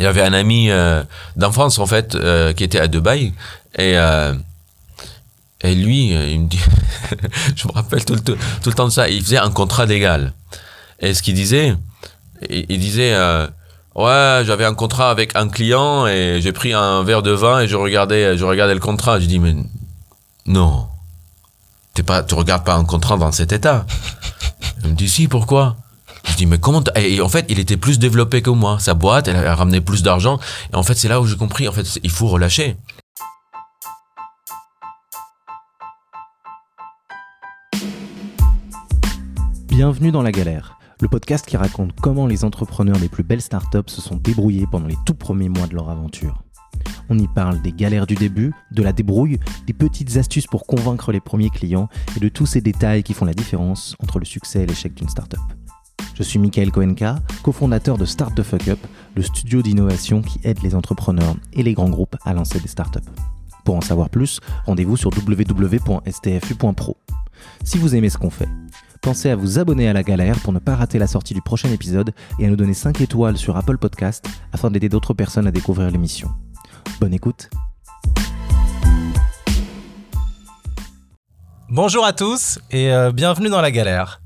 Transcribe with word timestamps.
il 0.00 0.04
y 0.04 0.06
avait 0.06 0.22
un 0.22 0.32
ami 0.32 0.70
euh, 0.70 1.02
d'enfance 1.36 1.78
en 1.78 1.84
fait 1.84 2.14
euh, 2.14 2.54
qui 2.54 2.64
était 2.64 2.80
à 2.80 2.88
Dubaï 2.88 3.34
et 3.76 3.98
euh, 3.98 4.34
et 5.60 5.74
lui 5.74 6.14
euh, 6.16 6.26
il 6.26 6.40
me 6.40 6.48
dit 6.48 6.60
je 7.54 7.68
me 7.68 7.72
rappelle 7.72 8.02
tout 8.06 8.14
le, 8.14 8.20
tout 8.22 8.36
le 8.64 8.72
temps 8.72 8.86
de 8.86 8.92
ça 8.92 9.10
il 9.10 9.22
faisait 9.22 9.36
un 9.36 9.50
contrat 9.50 9.84
d'égal 9.84 10.32
et 11.00 11.12
ce 11.12 11.22
qu'il 11.22 11.34
disait 11.34 11.74
il, 12.48 12.64
il 12.70 12.80
disait 12.80 13.14
ouais 13.94 14.42
j'avais 14.46 14.64
un 14.64 14.74
contrat 14.74 15.10
avec 15.10 15.36
un 15.36 15.48
client 15.50 16.06
et 16.06 16.38
j'ai 16.40 16.52
pris 16.52 16.72
un 16.72 17.02
verre 17.02 17.22
de 17.22 17.32
vin 17.32 17.60
et 17.60 17.68
je 17.68 17.76
regardais 17.76 18.38
je 18.38 18.44
regardais 18.46 18.74
le 18.74 18.80
contrat. 18.80 19.20
Je 19.20 19.26
dis 19.26 19.38
mais 19.38 19.54
non. 20.46 20.86
T'es 21.92 22.02
pas 22.02 22.22
tu 22.22 22.34
regardes 22.34 22.64
pas 22.64 22.74
un 22.74 22.84
contrat 22.86 23.18
dans 23.18 23.32
cet 23.32 23.52
état. 23.52 23.84
Il 24.82 24.90
me 24.90 24.94
dit 24.94 25.10
si 25.10 25.28
pourquoi? 25.28 25.76
Je 26.30 26.36
dis 26.36 26.46
mais 26.46 26.58
comment 26.58 26.82
et 26.96 27.20
en 27.20 27.28
fait 27.28 27.44
il 27.48 27.58
était 27.58 27.76
plus 27.76 27.98
développé 27.98 28.40
que 28.42 28.50
moi 28.50 28.78
sa 28.78 28.94
boîte 28.94 29.28
elle 29.28 29.36
a 29.36 29.54
ramené 29.54 29.80
plus 29.80 30.02
d'argent 30.02 30.38
et 30.72 30.76
en 30.76 30.82
fait 30.82 30.94
c'est 30.94 31.08
là 31.08 31.20
où 31.20 31.26
j'ai 31.26 31.36
compris 31.36 31.68
en 31.68 31.72
fait 31.72 31.98
il 32.02 32.10
faut 32.10 32.28
relâcher 32.28 32.76
Bienvenue 39.68 40.10
dans 40.12 40.22
La 40.22 40.32
Galère, 40.32 40.78
le 41.00 41.08
podcast 41.08 41.46
qui 41.46 41.56
raconte 41.56 41.98
comment 42.02 42.26
les 42.26 42.44
entrepreneurs 42.44 42.98
des 42.98 43.08
plus 43.08 43.22
belles 43.22 43.40
startups 43.40 43.78
se 43.88 44.02
sont 44.02 44.16
débrouillés 44.16 44.66
pendant 44.70 44.88
les 44.88 44.98
tout 45.06 45.14
premiers 45.14 45.48
mois 45.48 45.66
de 45.68 45.74
leur 45.74 45.88
aventure. 45.88 46.42
On 47.08 47.18
y 47.18 47.26
parle 47.28 47.62
des 47.62 47.72
galères 47.72 48.06
du 48.06 48.14
début, 48.14 48.52
de 48.72 48.82
la 48.82 48.92
débrouille, 48.92 49.38
des 49.66 49.72
petites 49.72 50.16
astuces 50.16 50.46
pour 50.46 50.66
convaincre 50.66 51.12
les 51.12 51.20
premiers 51.20 51.50
clients 51.50 51.88
et 52.16 52.20
de 52.20 52.28
tous 52.28 52.46
ces 52.46 52.60
détails 52.60 53.02
qui 53.02 53.14
font 53.14 53.24
la 53.24 53.32
différence 53.32 53.96
entre 54.02 54.18
le 54.18 54.26
succès 54.26 54.64
et 54.64 54.66
l'échec 54.66 54.92
d'une 54.92 55.08
startup. 55.08 55.40
Je 56.20 56.24
suis 56.26 56.38
Michael 56.38 56.70
Koenka, 56.70 57.18
cofondateur 57.42 57.96
de 57.96 58.04
Start 58.04 58.34
the 58.34 58.42
Fuck 58.42 58.68
Up, 58.68 58.78
le 59.16 59.22
studio 59.22 59.62
d'innovation 59.62 60.20
qui 60.20 60.38
aide 60.44 60.62
les 60.62 60.74
entrepreneurs 60.74 61.34
et 61.54 61.62
les 61.62 61.72
grands 61.72 61.88
groupes 61.88 62.14
à 62.26 62.34
lancer 62.34 62.60
des 62.60 62.68
startups. 62.68 63.00
Pour 63.64 63.76
en 63.76 63.80
savoir 63.80 64.10
plus, 64.10 64.38
rendez-vous 64.66 64.98
sur 64.98 65.08
www.stfu.pro. 65.16 66.98
Si 67.64 67.78
vous 67.78 67.94
aimez 67.94 68.10
ce 68.10 68.18
qu'on 68.18 68.28
fait, 68.28 68.50
pensez 69.00 69.30
à 69.30 69.34
vous 69.34 69.58
abonner 69.58 69.88
à 69.88 69.94
la 69.94 70.02
galère 70.02 70.38
pour 70.40 70.52
ne 70.52 70.58
pas 70.58 70.76
rater 70.76 70.98
la 70.98 71.06
sortie 71.06 71.32
du 71.32 71.40
prochain 71.40 71.70
épisode 71.70 72.12
et 72.38 72.44
à 72.44 72.50
nous 72.50 72.56
donner 72.56 72.74
5 72.74 73.00
étoiles 73.00 73.38
sur 73.38 73.56
Apple 73.56 73.78
Podcast 73.78 74.28
afin 74.52 74.70
d'aider 74.70 74.90
d'autres 74.90 75.14
personnes 75.14 75.46
à 75.46 75.52
découvrir 75.52 75.90
l'émission. 75.90 76.28
Bonne 77.00 77.14
écoute 77.14 77.48
Bonjour 81.70 82.04
à 82.04 82.12
tous 82.12 82.58
et 82.70 82.92
euh, 82.92 83.10
bienvenue 83.10 83.48
dans 83.48 83.62
la 83.62 83.70
galère. 83.70 84.20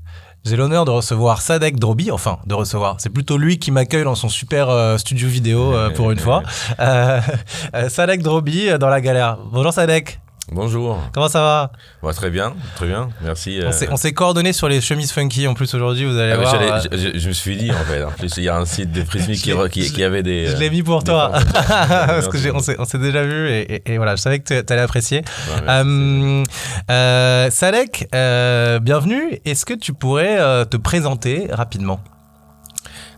J'ai 0.45 0.57
l'honneur 0.57 0.85
de 0.85 0.91
recevoir 0.91 1.41
Sadek 1.41 1.79
Drobi, 1.79 2.11
enfin 2.11 2.37
de 2.45 2.53
recevoir, 2.53 2.97
c'est 2.99 3.09
plutôt 3.09 3.35
lui 3.35 3.57
qui 3.57 3.71
m'accueille 3.71 4.03
dans 4.03 4.13
son 4.13 4.29
super 4.29 4.69
euh, 4.69 4.95
studio 4.99 5.27
vidéo 5.27 5.73
euh, 5.73 5.89
pour 5.89 6.11
une 6.11 6.19
fois. 6.19 6.43
Euh, 6.79 7.19
euh, 7.75 7.89
Sadek 7.89 8.21
Drobi 8.21 8.69
dans 8.77 8.89
la 8.89 9.01
galère. 9.01 9.39
Bonjour 9.51 9.73
Sadek, 9.73 10.19
bonjour 10.51 10.99
comment 11.11 11.27
ça 11.27 11.41
va 11.41 11.71
Ouais, 12.03 12.13
très 12.13 12.29
bien 12.29 12.53
très 12.75 12.85
bien 12.85 13.09
merci 13.23 13.59
On 13.65 13.71
s'est- 13.71 13.87
On 13.91 13.97
s'est 13.97 14.13
coordonné 14.13 14.53
sur 14.53 14.67
les 14.69 14.79
chemises 14.79 15.11
funky 15.11 15.47
en 15.47 15.53
plus 15.55 15.73
aujourd'hui, 15.73 16.05
vous 16.05 16.17
allez 16.17 16.33
Ah, 16.33 16.37
voir. 16.37 16.55
euh, 16.55 17.11
je, 17.15 17.27
me 17.27 17.33
suis 17.33 17.57
dit 17.57 17.71
en 17.71 17.83
fait 17.85 18.03
en 18.03 18.11
plus 18.11 18.31
il 18.37 18.43
y 18.43 18.49
a 18.49 18.55
un 18.57 18.65
site 18.65 18.91
de 18.91 19.01
Prismic 19.01 19.39
qui, 19.41 20.03
avait 20.03 20.21
des 20.23 20.45
Je 20.47 20.55
euh, 20.55 20.59
l'ai 20.59 20.69
mis 20.69 20.83
pour 20.83 21.03
toi, 21.03 21.31
parce 21.53 22.27
que 22.27 22.77
on 22.79 22.85
s'est 22.85 22.97
déjà 22.99 23.23
vu 23.23 23.49
et, 23.49 23.75
et- 23.75 23.93
et 23.93 23.97
voilà, 23.97 24.15
je 24.15 24.21
savais 24.21 24.39
que 24.39 24.61
tu 24.61 24.73
allais 24.73 24.81
apprécier. 24.81 25.23
Merci. 25.49 25.63
Euh, 25.69 26.43
euh, 26.91 27.49
Sadek, 27.49 28.07
euh, 28.13 28.79
bienvenue. 28.79 29.39
Est-ce 29.45 29.65
que 29.65 29.73
tu 29.73 29.93
pourrais 29.93 30.39
euh, 30.39 30.65
te 30.65 30.77
présenter 30.77 31.47
rapidement? 31.51 31.99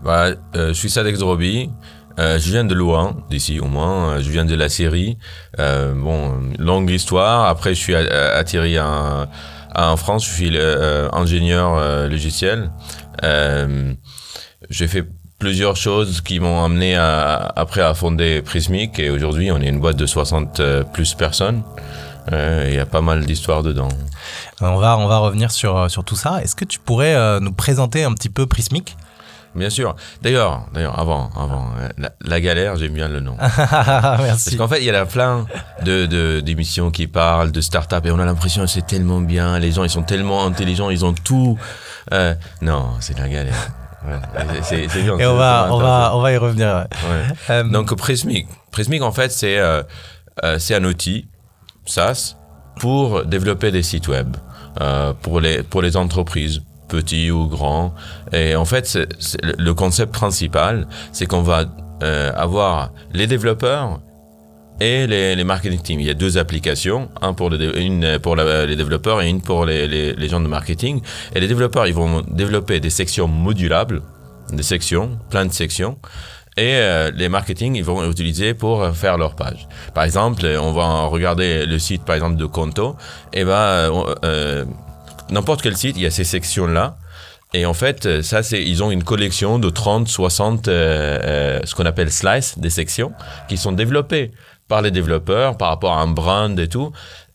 Bah, 0.03 0.27
euh, 0.55 0.67
je 0.69 0.73
suis 0.73 0.89
Sadek 0.89 1.17
Drobi. 1.17 1.69
Euh, 2.19 2.39
je 2.39 2.49
viens 2.49 2.63
de 2.63 2.73
loin, 2.73 3.17
d'ici 3.29 3.59
au 3.59 3.67
moins. 3.67 4.13
Euh, 4.15 4.21
Je 4.21 4.29
viens 4.29 4.45
de 4.45 4.55
la 4.55 4.69
Syrie. 4.69 5.17
Euh, 5.59 5.93
bon, 5.93 6.33
longue 6.57 6.89
histoire. 6.89 7.45
Après, 7.45 7.75
je 7.75 7.79
suis 7.79 7.95
atterri 7.95 8.79
en, 8.79 9.27
en 9.75 9.97
France. 9.97 10.25
Je 10.25 10.33
suis 10.33 10.51
euh, 10.57 11.09
ingénieur 11.11 12.07
logiciel. 12.09 12.71
J'ai 14.69 14.87
fait 14.87 15.05
plusieurs 15.39 15.75
choses 15.75 16.21
qui 16.21 16.39
m'ont 16.39 16.63
amené 16.65 16.95
à, 16.95 17.53
après 17.55 17.81
à 17.81 17.93
fonder 17.93 18.41
Prismic. 18.41 18.97
Et 18.97 19.11
aujourd'hui, 19.11 19.51
on 19.51 19.61
est 19.61 19.67
une 19.67 19.79
boîte 19.79 19.97
de 19.97 20.07
60 20.07 20.59
euh, 20.59 20.83
plus 20.83 21.13
personnes. 21.13 21.61
Il 22.29 22.73
y 22.73 22.79
a 22.79 22.85
pas 22.85 22.99
mal 22.99 23.25
d'histoires 23.25 23.63
dedans. 23.63 23.87
On 24.59 24.75
va, 24.79 24.97
on 24.97 25.07
va 25.07 25.19
revenir 25.19 25.49
sur, 25.49 25.89
sur 25.89 26.03
tout 26.03 26.17
ça. 26.17 26.41
Est-ce 26.43 26.57
que 26.57 26.65
tu 26.65 26.77
pourrais 26.77 27.39
nous 27.39 27.53
présenter 27.53 28.03
un 28.03 28.11
petit 28.13 28.27
peu 28.27 28.45
Prismic? 28.45 28.97
Bien 29.57 29.69
sûr. 29.69 29.95
D'ailleurs, 30.21 30.67
d'ailleurs, 30.73 30.97
avant, 30.99 31.29
avant, 31.35 31.65
euh, 31.79 31.89
la, 31.97 32.11
la 32.21 32.39
galère, 32.39 32.75
j'aime 32.77 32.93
bien 32.93 33.07
le 33.07 33.19
nom. 33.19 33.35
Parce 33.39 34.21
Merci. 34.21 34.55
qu'en 34.57 34.67
fait, 34.67 34.79
il 34.79 34.85
y 34.85 34.89
a 34.91 35.05
plein 35.05 35.45
de, 35.83 36.05
de- 36.05 36.39
d'émissions 36.39 36.91
qui 36.91 37.07
parlent 37.07 37.51
de 37.51 37.59
start-up 37.61 38.05
et 38.05 38.11
on 38.11 38.19
a 38.19 38.25
l'impression 38.25 38.61
que 38.63 38.69
c'est 38.69 38.85
tellement 38.85 39.19
bien, 39.19 39.57
les 39.59 39.71
gens 39.71 39.83
ils 39.83 39.89
sont 39.89 40.03
tellement 40.03 40.45
intelligents, 40.45 40.89
ils 40.91 41.03
ont 41.03 41.13
tout. 41.13 41.57
Euh, 42.13 42.33
non, 42.61 42.91
c'est 42.99 43.17
la 43.17 43.27
galère. 43.27 43.71
Ouais, 44.07 44.13
c'est, 44.61 44.87
c'est 44.89 45.01
bien. 45.01 45.17
Et 45.17 45.25
on 45.25 45.35
va, 45.35 45.67
on 45.71 45.79
va, 45.79 45.95
intéressant. 45.95 46.17
on 46.17 46.21
va 46.21 46.31
y 46.31 46.37
revenir. 46.37 46.85
ouais. 47.09 47.35
Euh, 47.49 47.63
Donc 47.63 47.93
Prismic, 47.95 48.47
Prismic 48.71 49.01
en 49.01 49.11
fait 49.11 49.31
c'est 49.31 49.57
euh, 49.57 49.81
c'est 50.59 50.75
un 50.75 50.83
outil 50.85 51.27
SaaS 51.85 52.35
pour 52.79 53.25
développer 53.25 53.71
des 53.71 53.81
sites 53.83 54.07
web 54.07 54.37
pour 55.23 55.41
les 55.41 55.63
pour 55.63 55.81
les 55.81 55.97
entreprises 55.97 56.61
petits 56.87 57.31
ou 57.31 57.47
grands 57.47 57.93
et 58.33 58.55
en 58.55 58.65
fait 58.65 58.97
le- 59.43 59.73
concept 59.73 60.13
principal 60.13 60.87
c'est 61.11 61.25
qu'on 61.25 61.41
va 61.41 61.65
euh, 62.03 62.31
avoir 62.35 62.91
les 63.13 63.27
développeurs 63.27 63.99
et 64.79 65.07
les, 65.07 65.35
les 65.35 65.43
marketing 65.43 65.81
teams. 65.81 65.99
Il 65.99 66.05
y 66.05 66.09
a 66.09 66.13
deux 66.13 66.37
applications, 66.37 67.09
un 67.21 67.33
pour 67.33 67.51
une 67.53 68.19
pour 68.19 68.35
les 68.35 68.75
développeurs 68.75 69.21
et 69.21 69.27
une 69.27 69.41
pour 69.41 69.65
les, 69.65 69.87
les, 69.87 70.29
gens 70.29 70.39
de 70.39 70.47
marketing. 70.47 71.01
Et 71.33 71.39
les 71.39 71.47
développeurs, 71.47 71.87
ils 71.87 71.93
vont 71.93 72.21
développer 72.29 72.79
des 72.79 72.91
sections 72.91 73.27
modulables, 73.27 74.01
des 74.53 74.63
sections, 74.63 75.17
plein 75.29 75.45
de 75.45 75.53
sections. 75.53 75.97
Et 76.57 76.75
euh, 76.75 77.11
les 77.15 77.29
marketing, 77.29 77.75
ils 77.75 77.83
vont 77.83 78.07
utiliser 78.09 78.53
pour 78.53 78.87
faire 78.95 79.17
leur 79.17 79.35
page. 79.35 79.67
Par 79.93 80.03
exemple, 80.03 80.45
on 80.59 80.71
va 80.71 81.05
regarder 81.05 81.65
le 81.65 81.79
site, 81.79 82.03
par 82.03 82.15
exemple, 82.15 82.35
de 82.35 82.45
Conto. 82.45 82.95
Et 83.33 83.45
ben, 83.45 83.91
euh, 84.23 84.65
n'importe 85.31 85.61
quel 85.61 85.77
site, 85.77 85.95
il 85.97 86.03
y 86.03 86.05
a 86.05 86.11
ces 86.11 86.23
sections-là. 86.23 86.97
Et 87.53 87.65
en 87.65 87.73
fait, 87.73 88.05
euh, 88.05 88.21
ça, 88.21 88.43
c'est, 88.43 88.61
ils 88.61 88.83
ont 88.83 88.91
une 88.91 89.03
collection 89.03 89.57
de 89.57 89.69
30, 89.69 90.07
60, 90.07 90.67
euh, 90.67 91.19
euh, 91.23 91.59
ce 91.63 91.75
qu'on 91.75 91.85
appelle 91.85 92.11
slice, 92.11 92.59
des 92.59 92.69
sections, 92.69 93.13
qui 93.47 93.57
sont 93.57 93.71
développées 93.71 94.31
par 94.67 94.81
les 94.81 94.91
développeurs 94.91 95.57
par 95.57 95.69
rapport 95.69 95.93
à 95.93 96.01
un 96.01 96.07
brand 96.07 96.59
et 96.59 96.67
tout. 96.67 96.91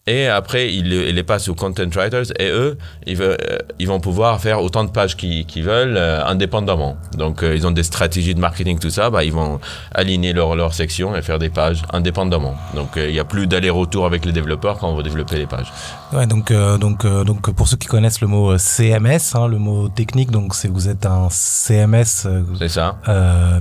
Et 0.08 0.26
après, 0.26 0.74
ils, 0.74 0.88
le- 0.90 1.08
ils 1.08 1.14
les 1.14 1.22
passent 1.22 1.48
aux 1.48 1.54
content 1.54 1.84
writers 1.94 2.24
et 2.40 2.48
eux, 2.48 2.76
ils, 3.06 3.16
veulent- 3.16 3.38
ils 3.78 3.86
vont 3.86 4.00
pouvoir 4.00 4.40
faire 4.40 4.60
autant 4.60 4.82
de 4.82 4.90
pages 4.90 5.16
qu'ils 5.16 5.62
veulent 5.62 5.96
euh, 5.96 6.24
indépendamment. 6.26 6.96
Donc, 7.16 7.44
euh, 7.44 7.54
ils 7.54 7.64
ont 7.68 7.70
des 7.70 7.84
stratégies 7.84 8.34
de 8.34 8.40
marketing, 8.40 8.80
tout 8.80 8.90
ça. 8.90 9.10
Bah, 9.10 9.22
ils 9.22 9.32
vont 9.32 9.60
aligner 9.94 10.32
leur, 10.32 10.56
leur 10.56 10.74
section 10.74 11.14
et 11.14 11.22
faire 11.22 11.38
des 11.38 11.50
pages 11.50 11.82
indépendamment. 11.92 12.56
Donc, 12.74 12.96
euh, 12.96 13.06
il 13.06 13.12
n'y 13.12 13.20
a 13.20 13.24
plus 13.24 13.46
d'aller-retour 13.46 14.04
avec 14.04 14.24
les 14.24 14.32
développeurs 14.32 14.78
quand 14.78 14.88
on 14.90 14.96
veut 14.96 15.04
développer 15.04 15.36
les 15.36 15.46
pages. 15.46 15.72
Ouais, 16.12 16.26
donc, 16.26 16.52
donc, 16.52 17.06
donc, 17.06 17.52
pour 17.52 17.68
ceux 17.68 17.76
qui 17.76 17.86
connaissent 17.86 18.20
le 18.20 18.26
mot 18.26 18.58
CMS, 18.58 19.34
hein, 19.34 19.46
le 19.46 19.58
mot 19.58 19.88
technique, 19.88 20.30
donc 20.32 20.54
c'est 20.56 20.66
vous 20.68 20.88
êtes 20.88 21.06
un 21.06 21.28
CMS, 21.30 22.26
C'est 22.58 22.68
ça. 22.68 22.96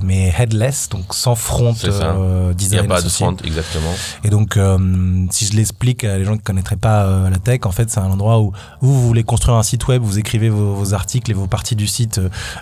mais 0.02 0.32
headless, 0.36 0.88
donc 0.88 1.14
sans 1.14 1.36
front 1.36 1.72
euh, 1.84 2.46
Il 2.46 2.48
n'y 2.48 2.54
design 2.56 2.80
a 2.80 2.88
pas 2.88 3.00
de 3.00 3.08
front, 3.08 3.36
exactement. 3.44 3.94
Et 4.24 4.28
donc, 4.28 4.58
si 5.30 5.46
je 5.46 5.56
l'explique 5.56 6.02
à 6.04 6.18
les 6.18 6.24
gens 6.24 6.31
qui 6.36 6.42
connaîtraient 6.42 6.76
pas 6.76 7.04
euh, 7.04 7.30
la 7.30 7.38
tech, 7.38 7.60
en 7.64 7.72
fait, 7.72 7.90
c'est 7.90 8.00
un 8.00 8.10
endroit 8.10 8.40
où 8.40 8.52
vous, 8.80 8.92
vous 8.94 9.06
voulez 9.06 9.24
construire 9.24 9.56
un 9.56 9.62
site 9.62 9.86
web, 9.88 10.02
vous 10.02 10.18
écrivez 10.18 10.48
vos, 10.48 10.74
vos 10.74 10.94
articles 10.94 11.30
et 11.30 11.34
vos 11.34 11.46
parties 11.46 11.76
du 11.76 11.86
site 11.86 12.20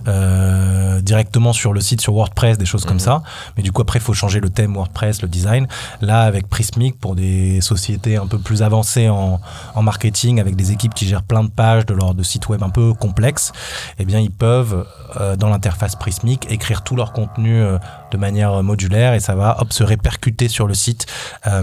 euh, 0.09 1.01
directement 1.01 1.53
sur 1.53 1.73
le 1.73 1.81
site, 1.81 2.01
sur 2.01 2.15
WordPress, 2.15 2.59
des 2.59 2.67
choses 2.67 2.85
comme 2.85 2.95
Mhm. 2.95 3.01
ça. 3.01 3.23
Mais 3.57 3.63
du 3.63 3.73
coup, 3.73 3.83
après, 3.83 3.99
il 3.99 4.03
faut 4.03 4.15
changer 4.15 4.41
le 4.41 4.51
thème 4.51 4.75
WordPress, 4.75 5.23
le 5.23 5.29
design. 5.29 5.67
Là, 6.01 6.23
avec 6.23 6.49
Prismic, 6.49 6.99
pour 6.99 7.15
des 7.15 7.61
sociétés 7.61 8.17
un 8.17 8.27
peu 8.27 8.39
plus 8.39 8.63
avancées 8.63 9.09
en, 9.09 9.41
en 9.75 9.83
marketing, 9.83 10.41
avec 10.41 10.57
des 10.57 10.73
équipes 10.73 10.95
qui 10.95 11.07
gèrent 11.07 11.23
plein 11.23 11.45
de 11.45 11.51
pages 11.51 11.87
de 11.87 11.95
leur 11.95 12.15
de 12.15 12.23
sites 12.23 12.49
web 12.49 12.63
un 12.63 12.71
peu 12.71 12.93
complexes, 12.95 13.53
eh 13.99 14.05
bien, 14.05 14.19
ils 14.21 14.31
peuvent, 14.31 14.87
euh, 15.21 15.37
dans 15.37 15.49
l'interface 15.49 15.97
Prismic, 15.97 16.47
écrire 16.51 16.83
tout 16.83 16.97
leur 16.97 17.13
contenu 17.13 17.61
euh, 17.63 17.79
de 18.11 18.17
manière 18.17 18.63
modulaire 18.63 19.15
et 19.15 19.21
ça 19.21 19.35
va 19.35 19.57
hop, 19.61 19.73
se 19.73 19.85
répercuter 19.85 20.49
sur 20.49 20.67
le 20.67 20.75
site 20.75 21.07
euh, 21.47 21.63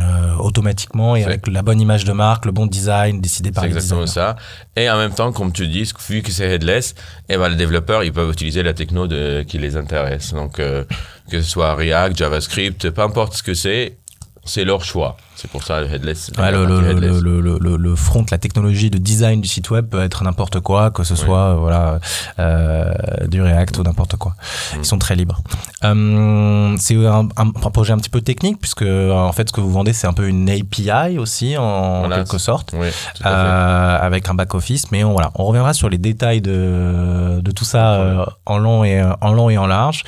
euh, 0.00 0.34
automatiquement 0.36 1.16
et 1.20 1.24
avec 1.24 1.46
la 1.46 1.62
bonne 1.62 1.80
image 1.80 2.04
de 2.04 2.12
marque, 2.12 2.44
le 2.46 2.52
bon 2.52 2.66
design 2.66 3.20
décidé 3.20 3.52
par 3.52 3.62
C'est 3.64 3.70
les 3.70 3.76
exactement 3.76 4.02
designers. 4.02 4.34
ça. 4.34 4.36
Et 4.76 4.90
en 4.90 4.96
même 4.96 5.12
temps, 5.14 5.32
comme 5.32 5.52
tu 5.52 5.66
dis, 5.68 5.90
vu 6.08 6.22
que 6.22 6.30
c'est 6.32 6.48
headless, 6.48 6.94
eh 7.28 7.36
ben, 7.36 7.48
les 7.48 7.56
développeurs, 7.56 8.04
ils 8.04 8.12
peuvent 8.12 8.30
utiliser 8.30 8.62
la 8.62 8.74
techno 8.74 9.06
de, 9.06 9.42
qui 9.46 9.58
les 9.58 9.76
intéresse. 9.76 10.32
Donc, 10.32 10.58
euh, 10.58 10.84
que 11.30 11.40
ce 11.40 11.48
soit 11.48 11.74
React, 11.74 12.16
JavaScript, 12.16 12.90
peu 12.90 13.02
importe 13.02 13.34
ce 13.34 13.42
que 13.42 13.54
c'est, 13.54 13.96
c'est 14.44 14.64
leur 14.64 14.84
choix. 14.84 15.16
C'est 15.40 15.50
pour 15.50 15.62
ça 15.62 15.80
le 15.80 15.86
headless. 15.92 16.30
Ouais, 16.38 16.50
le, 16.52 16.66
partie 16.66 16.82
le, 16.84 16.90
headless. 16.90 17.20
le, 17.22 17.40
le, 17.40 17.58
le- 17.58 17.76
le 17.76 17.96
front, 17.96 18.26
la 18.30 18.38
technologie 18.38 18.90
de 18.90 18.98
design 18.98 19.40
du 19.40 19.48
site 19.48 19.70
web 19.70 19.86
peut 19.88 20.02
être 20.02 20.22
n'importe 20.22 20.60
quoi, 20.60 20.90
que 20.90 21.02
ce 21.02 21.14
soit 21.14 21.38
euh, 21.38 21.54
voilà 21.54 21.98
euh, 22.38 22.92
du 23.26 23.40
React 23.40 23.78
ou 23.78 23.82
n'importe 23.82 24.16
quoi. 24.16 24.32
Mm. 24.74 24.78
Ils 24.80 24.84
sont 24.84 24.98
très 24.98 25.16
libres. 25.16 25.40
Euh, 25.84 26.74
c'est 26.78 26.94
un, 27.06 27.28
un- 27.36 27.48
un 27.48 27.70
projet 27.70 27.92
un 27.92 27.98
petit 27.98 28.10
peu 28.10 28.20
technique 28.20 28.58
puisque 28.60 28.82
euh, 28.82 29.12
en 29.12 29.32
fait 29.32 29.48
ce 29.48 29.52
que 29.52 29.60
vous 29.62 29.70
vendez 29.72 29.92
c'est 29.94 30.06
un 30.06 30.12
peu 30.12 30.28
une 30.28 30.48
API 30.50 31.18
aussi 31.18 31.56
en 31.56 32.00
Voilà, 32.00 32.16
quelque 32.18 32.38
sorte. 32.38 32.74
Oui. 32.78 32.88
Euh, 33.24 33.98
avec 34.00 34.28
un 34.28 34.34
back 34.34 34.54
office 34.54 34.90
mais 34.92 35.04
on, 35.04 35.12
voilà 35.12 35.30
on 35.36 35.44
reviendra 35.44 35.72
sur 35.72 35.88
les 35.88 35.98
détails 35.98 36.40
de, 36.42 37.40
de 37.40 37.50
tout 37.50 37.64
ça 37.64 38.26
en 38.46 38.58
long 38.58 38.84
et 38.84 39.02
en 39.20 39.32
long 39.32 39.48
et 39.50 39.56
en 39.58 39.66
large 39.66 40.04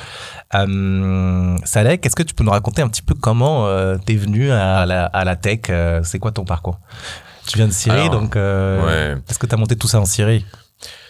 euh, 0.55 1.57
Salek 1.63 2.05
est-ce 2.05 2.15
que 2.15 2.23
tu 2.23 2.33
peux 2.35 2.43
nous 2.43 2.51
raconter 2.51 2.81
un 2.81 2.87
petit 2.87 3.01
peu 3.01 3.15
comment 3.15 3.67
t'es 4.05 4.15
venu 4.15 4.51
à 4.51 4.85
la, 4.85 5.05
à 5.05 5.22
la 5.23 5.35
tech 5.35 5.59
euh, 5.69 6.01
c'est 6.03 6.19
quoi 6.19 6.31
ton 6.31 6.45
parcours? 6.45 6.79
Tu 7.47 7.57
viens 7.57 7.67
de 7.67 7.73
Syrie 7.73 7.97
Alors, 7.99 8.09
donc 8.11 8.35
euh, 8.35 9.13
ouais. 9.15 9.21
est-ce 9.29 9.37
que 9.39 9.45
tu 9.47 9.53
as 9.53 9.57
monté 9.57 9.75
tout 9.75 9.87
ça 9.87 9.99
en 9.99 10.05
Syrie? 10.05 10.45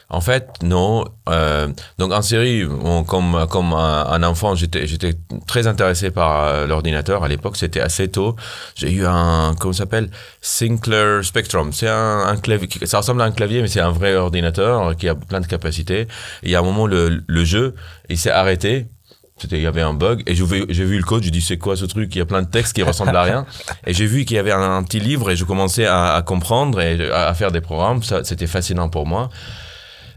En 0.10 0.22
fait, 0.22 0.48
non. 0.62 1.06
Euh, 1.30 1.70
donc 1.98 2.12
en 2.12 2.22
série, 2.22 2.66
on- 2.66 3.04
comme 3.04 3.48
comme 3.50 3.74
un, 3.74 4.06
un 4.06 4.22
enfant, 4.24 4.54
j'étais 4.54 4.86
très 5.48 5.66
intéressé 5.66 6.12
par 6.12 6.44
euh, 6.44 6.68
l'ordinateur. 6.68 7.24
À 7.24 7.28
l'époque, 7.28 7.58
c'était 7.58 7.80
assez 7.82 8.10
tôt. 8.10 8.36
J'ai 8.76 8.92
eu 8.92 9.06
un 9.08 9.56
comment 9.60 9.74
ça 9.74 9.80
s'appelle? 9.80 10.10
Sinclair 10.42 11.24
Spectrum. 11.24 11.72
C'est 11.74 11.88
un, 11.88 12.28
un 12.28 12.38
clavier. 12.38 12.68
Ça 12.86 12.98
ressemble 13.00 13.22
à 13.22 13.26
un 13.26 13.32
clavier, 13.32 13.62
mais 13.62 13.68
c'est 13.68 13.80
un 13.80 13.92
vrai 13.92 14.16
ordinateur 14.16 14.96
qui 14.98 15.10
a 15.10 15.16
plein 15.16 15.40
de 15.42 15.48
capacités. 15.48 16.02
Et 16.02 16.08
il 16.44 16.50
y 16.52 16.56
a 16.56 16.60
un 16.60 16.64
moment, 16.64 16.86
le, 16.86 17.24
le 17.26 17.44
jeu, 17.46 17.74
il 18.10 18.18
s'est 18.18 18.30
arrêté. 18.30 18.88
C'était, 19.38 19.58
il 19.58 19.64
y 19.64 19.68
avait 19.68 19.82
un 19.82 19.94
bug 19.94 20.22
et 20.28 20.36
j'ai 20.36 20.46
vu, 20.46 20.66
j'ai 20.70 20.86
vu 20.86 20.98
le 20.98 21.04
code, 21.04 21.24
j'ai 21.24 21.32
dit 21.32 21.42
c'est 21.42 21.58
quoi 21.58 21.76
ce 21.76 21.86
truc? 21.86 22.16
Il 22.16 22.20
y 22.20 22.22
a 22.22 22.26
plein 22.26 22.44
de 22.44 22.48
textes 22.50 22.74
qui 22.74 22.84
ressemblent 22.84 23.16
à 23.16 23.24
rien. 23.24 23.46
Et 23.88 23.94
j'ai 23.94 24.06
vu 24.06 24.26
qu'il 24.26 24.36
y 24.36 24.40
avait 24.40 24.52
un, 24.52 24.78
un 24.78 24.84
petit 24.84 25.00
livre 25.00 25.32
et 25.32 25.36
je 25.36 25.44
commençais 25.44 25.86
à, 25.88 26.14
à 26.14 26.22
comprendre 26.22 26.80
et 26.80 27.10
à, 27.12 27.28
à 27.30 27.34
faire 27.34 27.52
des 27.52 27.60
programmes. 27.60 28.04
Ça, 28.04 28.24
c'était 28.24 28.48
fascinant 28.48 28.90
pour 28.90 29.06
moi. 29.08 29.30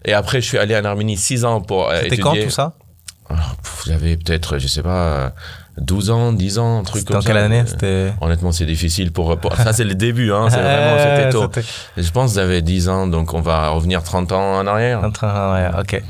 Et 0.04 0.12
après, 0.12 0.40
je 0.40 0.46
suis 0.46 0.58
allé 0.58 0.76
en 0.76 0.84
Arménie 0.84 1.16
six 1.16 1.44
ans 1.44 1.60
pour 1.62 1.88
euh, 1.88 1.94
c'était 2.02 2.06
étudier. 2.16 2.22
quand 2.22 2.34
tout 2.44 2.50
ça? 2.50 2.74
Ah, 3.30 3.34
J'avais 3.86 4.16
peut-être, 4.16 4.58
je 4.58 4.68
sais 4.68 4.82
pas, 4.82 5.32
12 5.78 6.11
ans, 6.11 6.32
10 6.32 6.58
ans, 6.58 6.78
un 6.81 6.82
truc 6.84 7.05
comme 7.05 7.17
en 7.17 7.20
ça. 7.20 7.26
quelle 7.28 7.37
année 7.37 7.61
Euh, 7.61 7.67
c'était 7.67 8.12
Honnêtement, 8.20 8.52
c'est 8.52 8.64
difficile 8.67 9.12
pour, 9.12 9.37
pour- 9.38 9.55
Ça, 9.56 9.73
c'est 9.73 9.84
le 9.84 9.94
début, 9.94 10.32
hein. 10.32 10.49
C'est 10.50 10.56
vraiment, 10.62 10.99
c'était 10.99 11.31
tôt. 11.31 11.50
Je 11.96 12.11
pense 12.11 12.32
que 12.34 12.40
j'avais 12.40 12.62
10 12.62 12.88
ans, 12.88 13.06
donc 13.06 13.34
on 13.34 13.40
va 13.40 13.69
revenir 13.70 14.02
30 14.02 14.32
ans 14.32 14.58
en 14.58 14.67
arrière. 14.67 15.05
un 15.05 15.11
train 15.11 15.55
ouais, 15.55 15.81
ok 15.81 15.94
Et, 15.94 16.02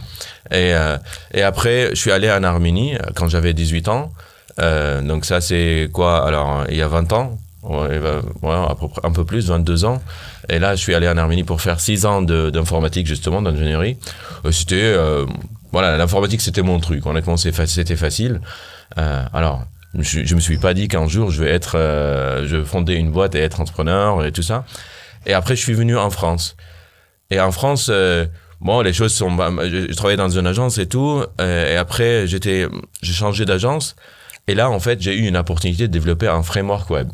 euh, 0.52 0.96
et 1.34 1.42
après, 1.42 1.90
je 1.90 1.96
suis 1.96 2.12
allé 2.12 2.30
en 2.30 2.42
Arménie 2.44 2.94
euh, 2.94 2.98
quand 3.14 3.28
j'avais 3.28 3.52
18 3.54 3.88
ans. 3.88 4.12
Euh, 4.60 5.02
donc 5.02 5.24
ça, 5.24 5.40
c'est 5.40 5.90
quoi 5.92 6.26
Alors, 6.26 6.60
euh, 6.60 6.64
il 6.70 6.76
y 6.76 6.82
a 6.82 6.88
20 6.88 7.12
ans? 7.12 7.38
Ouais, 7.62 7.98
ouais, 7.98 8.52
à 8.52 8.74
peu 8.78 8.86
près- 8.86 9.00
un 9.04 9.10
peu 9.10 9.24
plus, 9.24 9.48
22 9.48 9.84
ans. 9.84 10.00
Et 10.48 10.60
là, 10.60 10.76
je 10.76 10.80
suis 10.80 10.94
allé 10.94 11.08
en 11.08 11.16
Arménie 11.16 11.42
pour 11.42 11.60
faire 11.60 11.80
6 11.80 12.06
ans 12.06 12.22
d'informatique, 12.22 13.08
justement, 13.08 13.42
d'ingénierie. 13.42 13.96
C'était... 14.52 14.76
euh, 14.76 15.26
voilà, 15.72 15.96
l'informatique, 15.96 16.40
c'était 16.40 16.62
mon 16.62 16.78
truc. 16.78 17.04
Honnêtement, 17.04 17.36
c'était 17.36 17.96
facile. 17.96 18.40
Euh, 18.98 19.24
alors, 19.32 19.64
je, 19.94 20.24
je 20.24 20.34
me 20.34 20.40
suis 20.40 20.58
pas 20.58 20.74
dit 20.74 20.88
qu'un 20.88 21.08
jour, 21.08 21.30
je 21.30 21.42
vais 21.42 21.50
être... 21.50 21.76
euh, 21.76 22.46
je 22.46 22.56
vais 22.56 22.64
fonder 22.64 22.94
une 22.94 23.10
boîte 23.10 23.34
et 23.34 23.40
être 23.40 23.60
entrepreneur 23.60 24.24
et 24.24 24.32
tout 24.32 24.42
ça. 24.42 24.64
Et 25.26 25.34
après, 25.34 25.56
je 25.56 25.62
suis 25.62 25.74
venu 25.74 25.96
en 25.96 26.10
France. 26.10 26.56
Et 27.30 27.40
en 27.40 27.52
France... 27.52 27.88
euh, 27.90 28.26
Bon, 28.58 28.80
les 28.80 28.94
choses 28.94 29.12
sont. 29.12 29.36
Je, 29.64 29.86
je 29.90 29.94
travaillais 29.94 30.16
dans 30.16 30.30
une 30.30 30.46
agence 30.46 30.78
et 30.78 30.86
tout, 30.88 31.22
et 31.38 31.76
après 31.76 32.26
j'étais, 32.26 32.66
j'ai 33.02 33.12
changé 33.12 33.44
d'agence, 33.44 33.96
et 34.46 34.54
là 34.54 34.70
en 34.70 34.80
fait 34.80 34.98
j'ai 35.02 35.14
eu 35.14 35.26
une 35.26 35.36
opportunité 35.36 35.88
de 35.88 35.92
développer 35.92 36.26
un 36.26 36.42
framework 36.42 36.88
web. 36.88 37.10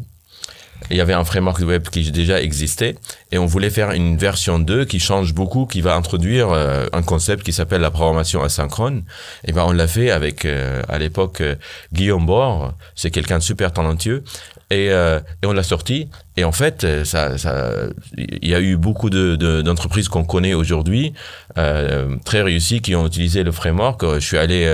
Il 0.90 0.96
y 0.96 1.00
avait 1.00 1.12
un 1.12 1.25
framework 1.25 1.61
web 1.61 1.88
qui 1.88 2.11
déjà 2.11 2.40
existait, 2.40 2.96
et 3.31 3.38
on 3.38 3.46
voulait 3.46 3.70
faire 3.70 3.93
une 3.93 4.17
version 4.17 4.58
2 4.58 4.84
qui 4.84 5.00
change 5.00 5.34
beaucoup, 5.34 5.67
qui 5.67 5.81
va 5.81 5.94
introduire 5.94 6.50
euh, 6.50 6.87
un 6.93 7.02
concept 7.02 7.44
qui 7.44 7.52
s'appelle 7.52 7.81
la 7.81 7.90
programmation 7.90 8.43
asynchrone. 8.43 9.05
Et 9.46 9.52
ben 9.52 9.64
on 9.67 9.73
l'a 9.73 9.87
fait 9.87 10.11
avec 10.11 10.44
euh, 10.44 10.82
à 10.88 10.99
l'époque 10.99 11.40
euh, 11.40 11.55
Guillaume 11.93 12.26
Bord, 12.26 12.75
c'est 12.94 13.11
quelqu'un 13.11 13.38
de 13.38 13.43
super 13.43 13.73
talentueux, 13.73 14.25
et, 14.73 14.91
euh, 14.91 15.21
et 15.43 15.47
on 15.47 15.53
l'a 15.53 15.63
sorti. 15.63 16.09
Et 16.37 16.45
en 16.45 16.53
fait, 16.53 16.85
euh, 16.85 17.05
ça, 17.05 17.37
ça, 17.39 17.71
il 18.17 18.49
y 18.49 18.55
a 18.55 18.61
eu 18.61 18.77
beaucoup 18.77 19.11
de, 19.11 19.37
de- 19.37 19.63
d'entreprises 19.63 20.09
qu'on 20.09 20.25
connaît 20.25 20.55
aujourd'hui, 20.55 21.13
euh, 21.59 22.17
très 22.25 22.43
réussies, 22.43 22.81
qui 22.81 22.95
ont 22.97 23.07
utilisé 23.07 23.43
le 23.45 23.53
framework. 23.53 24.03
Je 24.15 24.19
suis 24.27 24.39
allé 24.39 24.67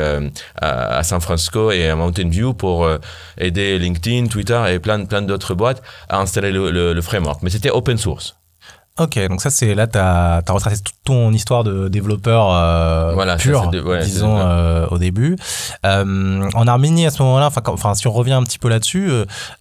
à, 0.61 1.03
San 1.03 1.21
Francisco 1.21 1.71
et 1.73 1.89
à 1.89 1.97
Mountain 1.97 2.29
View 2.29 2.55
pour 2.55 2.89
aider 3.39 3.79
LinkedIn, 3.79 4.29
Twitter 4.29 4.61
et 4.71 4.79
plein, 4.79 5.05
plein 5.05 5.23
d'autres 5.23 5.55
boîtes 5.55 5.83
à 6.09 6.21
installer 6.21 6.53
le, 6.53 6.71
le, 6.71 6.93
le 6.95 7.03
framework. 7.03 7.43
Mais 7.43 7.51
c'était 7.51 7.71
open 7.71 7.99
source. 7.99 8.38
Ok, 8.99 9.19
donc 9.29 9.41
ça 9.41 9.51
c'est 9.51 9.75
là 9.77 9.87
t'as 9.87 10.39
as 10.47 10.53
retracé 10.53 10.83
toute 10.83 10.95
ton 11.05 11.33
histoire 11.33 11.63
de 11.63 11.87
développeur 11.89 12.49
euh, 12.53 13.13
Voilà, 13.15 13.39
ça, 13.39 13.43
pur, 13.45 13.63
c'est 13.65 13.71
de- 13.79 13.83
ouais, 13.83 14.05
disons 14.05 14.39
euh, 14.39 14.87
au 14.91 14.99
début. 14.99 15.37
Euh, 15.87 16.49
en 16.55 16.67
Arménie 16.67 17.07
à 17.07 17.11
ce 17.11 17.23
moment-là, 17.23 17.51
enfin 17.69 17.95
si 17.95 18.07
on 18.09 18.13
revient 18.13 18.33
un 18.33 18.43
petit 18.43 18.59
peu 18.59 18.69
là-dessus, 18.69 19.11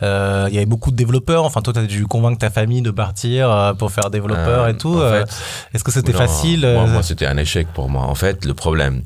euh, 0.01 0.45
il 0.49 0.53
y 0.55 0.57
avait 0.57 0.65
beaucoup 0.65 0.89
de 0.89 0.95
développeurs. 0.95 1.43
Enfin 1.45 1.61
toi 1.61 1.71
t'as 1.73 1.83
dû 1.83 2.07
convaincre 2.07 2.39
ta 2.39 2.49
famille 2.49 2.81
de 2.81 2.89
partir 2.91 3.75
pour 3.77 3.91
faire 3.91 4.09
développeur 4.09 4.67
et 4.69 4.75
tout. 4.77 4.95
en 4.97 5.09
fait, 5.11 5.29
Est-ce 5.73 5.83
que 5.83 5.91
c'était 5.91 6.13
facile 6.13 6.61
Moi, 6.73 6.85
moi, 6.87 7.03
c'était 7.03 7.27
un 7.27 7.37
échec 7.37 7.67
pour 7.73 7.89
moi. 7.89 8.03
En 8.03 8.15
fait, 8.15 8.43
le 8.43 8.53
problème, 8.55 9.03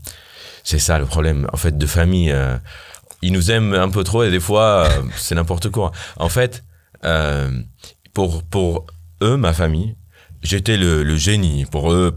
c'est 0.64 0.80
ça 0.80 0.98
le 0.98 1.06
problème. 1.06 1.48
En 1.52 1.58
fait, 1.58 1.78
de 1.78 1.86
famille, 1.86 2.34
ils 3.22 3.34
nous 3.34 3.52
aiment 3.52 3.74
un 3.74 3.90
peu 3.90 4.04
trop 4.06 4.24
et 4.24 4.32
des 4.32 4.40
fois, 4.40 4.88
c'est 5.18 5.36
n'importe 5.36 5.70
quoi. 5.70 5.92
En 6.18 6.30
fait, 6.30 6.64
pour 8.14 8.44
pour 8.44 8.86
eux, 9.22 9.38
ma 9.38 9.54
famille, 9.54 9.96
j'étais 10.44 10.78
le, 10.78 11.04
le 11.04 11.16
génie. 11.16 11.66
Pour 11.66 11.92
eux, 11.92 12.16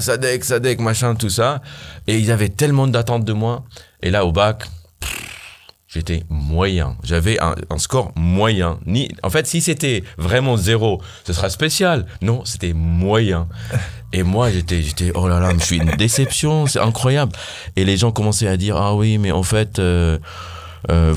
Sadek, 0.00 0.44
Sadek, 0.44 0.80
machin, 0.80 1.14
tout 1.14 1.30
ça. 1.30 1.60
Et 2.06 2.18
ils 2.18 2.30
avaient 2.30 2.48
tellement 2.48 2.86
d'attentes 2.86 3.24
de 3.24 3.32
moi. 3.32 3.64
Et 4.02 4.10
là, 4.10 4.24
au 4.24 4.32
bac. 4.32 4.64
J'étais 5.90 6.22
moyen. 6.28 6.98
J'avais 7.02 7.40
un, 7.40 7.54
un 7.70 7.78
score 7.78 8.12
moyen. 8.14 8.78
Ni, 8.84 9.08
en 9.22 9.30
fait, 9.30 9.46
si 9.46 9.62
c'était 9.62 10.04
vraiment 10.18 10.58
zéro, 10.58 11.00
ce 11.26 11.32
sera 11.32 11.48
spécial. 11.48 12.04
Non, 12.20 12.44
c'était 12.44 12.74
moyen. 12.74 13.48
Et 14.12 14.22
moi, 14.22 14.50
j'étais, 14.50 14.82
j'étais, 14.82 15.12
oh 15.14 15.28
là 15.28 15.40
là, 15.40 15.52
je 15.58 15.64
suis 15.64 15.76
une 15.76 15.92
déception, 15.96 16.66
c'est 16.66 16.78
incroyable. 16.78 17.32
Et 17.76 17.86
les 17.86 17.96
gens 17.96 18.10
commençaient 18.10 18.48
à 18.48 18.58
dire, 18.58 18.76
ah 18.76 18.94
oui, 18.94 19.16
mais 19.16 19.32
en 19.32 19.42
fait, 19.42 19.78
euh, 19.78 20.18
euh, 20.90 21.14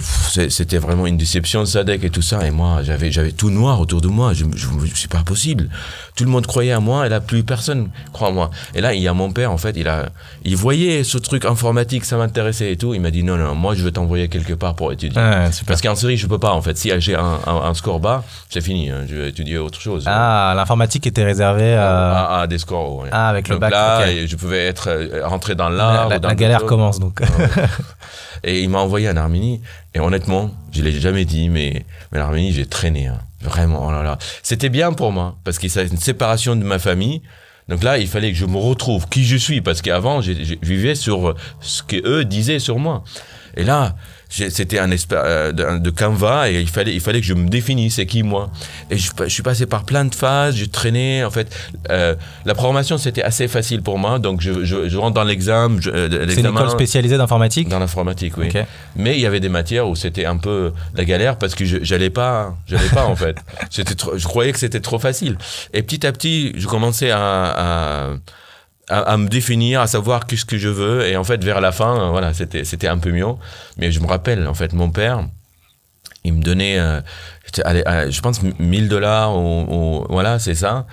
c'était 0.50 0.78
vraiment 0.78 1.06
une 1.08 1.18
déception, 1.18 1.66
Sadek 1.66 2.04
et 2.04 2.10
tout 2.10 2.22
ça. 2.22 2.46
Et 2.46 2.52
moi, 2.52 2.80
j'avais, 2.84 3.12
j'avais 3.12 3.32
tout 3.32 3.50
noir 3.50 3.80
autour 3.80 4.02
de 4.02 4.08
moi. 4.08 4.34
Je, 4.34 4.46
je, 4.56 4.68
c'est 4.96 5.10
pas 5.12 5.24
possible. 5.24 5.70
Tout 6.16 6.24
le 6.24 6.30
monde 6.32 6.48
croyait 6.48 6.72
à 6.72 6.80
moi 6.80 7.06
et 7.06 7.10
là, 7.10 7.20
plus 7.22 7.44
personne 7.44 7.90
croit 8.14 8.30
en 8.30 8.34
moi. 8.34 8.52
Et 8.76 8.82
là, 8.82 8.94
il 8.94 9.02
y 9.02 9.08
a 9.08 9.14
mon 9.14 9.32
père, 9.32 9.52
en 9.52 9.58
fait, 9.58 9.76
il 9.78 9.88
a, 9.88 10.10
il 10.44 10.56
voyait 10.56 11.04
ce 11.04 11.18
truc 11.18 11.46
informatique, 11.46 12.06
ça 12.06 12.18
m'intéressait 12.18 12.72
et 12.72 12.78
tout. 12.78 12.94
Il 12.94 13.02
m'a 13.02 13.12
dit, 13.12 13.24
non, 13.24 13.38
non, 13.38 13.56
moi, 13.56 13.76
je 13.76 13.84
veux 13.84 13.92
t'envoyer 13.92 14.28
quelque 14.30 14.54
part 14.54 14.76
pour 14.76 14.92
étudier. 14.92 15.20
Super. 15.52 15.66
Parce 15.68 15.82
qu'en 15.82 15.96
série, 15.96 16.18
je 16.18 16.28
peux 16.28 16.40
pas, 16.40 16.52
en 16.52 16.62
fait. 16.62 16.78
Si 16.78 16.92
j'ai 17.00 17.16
un, 17.16 17.40
un, 17.48 17.56
un 17.56 17.74
score 17.74 18.00
bas, 18.00 18.24
c'est 18.50 18.62
fini. 18.62 18.90
hein. 18.90 19.06
Je 19.08 19.16
vais 19.16 19.30
étudier 19.30 19.58
autre 19.58 19.80
chose. 19.80 20.04
Ah, 20.08 20.54
l'informatique 20.56 21.08
était 21.08 21.24
réservée 21.24 21.74
à... 21.76 22.12
à, 22.38 22.42
à 22.42 22.48
des 22.48 22.58
scores. 22.58 22.98
ouais. 23.04 23.10
Ah, 23.12 23.30
avec 23.30 23.48
le 23.48 23.56
Donc 23.56 23.62
bac, 23.62 23.72
là, 23.72 24.00
ok. 24.02 24.08
et 24.10 24.28
je 24.28 24.36
pouvais 24.36 24.66
être 24.66 24.90
euh, 24.90 25.22
rentré 25.26 25.56
dans 25.56 25.70
la, 25.70 25.78
l'art. 25.78 26.10
la- 26.10 26.36
galère 26.36 26.66
commence 26.66 27.00
donc. 27.00 27.20
Ouais. 27.22 27.28
et 28.44 28.62
il 28.62 28.70
m'a 28.70 28.80
envoyé 28.80 29.10
en 29.10 29.18
Arménie. 29.18 29.62
Et 29.94 30.00
honnêtement, 30.00 30.52
je 30.72 30.82
l'ai 30.82 30.92
jamais 31.00 31.26
dit, 31.26 31.50
mais, 31.50 31.86
mais 32.12 32.20
l'Arménie, 32.20 32.54
j'ai 32.54 32.66
traîné. 32.66 33.08
hein. 33.08 33.20
Vraiment, 33.42 33.88
oh 33.88 33.92
là 33.92 34.04
là. 34.04 34.18
C'était 34.44 34.70
bien 34.70 34.94
pour 34.94 35.12
moi, 35.12 35.38
parce 35.44 35.58
que 35.58 35.68
c'est 35.68 35.88
une 35.88 35.98
séparation 35.98 36.56
de 36.56 36.64
ma 36.64 36.80
famille. 36.80 37.22
Donc 37.68 37.84
là, 37.84 37.98
il 37.98 38.08
fallait 38.08 38.32
que 38.32 38.38
je 38.38 38.46
me 38.46 38.58
retrouve 38.58 39.08
qui 39.08 39.24
je 39.26 39.38
suis, 39.38 39.62
parce 39.62 39.82
qu'avant, 39.82 40.22
je 40.22 40.32
vivais 40.62 40.96
sur 40.96 41.36
ce 41.60 41.84
que 41.84 41.96
eux 42.08 42.26
disaient 42.26 42.60
sur 42.60 42.80
moi. 42.80 43.04
Et 43.56 43.64
là, 43.64 43.96
c'était 44.32 44.80
un 44.80 44.90
espèce 44.92 45.20
euh, 45.22 45.52
de, 45.52 45.78
de 45.80 45.90
Canva 45.90 46.50
et 46.50 46.62
il 46.62 46.70
fallait, 46.70 46.94
il 46.94 47.02
fallait 47.02 47.20
que 47.20 47.28
je 47.28 47.34
me 47.34 47.50
définisse, 47.50 47.96
c'est 47.96 48.06
qui 48.06 48.24
moi. 48.24 48.50
Et 48.90 48.98
je, 48.98 49.12
je 49.24 49.28
suis 49.28 49.44
passé 49.44 49.66
par 49.66 49.84
plein 49.84 50.06
de 50.06 50.16
phases, 50.16 50.56
je 50.56 50.66
traînais. 50.66 51.24
En 51.26 51.30
fait, 51.32 51.54
euh, 51.90 52.16
la 52.46 52.54
programmation 52.56 52.98
c'était 52.98 53.24
assez 53.24 53.48
facile 53.50 53.82
pour 53.82 53.98
moi, 53.98 54.20
donc 54.20 54.40
je, 54.42 54.64
je, 54.64 54.88
je 54.88 54.98
rentre 54.98 55.16
dans 55.16 55.24
l'examen. 55.26 55.78
euh, 55.88 56.10
C'est 56.30 56.40
une 56.40 56.48
école 56.48 56.70
spécialisée 56.70 57.18
d'informatique? 57.18 57.68
Dans 57.68 57.80
l'informatique, 57.80 58.38
oui. 58.38 58.48
Ok. 58.48 58.64
Mais 58.96 59.16
il 59.16 59.22
y 59.22 59.26
avait 59.26 59.40
des 59.42 59.50
matières 59.50 59.88
où 59.88 59.96
c'était 59.96 60.26
un 60.26 60.38
peu 60.38 60.72
la 60.96 61.04
galère 61.06 61.38
parce 61.38 61.54
que 61.56 61.66
je- 61.66 61.80
j'allais 61.84 62.10
pas, 62.10 62.56
j'allais 62.68 62.88
pas 62.90 63.06
en 63.06 63.16
fait. 63.16 63.36
C'était, 63.70 63.96
trop- 63.96 64.18
je 64.18 64.26
croyais 64.28 64.52
que 64.54 64.60
c'était 64.60 64.80
trop 64.80 65.00
facile. 65.00 65.38
Et 65.74 65.84
petit 65.84 66.06
à 66.08 66.12
petit, 66.12 66.54
je 66.56 66.68
commençais 66.68 67.12
à, 67.12 67.20
à, 67.20 68.10
à, 68.92 69.00
à 69.14 69.18
me 69.18 69.28
définir, 69.28 69.82
à 69.82 69.88
savoir 69.88 70.26
qu'est-ce 70.28 70.46
que 70.46 70.58
je 70.58 70.70
veux. 70.70 71.06
Et 71.08 71.16
en 71.18 71.24
fait, 71.24 71.44
vers 71.44 71.62
la 71.62 71.72
fin, 71.72 72.00
euh, 72.00 72.10
voilà, 72.10 72.34
c'était, 72.34 72.64
c'était 72.66 72.88
un 72.88 72.98
peu 72.98 73.12
mieux. 73.12 73.26
Mais 73.78 73.92
je 73.92 74.00
me 74.00 74.08
rappelle, 74.08 74.48
en 74.48 74.54
fait, 74.54 74.74
mon 74.74 74.90
père, 74.92 75.24
il 76.24 76.34
me 76.34 76.42
donnait, 76.44 76.78
euh, 76.80 77.02
je 77.58 78.22
pense, 78.22 78.42
1000 78.60 78.88
dollars 78.90 79.36
ou, 79.38 79.66
ou- 79.68 80.06
voilà, 80.10 80.38
c'est 80.40 80.56
ça. 80.56 80.86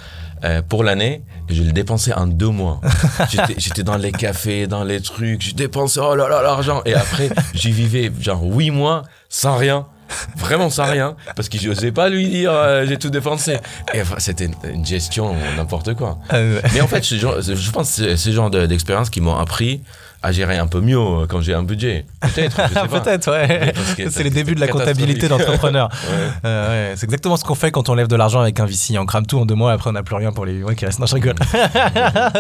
euh, 0.45 0.63
pour 0.63 0.85
l'année, 0.85 1.23
je 1.51 1.63
le 1.65 1.73
dépensais 1.73 2.13
en 2.15 2.27
deux 2.29 2.49
mois. 2.51 2.81
J'étais, 3.31 3.55
j'étais 3.59 3.83
dans 3.83 3.97
les 3.97 4.13
cafés, 4.13 4.67
dans 4.69 4.85
les 4.85 5.01
trucs, 5.01 5.43
je 5.43 5.55
dépensais, 5.55 5.99
oh 6.01 6.15
là 6.15 6.29
là, 6.29 6.43
l'argent. 6.43 6.81
Et 6.87 6.95
après, 6.95 7.29
j'y 7.55 7.73
vivais 7.73 8.11
genre 8.21 8.43
huit 8.45 8.71
mois 8.71 9.03
sans 9.29 9.57
rien. 9.57 9.87
vraiment 10.37 10.71
sans 10.71 10.85
rien, 10.87 11.17
parce 11.37 11.49
que 11.49 11.59
j'osais 11.59 11.93
pas 11.93 12.09
lui 12.09 12.29
dire 12.29 12.51
euh, 12.53 12.87
j'ai 12.87 12.97
tout 12.99 13.11
dépensé. 13.11 13.59
Et 13.95 14.01
enfin, 14.03 14.17
c'était 14.19 14.49
une 14.65 14.85
gestion 14.85 15.35
n'importe 15.57 15.95
quoi. 15.95 16.19
Euh, 16.33 16.61
Mais 16.75 16.81
en 16.81 16.87
fait, 16.89 17.03
genre- 17.05 17.41
je 17.41 17.71
pense 17.71 17.97
que 17.97 18.03
c'est 18.03 18.17
ce 18.17 18.31
genre 18.31 18.51
de- 18.51 18.67
d'expérience 18.67 19.11
qui 19.11 19.21
m'ont 19.21 19.37
appris 19.37 19.83
à 20.23 20.33
gérer 20.33 20.59
un 20.59 20.67
peu 20.67 20.81
mieux 20.81 20.99
euh, 20.99 21.27
quand 21.29 21.41
j'ai 21.41 21.55
un 21.55 21.63
budget. 21.63 22.05
Peut-être. 22.21 22.57
Peut-être, 22.91 23.31
ouais. 23.31 23.73
C'est 24.11 24.23
les 24.25 24.31
débuts 24.31 24.55
de 24.57 24.61
la 24.61 24.69
comptabilité 24.69 25.29
d'entrepreneur. 25.29 25.89
Ouais. 26.09 26.15
Euh, 26.45 26.91
ouais, 26.91 26.97
c'est 26.97 27.05
exactement 27.05 27.37
ce 27.37 27.45
qu'on 27.45 27.55
fait 27.55 27.71
quand 27.71 27.89
on 27.89 27.95
lève 27.95 28.07
de 28.09 28.17
l'argent 28.17 28.41
avec 28.41 28.59
un 28.61 28.65
VC. 28.67 28.97
On 28.99 29.05
crame 29.07 29.27
tout 29.27 29.39
en 29.39 29.45
deux 29.47 29.55
mois, 29.55 29.73
après 29.73 29.91
on 29.91 29.93
n'a 29.93 30.03
plus 30.03 30.15
rien 30.15 30.33
pour 30.33 30.47
les 30.47 30.55
mois 30.55 30.75
qui 30.75 30.87
restent. 30.87 31.01
Non, 31.01 31.07
je 31.07 31.15
rigole. 31.15 31.35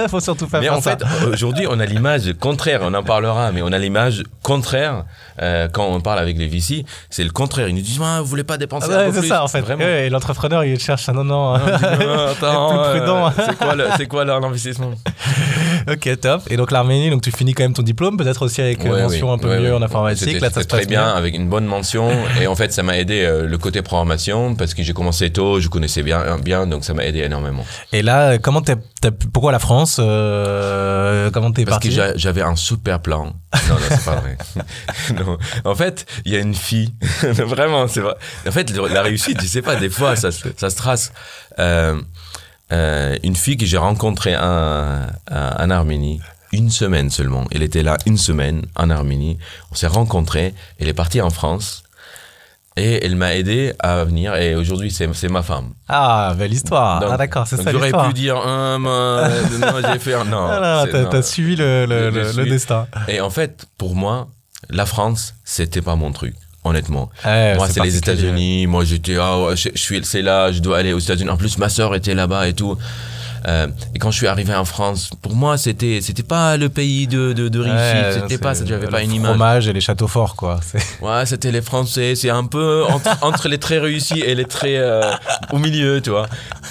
Faut 0.09 0.21
surtout 0.21 0.47
pas 0.47 0.61
Mais 0.61 0.67
faire 0.67 0.77
en 0.77 0.81
ça. 0.81 0.97
fait, 0.97 1.05
aujourd'hui, 1.27 1.67
on 1.69 1.79
a 1.81 1.85
l'image 1.85 2.33
contraire, 2.41 2.81
on 2.83 2.95
en 2.95 3.03
parlera, 3.03 3.53
mais 3.53 3.63
on 3.63 3.73
a 3.73 3.79
l'image 3.79 4.23
contraire 4.43 5.05
euh, 5.43 5.69
quand 5.69 5.87
on 5.87 6.01
parle 6.01 6.19
avec 6.21 6.37
les 6.39 6.47
VC. 6.47 6.85
C'est 7.11 7.25
le 7.25 7.31
contraire. 7.31 7.69
Ils 7.69 7.75
nous 7.75 7.81
disent, 7.83 8.01
ah, 8.03 8.21
vous 8.21 8.27
voulez 8.27 8.45
pas 8.45 8.57
dépenser 8.57 8.89
Ah 8.91 8.95
un 8.95 9.07
ouais, 9.09 9.13
peu 9.13 9.21
c'est 9.23 9.29
ça 9.29 9.45
en 9.45 9.49
fait. 9.49 9.61
Vraiment. 9.61 9.85
Et 9.85 10.09
l'entrepreneur 10.09 10.65
il 10.65 10.79
cherche 10.79 11.09
un 11.09 11.13
non 11.13 11.25
non. 11.25 11.59
Non, 11.59 11.65
on 11.65 11.77
dit, 11.77 12.05
non, 12.07 12.27
attends, 12.27 12.91
Plus 12.91 12.99
prudent. 13.01 13.27
euh, 13.27 13.31
c'est 13.47 13.57
quoi, 13.59 13.75
le- 13.75 13.87
c'est 13.97 14.07
quoi 14.07 14.25
leur 14.25 14.45
investissement? 14.45 14.91
Ok 15.91 16.21
top. 16.21 16.43
Et 16.51 16.57
donc 16.57 16.71
l'Arménie, 16.71 17.11
donc 17.11 17.23
tu 17.23 17.31
finis 17.31 17.55
quand 17.55 17.65
même 17.65 17.73
ton 17.79 17.83
diplôme, 17.83 18.17
peut-être 18.17 18.43
aussi 18.43 18.61
avec 18.61 18.85
une 18.85 18.93
Ouais, 18.93 19.03
mention 19.03 19.29
oui. 19.29 19.35
un 19.35 19.39
peu 19.39 19.49
Ouais, 19.49 19.59
mieux 19.61 19.71
ouais. 19.71 19.77
en 19.77 19.83
informatique. 19.83 20.41
Là 20.41 20.51
ça 20.51 20.63
se 20.63 20.67
passe 20.67 20.67
très 20.67 20.87
bien, 20.87 21.09
avec 21.09 21.35
une 21.35 21.49
bonne 21.49 21.65
mention. 21.67 22.11
et 22.41 22.47
en 22.47 22.55
fait, 22.55 22.73
ça 22.73 22.83
m'a 22.83 22.99
aidé 22.99 23.23
euh, 23.25 23.47
le 23.47 23.59
côté 23.59 23.83
programmation 23.83 24.55
parce 24.55 24.75
que 24.75 24.83
j'ai 24.83 24.93
commencé 24.93 25.31
tôt, 25.31 25.61
je 25.61 25.69
connaissais 25.69 26.03
bien, 26.03 26.39
bien 26.39 26.67
donc 26.67 26.85
ça 26.85 26.95
m'a 26.95 27.05
aidé 27.05 27.21
énormément. 27.21 27.65
Et 27.93 28.03
là, 28.03 28.39
comment 28.39 28.61
t'as, 28.63 28.77
pourquoi 29.33 29.53
la 29.53 29.59
France 29.59 29.99
euh, 30.01 31.31
Comment 31.31 31.53
t'es 31.53 31.65
Parce 31.65 31.77
parti 31.77 31.89
que 31.89 31.95
j'a- 31.95 32.17
j'avais 32.17 32.43
un 32.43 32.57
super 32.57 33.01
plan. 33.01 33.25
Non, 33.27 33.75
non, 33.75 33.77
c'est 33.89 34.05
pas 34.05 34.17
vrai. 34.17 34.37
non. 35.25 35.39
En 35.65 35.75
fait, 35.75 36.07
il 36.25 36.33
y 36.33 36.37
a 36.37 36.41
une 36.41 36.55
fille. 36.55 36.95
Vraiment, 37.23 37.89
c'est 37.89 38.01
vrai. 38.01 38.15
En 38.47 38.51
fait, 38.51 38.71
la 38.77 39.03
réussite, 39.03 39.41
je 39.41 39.47
sais 39.47 39.63
pas, 39.63 39.77
des 39.77 39.89
fois, 39.91 40.17
ça, 40.17 40.31
se- 40.33 40.49
ça 40.57 40.71
se 40.71 40.77
trace. 40.77 41.13
Euh, 41.59 42.01
euh, 42.73 43.17
une 43.23 43.37
fille 43.37 43.57
que 43.57 43.65
j'ai 43.67 43.79
rencontrée 43.79 44.37
en, 44.37 45.07
en 45.31 45.71
Arménie, 45.71 46.21
une 46.53 46.71
semaine 46.71 47.11
seulement. 47.11 47.45
Elle 47.51 47.63
était 47.63 47.83
là 47.83 47.97
une 48.07 48.19
semaine 48.19 48.67
en 48.77 48.91
Arménie. 48.91 49.39
On 49.71 49.75
s'est 49.75 49.87
rencontrés. 49.87 50.55
Elle 50.79 50.89
est 50.89 50.95
partie 50.95 51.21
en 51.21 51.31
France. 51.31 51.83
Et 52.77 53.05
elle 53.05 53.17
m'a 53.17 53.35
aidé 53.35 53.73
à 53.81 54.05
venir. 54.05 54.37
Et 54.37 54.55
aujourd'hui, 54.55 54.93
c'est 54.93 55.29
ma 55.29 55.43
femme. 55.43 55.73
Ah, 55.89 56.33
belle 56.39 56.53
histoire. 56.53 57.01
Donc- 57.01 57.11
ah 57.13 57.17
d'accord, 57.17 57.47
c'est 57.49 57.61
ça 57.61 57.73
J'aurais 57.73 57.91
pu 57.91 58.13
dire, 58.15 58.37
ah, 58.37 58.79
moi, 58.79 59.29
non, 59.61 59.91
j'ai 59.93 59.99
fait 59.99 60.15
un. 60.15 60.25
Non. 60.25 60.47
Ah 60.49 60.85
t'as, 60.91 61.23
suivi 61.23 61.57
le, 61.57 61.87
le, 61.87 62.11
le- 62.11 62.45
destin. 62.49 62.87
Et 63.09 63.21
en 63.21 63.31
fait, 63.31 63.67
pour 63.79 63.97
moi, 63.97 64.29
la 64.71 64.87
France, 64.87 65.35
c'était 65.45 65.83
pas 65.83 65.97
mon 65.97 66.13
truc, 66.13 66.37
honnêtement. 66.63 67.11
Ouais, 67.25 67.57
moi, 67.57 67.69
c'est 67.69 67.81
les. 67.83 67.97
États-Unis. 67.97 68.69
Moi, 68.69 68.85
j'étais, 68.85 69.17
ah, 69.21 69.41
ouais, 69.41 69.57
je, 69.57 69.71
je 69.75 69.81
suis, 69.81 70.05
c'est 70.05 70.23
là, 70.23 70.53
je 70.53 70.61
dois 70.61 70.79
aller 70.79 70.93
aux 70.93 70.99
États-Unis. 71.01 71.31
En 71.31 71.37
plus, 71.37 71.59
ma 71.59 71.69
sœur 71.69 71.97
était 71.97 72.15
là-bas 72.15 72.47
et 72.47 72.53
tout. 72.55 72.79
Euh, 73.49 73.67
et 73.95 73.99
quand 73.99 74.11
je 74.11 74.19
suis 74.19 74.27
arrivé 74.27 74.55
en 74.55 74.65
France, 74.65 75.11
pour 75.23 75.35
moi, 75.35 75.57
c'était, 75.57 76.01
c'était 76.03 76.23
pas 76.23 76.57
le 76.57 76.69
pays 76.69 77.07
de, 77.07 77.33
de, 77.33 77.49
de. 77.49 77.63
Ouais, 77.63 78.11
c'était 78.21 78.39
pas, 78.39 78.55
ça, 78.55 78.65
j'avais 78.67 78.85
le 78.87 78.91
pas 78.91 79.03
une 79.03 79.13
image. 79.13 79.31
fromage 79.31 79.69
et 79.69 79.73
les 79.73 79.81
châteaux 79.81 80.07
forts, 80.09 80.37
quoi. 80.37 80.61
Ouais, 81.01 81.25
c'était 81.27 81.51
les 81.51 81.63
Français. 81.63 82.15
C'est 82.15 82.31
un 82.31 82.45
peu 82.45 82.85
entre, 82.89 83.11
entre 83.25 83.49
les 83.49 83.59
très 83.59 83.79
réussis 83.79 84.21
et 84.21 84.35
les 84.35 84.45
très 84.45 84.77
euh, 84.77 85.03
au 85.53 85.59
milieu, 85.59 86.01
tu 86.03 86.11
vois. 86.11 86.27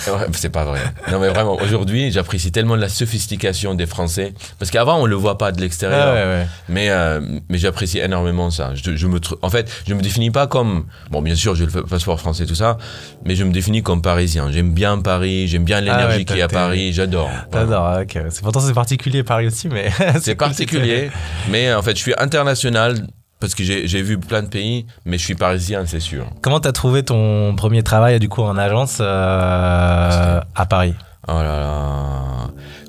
Ouais, 0.07 0.27
c'est 0.34 0.50
pas 0.50 0.65
vrai. 0.65 0.79
Non, 1.12 1.19
mais 1.19 1.29
vraiment, 1.29 1.55
aujourd'hui, 1.55 2.12
j'apprécie 2.12 2.51
tellement 2.51 2.75
la 2.75 2.89
sophistication 2.89 3.74
des 3.74 3.86
Français. 3.88 4.34
Parce 4.60 4.69
qu'avant, 4.69 4.98
on 5.01 5.05
le 5.05 5.15
voit 5.15 5.38
pas 5.38 5.51
de 5.51 5.60
l'extérieur. 5.62 6.13
Ouais, 6.13 6.22
ouais, 6.22 6.27
ouais. 6.41 6.48
Mais, 6.69 6.89
euh, 6.89 7.22
mais 7.50 7.57
j'apprécie 7.57 8.00
énormément 8.00 8.51
ça. 8.51 8.72
Je, 8.75 8.96
je 8.96 9.07
me, 9.07 9.19
en 9.41 9.50
fait, 9.50 9.72
je 9.88 9.93
me 9.93 10.01
définis 10.01 10.29
pas 10.31 10.46
comme. 10.48 10.86
Bon, 11.10 11.22
bien 11.22 11.36
sûr, 11.36 11.55
j'ai 11.55 11.65
le 11.65 11.72
passeport 11.84 12.19
français, 12.19 12.46
tout 12.46 12.55
ça. 12.55 12.77
Mais 13.25 13.36
je 13.36 13.43
me 13.43 13.51
définis 13.51 13.81
comme 13.81 14.01
parisien. 14.01 14.51
J'aime 14.51 14.74
bien 14.74 15.00
Paris, 15.00 15.48
j'aime 15.48 15.63
bien 15.63 15.81
l'énergie 15.81 16.25
Ah 16.27 16.34
qui 16.34 16.39
est 16.39 16.43
à 16.43 16.48
t'es- 16.48 16.55
Paris, 16.67 16.93
j'adore. 16.93 17.29
Voilà. 17.51 18.01
Ok. 18.01 18.17
C'est, 18.29 18.41
pourtant, 18.41 18.59
c'est 18.59 18.74
particulier 18.74 19.24
Paris 19.24 19.47
aussi, 19.47 19.67
mais. 19.69 19.89
C'est 20.21 20.36
cool, 20.36 20.47
particulier. 20.47 21.09
mais 21.50 21.74
en 21.74 21.81
fait, 21.81 21.95
je 21.95 22.01
suis 22.01 22.13
international 22.17 23.07
parce 23.39 23.53
que 23.53 23.63
j'ai 23.63 24.01
vu 24.01 24.17
plein 24.17 24.41
de 24.41 24.47
pays, 24.47 24.88
mais 25.05 25.17
je 25.17 25.24
suis 25.24 25.36
parisien, 25.36 25.86
c'est 25.86 26.00
sûr. 26.00 26.25
Comment 26.41 26.59
t'as 26.59 26.71
trouvé 26.71 27.03
ton 27.03 27.55
premier 27.55 27.83
travail, 27.83 28.19
du 28.19 28.29
coup, 28.29 28.41
en 28.41 28.57
agence 28.57 28.97
euh, 29.00 30.41
à 30.55 30.65
Paris? 30.65 30.95
Oh 31.27 31.33
là 31.33 31.59
là. 31.59 32.24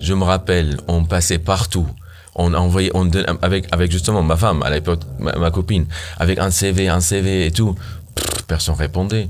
Je 0.01 0.15
me 0.15 0.25
rappelle, 0.25 0.79
on 0.89 1.05
passait 1.05 1.39
partout. 1.39 1.87
On 2.35 2.55
envoyait, 2.55 2.91
on 2.95 3.11
avec, 3.43 3.67
avec 3.73 3.91
justement 3.91 4.23
ma 4.23 4.37
femme, 4.37 4.63
à 4.63 4.71
l'époque, 4.71 5.01
ma, 5.19 5.33
ma 5.33 5.51
copine, 5.51 5.87
avec 6.19 6.39
un 6.39 6.51
CV, 6.51 6.89
un 6.89 7.01
CV 7.01 7.47
et 7.47 7.51
tout. 7.51 7.75
Pff, 8.15 8.43
personne 8.47 8.77
répondait. 8.77 9.29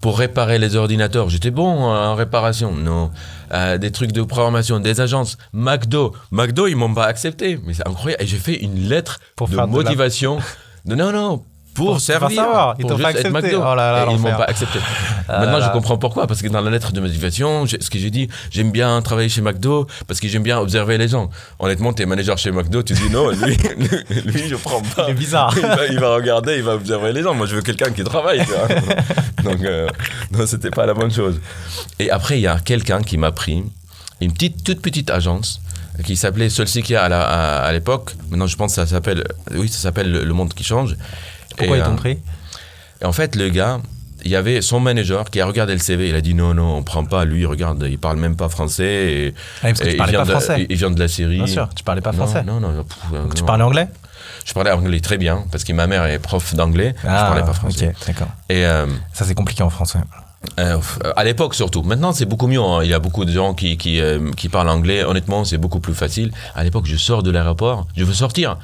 Pour 0.00 0.18
réparer 0.18 0.58
les 0.58 0.76
ordinateurs, 0.76 1.28
j'étais 1.28 1.50
bon 1.50 1.66
en 1.68 2.14
réparation. 2.14 2.72
Non. 2.72 3.10
Euh, 3.52 3.78
des 3.78 3.90
trucs 3.90 4.12
de 4.12 4.22
programmation, 4.22 4.78
des 4.78 5.00
agences. 5.00 5.36
McDo. 5.52 6.14
McDo, 6.30 6.66
ils 6.68 6.76
m'ont 6.76 6.94
pas 6.94 7.06
accepté. 7.06 7.58
Mais 7.64 7.74
c'est 7.74 7.86
incroyable. 7.88 8.22
Et 8.22 8.26
j'ai 8.26 8.36
fait 8.36 8.54
une 8.62 8.88
lettre 8.88 9.18
Pour 9.34 9.48
de 9.48 9.54
faire 9.54 9.66
de 9.66 9.72
la- 9.72 9.82
motivation. 9.82 10.38
De, 10.84 10.94
non, 10.94 11.10
non. 11.12 11.42
Pour, 11.86 12.00
servir. 12.00 12.30
savoir. 12.42 12.74
Ils 12.78 12.84
t'ont 12.86 12.98
pas 12.98 13.08
accepté. 13.08 13.30
McDo. 13.30 13.58
Oh 13.60 13.74
là 13.74 13.92
là, 13.92 14.06
ils 14.10 14.18
m'ont 14.18 14.30
pas 14.36 14.44
accepté. 14.44 14.78
Ah 15.30 15.40
Maintenant, 15.40 15.58
là. 15.58 15.66
je 15.66 15.72
comprends 15.72 15.98
pourquoi. 15.98 16.26
Parce 16.26 16.40
que 16.40 16.48
dans 16.48 16.62
la 16.62 16.70
lettre 16.70 16.90
de 16.92 17.00
motivation, 17.00 17.66
ce 17.66 17.90
que 17.90 17.98
j'ai 17.98 18.08
dit, 18.10 18.28
j'aime 18.50 18.70
bien 18.72 19.00
travailler 19.02 19.28
chez 19.28 19.42
McDo 19.42 19.86
parce 20.06 20.20
que 20.20 20.26
j'aime 20.28 20.42
bien 20.42 20.58
observer 20.58 20.96
les 20.96 21.06
gens. 21.08 21.28
Honnêtement, 21.58 21.92
t'es 21.92 22.06
manager 22.06 22.38
chez 22.38 22.50
McDo, 22.50 22.82
tu 22.82 22.94
dis 22.94 23.10
non, 23.10 23.28
lui, 23.32 23.54
lui 24.24 24.48
je 24.48 24.56
prends 24.56 24.80
pas. 24.80 25.04
Il 25.08 25.10
est 25.10 25.14
bizarre. 25.14 25.52
Il 25.54 25.62
va, 25.66 25.86
il 25.86 26.00
va 26.00 26.14
regarder, 26.14 26.56
il 26.56 26.62
va 26.62 26.74
observer 26.76 27.12
les 27.12 27.22
gens. 27.22 27.34
Moi, 27.34 27.46
je 27.46 27.56
veux 27.56 27.62
quelqu'un 27.62 27.90
qui 27.90 28.02
travaille. 28.04 28.40
tu. 28.44 29.42
Donc, 29.44 29.62
euh, 29.62 29.86
non, 30.32 30.46
c'était 30.46 30.70
pas 30.70 30.86
la 30.86 30.94
bonne 30.94 31.10
chose. 31.12 31.38
Et 31.98 32.10
après, 32.10 32.38
il 32.38 32.42
y 32.42 32.46
a 32.46 32.58
quelqu'un 32.58 33.02
qui 33.02 33.18
m'a 33.18 33.30
pris 33.32 33.62
une 34.22 34.32
petite, 34.32 34.64
toute 34.64 34.80
petite 34.80 35.10
agence 35.10 35.60
qui 36.04 36.16
s'appelait 36.16 36.48
Solsikia 36.48 37.02
à 37.04 37.08
la- 37.10 37.22
à 37.22 37.58
à 37.66 37.72
l'époque. 37.72 38.14
Maintenant, 38.30 38.46
je 38.46 38.56
pense 38.56 38.70
que 38.72 38.76
ça 38.76 38.86
s'appelle, 38.86 39.24
oui, 39.54 39.68
ça 39.68 39.78
s'appelle 39.78 40.10
Le 40.10 40.24
Le 40.24 40.32
Monde 40.32 40.54
qui 40.54 40.64
change. 40.64 40.96
Pourquoi 41.58 41.76
Et, 41.76 41.80
ils 41.80 41.84
t'ont 41.84 41.92
euh, 41.92 41.96
pris 41.96 42.18
et 43.00 43.04
en 43.04 43.12
fait, 43.12 43.36
le 43.36 43.48
gars, 43.48 43.78
il 44.24 44.30
y 44.30 44.36
avait 44.36 44.60
son 44.60 44.80
manager 44.80 45.30
qui 45.30 45.40
a 45.40 45.46
regardé 45.46 45.72
le 45.72 45.78
CV. 45.78 46.08
Il 46.08 46.14
a 46.16 46.20
dit 46.20 46.34
non, 46.34 46.52
non, 46.54 46.76
on 46.76 46.82
prend 46.82 47.04
pas. 47.04 47.24
Lui, 47.24 47.46
regarde, 47.46 47.86
il 47.88 47.98
parle 47.98 48.16
même 48.18 48.34
pas 48.36 48.48
français. 48.48 48.84
Et, 49.12 49.34
Ah, 49.62 49.68
parce 49.68 49.78
que 49.78 49.84
et 49.84 49.88
tu 49.90 49.94
il, 49.94 49.98
parlais 49.98 50.12
pas 50.14 50.24
de, 50.24 50.30
français. 50.30 50.66
il 50.68 50.76
vient 50.76 50.90
de 50.90 50.98
la 50.98 51.06
Syrie. 51.08 51.36
Bien 51.36 51.46
sûr, 51.46 51.68
tu 51.76 51.84
parlais 51.84 52.00
pas 52.00 52.12
français. 52.12 52.42
Non, 52.42 52.58
non, 52.58 52.70
non, 52.72 52.82
pff, 52.84 53.22
Donc, 53.22 53.34
tu 53.34 53.44
parlais 53.44 53.62
anglais? 53.62 53.86
Je 54.44 54.52
parlais 54.52 54.70
anglais 54.72 55.00
très 55.00 55.18
bien 55.18 55.44
parce 55.52 55.62
que 55.62 55.72
ma 55.72 55.86
mère 55.86 56.04
est 56.06 56.18
prof 56.18 56.54
d'anglais. 56.54 56.94
je 57.02 57.06
parlais 57.08 57.42
pas 57.42 57.52
français. 57.52 57.92
Ah, 57.94 57.98
ok, 58.00 58.06
d'accord. 58.08 58.28
Et 58.48 58.66
euh, 58.66 58.86
Ça, 59.12 59.24
c'est 59.24 59.34
compliqué 59.34 59.62
en 59.62 59.70
français. 59.70 60.00
euh, 60.58 60.78
à 61.16 61.22
l'époque 61.24 61.54
surtout. 61.54 61.82
Maintenant, 61.82 62.12
c'est 62.12 62.24
beaucoup 62.26 62.46
mieux. 62.48 62.60
hein. 62.60 62.80
Il 62.82 62.88
y 62.90 62.94
a 62.94 62.98
beaucoup 62.98 63.24
de 63.24 63.32
gens 63.32 63.54
qui, 63.54 63.76
qui, 63.76 64.00
euh, 64.00 64.32
qui 64.36 64.48
parlent 64.48 64.68
anglais. 64.70 65.04
Honnêtement, 65.04 65.44
c'est 65.44 65.58
beaucoup 65.58 65.80
plus 65.80 65.94
facile. 65.94 66.32
À 66.56 66.64
l'époque, 66.64 66.86
je 66.86 66.96
sors 66.96 67.22
de 67.22 67.30
l'aéroport, 67.30 67.86
je 67.96 68.04
veux 68.04 68.14
sortir. 68.14 68.56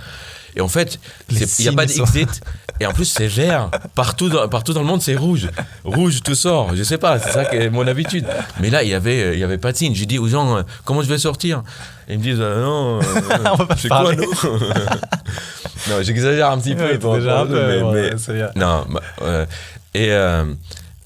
Et 0.56 0.60
en 0.60 0.68
fait, 0.68 0.98
il 1.30 1.38
n'y 1.60 1.68
a 1.68 1.72
pas 1.72 1.86
d'exit. 1.86 2.40
Et 2.80 2.86
en 2.86 2.92
plus, 2.92 3.04
c'est 3.06 3.26
vert. 3.26 3.70
Partout 3.94 4.28
dans, 4.28 4.48
partout 4.48 4.72
dans 4.72 4.80
le 4.80 4.86
monde, 4.86 5.02
c'est 5.02 5.16
rouge. 5.16 5.48
Rouge, 5.84 6.22
tout 6.22 6.34
sort. 6.34 6.74
Je 6.74 6.82
sais 6.82 6.98
pas, 6.98 7.18
c'est 7.18 7.30
ça 7.30 7.44
qui 7.44 7.56
est 7.56 7.70
mon 7.70 7.86
habitude. 7.86 8.26
Mais 8.60 8.70
là, 8.70 8.82
il 8.82 8.88
y 8.88 8.94
avait, 8.94 9.22
euh, 9.22 9.34
il 9.34 9.38
y 9.40 9.44
avait 9.44 9.58
pas 9.58 9.72
de 9.72 9.76
signe. 9.76 9.94
J'ai 9.94 10.06
dit 10.06 10.18
aux 10.18 10.28
gens, 10.28 10.56
euh, 10.58 10.62
comment 10.84 11.02
je 11.02 11.08
vais 11.08 11.18
sortir? 11.18 11.62
Et 12.08 12.14
ils 12.14 12.18
me 12.18 12.22
disent, 12.22 12.38
euh, 12.40 12.62
non, 12.64 12.98
euh, 13.00 13.64
c'est 13.78 13.88
parler. 13.88 14.16
quoi, 14.16 14.26
nous 14.44 14.58
Non, 15.90 16.02
j'exagère 16.02 16.50
un 16.50 16.58
petit 16.58 16.74
peu. 16.74 16.84
Ouais, 16.84 16.98
pour- 16.98 17.14
déjà 17.16 17.40
un 17.40 17.46
peu, 17.46 17.82
mais- 17.92 18.10
bien. 18.32 18.50
non, 18.56 18.84
bah, 18.90 19.00
euh, 19.22 19.46
et, 19.92 20.10
euh, 20.10 20.44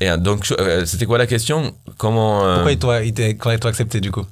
et 0.01 0.09
euh, 0.11 0.17
donc, 0.17 0.47
euh, 0.59 0.85
c'était 0.87 1.05
quoi 1.07 1.19
la 1.19 1.27
question? 1.27 1.75
Comment 1.97 2.45
euh, 2.47 2.55
Pourquoi 2.55 2.73
ils 2.73 2.79
t'ont 2.79 2.99
ils 3.01 3.15
ils 3.19 3.67
accepté, 3.67 4.01
du 4.01 4.11
coup? 4.13 4.25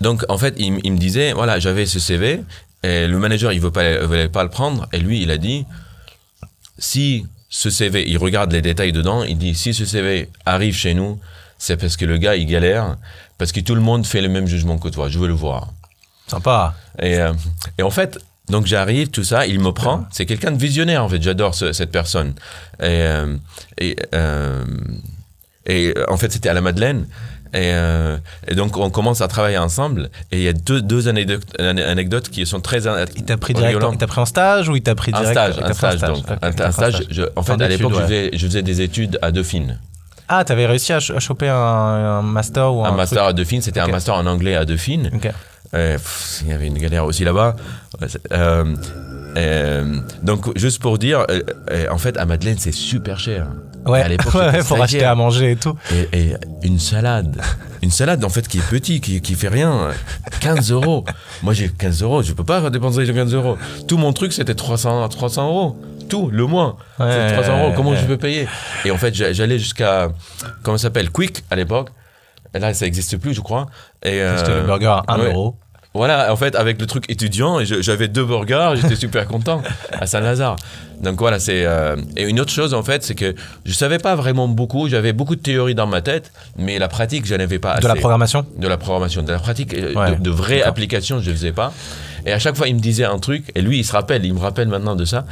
Donc, 0.00 0.24
en 0.28 0.38
fait, 0.38 0.54
il, 0.58 0.68
m- 0.68 0.80
il 0.84 0.92
me 0.92 0.98
disait 0.98 1.32
voilà, 1.32 1.58
j'avais 1.58 1.86
ce 1.86 1.98
CV, 1.98 2.42
et 2.82 3.06
le 3.08 3.18
manager, 3.18 3.52
il 3.52 3.62
ne 3.62 3.68
pas, 3.68 4.04
voulait 4.06 4.28
pas 4.28 4.42
le 4.44 4.50
prendre, 4.50 4.86
et 4.92 4.98
lui, 4.98 5.22
il 5.22 5.30
a 5.30 5.36
dit 5.38 5.66
si 6.78 7.26
ce 7.48 7.70
CV, 7.70 8.04
il 8.08 8.18
regarde 8.18 8.52
les 8.52 8.62
détails 8.62 8.92
dedans, 8.92 9.22
il 9.24 9.38
dit 9.38 9.54
si 9.54 9.72
ce 9.74 9.84
CV 9.84 10.28
arrive 10.44 10.74
chez 10.74 10.94
nous, 10.94 11.18
c'est 11.58 11.76
parce 11.76 11.96
que 11.96 12.04
le 12.04 12.18
gars, 12.18 12.36
il 12.36 12.46
galère, 12.46 12.96
parce 13.38 13.52
que 13.52 13.60
tout 13.60 13.74
le 13.74 13.80
monde 13.80 14.06
fait 14.06 14.20
le 14.20 14.28
même 14.28 14.46
jugement 14.46 14.78
que 14.78 14.88
toi, 14.88 15.08
je 15.08 15.18
veux 15.18 15.28
le 15.28 15.34
voir. 15.34 15.72
Sympa. 16.26 16.74
Et, 17.00 17.16
euh, 17.18 17.32
et 17.78 17.82
en 17.82 17.90
fait, 17.90 18.18
donc 18.48 18.66
j'arrive, 18.66 19.08
tout 19.08 19.24
ça, 19.24 19.46
il 19.46 19.60
me 19.60 19.72
prend. 19.72 20.06
C'est 20.10 20.26
quelqu'un 20.26 20.50
de 20.52 20.58
visionnaire, 20.58 21.02
en 21.04 21.08
fait. 21.08 21.22
J'adore 21.22 21.54
ce- 21.54 21.72
cette 21.72 21.90
personne. 21.90 22.34
Et, 22.80 22.84
euh, 22.86 23.36
et, 23.78 23.96
euh, 24.14 24.64
et 25.66 25.94
en 26.08 26.16
fait, 26.16 26.30
c'était 26.32 26.48
à 26.48 26.54
la 26.54 26.60
Madeleine. 26.60 27.06
Et, 27.54 27.72
euh, 27.72 28.16
et 28.46 28.54
donc, 28.54 28.76
on 28.76 28.90
commence 28.90 29.20
à 29.20 29.28
travailler 29.28 29.58
ensemble. 29.58 30.10
Et 30.32 30.36
il 30.38 30.42
y 30.42 30.48
a 30.48 30.52
deux, 30.52 30.82
deux 30.82 31.08
anecdotes, 31.08 31.42
ane- 31.58 31.80
anecdotes 31.82 32.28
qui 32.28 32.44
sont 32.46 32.60
très 32.60 32.80
Il 33.16 33.24
t'a 33.24 33.36
pris 33.36 33.54
direct, 33.54 33.78
il 33.92 33.98
t'a 33.98 34.06
pris 34.06 34.20
en 34.20 34.26
stage 34.26 34.68
ou 34.68 34.76
il 34.76 34.82
t'a 34.82 34.94
pris 34.94 35.12
Un 35.14 35.20
direct 35.20 35.32
stage, 35.32 35.54
un 35.58 35.62
pris 35.62 35.70
en 35.70 35.74
stage, 35.74 36.00
donc. 36.00 36.18
Ok, 36.30 36.38
Un, 36.42 36.64
un 36.66 36.70
stage, 36.72 37.02
je- 37.10 37.22
en 37.36 37.42
fait, 37.42 37.52
à 37.60 37.68
l'époque, 37.68 37.92
je, 37.94 38.00
faisais, 38.02 38.30
je 38.34 38.46
faisais 38.46 38.62
des 38.62 38.80
études 38.82 39.18
à 39.22 39.30
Dauphine. 39.32 39.78
Ah, 40.28 40.44
t'avais 40.44 40.66
réussi 40.66 40.92
à, 40.92 41.00
ch- 41.00 41.16
à 41.16 41.20
choper 41.20 41.48
un, 41.48 41.54
un 41.56 42.22
master 42.22 42.74
ou 42.74 42.84
un, 42.84 42.90
Un 42.90 42.92
master 42.92 43.22
truc 43.22 43.30
à 43.30 43.32
Dauphine, 43.32 43.62
c'était 43.62 43.80
un 43.80 43.86
master 43.88 44.14
en 44.14 44.26
anglais 44.26 44.54
à 44.56 44.64
Dauphine. 44.66 45.10
Ok. 45.14 45.30
Euh, 45.74 45.94
pff, 45.94 46.40
il 46.42 46.48
y 46.48 46.52
avait 46.52 46.66
une 46.66 46.78
galère 46.78 47.04
aussi 47.06 47.24
là-bas. 47.24 47.56
Euh, 48.32 48.74
Euh, 49.36 50.00
donc, 50.22 50.56
juste 50.58 50.80
pour 50.80 50.98
dire, 50.98 51.24
euh, 51.30 51.40
euh, 51.70 51.86
en 51.90 51.98
fait, 51.98 52.16
à 52.16 52.24
Madeleine, 52.24 52.56
c'est 52.58 52.72
super 52.72 53.20
cher. 53.20 53.46
Ouais, 53.88 54.02
À 54.02 54.08
l'époque, 54.08 54.34
ouais, 54.34 54.62
pour 54.62 54.82
acheter 54.82 55.04
à 55.04 55.14
manger 55.14 55.52
et 55.52 55.56
tout. 55.56 55.74
Et, 55.92 56.18
et 56.18 56.34
une 56.62 56.78
salade. 56.78 57.40
Une 57.82 57.90
salade, 57.90 58.24
en 58.24 58.28
fait, 58.28 58.46
qui 58.48 58.58
est 58.58 58.68
petit, 58.68 59.00
qui, 59.00 59.20
qui 59.20 59.34
fait 59.34 59.48
rien. 59.48 59.88
15 60.40 60.72
euros. 60.72 61.04
Moi, 61.42 61.54
j'ai 61.54 61.68
15 61.68 62.02
euros. 62.02 62.22
Je 62.22 62.32
peux 62.32 62.44
pas 62.44 62.68
dépenser 62.70 63.04
les 63.04 63.12
15 63.14 63.34
euros. 63.34 63.56
Tout 63.86 63.96
mon 63.98 64.12
truc, 64.12 64.32
c'était 64.32 64.54
300, 64.54 65.08
300 65.08 65.46
euros. 65.48 65.76
Tout, 66.08 66.30
le 66.30 66.46
mois. 66.46 66.76
Ouais, 66.98 67.06
c'est 67.10 67.32
300 67.34 67.58
euros. 67.64 67.72
Comment 67.76 67.94
je 67.94 68.04
peux 68.04 68.16
payer? 68.16 68.48
Et 68.84 68.90
en 68.90 68.96
fait, 68.96 69.14
j'a- 69.14 69.32
j'allais 69.32 69.58
jusqu'à, 69.58 70.08
comment 70.62 70.76
ça 70.78 70.84
s'appelle? 70.84 71.10
Quick, 71.10 71.44
à 71.50 71.56
l'époque. 71.56 71.90
Là, 72.54 72.72
ça 72.74 72.86
n'existe 72.86 73.18
plus, 73.18 73.34
je 73.34 73.40
crois. 73.42 73.66
Et, 74.02 74.10
C'était 74.36 74.50
euh, 74.50 74.60
le 74.60 74.66
burger 74.66 74.86
à 74.86 75.14
1 75.14 75.18
ouais. 75.18 75.26
euro. 75.32 75.56
Voilà, 75.94 76.32
en 76.32 76.36
fait, 76.36 76.54
avec 76.54 76.80
le 76.80 76.86
truc 76.86 77.04
étudiant, 77.10 77.58
j'avais 77.64 78.08
deux 78.08 78.24
burgers, 78.24 78.72
j'étais 78.76 78.94
super 79.06 79.26
content 79.26 79.62
à 79.92 80.06
Saint-Lazare. 80.06 80.56
Donc 81.02 81.18
voilà, 81.18 81.38
c'est. 81.38 81.64
euh, 81.64 81.96
Et 82.16 82.24
une 82.24 82.38
autre 82.40 82.52
chose, 82.52 82.74
en 82.74 82.82
fait, 82.82 83.02
c'est 83.02 83.14
que 83.14 83.34
je 83.64 83.72
savais 83.72 83.98
pas 83.98 84.14
vraiment 84.14 84.48
beaucoup, 84.48 84.88
j'avais 84.88 85.12
beaucoup 85.12 85.34
de 85.36 85.40
théories 85.40 85.74
dans 85.74 85.86
ma 85.86 86.00
tête, 86.00 86.30
mais 86.56 86.78
la 86.78 86.88
pratique, 86.88 87.24
je 87.26 87.34
n'avais 87.34 87.58
pas 87.58 87.72
assez. 87.72 87.82
De 87.82 87.88
la 87.88 87.94
programmation 87.96 88.44
De 88.58 88.68
la 88.68 88.76
programmation, 88.76 89.22
de 89.22 89.32
la 89.32 89.38
pratique, 89.38 89.74
euh, 89.74 89.94
Ouais, 89.94 90.16
de, 90.16 90.22
de 90.22 90.30
vraies 90.30 90.62
applications, 90.62 91.20
je 91.20 91.30
ne 91.30 91.34
faisais 91.34 91.52
pas. 91.52 91.72
Et 92.26 92.32
à 92.32 92.38
chaque 92.38 92.56
fois, 92.56 92.68
il 92.68 92.74
me 92.74 92.80
disait 92.80 93.04
un 93.04 93.18
truc, 93.18 93.50
et 93.54 93.62
lui, 93.62 93.78
il 93.78 93.84
se 93.84 93.92
rappelle, 93.92 94.24
il 94.24 94.34
me 94.34 94.40
rappelle 94.40 94.68
maintenant 94.68 94.96
de 94.96 95.04
ça. 95.04 95.24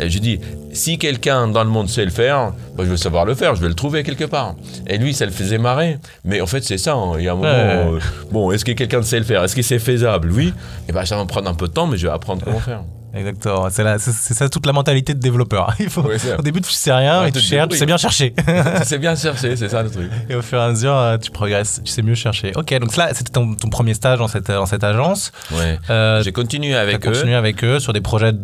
Et 0.00 0.08
je 0.10 0.18
dis, 0.18 0.40
si 0.72 0.98
quelqu'un 0.98 1.48
dans 1.48 1.62
le 1.64 1.70
monde 1.70 1.88
sait 1.88 2.04
le 2.04 2.10
faire, 2.10 2.52
bah, 2.76 2.84
je 2.84 2.90
veux 2.90 2.96
savoir 2.96 3.24
le 3.24 3.34
faire, 3.34 3.54
je 3.54 3.60
vais 3.60 3.68
le 3.68 3.74
trouver 3.74 4.02
quelque 4.02 4.24
part. 4.24 4.54
Et 4.86 4.98
lui, 4.98 5.12
ça 5.14 5.26
le 5.26 5.32
faisait 5.32 5.58
marrer. 5.58 5.98
Mais 6.24 6.40
en 6.40 6.46
fait, 6.46 6.62
c'est 6.62 6.78
ça. 6.78 6.94
hein. 6.94 7.12
Il 7.18 7.24
y 7.24 7.28
a 7.28 7.32
un 7.32 7.36
moment, 7.36 7.48
euh, 7.48 7.98
bon, 8.30 8.50
est-ce 8.52 8.64
que 8.64 8.72
quelqu'un 8.72 9.02
sait 9.02 9.18
le 9.18 9.24
faire? 9.24 9.44
Est-ce 9.44 9.54
que 9.54 9.62
c'est 9.62 9.78
faisable? 9.78 10.30
Oui. 10.32 10.52
Et 10.88 10.92
ben, 10.92 11.04
ça 11.04 11.16
va 11.16 11.22
me 11.24 11.28
prendre 11.28 11.48
un 11.48 11.54
peu 11.54 11.68
de 11.68 11.72
temps, 11.72 11.86
mais 11.86 11.98
je 11.98 12.06
vais 12.06 12.12
apprendre 12.12 12.42
comment 12.44 12.58
faire. 12.60 12.82
Exactement. 13.14 13.68
C'est 13.70 13.84
la- 13.84 13.98
c'est 13.98 14.12
c'est 14.12 14.34
ça 14.34 14.48
toute 14.48 14.64
la 14.66 14.72
mentalité 14.72 15.14
de 15.14 15.20
développeur. 15.20 15.74
Il 15.80 15.90
faut, 15.90 16.02
au 16.02 16.42
début, 16.42 16.60
tu 16.60 16.70
sais 16.72 16.92
rien, 16.92 17.18
Ouais, 17.20 17.24
mais 17.26 17.32
tu 17.32 17.40
tu 17.40 17.44
cherches, 17.46 17.68
tu 17.70 17.76
sais 17.76 17.86
bien 17.86 17.96
chercher. 17.96 18.34
c'est 18.84 18.98
bien 18.98 19.14
cherché, 19.16 19.56
c'est 19.56 19.68
ça 19.68 19.82
le 19.82 19.90
truc. 19.90 20.10
Et 20.28 20.34
au 20.34 20.42
fur 20.42 20.58
et 20.58 20.62
à 20.62 20.68
mesure, 20.70 20.96
euh, 20.96 21.18
tu 21.18 21.30
progresses, 21.30 21.80
tu 21.84 21.90
sais 21.92 22.02
mieux 22.02 22.14
chercher. 22.14 22.52
Ok, 22.56 22.72
donc 22.78 22.96
là, 22.96 23.10
c'était 23.12 23.32
ton, 23.32 23.54
ton 23.54 23.68
premier 23.68 23.94
stage 23.94 24.18
dans 24.18 24.28
cette, 24.28 24.48
dans 24.48 24.66
cette 24.66 24.84
agence. 24.84 25.32
Ouais. 25.50 25.78
Euh, 25.90 26.22
J'ai 26.22 26.32
continué 26.32 26.74
avec 26.74 27.06
eux. 27.06 27.10
continué 27.12 27.34
avec 27.34 27.62
eux 27.64 27.78
sur 27.80 27.92
des 27.92 28.00
projets 28.00 28.32
de 28.32 28.40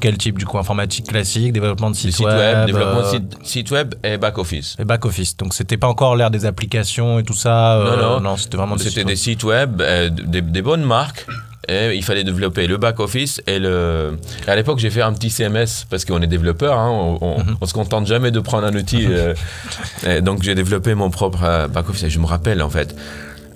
quel 0.00 0.16
type 0.18 0.38
du 0.38 0.44
coup 0.46 0.58
Informatique 0.58 1.08
classique, 1.08 1.52
développement 1.52 1.90
de 1.90 1.96
site, 1.96 2.12
site 2.12 2.26
web, 2.26 2.66
développement 2.66 3.00
de 3.00 3.06
euh, 3.06 3.10
site, 3.10 3.36
site 3.42 3.70
web 3.70 3.94
et 4.04 4.18
back 4.18 4.38
office. 4.38 4.76
et 4.78 4.84
back 4.84 5.04
office. 5.04 5.36
Donc 5.36 5.54
c'était 5.54 5.76
pas 5.76 5.88
encore 5.88 6.14
l'ère 6.16 6.30
des 6.30 6.44
applications 6.46 7.18
et 7.18 7.24
tout 7.24 7.34
ça. 7.34 7.74
euh, 7.78 8.00
Non, 8.00 8.20
non. 8.20 8.36
c'était 8.36 8.56
vraiment 8.56 8.76
des 8.76 8.84
C'était 8.84 9.00
sites 9.00 9.06
des 9.08 9.16
sites 9.16 9.44
web, 9.44 9.82
des, 10.10 10.40
des 10.42 10.62
bonnes 10.62 10.84
marques. 10.84 11.26
Et 11.68 11.94
il 11.94 12.02
fallait 12.02 12.24
développer 12.24 12.66
le 12.66 12.76
back 12.76 12.98
office 13.00 13.40
et 13.46 13.58
le. 13.60 14.18
et 14.46 14.50
à 14.50 14.56
l'époque, 14.56 14.78
j'ai 14.80 14.90
fait 14.90 15.02
un 15.02 15.12
petit 15.12 15.30
CMS 15.30 15.84
parce 15.88 16.04
qu'on 16.04 16.20
est 16.20 16.26
développeur. 16.26 16.76
hein, 16.78 16.90
on, 16.90 17.18
on, 17.20 17.38
Mhm. 17.38 17.56
on 17.60 17.66
se 17.66 17.72
contente 17.72 18.06
jamais 18.06 18.30
de 18.32 18.40
prendre 18.40 18.66
un 18.66 18.74
outil. 18.74 19.06
euh, 20.04 20.20
donc 20.20 20.42
j'ai 20.42 20.54
développé 20.54 20.94
mon 20.94 21.10
propre 21.10 21.44
euh, 21.44 21.68
back 21.68 21.88
office. 21.88 22.02
Et 22.04 22.10
je 22.10 22.18
me 22.18 22.26
rappelle 22.26 22.62
en 22.62 22.70
fait. 22.70 22.94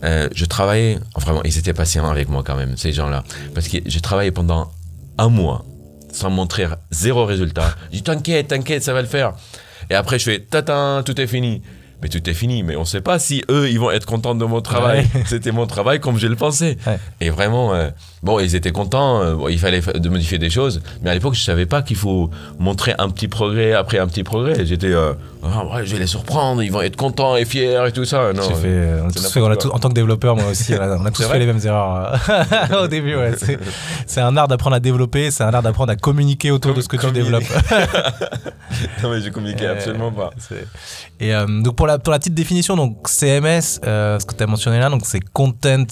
euh, 0.05 0.29
je 0.35 0.45
travaillais, 0.45 0.99
vraiment, 1.17 1.43
ils 1.45 1.59
étaient 1.59 1.73
patients 1.73 2.09
avec 2.09 2.29
moi 2.29 2.43
quand 2.47 2.55
même, 2.57 2.77
ces 2.77 2.93
gens-là. 2.93 3.25
Parce 3.55 3.67
que 3.69 3.79
j'ai 3.85 4.01
travaillé 4.01 4.31
pendant 4.31 4.71
un 5.19 5.29
mois 5.29 5.65
sans 6.13 6.31
montrer 6.31 6.67
zéro 6.91 7.25
résultat. 7.27 7.75
Je 7.91 7.97
dis 7.97 8.03
t'inquiète, 8.03 8.49
t'inquiète, 8.49 8.83
ça 8.85 8.93
va 8.93 9.03
le 9.03 9.09
faire. 9.09 9.33
Et 9.91 9.95
après, 9.95 10.19
je 10.19 10.25
fais 10.25 10.39
tatin, 10.41 11.03
tout 11.05 11.21
est 11.21 11.27
fini. 11.27 11.63
Mais 12.03 12.09
tout 12.11 12.29
est 12.29 12.35
fini, 12.35 12.63
mais 12.63 12.77
on 12.77 12.85
sait 12.85 13.01
pas 13.01 13.19
si 13.19 13.43
eux, 13.51 13.71
ils 13.71 13.81
vont 13.81 13.91
être 13.91 14.05
contents 14.05 14.35
de 14.35 14.45
mon 14.45 14.61
travail. 14.61 15.07
Ouais. 15.15 15.23
C'était 15.27 15.51
mon 15.53 15.67
travail 15.67 15.99
comme 15.99 16.19
je 16.19 16.27
le 16.27 16.37
pensais. 16.37 16.77
Ouais. 16.87 16.99
Et 17.23 17.31
vraiment, 17.31 17.73
euh, 17.75 17.89
bon, 18.23 18.39
ils 18.39 18.55
étaient 18.55 18.71
contents, 18.71 19.23
euh, 19.23 19.35
bon, 19.35 19.49
il 19.49 19.59
fallait 19.59 19.81
fa- 19.81 19.95
de 19.95 20.09
modifier 20.11 20.37
des 20.39 20.51
choses. 20.51 20.83
Mais 21.03 21.09
à 21.11 21.15
l'époque, 21.15 21.35
je 21.35 21.41
savais 21.43 21.65
pas 21.65 21.81
qu'il 21.81 21.97
faut 21.97 22.31
montrer 22.59 22.95
un 22.99 23.09
petit 23.09 23.29
progrès 23.29 23.73
après 23.73 23.99
un 23.99 24.07
petit 24.09 24.25
progrès. 24.25 24.67
J'étais, 24.67 24.93
euh, 24.93 25.15
Ah, 25.55 25.65
ouais, 25.77 25.87
je 25.87 25.93
vais 25.95 26.01
les 26.01 26.07
surprendre, 26.07 26.63
ils 26.63 26.71
vont 26.73 26.83
être 26.83 26.97
contents 26.97 27.37
et 27.37 27.45
fiers 27.45 27.79
et 27.87 27.93
tout 27.93 28.05
ça. 28.05 28.33
Non, 28.33 28.43
fait, 28.43 28.67
euh, 28.67 29.01
on 29.05 29.09
a 29.09 29.13
fait- 29.29 29.41
on 29.41 29.75
en 29.75 29.79
tant 29.79 29.89
que 29.89 29.95
développeur, 29.95 30.37
moi 30.37 30.47
aussi, 30.51 30.75
on 30.75 30.81
a, 30.83 30.97
on 30.99 31.05
a 31.05 31.11
tous 31.13 31.23
fait 31.25 31.39
les 31.39 31.47
mêmes 31.47 31.61
erreurs 31.65 32.21
euh, 32.71 32.83
au 32.85 32.87
début. 32.89 33.17
Ouais. 33.17 33.33
C'est- 34.07 34.21
un 34.21 34.37
art 34.37 34.49
d'apprendre 34.49 34.77
à 34.77 34.81
développer, 34.81 35.31
c'est 35.31 35.45
un 35.45 35.53
art 35.55 35.63
d'apprendre 35.63 35.93
à 35.93 35.97
communiquer 35.97 36.51
autour 36.51 36.71
Com- 36.73 36.77
de 36.79 36.83
ce 36.83 36.89
que 36.89 36.97
tu 36.97 37.11
développes. 37.13 37.45
non, 39.03 39.11
mais 39.11 39.21
je 39.21 39.31
communiquais 39.31 39.67
Euh, 39.67 39.73
absolument 39.73 40.11
pas. 40.13 40.31
Et 41.21 41.35
euh, 41.35 41.47
donc 41.63 41.77
pour 41.77 41.87
la, 41.87 41.99
pour 41.99 42.13
la 42.13 42.19
petite 42.19 42.35
définition, 42.35 42.77
donc 42.77 43.09
CMS, 43.09 43.81
euh, 43.87 44.19
ce 44.19 44.27
que 44.27 44.35
tu 44.35 44.43
as 44.43 44.47
mentionné 44.47 44.79
là, 44.79 44.89
donc 44.91 45.03
c'est 45.05 45.21
Content 45.33 45.85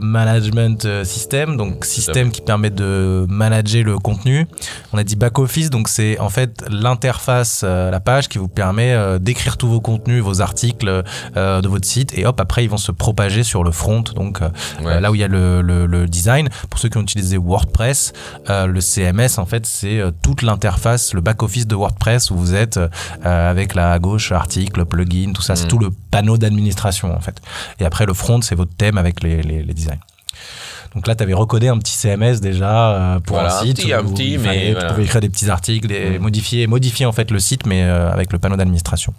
Management 0.00 1.04
System, 1.04 1.56
donc 1.56 1.84
système 1.84 2.30
qui 2.30 2.40
permet 2.40 2.70
de 2.70 3.26
manager 3.28 3.84
le 3.84 3.98
contenu. 3.98 4.46
On 4.92 4.98
a 4.98 5.04
dit 5.04 5.16
back 5.16 5.38
office, 5.38 5.70
donc 5.70 5.88
c'est 5.88 6.18
en 6.18 6.28
fait 6.30 6.64
l'interface, 6.70 7.62
la 7.62 8.00
page 8.00 8.28
qui 8.28 8.38
vous 8.38 8.48
permet 8.48 8.95
euh, 8.96 9.18
d'écrire 9.18 9.56
tous 9.56 9.68
vos 9.68 9.80
contenus, 9.80 10.22
vos 10.22 10.40
articles 10.40 11.04
euh, 11.36 11.60
de 11.60 11.68
votre 11.68 11.86
site, 11.86 12.16
et 12.18 12.26
hop 12.26 12.40
après 12.40 12.64
ils 12.64 12.70
vont 12.70 12.76
se 12.78 12.90
propager 12.92 13.42
sur 13.44 13.62
le 13.62 13.70
front, 13.70 14.02
donc 14.14 14.42
euh, 14.42 14.48
Ouais. 14.82 15.00
là 15.00 15.10
où 15.10 15.14
il 15.14 15.20
y 15.20 15.24
a 15.24 15.28
le, 15.28 15.62
le- 15.62 15.86
le 15.86 16.06
design. 16.08 16.48
Pour 16.70 16.80
ceux 16.80 16.88
qui 16.88 16.98
ont 16.98 17.02
utilisé 17.02 17.36
WordPress, 17.36 18.12
le 18.48 18.80
CMS, 18.80 19.38
en 19.38 19.46
fait, 19.46 19.66
c'est 19.66 20.00
toute 20.22 20.42
l'interface, 20.42 21.14
le 21.14 21.20
back-office 21.20 21.66
de 21.66 21.74
WordPress 21.74 22.30
où 22.30 22.36
vous 22.36 22.54
êtes 22.54 22.80
avec 23.22 23.76
à 23.76 23.98
gauche, 23.98 24.32
article, 24.32 24.84
plugin, 24.84 25.32
tout 25.32 25.42
ça. 25.42 25.54
C'est 25.56 25.64
Mm. 25.66 25.68
tout 25.68 25.78
le 25.78 25.90
panneau 26.10 26.38
d'administration, 26.38 27.14
en 27.14 27.20
fait. 27.20 27.40
Et 27.80 27.84
après, 27.84 28.06
le 28.06 28.14
front, 28.14 28.40
c'est 28.40 28.54
votre 28.54 28.74
thème 28.74 28.98
avec 28.98 29.22
les, 29.22 29.42
les, 29.42 29.62
les 29.62 29.74
designs. 29.74 30.00
Donc 30.96 31.06
là, 31.06 31.14
tu 31.14 31.22
avais 31.22 31.34
recodé 31.34 31.68
un 31.68 31.78
petit 31.78 31.92
CMS 31.92 32.40
déjà 32.40 32.90
euh, 32.90 33.20
pour 33.20 33.36
Voilà, 33.36 33.54
un 33.54 33.58
un 33.60 33.62
site. 33.62 33.76
petit, 33.76 33.92
un 33.92 34.02
petit, 34.02 34.38
mais 34.38 34.44
fallait- 34.48 34.72
voilà. 34.72 34.88
Tu 34.88 34.94
pouvais 34.94 35.04
écrire 35.04 35.20
des 35.20 35.28
petits 35.28 35.50
articles 35.50 35.92
et 35.92 36.18
Mm. 36.18 36.22
modifier, 36.22 36.66
modifier 36.66 37.06
en 37.06 37.12
fait 37.12 37.30
le 37.30 37.38
site, 37.38 37.66
mais 37.66 37.84
euh, 37.84 38.10
avec 38.10 38.32
le 38.32 38.38
panneau 38.38 38.56
d'administration. 38.56 39.12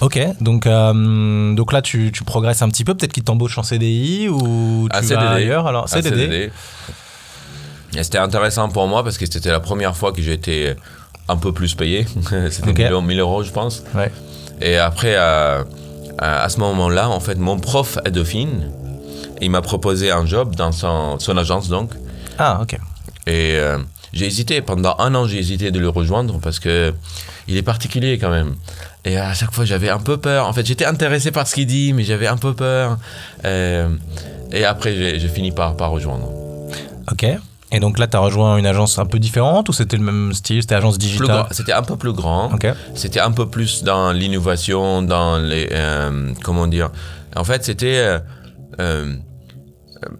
Ok, 0.00 0.18
donc, 0.40 0.66
euh, 0.66 1.54
donc 1.54 1.72
là 1.72 1.82
tu, 1.82 2.10
tu 2.12 2.24
progresses 2.24 2.62
un 2.62 2.68
petit 2.70 2.84
peu, 2.84 2.94
peut-être 2.94 3.12
qu'ils 3.12 3.24
t'embauchent 3.24 3.58
en 3.58 3.62
CDI 3.62 4.28
ou 4.30 4.88
tu 4.90 4.96
À 4.96 5.00
vas 5.02 5.06
CDD. 5.06 5.26
ailleurs 5.26 5.66
alors 5.66 5.84
Un 5.84 5.88
CDD. 5.88 6.16
CDD. 6.16 6.50
Et 7.96 8.02
c'était 8.02 8.18
intéressant 8.18 8.68
pour 8.70 8.86
moi 8.88 9.02
parce 9.04 9.18
que 9.18 9.26
c'était 9.26 9.50
la 9.50 9.60
première 9.60 9.94
fois 9.96 10.12
que 10.12 10.22
j'ai 10.22 10.32
été 10.32 10.74
un 11.28 11.36
peu 11.36 11.52
plus 11.52 11.74
payé. 11.74 12.06
c'était 12.50 12.70
Ok. 12.70 12.78
1000 12.78 12.92
euros- 12.92 13.02
1000 13.02 13.20
euros, 13.20 13.42
je 13.42 13.50
pense. 13.50 13.82
Ouais. 13.94 14.10
Et 14.62 14.76
après, 14.78 15.16
à, 15.16 15.64
à 16.18 16.48
ce 16.48 16.58
moment-là, 16.60 17.10
en 17.10 17.20
fait, 17.20 17.36
mon 17.36 17.58
prof 17.58 17.98
à 18.04 18.10
Dauphine, 18.10 18.70
il 19.40 19.50
m'a 19.50 19.62
proposé 19.62 20.10
un 20.10 20.26
job 20.26 20.54
dans 20.54 20.72
son, 20.72 21.18
son 21.18 21.36
agence, 21.36 21.68
donc. 21.68 21.90
Ah 22.38 22.60
ok. 22.62 22.74
Et 23.26 23.54
euh, 23.56 23.78
j'ai 24.12 24.26
hésité, 24.26 24.60
pendant 24.62 24.96
un 24.98 25.14
an, 25.14 25.26
j'ai 25.26 25.38
hésité 25.38 25.70
de 25.70 25.78
le 25.78 25.88
rejoindre 25.88 26.40
parce 26.40 26.58
que 26.58 26.94
il 27.48 27.56
est 27.56 27.62
particulier 27.62 28.18
quand 28.18 28.30
même. 28.30 28.54
Et 29.04 29.18
à 29.18 29.34
chaque 29.34 29.52
fois, 29.52 29.64
j'avais 29.64 29.88
un 29.88 29.98
peu 29.98 30.16
peur. 30.16 30.46
En 30.46 30.52
fait, 30.52 30.64
j'étais 30.66 30.84
intéressé 30.84 31.30
par 31.30 31.46
ce 31.46 31.54
qu'il 31.54 31.66
dit, 31.66 31.92
mais 31.92 32.04
j'avais 32.04 32.26
un 32.26 32.36
peu 32.36 32.54
peur. 32.54 32.98
Euh, 33.44 33.88
et 34.52 34.64
après, 34.64 35.18
j'ai 35.18 35.28
fini 35.28 35.52
par, 35.52 35.76
par 35.76 35.90
rejoindre. 35.90 36.28
Ok. 37.10 37.26
Et 37.72 37.78
donc 37.78 38.00
là 38.00 38.08
tu 38.08 38.16
as 38.16 38.20
rejoint 38.20 38.56
une 38.56 38.66
agence 38.66 38.98
un 38.98 39.06
peu 39.06 39.20
différente 39.20 39.68
ou 39.68 39.72
c'était 39.72 39.96
le 39.96 40.02
même 40.02 40.32
style? 40.32 40.60
C'était 40.60 40.74
agence 40.74 40.98
digitale? 40.98 41.46
C'était 41.52 41.72
un 41.72 41.82
peu 41.82 41.96
plus 41.96 42.12
grand. 42.12 42.50
C'était 42.94 43.20
un 43.20 43.30
peu 43.30 43.48
plus 43.48 43.84
dans 43.84 44.10
l'innovation, 44.10 45.02
dans 45.02 45.38
les. 45.38 45.68
euh, 45.70 46.32
comment 46.42 46.66
dire? 46.66 46.90
En 47.36 47.44
fait, 47.44 47.64
c'était. 47.64 48.18
euh, 48.80 49.14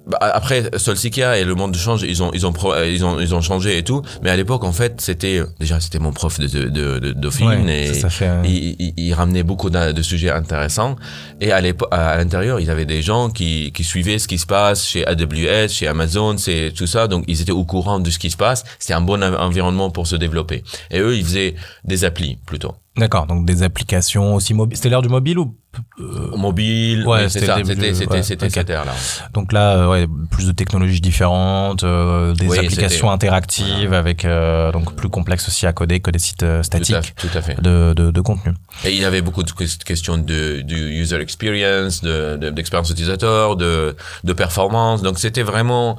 bah, 0.07 0.19
après, 0.21 0.71
Solsikia 0.77 1.39
et 1.39 1.45
le 1.45 1.55
monde 1.55 1.75
change, 1.77 2.03
ils 2.03 2.23
ont, 2.23 2.31
ils 2.35 2.47
ont, 2.47 2.53
pro- 2.53 2.73
euh, 2.75 2.87
ils 2.89 3.05
ont, 3.05 3.19
ils 3.21 3.35
ont 3.35 3.41
changé 3.41 3.79
et 3.79 3.83
tout. 3.83 4.03
Mais 4.23 4.31
à 4.31 4.37
l'époque, 4.37 4.65
en 4.65 4.73
fait, 4.73 5.01
c'était 5.01 5.41
déjà, 5.59 5.81
c'était 5.81 5.99
mon 5.99 6.13
prof 6.13 6.39
de, 6.39 6.47
de, 6.47 6.99
de, 6.99 7.13
Dauphine 7.13 7.47
Ouais, 7.65 7.85
et 7.85 7.95
ça, 7.95 8.01
ça 8.03 8.11
fait, 8.11 8.31
il, 8.45 8.77
il- 8.79 8.95
il 8.97 9.15
ramenait 9.15 9.43
beaucoup 9.43 9.71
de, 9.71 9.93
de 9.93 10.03
sujets 10.03 10.31
intéressants. 10.31 10.97
Et 11.41 11.53
à 11.53 11.61
l'époque, 11.61 11.89
à 11.93 12.17
l'intérieur, 12.17 12.61
il 12.61 12.67
y 12.67 12.71
avait 12.71 12.85
des 12.87 13.03
gens 13.03 13.31
qui, 13.31 13.73
qui 13.73 13.85
suivaient 13.85 14.19
ce 14.19 14.29
qui 14.29 14.39
se 14.39 14.47
passe 14.47 14.87
chez 14.87 15.07
AWS, 15.07 15.69
chez 15.69 15.87
Amazon, 15.89 16.37
c'est 16.37 16.73
tout 16.77 16.87
ça. 16.87 17.09
Donc, 17.09 17.25
ils 17.29 17.41
étaient 17.41 17.51
au 17.53 17.65
courant 17.65 18.01
de 18.01 18.11
ce 18.11 18.19
qui 18.19 18.31
se 18.31 18.37
passe. 18.37 18.65
C'était 18.79 18.95
un 18.95 19.01
bon 19.01 19.23
en- 19.23 19.35
environnement 19.41 19.91
pour 19.91 20.07
se 20.07 20.17
développer. 20.17 20.63
Et 20.91 21.01
eux, 21.01 21.17
ils 21.17 21.25
faisaient 21.25 21.55
des 21.85 22.05
applis 22.05 22.39
plutôt. 22.47 22.75
D'accord, 23.01 23.27
donc 23.27 23.47
des 23.47 23.63
applications 23.63 24.35
aussi 24.35 24.55
mobiles. 24.55 24.77
C'était 24.77 24.91
l'ère 24.91 25.03
du 25.03 25.09
mobile 25.09 25.39
ou 25.39 25.55
euh, 26.01 26.37
Mobile, 26.37 27.07
Ouais, 27.07 27.23
c'est 27.29 27.41
c'était 27.41 27.47
ça, 27.47 27.57
c'était 27.65 27.75
de- 27.93 28.07
ouais, 28.13 28.23
cette 28.23 28.71
ère-là. 28.71 28.93
Donc 29.35 29.53
là, 29.53 29.77
euh, 29.77 29.89
ouais, 29.91 30.07
plus 30.31 30.47
de 30.47 30.53
technologies 30.53 31.01
différentes, 31.01 31.85
euh, 31.85 32.35
des 32.35 32.47
Oui, 32.49 32.59
applications 32.59 33.11
interactives 33.11 33.93
avec 33.93 34.25
euh, 34.25 34.73
donc 34.73 34.95
plus 34.97 35.09
complexes 35.09 35.47
aussi 35.49 35.67
à 35.67 35.73
coder 35.73 36.01
que 36.01 36.11
des 36.11 36.19
sites 36.19 36.39
Tout 36.39 36.45
à, 36.47 36.63
statiques 36.63 37.15
tout 37.17 37.29
à 37.35 37.41
fait. 37.41 37.61
de, 37.63 37.93
de, 37.97 38.11
de 38.11 38.21
contenu. 38.21 38.53
Et 38.85 38.91
il 38.93 39.01
y 39.01 39.05
avait 39.05 39.23
beaucoup 39.23 39.43
de 39.45 39.51
ques- 39.53 39.79
questions 39.85 40.19
de, 40.19 40.61
du 40.63 40.91
user 41.01 41.21
experience, 41.21 42.03
de, 42.03 42.37
de- 42.37 42.51
d'expérience 42.51 42.91
utilisateur, 42.91 43.57
de, 43.57 43.97
de 44.25 44.33
performance. 44.33 45.03
Donc 45.03 45.19
c'était 45.19 45.43
vraiment 45.45 45.99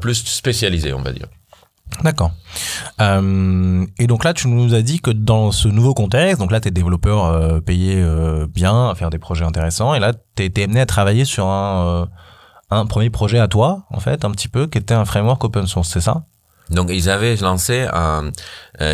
plus 0.00 0.14
spécialisé, 0.24 0.92
on 0.92 1.02
va 1.02 1.12
dire. 1.12 1.26
D'accord. 2.02 2.30
Euh, 3.00 3.84
et 3.98 4.06
donc 4.06 4.24
là, 4.24 4.34
tu 4.34 4.48
nous 4.48 4.74
as 4.74 4.82
dit 4.82 5.00
que 5.00 5.10
dans 5.10 5.50
ce 5.50 5.68
nouveau 5.68 5.94
contexte, 5.94 6.38
donc 6.38 6.52
là, 6.52 6.60
tu 6.60 6.68
es 6.68 6.70
développeur 6.70 7.24
euh, 7.24 7.60
payé 7.60 7.94
euh, 7.96 8.46
bien, 8.46 8.90
à 8.90 8.94
faire 8.94 9.10
des 9.10 9.18
projets 9.18 9.44
intéressants, 9.44 9.94
et 9.94 9.98
là, 9.98 10.12
tu 10.36 10.44
été 10.44 10.64
amené 10.64 10.80
à 10.80 10.86
travailler 10.86 11.24
sur 11.24 11.46
un, 11.46 12.08
premier 12.88 13.10
projet 13.10 13.38
à 13.38 13.48
toi, 13.48 13.84
en 13.90 14.00
fait, 14.00 14.24
un 14.24 14.30
petit 14.30 14.48
peu, 14.48 14.66
qui 14.66 14.78
était 14.78 14.94
un 14.94 15.04
framework 15.04 15.42
open 15.42 15.66
source, 15.66 15.88
c'est 15.88 16.00
ça? 16.00 16.24
Donc 16.70 16.90
ils 16.90 17.08
avaient 17.08 17.34
lancé 17.36 17.86
un 17.90 18.30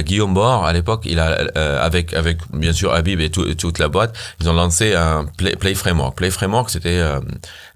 Guillaume 0.03 0.33
Bord 0.33 0.65
à 0.65 0.73
l'époque, 0.73 1.03
il 1.07 1.19
a 1.19 1.37
avec 1.83 2.15
avec 2.15 2.39
bien 2.53 2.73
sûr 2.73 2.95
Habib 2.95 3.21
et 3.21 3.31
tout- 3.31 3.53
toute 3.57 3.81
la 3.81 3.89
boîte, 3.89 4.17
ils 4.41 4.49
ont 4.49 4.53
lancé 4.53 4.95
un 4.95 5.25
Play, 5.37 5.57
Play 5.57 5.75
Framework. 5.75 6.17
Play 6.17 6.31
Framework, 6.31 6.71
c'était 6.71 7.03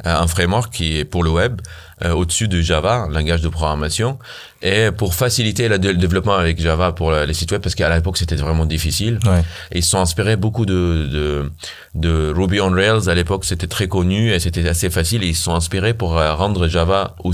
un 0.04 0.26
framework 0.28 0.72
qui 0.72 0.98
est 0.98 1.04
pour 1.04 1.24
le 1.24 1.30
web 1.30 1.60
euh, 2.04 2.12
au-dessus 2.12 2.48
de 2.48 2.60
Java, 2.60 3.06
langage 3.10 3.40
de 3.40 3.48
programmation, 3.48 4.18
et 4.62 4.90
pour 4.90 5.14
faciliter 5.14 5.68
le 5.68 5.78
dé- 5.78 5.94
développement 5.94 6.34
avec 6.34 6.60
Java 6.60 6.92
pour 6.92 7.12
les 7.12 7.34
sites 7.34 7.52
web 7.52 7.60
parce 7.62 7.74
qu'à 7.74 7.94
l'époque 7.94 8.16
c'était 8.18 8.36
vraiment 8.36 8.66
difficile. 8.66 9.18
Ouais. 9.24 9.42
Ils 9.72 9.82
se 9.84 9.90
sont 9.90 9.98
inspirés 10.00 10.36
beaucoup 10.36 10.66
de, 10.66 11.08
de, 11.12 11.52
de 11.94 12.32
Ruby 12.36 12.60
on 12.60 12.70
Rails. 12.70 13.08
À 13.08 13.14
l'époque, 13.14 13.44
c'était 13.44 13.66
très 13.68 13.88
connu 13.88 14.32
et 14.32 14.40
c'était 14.40 14.68
assez 14.68 14.90
facile. 14.90 15.22
Et 15.22 15.28
ils 15.28 15.36
se 15.36 15.44
sont 15.44 15.54
inspirés 15.54 15.94
pour 15.94 16.18
euh, 16.18 16.34
rendre 16.34 16.66
Java 16.68 17.14
ou, 17.24 17.32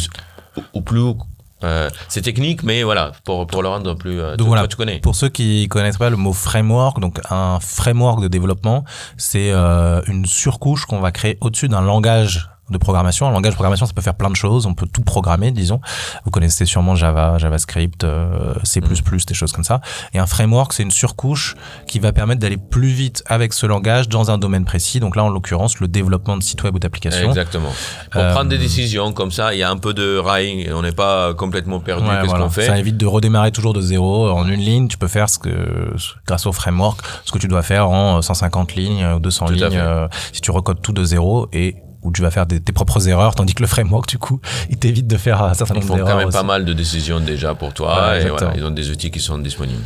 ou 0.75 0.81
plus. 0.83 1.15
Euh, 1.63 1.89
c'est 2.09 2.21
technique, 2.21 2.63
mais 2.63 2.83
voilà, 2.83 3.13
pour, 3.25 3.47
pour 3.47 3.63
le 3.63 3.69
rendre 3.69 3.95
plus. 3.95 4.21
euh, 4.21 4.37
Donc 4.37 4.49
voilà. 4.49 4.67
tu 4.69 4.77
connais. 4.77 4.99
Pour 5.01 5.15
ceux 5.17 5.31
qui 5.31 5.67
connaissent 5.69 5.97
pas 5.97 6.11
le 6.11 6.17
mot 6.17 6.35
framework, 6.35 7.01
donc 7.01 7.21
un 7.31 7.59
framework 7.61 8.21
de 8.21 8.29
développement, 8.29 8.85
c'est 9.17 9.51
euh, 9.51 10.03
une 10.07 10.27
surcouche 10.27 10.85
qu'on 10.85 11.01
va 11.01 11.11
créer 11.11 11.39
au-dessus 11.41 11.69
d'un 11.69 11.81
langage 11.81 12.51
de 12.71 12.79
programmation. 12.79 13.27
Un 13.29 13.33
langage 13.33 13.53
de 13.53 13.57
programmation, 13.57 13.87
ça 13.87 13.93
peut 13.93 14.03
faire 14.03 14.15
plein 14.15 14.31
de 14.31 14.37
choses. 14.37 14.67
On 14.67 14.75
peut 14.75 14.87
tout 14.91 15.03
programmer, 15.03 15.51
disons. 15.51 15.81
Vous 16.25 16.31
connaissez 16.31 16.65
sûrement 16.65 16.95
Java, 16.95 17.39
JavaScript, 17.39 18.05
euh, 18.05 18.55
C++, 18.65 18.81
des 18.81 19.35
choses 19.35 19.53
comme 19.53 19.65
ça. 19.65 19.81
Et 20.13 20.19
un 20.19 20.27
framework, 20.27 20.73
c'est 20.73 20.83
une 20.83 20.91
surcouche 20.91 21.55
qui 21.87 21.99
va 21.99 22.13
permettre 22.13 22.41
d'aller 22.41 22.57
plus 22.57 22.89
vite 22.89 23.23
avec 23.27 23.53
ce 23.53 23.67
langage 23.67 24.09
dans 24.09 24.31
un 24.31 24.39
domaine 24.39 24.65
précis. 24.65 25.01
Donc 25.01 25.17
là, 25.17 25.25
en 25.25 25.29
l'occurrence, 25.29 25.81
le 25.81 25.89
développement 25.89 26.37
de 26.37 26.43
sites 26.43 26.63
web 26.63 26.75
ou 26.75 26.79
d'applications. 26.79 27.29
Exactement. 27.29 27.71
Pour 28.11 28.21
Euh, 28.23 28.33
prendre 28.33 28.49
des 28.51 28.59
décisions 28.59 29.13
comme 29.13 29.31
ça, 29.31 29.55
il 29.55 29.59
y 29.59 29.63
a 29.63 29.71
un 29.71 29.77
peu 29.77 29.93
de 29.95 30.17
rail. 30.17 30.71
On 30.75 30.83
n'est 30.83 30.93
pas 30.93 31.35
complètement 31.35 31.81
perdu. 31.81 32.09
Ouais, 32.09 32.15
Qu'est-ce 32.17 32.27
voilà. 32.27 32.45
qu'on 32.45 32.51
fait 32.51 32.67
Ça 32.67 32.79
évite 32.79 32.97
de 32.97 33.07
redémarrer 33.07 33.53
toujours 33.53 33.73
de 33.75 33.81
zéro. 33.81 34.31
En 34.31 34.49
une 34.49 34.61
ligne, 34.61 34.89
tu 34.89 34.97
peux 34.99 35.09
faire 35.09 35.29
ce 35.29 35.39
que, 35.39 35.95
grâce 36.27 36.47
au 36.47 36.53
framework, 36.53 37.01
ce 37.25 37.33
que 37.33 37.39
tu 37.39 37.49
dois 37.49 37.63
faire 37.63 37.89
en 37.91 38.23
150 38.23 38.75
lignes 38.75 39.05
ou 39.17 39.21
200 39.21 39.47
Tout 39.47 39.53
à 39.53 39.57
lignes 39.69 39.79
euh, 39.79 40.09
si 40.33 40.41
tu 40.41 40.51
recodes 40.51 40.81
tout 40.81 40.93
de 40.93 41.05
zéro 41.05 41.49
et 41.53 41.77
où 42.05 42.13
tu 42.13 42.23
vas 42.23 42.31
faire 42.31 42.47
des- 42.47 42.61
tes 42.61 42.73
propres 42.73 43.09
erreurs, 43.09 43.35
tandis 43.35 43.55
que 43.55 43.63
le 43.63 43.67
framework, 43.69 44.09
du 44.09 44.19
coup, 44.19 44.41
il 44.71 44.77
t'évite 44.77 45.07
de 45.07 45.17
faire 45.17 45.43
un 45.43 45.55
certain 45.55 45.75
Ils 45.75 45.81
nombre 45.81 45.89
font 45.89 45.97
d'erreurs. 45.97 46.13
quand 46.13 46.19
même 46.19 46.31
pas 46.31 46.43
mal 46.43 46.65
de 46.65 46.73
décisions 46.73 47.19
déjà 47.21 47.55
pour 47.55 47.73
toi. 47.75 47.95
Voilà, 47.95 48.21
et 48.21 48.29
voilà, 48.29 48.53
ils 48.57 48.65
ont 48.65 48.71
des 48.71 48.91
outils 48.91 49.11
qui 49.11 49.21
sont 49.21 49.39
disponibles. 49.39 49.83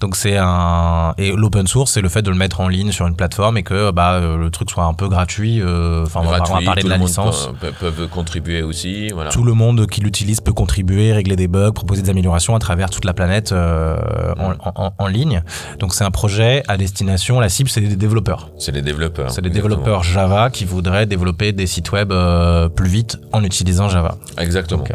Donc 0.00 0.16
c'est 0.16 0.36
un 0.38 1.12
et 1.18 1.32
l'open 1.32 1.66
source, 1.66 1.92
c'est 1.92 2.00
le 2.00 2.08
fait 2.08 2.22
de 2.22 2.30
le 2.30 2.36
mettre 2.36 2.60
en 2.60 2.68
ligne 2.68 2.90
sur 2.90 3.06
une 3.06 3.14
plateforme 3.16 3.58
et 3.58 3.62
que 3.62 3.90
bah 3.90 4.12
euh, 4.14 4.36
le 4.38 4.50
truc 4.50 4.70
soit 4.70 4.84
un 4.84 4.94
peu 4.94 5.08
gratuit. 5.08 5.60
euh, 5.60 6.04
Enfin, 6.06 6.20
on 6.20 6.22
va- 6.22 6.28
on 6.28 6.32
va 6.32 6.38
Gratuit, 6.38 6.64
parler 6.64 6.80
tout 6.80 6.86
de 6.86 6.90
la 6.90 6.96
le 6.96 7.00
monde 7.00 7.08
licence. 7.08 7.50
peut- 7.60 7.72
peuvent 7.78 8.08
contribuer 8.08 8.62
aussi. 8.62 9.08
Voilà. 9.12 9.30
Tout 9.30 9.44
le 9.44 9.52
monde 9.52 9.86
qui 9.86 10.00
l'utilise 10.00 10.40
peut 10.40 10.54
contribuer, 10.54 11.12
régler 11.12 11.36
des 11.36 11.48
bugs, 11.48 11.72
proposer 11.72 12.00
des 12.00 12.08
améliorations 12.10 12.54
à 12.56 12.58
travers 12.58 12.88
toute 12.88 13.04
la 13.04 13.12
planète 13.12 13.52
euh, 13.52 13.96
en, 14.38 14.54
en- 14.86 14.94
en 14.96 15.06
ligne. 15.06 15.42
Donc 15.80 15.92
c'est 15.92 16.04
un 16.04 16.10
projet 16.10 16.62
à 16.66 16.78
destination, 16.78 17.38
la 17.38 17.50
cible 17.50 17.68
c'est 17.68 17.82
des 17.82 17.96
développeurs. 17.96 18.50
C'est 18.58 18.72
les 18.72 18.82
développeurs. 18.82 19.30
C'est 19.30 19.42
des 19.42 19.48
exactement. 19.48 19.76
développeurs 19.76 20.02
Java 20.02 20.48
qui 20.48 20.64
voudraient 20.64 21.04
développer 21.04 21.52
des 21.52 21.66
sites 21.66 21.92
web 21.92 22.10
euh, 22.10 22.70
plus 22.70 22.88
vite 22.88 23.18
en 23.32 23.44
utilisant 23.44 23.88
Java. 23.90 24.16
Exactement. 24.38 24.80
Ok. 24.82 24.92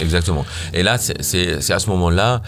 Exactement. 0.00 0.44
Et 0.74 0.82
là, 0.82 0.96
c'est- 0.98 1.70
à 1.72 1.78
ce 1.78 1.90
moment-là, 1.90 2.40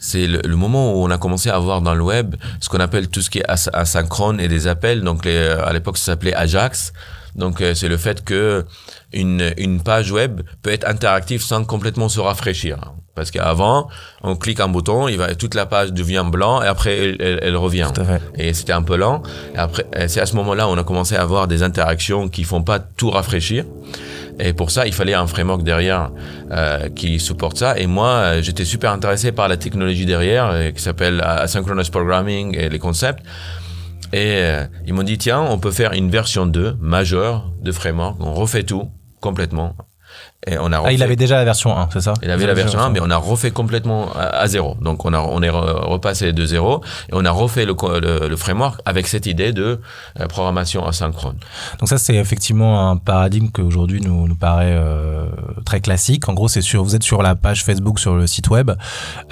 c'est 0.00 0.26
le, 0.26 0.40
le 0.44 0.56
moment 0.56 0.94
où 0.94 1.04
on 1.04 1.10
a 1.10 1.18
commencé 1.18 1.48
à 1.50 1.54
avoir 1.54 1.80
dans 1.82 1.94
le 1.94 2.02
web 2.02 2.34
ce 2.60 2.68
qu'on 2.68 2.80
appelle 2.80 3.08
tout 3.08 3.20
ce 3.20 3.30
qui 3.30 3.38
est 3.38 3.48
as- 3.48 3.70
asynchrone 3.72 4.40
et 4.40 4.48
des 4.48 4.66
appels. 4.66 5.02
Donc, 5.02 5.24
les, 5.24 5.36
à 5.38 5.72
l'époque, 5.72 5.98
ça 5.98 6.06
s'appelait 6.06 6.34
Ajax. 6.34 6.92
Donc, 7.36 7.60
euh, 7.60 7.74
c'est 7.74 7.86
le 7.88 7.96
fait 7.96 8.24
que 8.24 8.64
une, 9.12 9.52
une 9.56 9.80
page 9.82 10.10
web 10.10 10.40
peut 10.62 10.70
être 10.72 10.88
interactive 10.88 11.42
sans 11.42 11.62
complètement 11.64 12.08
se 12.08 12.18
rafraîchir. 12.18 12.78
Parce 13.14 13.30
qu'avant, 13.30 13.88
on 14.22 14.34
clique 14.36 14.60
un 14.60 14.68
bouton, 14.68 15.06
il 15.06 15.18
va, 15.18 15.34
toute 15.34 15.54
la 15.54 15.66
page 15.66 15.92
devient 15.92 16.24
blanc 16.26 16.62
et 16.62 16.66
après, 16.66 16.96
elle, 16.96 17.16
elle- 17.20 17.38
elle 17.42 17.56
revient. 17.56 17.88
Et 18.36 18.54
c'était 18.54 18.72
un 18.72 18.82
peu 18.82 18.96
lent. 18.96 19.22
Et 19.54 19.58
après, 19.58 19.84
c'est 20.08 20.20
à 20.20 20.26
ce 20.26 20.34
moment-là 20.36 20.66
on 20.68 20.78
a 20.78 20.84
commencé 20.84 21.14
à 21.16 21.22
avoir 21.22 21.46
des 21.46 21.62
interactions 21.62 22.28
qui 22.28 22.44
font 22.44 22.62
pas 22.62 22.78
tout 22.78 23.10
rafraîchir. 23.10 23.64
Et 24.40 24.52
pour 24.52 24.70
ça, 24.70 24.86
il 24.86 24.92
fallait 24.92 25.14
un 25.14 25.26
framework 25.26 25.62
derrière 25.62 26.10
euh, 26.50 26.88
qui 26.88 27.20
supporte 27.20 27.58
ça. 27.58 27.78
Et 27.78 27.86
moi, 27.86 28.08
euh, 28.08 28.42
j'étais 28.42 28.64
super 28.64 28.92
intéressé 28.92 29.32
par 29.32 29.48
la 29.48 29.56
technologie 29.56 30.06
derrière, 30.06 30.50
euh, 30.50 30.70
qui 30.70 30.82
s'appelle 30.82 31.20
Asynchronous 31.20 31.90
Programming 31.90 32.56
et 32.56 32.68
les 32.68 32.78
concepts. 32.78 33.22
Et 34.12 34.42
euh, 34.42 34.64
ils 34.86 34.94
m'ont 34.94 35.02
dit, 35.02 35.18
tiens, 35.18 35.40
on 35.40 35.58
peut 35.58 35.70
faire 35.70 35.92
une 35.92 36.10
version 36.10 36.46
2 36.46 36.76
majeure 36.80 37.50
de 37.62 37.70
framework. 37.70 38.16
On 38.20 38.34
refait 38.34 38.64
tout 38.64 38.88
complètement. 39.20 39.76
Et 40.46 40.56
on 40.58 40.72
a 40.72 40.76
Ah, 40.76 40.80
refait, 40.80 40.94
il 40.94 41.02
avait 41.02 41.16
déjà 41.16 41.36
la 41.36 41.44
version 41.44 41.76
1, 41.76 41.90
c'est 41.92 42.00
ça 42.00 42.14
il 42.22 42.30
avait 42.30 42.46
la 42.46 42.54
version 42.54 42.78
1, 42.80 42.88
mais 42.90 43.00
on 43.02 43.10
a 43.10 43.16
refait 43.18 43.50
complètement 43.50 44.10
à, 44.14 44.22
à 44.40 44.46
zéro. 44.46 44.74
Donc 44.80 45.04
on 45.04 45.12
a 45.12 45.18
on 45.20 45.42
est 45.42 45.50
re- 45.50 45.84
repassé 45.86 46.32
de 46.32 46.46
zéro 46.46 46.82
et 47.10 47.12
on 47.12 47.24
a 47.26 47.30
refait 47.30 47.66
le, 47.66 47.74
le 48.28 48.36
framework 48.36 48.80
avec 48.86 49.06
cette 49.06 49.26
idée 49.26 49.52
de 49.52 49.80
euh, 50.18 50.26
programmation 50.28 50.86
asynchrone. 50.86 51.36
Donc 51.78 51.88
ça, 51.90 51.98
c'est 51.98 52.14
effectivement 52.14 52.90
un 52.90 52.96
paradigme 52.96 53.48
qui 53.54 53.60
aujourd'hui 53.60 54.00
nous, 54.00 54.26
nous 54.28 54.36
paraît 54.36 54.72
euh, 54.72 55.26
très 55.66 55.80
classique. 55.82 56.26
En 56.28 56.32
gros, 56.32 56.48
c'est 56.48 56.62
sur, 56.62 56.82
vous 56.84 56.94
êtes 56.96 57.02
sur 57.02 57.20
la 57.22 57.34
page 57.34 57.62
Facebook, 57.62 57.98
sur 58.00 58.14
le 58.14 58.26
site 58.26 58.48
web. 58.48 58.70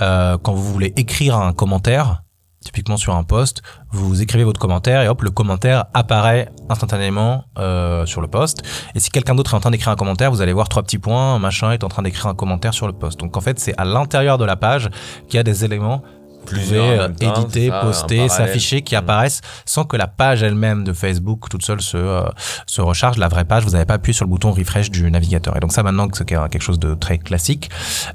Euh, 0.03 0.37
quand 0.43 0.53
vous 0.53 0.73
voulez 0.73 0.93
écrire 0.97 1.37
un 1.37 1.53
commentaire, 1.55 2.23
typiquement 2.61 2.97
sur 2.97 3.15
un 3.15 3.23
post, 3.23 3.63
vous 3.91 4.21
écrivez 4.21 4.45
votre 4.45 4.61
commentaire 4.61 5.03
et 5.03 5.09
hop, 5.09 5.23
le 5.23 5.31
commentaire 5.31 5.87
apparaît 5.95 6.51
instantanément 6.69 7.45
euh, 7.59 8.05
sur 8.07 8.21
le 8.21 8.29
post. 8.29 8.63
Et 8.95 9.01
si 9.01 9.11
quelqu'un 9.11 9.35
d'autre 9.35 9.55
est 9.55 9.57
en 9.57 9.61
train 9.61 9.71
d'écrire 9.71 9.93
un 9.93 9.97
commentaire, 9.97 10.31
vous 10.31 10.41
allez 10.41 10.53
voir 10.53 10.69
trois 10.69 10.83
petits 10.83 10.99
points, 10.99 11.39
machin 11.39 11.71
est 11.73 11.85
en 11.85 11.89
train 11.89 12.03
d'écrire 12.03 12.27
un 12.27 12.35
commentaire 12.35 12.75
sur 12.75 12.87
le 12.87 12.93
post. 12.93 13.21
Donc 13.21 13.37
en 13.37 13.41
fait, 13.41 13.59
c'est 13.59 13.75
à 13.79 13.85
l'intérieur 13.85 14.39
de 14.39 14.45
la 14.45 14.57
page 14.57 14.91
qu'il 15.29 15.37
y 15.37 15.41
a 15.41 15.45
des 15.45 15.65
éléments 15.65 16.03
Plusieurs 16.51 17.15
temps, 17.15 17.35
éditer, 17.43 17.69
ça, 17.69 17.81
poster, 17.81 18.29
s'afficher, 18.29 18.83
qui 18.83 18.97
apparaissent 18.97 19.41
sans 19.67 19.85
que 19.85 19.97
la 19.97 20.07
page 20.07 20.43
elle-même 20.43 20.85
de 20.85 20.93
Facebook 20.93 21.49
toute 21.51 21.65
seule 21.65 21.81
se, 21.81 21.97
euh, 21.97 22.23
se 22.67 22.81
recharge. 22.81 23.17
La 23.19 23.29
vraie 23.29 23.45
page, 23.45 23.65
vous 23.65 23.71
n'avez 23.71 23.85
pas 23.85 23.95
appuyé 23.95 24.15
sur 24.15 24.25
le 24.25 24.31
bouton 24.31 24.53
refresh 24.53 24.91
du 24.91 25.11
navigateur. 25.11 25.57
Et 25.57 25.61
donc 25.61 25.73
ça 25.73 25.83
maintenant, 25.83 26.07
c'est 26.13 26.25
quelque 26.25 26.61
chose 26.61 26.79
de 26.79 26.95
très 26.95 27.19
classique. 27.19 27.71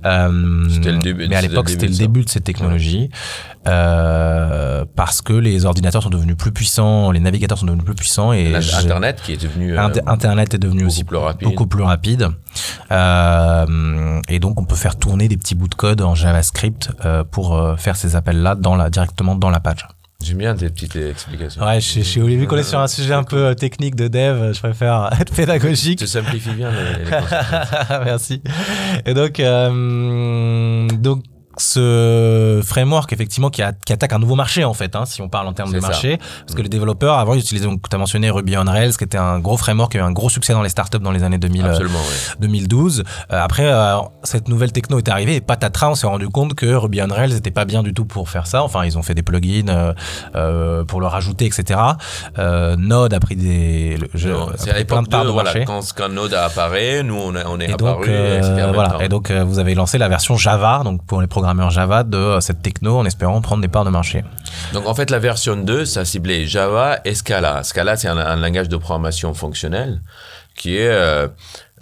Euh, 0.05 0.65
C'était 0.69 0.91
le 0.91 0.99
début- 0.99 1.27
mais 1.27 1.35
à 1.35 1.41
l'époque, 1.41 1.69
c'était 1.69 1.87
le 1.87 1.93
début 1.95 2.23
de 2.23 2.29
cette 2.29 2.43
technologie. 2.43 3.09
Euh, 3.65 4.83
parce 4.95 5.21
que 5.21 5.31
les 5.31 5.63
ordinateurs 5.65 6.03
sont 6.03 6.09
devenus 6.09 6.35
plus 6.35 6.51
puissants, 6.51 7.11
les 7.11 7.21
navigateurs 7.21 7.57
sont 7.57 7.65
devenus 7.65 7.85
plus 7.85 7.95
puissants 7.95 8.33
et 8.33 8.51
Internet 8.55 9.21
qui 9.23 9.33
est 9.33 9.41
devenu 9.41 9.77
euh, 9.77 9.81
Inter- 9.81 10.01
Internet 10.05 10.53
est 10.53 10.57
devenu 10.57 10.79
beaucoup 10.81 10.91
aussi 10.91 11.03
plus 11.05 11.17
rapide. 11.17 11.47
beaucoup 11.47 11.67
plus 11.67 11.83
rapide. 11.83 12.27
Euh, 12.91 14.21
et 14.29 14.39
donc, 14.39 14.59
on 14.59 14.65
peut 14.65 14.75
faire 14.75 14.95
tourner 14.97 15.27
des 15.27 15.37
petits 15.37 15.55
bouts 15.55 15.67
de 15.67 15.75
code 15.75 16.01
en 16.01 16.15
JavaScript 16.15 16.89
euh, 17.05 17.23
pour 17.29 17.55
euh, 17.55 17.75
faire 17.77 17.95
ces 17.95 18.15
appels-là 18.23 18.55
dans 18.55 18.75
la, 18.75 18.89
directement 18.89 19.35
dans 19.35 19.49
la 19.49 19.59
page. 19.59 19.85
J'aime 20.23 20.37
bien 20.37 20.55
tes 20.55 20.69
petites 20.69 20.95
explications. 20.95 21.61
Ouais, 21.65 21.81
je 21.81 21.99
suis 21.99 22.21
vu 22.21 22.47
qu'on 22.47 22.55
est 22.55 22.63
sur 22.63 22.79
un 22.79 22.87
sujet 22.87 23.13
un 23.13 23.23
peu 23.23 23.47
euh, 23.47 23.53
technique 23.55 23.95
de 23.95 24.07
dev, 24.07 24.53
je 24.53 24.59
préfère 24.59 25.09
être 25.19 25.33
pédagogique. 25.33 25.99
Tu 25.99 26.07
simplifies 26.07 26.53
bien 26.53 26.71
les, 26.71 27.03
les. 27.03 27.11
Merci. 28.05 28.41
Et 29.05 29.13
donc, 29.13 29.41
euh, 29.41 30.87
donc 30.87 31.23
ce 31.57 32.61
framework 32.65 33.11
effectivement 33.13 33.49
qui, 33.49 33.61
a- 33.61 33.73
qui 33.73 33.93
attaque 33.93 34.13
un 34.13 34.19
nouveau 34.19 34.35
marché 34.35 34.63
en 34.63 34.73
fait, 34.73 34.95
hein, 34.95 35.05
si 35.05 35.21
on 35.21 35.29
parle 35.29 35.47
en 35.47 35.53
termes 35.53 35.71
de 35.71 35.79
ça. 35.79 35.87
marché, 35.87 36.17
parce 36.17 36.55
que 36.55 36.61
les 36.61 36.69
développeurs 36.69 37.17
avant 37.17 37.33
ils 37.33 37.39
utilisaient, 37.39 37.65
donc 37.67 37.87
tu 37.89 37.95
as 37.95 37.99
mentionné 37.99 38.29
Ruby 38.29 38.57
on 38.57 38.63
Rails, 38.65 38.93
qui 38.97 39.03
était 39.03 39.17
un 39.17 39.39
gros 39.39 39.57
framework 39.57 39.91
qui 39.91 39.97
a 39.97 40.01
eu 40.01 40.03
un 40.03 40.11
gros 40.11 40.29
succès 40.29 40.53
dans 40.53 40.61
les 40.61 40.69
startups 40.69 40.99
dans 40.99 41.11
les 41.11 41.23
années 41.23 41.37
2000, 41.37 41.65
euh, 41.65 41.77
oui. 41.81 41.87
2012. 42.39 43.03
Euh, 43.31 43.41
après, 43.43 43.65
euh, 43.71 43.97
cette 44.23 44.47
nouvelle 44.47 44.71
techno 44.71 44.97
est 44.97 45.09
arrivée 45.09 45.35
et 45.35 45.41
patatras, 45.41 45.89
on 45.89 45.95
s'est 45.95 46.07
rendu 46.07 46.27
compte 46.29 46.53
que 46.55 46.65
Ruby 46.73 47.01
on 47.01 47.07
Rails 47.13 47.33
n'était 47.33 47.51
pas 47.51 47.65
bien 47.65 47.83
du 47.83 47.93
tout 47.93 48.05
pour 48.05 48.29
faire 48.29 48.47
ça. 48.47 48.63
Enfin, 48.63 48.85
ils 48.85 48.97
ont 48.97 49.03
fait 49.03 49.13
des 49.13 49.23
plugins 49.23 49.93
euh, 50.35 50.83
pour 50.85 51.01
le 51.01 51.07
rajouter, 51.07 51.45
etc. 51.45 51.79
Node 52.77 53.13
a 53.13 53.19
pris 53.19 53.35
des, 53.35 53.97
C'est 54.55 54.71
à 54.71 54.77
l'époque 54.77 55.07
de 55.09 55.23
de, 55.23 55.29
voilà, 55.29 55.53
quand, 55.65 55.81
quand 55.95 56.09
Node 56.09 56.33
a 56.33 56.45
apparu, 56.45 57.03
nous 57.03 57.15
on, 57.15 57.35
a- 57.35 57.45
on 57.47 57.59
est 57.59 57.69
Et 57.69 57.73
apparu. 57.73 58.05
donc, 58.07 58.07
et 58.07 58.71
voilà. 58.73 59.07
donc, 59.07 59.31
vous 59.31 59.59
avez 59.59 59.75
lancé 59.75 59.97
la 59.97 60.09
version 60.09 60.37
Java, 60.37 60.81
donc 60.83 61.05
pour 61.05 61.21
les 61.21 61.27
Java, 61.69 62.03
de 62.03 62.17
euh, 62.17 62.39
cette 62.39 62.61
techno 62.61 62.97
en 62.97 63.05
espérant 63.05 63.41
prendre 63.41 63.61
des 63.61 63.67
parts 63.67 63.85
de 63.85 63.89
marché. 63.89 64.23
Donc 64.73 64.87
en 64.87 64.93
fait, 64.93 65.09
la 65.09 65.19
version 65.19 65.55
2, 65.55 65.85
ça 65.85 66.05
ciblait 66.05 66.45
Java 66.45 66.99
et 67.05 67.15
Scala. 67.15 67.63
Scala, 67.63 67.95
c'est 67.95 68.07
un, 68.07 68.17
un 68.17 68.35
langage 68.35 68.69
de 68.69 68.77
programmation 68.77 69.33
fonctionnel 69.33 70.01
qui 70.55 70.77
est 70.77 70.89
euh, 70.89 71.27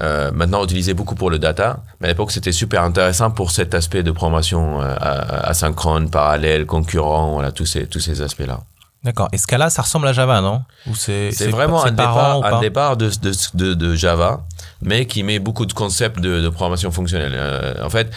euh, 0.02 0.32
maintenant 0.32 0.63
utilisé 0.63 0.93
beaucoup 0.93 1.15
pour 1.15 1.30
le 1.30 1.39
data. 1.39 1.80
Mais 2.00 2.08
à 2.08 2.12
l'époque, 2.12 2.32
c'était 2.32 2.52
super 2.52 2.84
intéressant 2.84 3.32
pour 3.32 3.52
cet 3.52 3.74
aspect 3.74 4.04
de 4.04 4.12
programmation 4.12 4.82
euh, 4.82 4.95
asynchrone, 5.43 6.10
parallèle, 6.10 6.65
concurrent, 6.65 7.34
voilà, 7.34 7.52
tous 7.52 7.65
ces, 7.65 7.88
tous 7.88 8.00
ces 8.00 8.21
aspects-là. 8.21 8.62
D'accord. 9.04 9.30
Et 9.32 9.39
Scala, 9.39 9.71
ça 9.71 9.82
ressemble 9.82 10.08
à 10.08 10.13
Java, 10.13 10.41
non? 10.41 10.62
C'est 10.93 11.32
vraiment 11.50 11.84
un 11.84 11.91
départ, 11.91 12.45
un 12.45 12.95
de, 12.95 13.10
de, 13.10 13.32
de, 13.56 13.74
de 13.74 13.95
Java, 13.95 14.41
mais 14.84 15.08
qui 15.08 15.24
met 15.24 15.39
beaucoup 15.39 15.65
de 15.65 15.74
concepts 15.74 16.19
de, 16.19 16.47
programmation 16.50 16.91
fonctionnelle. 16.91 17.36
En 17.84 17.89
fait, 17.89 18.12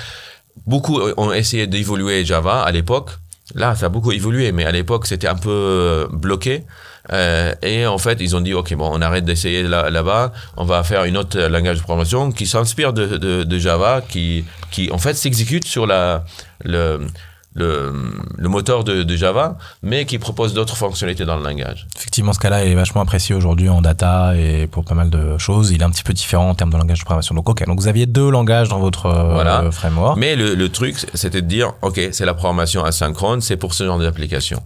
beaucoup 0.67 1.01
ont 1.17 1.33
essayé 1.33 1.67
d'évoluer 1.67 2.25
Java 2.25 2.63
à 2.63 2.71
l'époque, 2.73 3.11
là, 3.55 3.75
ça 3.75 3.87
a 3.87 3.89
beaucoup 3.89 4.13
évolué, 4.13 4.53
mais 4.53 4.65
à 4.65 4.73
l'époque, 4.73 5.07
c'était 5.07 5.29
un 5.29 5.35
peu 5.37 5.51
euh, 5.51 6.07
bloqué. 6.11 6.65
Euh, 7.13 7.55
et 7.61 7.87
en 7.87 7.99
fait, 7.99 8.19
ils 8.21 8.35
ont 8.35 8.41
dit, 8.41 8.55
OK, 8.55 8.73
bon, 8.75 8.89
on 8.91 9.03
arrête 9.03 9.27
d'essayer 9.27 9.63
là- 9.63 9.91
là-bas, 9.91 10.33
on 10.57 10.65
va 10.65 10.83
faire 10.83 11.05
une 11.05 11.19
autre 11.19 11.39
langage 11.39 11.77
de 11.77 11.83
programmation 11.83 12.33
qui 12.33 12.47
s'inspire 12.47 12.95
de, 12.95 13.19
de, 13.19 13.43
de 13.45 13.59
Java, 13.59 14.01
qui, 14.09 14.45
qui 14.71 14.91
en 14.91 14.97
fait 14.99 15.13
s'exécute 15.15 15.67
sur 15.67 15.87
la, 15.87 16.25
le, 16.65 17.07
le, 17.55 17.93
le 18.37 18.49
moteur 18.49 18.85
de, 18.85 19.03
de 19.05 19.17
Java, 19.17 19.57
mais 19.83 20.05
qui 20.07 20.19
propose 20.19 20.55
d'autres 20.55 20.77
fonctionnalités 20.77 21.25
dans 21.25 21.37
le 21.37 21.43
langage. 21.45 21.87
Effectivement, 21.97 22.33
ce 22.33 22.41
cas-là 22.41 22.65
est 22.65 22.75
vachement 22.75 23.01
apprécié 23.01 23.35
aujourd'hui 23.35 23.69
en 23.69 23.81
data 23.81 24.35
et 24.37 24.67
pour 24.67 24.85
pas 24.85 24.95
mal 24.95 25.09
de 25.11 25.39
choses. 25.39 25.71
Il 25.71 25.81
est 25.81 25.85
un 25.85 25.91
petit 25.91 26.03
peu 26.03 26.13
différent 26.13 26.51
en 26.51 26.55
termes 26.55 26.71
de 26.73 26.77
langage 26.77 26.99
de 26.99 27.05
programmation. 27.05 27.35
Donc, 27.35 27.49
ok. 27.49 27.65
Donc, 27.67 27.81
vous 27.81 27.89
aviez 27.89 28.07
deux 28.07 28.31
langages 28.31 28.69
dans 28.69 28.81
votre 28.81 29.07
euh, 29.07 29.33
Voilà. 29.35 29.71
framework. 29.71 30.19
Mais 30.19 30.37
le, 30.37 30.55
le 30.55 30.69
truc, 30.69 30.97
c'était 31.15 31.43
de 31.43 31.47
dire, 31.47 31.73
OK, 31.83 32.01
c'est 32.13 32.25
la 32.27 32.35
programmation 32.35 32.85
asynchrone, 32.85 33.41
c'est 33.41 33.57
pour 33.57 33.73
ce 33.75 33.85
genre 33.85 33.99
d'application. 33.99 34.63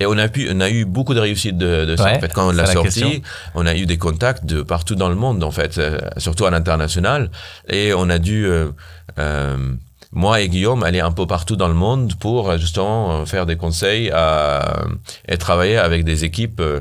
Et 0.00 0.06
on 0.06 0.16
a 0.16 0.28
pu, 0.28 0.48
on 0.52 0.60
a 0.60 0.70
eu 0.70 0.84
beaucoup 0.84 1.12
de 1.12 1.18
réussite 1.18 1.58
de, 1.58 1.84
de 1.84 1.96
ça. 1.96 2.14
En 2.16 2.20
fait, 2.20 2.32
quand 2.32 2.46
on 2.48 2.52
l'a 2.52 2.62
la 2.64 2.72
sorti, 2.72 3.00
question. 3.00 3.20
on 3.56 3.66
a 3.66 3.74
eu 3.74 3.84
des 3.84 3.98
contacts 3.98 4.44
de 4.44 4.62
partout 4.62 4.94
dans 4.94 5.08
le 5.08 5.16
monde, 5.16 5.42
en 5.42 5.50
fait, 5.50 5.78
euh, 5.78 5.98
surtout 6.18 6.46
à 6.46 6.50
l'international. 6.52 7.30
Et 7.68 7.92
on 7.94 8.08
a 8.08 8.18
dû, 8.18 8.46
euh, 8.46 8.68
euh, 9.18 9.56
moi 10.12 10.40
et 10.40 10.48
Guillaume, 10.48 10.82
aller 10.82 11.00
un 11.00 11.12
peu 11.12 11.26
partout 11.26 11.56
dans 11.56 11.68
le 11.68 11.74
monde 11.74 12.14
pour 12.18 12.50
euh, 12.50 12.58
justement 12.58 13.12
euh, 13.12 13.24
faire 13.26 13.46
des 13.46 13.56
conseils 13.56 14.10
à, 14.10 14.84
et 15.28 15.36
travailler 15.36 15.76
avec 15.76 16.04
des 16.04 16.24
équipes. 16.24 16.60
euh, 16.60 16.80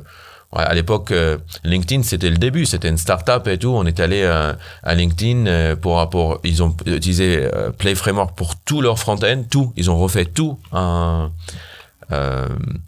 à 0.54 0.74
l'époque, 0.74 1.12
euh, 1.12 1.38
LinkedIn, 1.66 2.04
c'était 2.04 2.30
le 2.30 2.38
début, 2.38 2.66
c'était 2.66 2.88
une 2.88 2.98
start-up 2.98 3.48
et 3.50 3.58
tout. 3.58 3.70
On 3.70 3.86
est 3.86 4.00
allé 4.00 4.22
euh, 4.24 4.54
à 4.82 4.96
LinkedIn 4.96 5.46
euh, 5.46 5.76
pour, 5.76 6.10
pour, 6.10 6.40
ils 6.46 6.64
ont 6.64 6.74
utilisé 6.86 7.50
euh, 7.54 7.70
Play 7.72 7.96
Framework 7.96 8.34
pour 8.36 8.56
tout 8.56 8.82
leur 8.82 8.98
front-end, 8.98 9.44
tout. 9.50 9.74
Ils 9.76 9.92
ont 9.92 9.98
refait 9.98 10.24
tout 10.24 10.58
euh, 10.74 11.28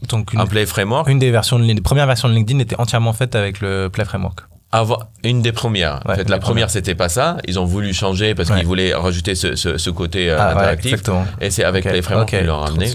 Donc, 0.08 0.32
une, 0.34 0.40
en 0.40 0.48
Play 0.48 0.66
Framework. 0.66 1.10
une 1.10 1.20
des 1.20 1.32
versions, 1.32 1.60
de, 1.60 1.66
les 1.66 1.82
premières 1.82 2.08
versions 2.08 2.30
de 2.30 2.34
LinkedIn 2.34 2.60
était 2.60 2.80
entièrement 2.80 3.12
faite 3.12 3.36
avec 3.36 3.60
le 3.60 3.90
Play 3.90 4.06
Framework. 4.06 4.40
Avant, 4.72 5.00
une 5.24 5.42
des 5.42 5.52
premières. 5.52 6.02
Ouais, 6.06 6.14
en 6.14 6.16
fait, 6.16 6.30
la 6.30 6.38
première, 6.38 6.70
c'était 6.70 6.94
pas 6.96 7.10
ça. 7.10 7.38
Ils 7.48 7.60
ont 7.60 7.66
voulu 7.66 7.94
changer 7.94 8.36
parce 8.36 8.50
Ouais. 8.50 8.58
qu'ils 8.60 8.68
voulaient 8.68 8.94
rajouter 8.94 9.34
ce, 9.36 9.56
ce, 9.56 9.78
ce 9.78 9.90
côté 9.90 10.30
euh, 10.30 10.38
Ah, 10.40 10.48
ouais, 10.50 10.52
interactif. 10.62 10.92
exactement. 10.94 11.26
et 11.42 11.50
c'est 11.50 11.64
avec 11.64 11.86
Ok, 11.86 11.92
Play 11.92 12.02
Framework 12.04 12.30
ok, 12.32 12.38
qu'ils 12.40 12.48
l'ont 12.48 12.60
ramené. 12.60 12.92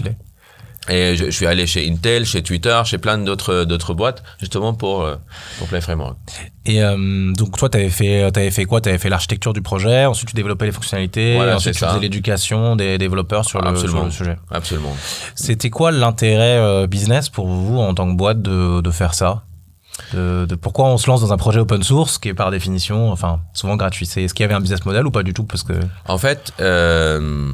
Et 0.87 1.15
je, 1.15 1.25
je 1.25 1.31
suis 1.31 1.47
allé 1.47 1.65
chez 1.65 1.89
Intel, 1.89 2.25
chez 2.27 2.43
Twitter, 2.43 2.79
chez 2.85 2.99
plein 2.99 3.17
d'autres 3.17 3.63
d'autres 3.63 3.95
boîtes, 3.95 4.21
justement 4.39 4.75
pour, 4.75 5.01
euh, 5.01 5.15
pour 5.57 5.67
Play 5.67 5.81
Framework. 5.81 6.15
Et 6.67 6.83
euh, 6.83 7.33
donc 7.33 7.57
toi, 7.57 7.69
tu 7.69 7.77
avais 7.79 7.89
fait, 7.89 8.21
avais 8.21 8.51
fait 8.51 8.65
quoi? 8.65 8.81
Tu 8.81 8.89
avais 8.89 8.99
fait 8.99 9.09
l'architecture 9.09 9.51
du 9.51 9.63
projet, 9.63 10.05
ensuite 10.05 10.29
tu 10.29 10.35
développais 10.35 10.67
les 10.67 10.71
fonctionnalités, 10.71 11.35
Voilà, 11.37 11.55
ensuite 11.55 11.73
tu 11.73 11.79
ça. 11.79 11.87
faisais 11.89 12.01
l'éducation 12.01 12.75
des 12.75 12.99
développeurs 12.99 13.45
sur 13.45 13.61
le, 13.63 13.75
sur 13.75 14.05
le 14.05 14.11
sujet. 14.11 14.35
Absolument. 14.51 14.95
C'était 15.33 15.71
quoi 15.71 15.91
l'intérêt 15.91 16.57
euh, 16.59 16.85
business 16.85 17.29
pour 17.29 17.47
vous 17.47 17.79
en 17.79 17.95
tant 17.95 18.07
que 18.09 18.15
boîte 18.15 18.43
de, 18.43 18.79
de 18.81 18.91
faire 18.91 19.15
ça? 19.15 19.41
De, 20.13 20.45
de 20.45 20.55
pourquoi 20.55 20.85
on 20.89 20.97
se 20.97 21.07
lance 21.07 21.21
dans 21.21 21.31
un 21.33 21.37
projet 21.37 21.59
open 21.59 21.83
source 21.83 22.17
qui 22.17 22.29
est 22.29 22.33
par 22.33 22.51
définition, 22.51 23.11
enfin 23.11 23.39
souvent 23.53 23.75
gratuit. 23.77 24.05
Est-ce 24.05 24.33
qu'il 24.33 24.43
y 24.43 24.45
avait 24.45 24.53
un 24.53 24.59
business 24.61 24.85
model 24.85 25.05
ou 25.07 25.11
pas 25.11 25.23
du 25.23 25.33
tout? 25.33 25.43
Parce 25.43 25.63
que 25.63 25.73
En 26.07 26.17
fait, 26.17 26.51
euh, 26.59 27.51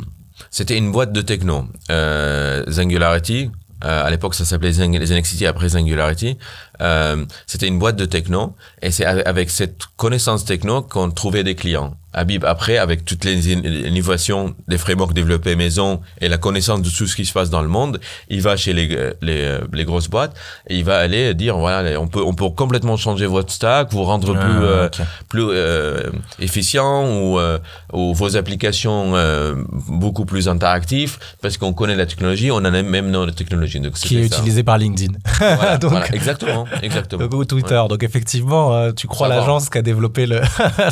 c'était 0.50 0.78
une 0.78 0.92
boîte 0.92 1.14
de 1.14 1.22
techno. 1.22 1.66
Euh, 1.92 2.64
Singularity, 2.72 3.52
euh, 3.84 4.06
à 4.06 4.10
l'époque 4.10 4.36
ça 4.36 4.46
s'appelait 4.46 4.72
Zing- 4.72 5.48
après 5.48 5.70
Singularity. 5.70 6.38
Euh, 6.82 7.26
c'était 7.48 7.68
une 7.68 7.80
boîte 7.80 7.96
de 7.96 8.06
techno 8.06 8.56
et 8.82 8.92
c'est 8.92 9.06
avec 9.06 9.50
cette 9.50 9.82
connaissance 9.98 10.46
techno 10.46 10.82
qu'on 10.82 11.12
trouvait 11.12 11.44
des 11.44 11.56
clients. 11.56 11.96
Habib, 12.14 12.44
après, 12.46 12.78
avec 12.78 13.06
toutes 13.06 13.24
les 13.26 13.54
in- 13.54 13.64
innovations 13.88 14.56
des 14.68 14.78
frameworks 14.78 15.14
développés 15.14 15.56
maison 15.56 16.02
et 16.20 16.28
la 16.28 16.38
connaissance 16.38 16.82
de 16.82 16.90
tout 16.90 17.08
ce 17.08 17.16
qui 17.16 17.26
se 17.26 17.34
passe 17.34 17.50
dans 17.50 17.62
le 17.62 17.68
monde, 17.68 18.00
il 18.30 18.42
va 18.42 18.58
chez 18.58 18.74
les, 18.74 18.88
les, 19.22 19.58
les 19.72 19.86
grosses 19.86 20.10
boîtes 20.10 20.36
et 20.68 20.78
il 20.78 20.84
va 20.84 20.98
aller 21.00 21.34
dire, 21.34 21.58
voilà, 21.58 22.00
on 22.00 22.08
peut, 22.08 22.22
on 22.22 22.34
peut 22.34 22.50
complètement 22.50 22.98
changer 22.98 23.26
votre 23.28 23.52
stack, 23.52 23.92
vous 23.92 24.04
rendre 24.04 24.34
plus, 24.34 24.42
Ah, 24.42 24.62
euh, 24.64 24.88
ok. 24.88 25.02
plus 25.30 25.46
euh, 25.50 26.10
efficient 26.40 27.06
ou, 27.08 27.40
euh, 27.40 27.58
ou 27.94 28.14
vos 28.14 28.36
applications 28.36 29.16
euh, 29.16 29.56
beaucoup 29.88 30.26
plus 30.26 30.48
interactives 30.50 31.18
parce 31.42 31.58
qu'on 31.58 31.74
connaît 31.74 31.96
la 31.96 32.06
technologie, 32.06 32.52
on 32.52 32.56
en 32.58 32.66
a 32.66 32.72
même 32.82 33.12
dans 33.12 33.26
la 33.26 33.32
technologie. 33.32 33.80
Donc 33.80 33.94
qui 33.94 34.18
est 34.18 34.24
c'était 34.24 34.36
ça. 34.36 34.42
utilisé 34.42 34.64
par 34.64 34.78
LinkedIn. 34.78 35.14
Voilà, 35.40 35.78
Donc- 35.78 35.92
voilà, 35.92 36.08
exactement, 36.14 36.66
exactement. 36.82 37.26
ou 37.34 37.46
Twitter. 37.46 37.82
Donc 37.90 38.04
effectivement, 38.04 38.74
euh, 38.74 38.92
tu 38.92 39.08
crois 39.08 39.28
l'agence 39.28 39.70
qui 39.70 39.78
a 39.78 39.82
développé 39.82 40.26
le, 40.26 40.42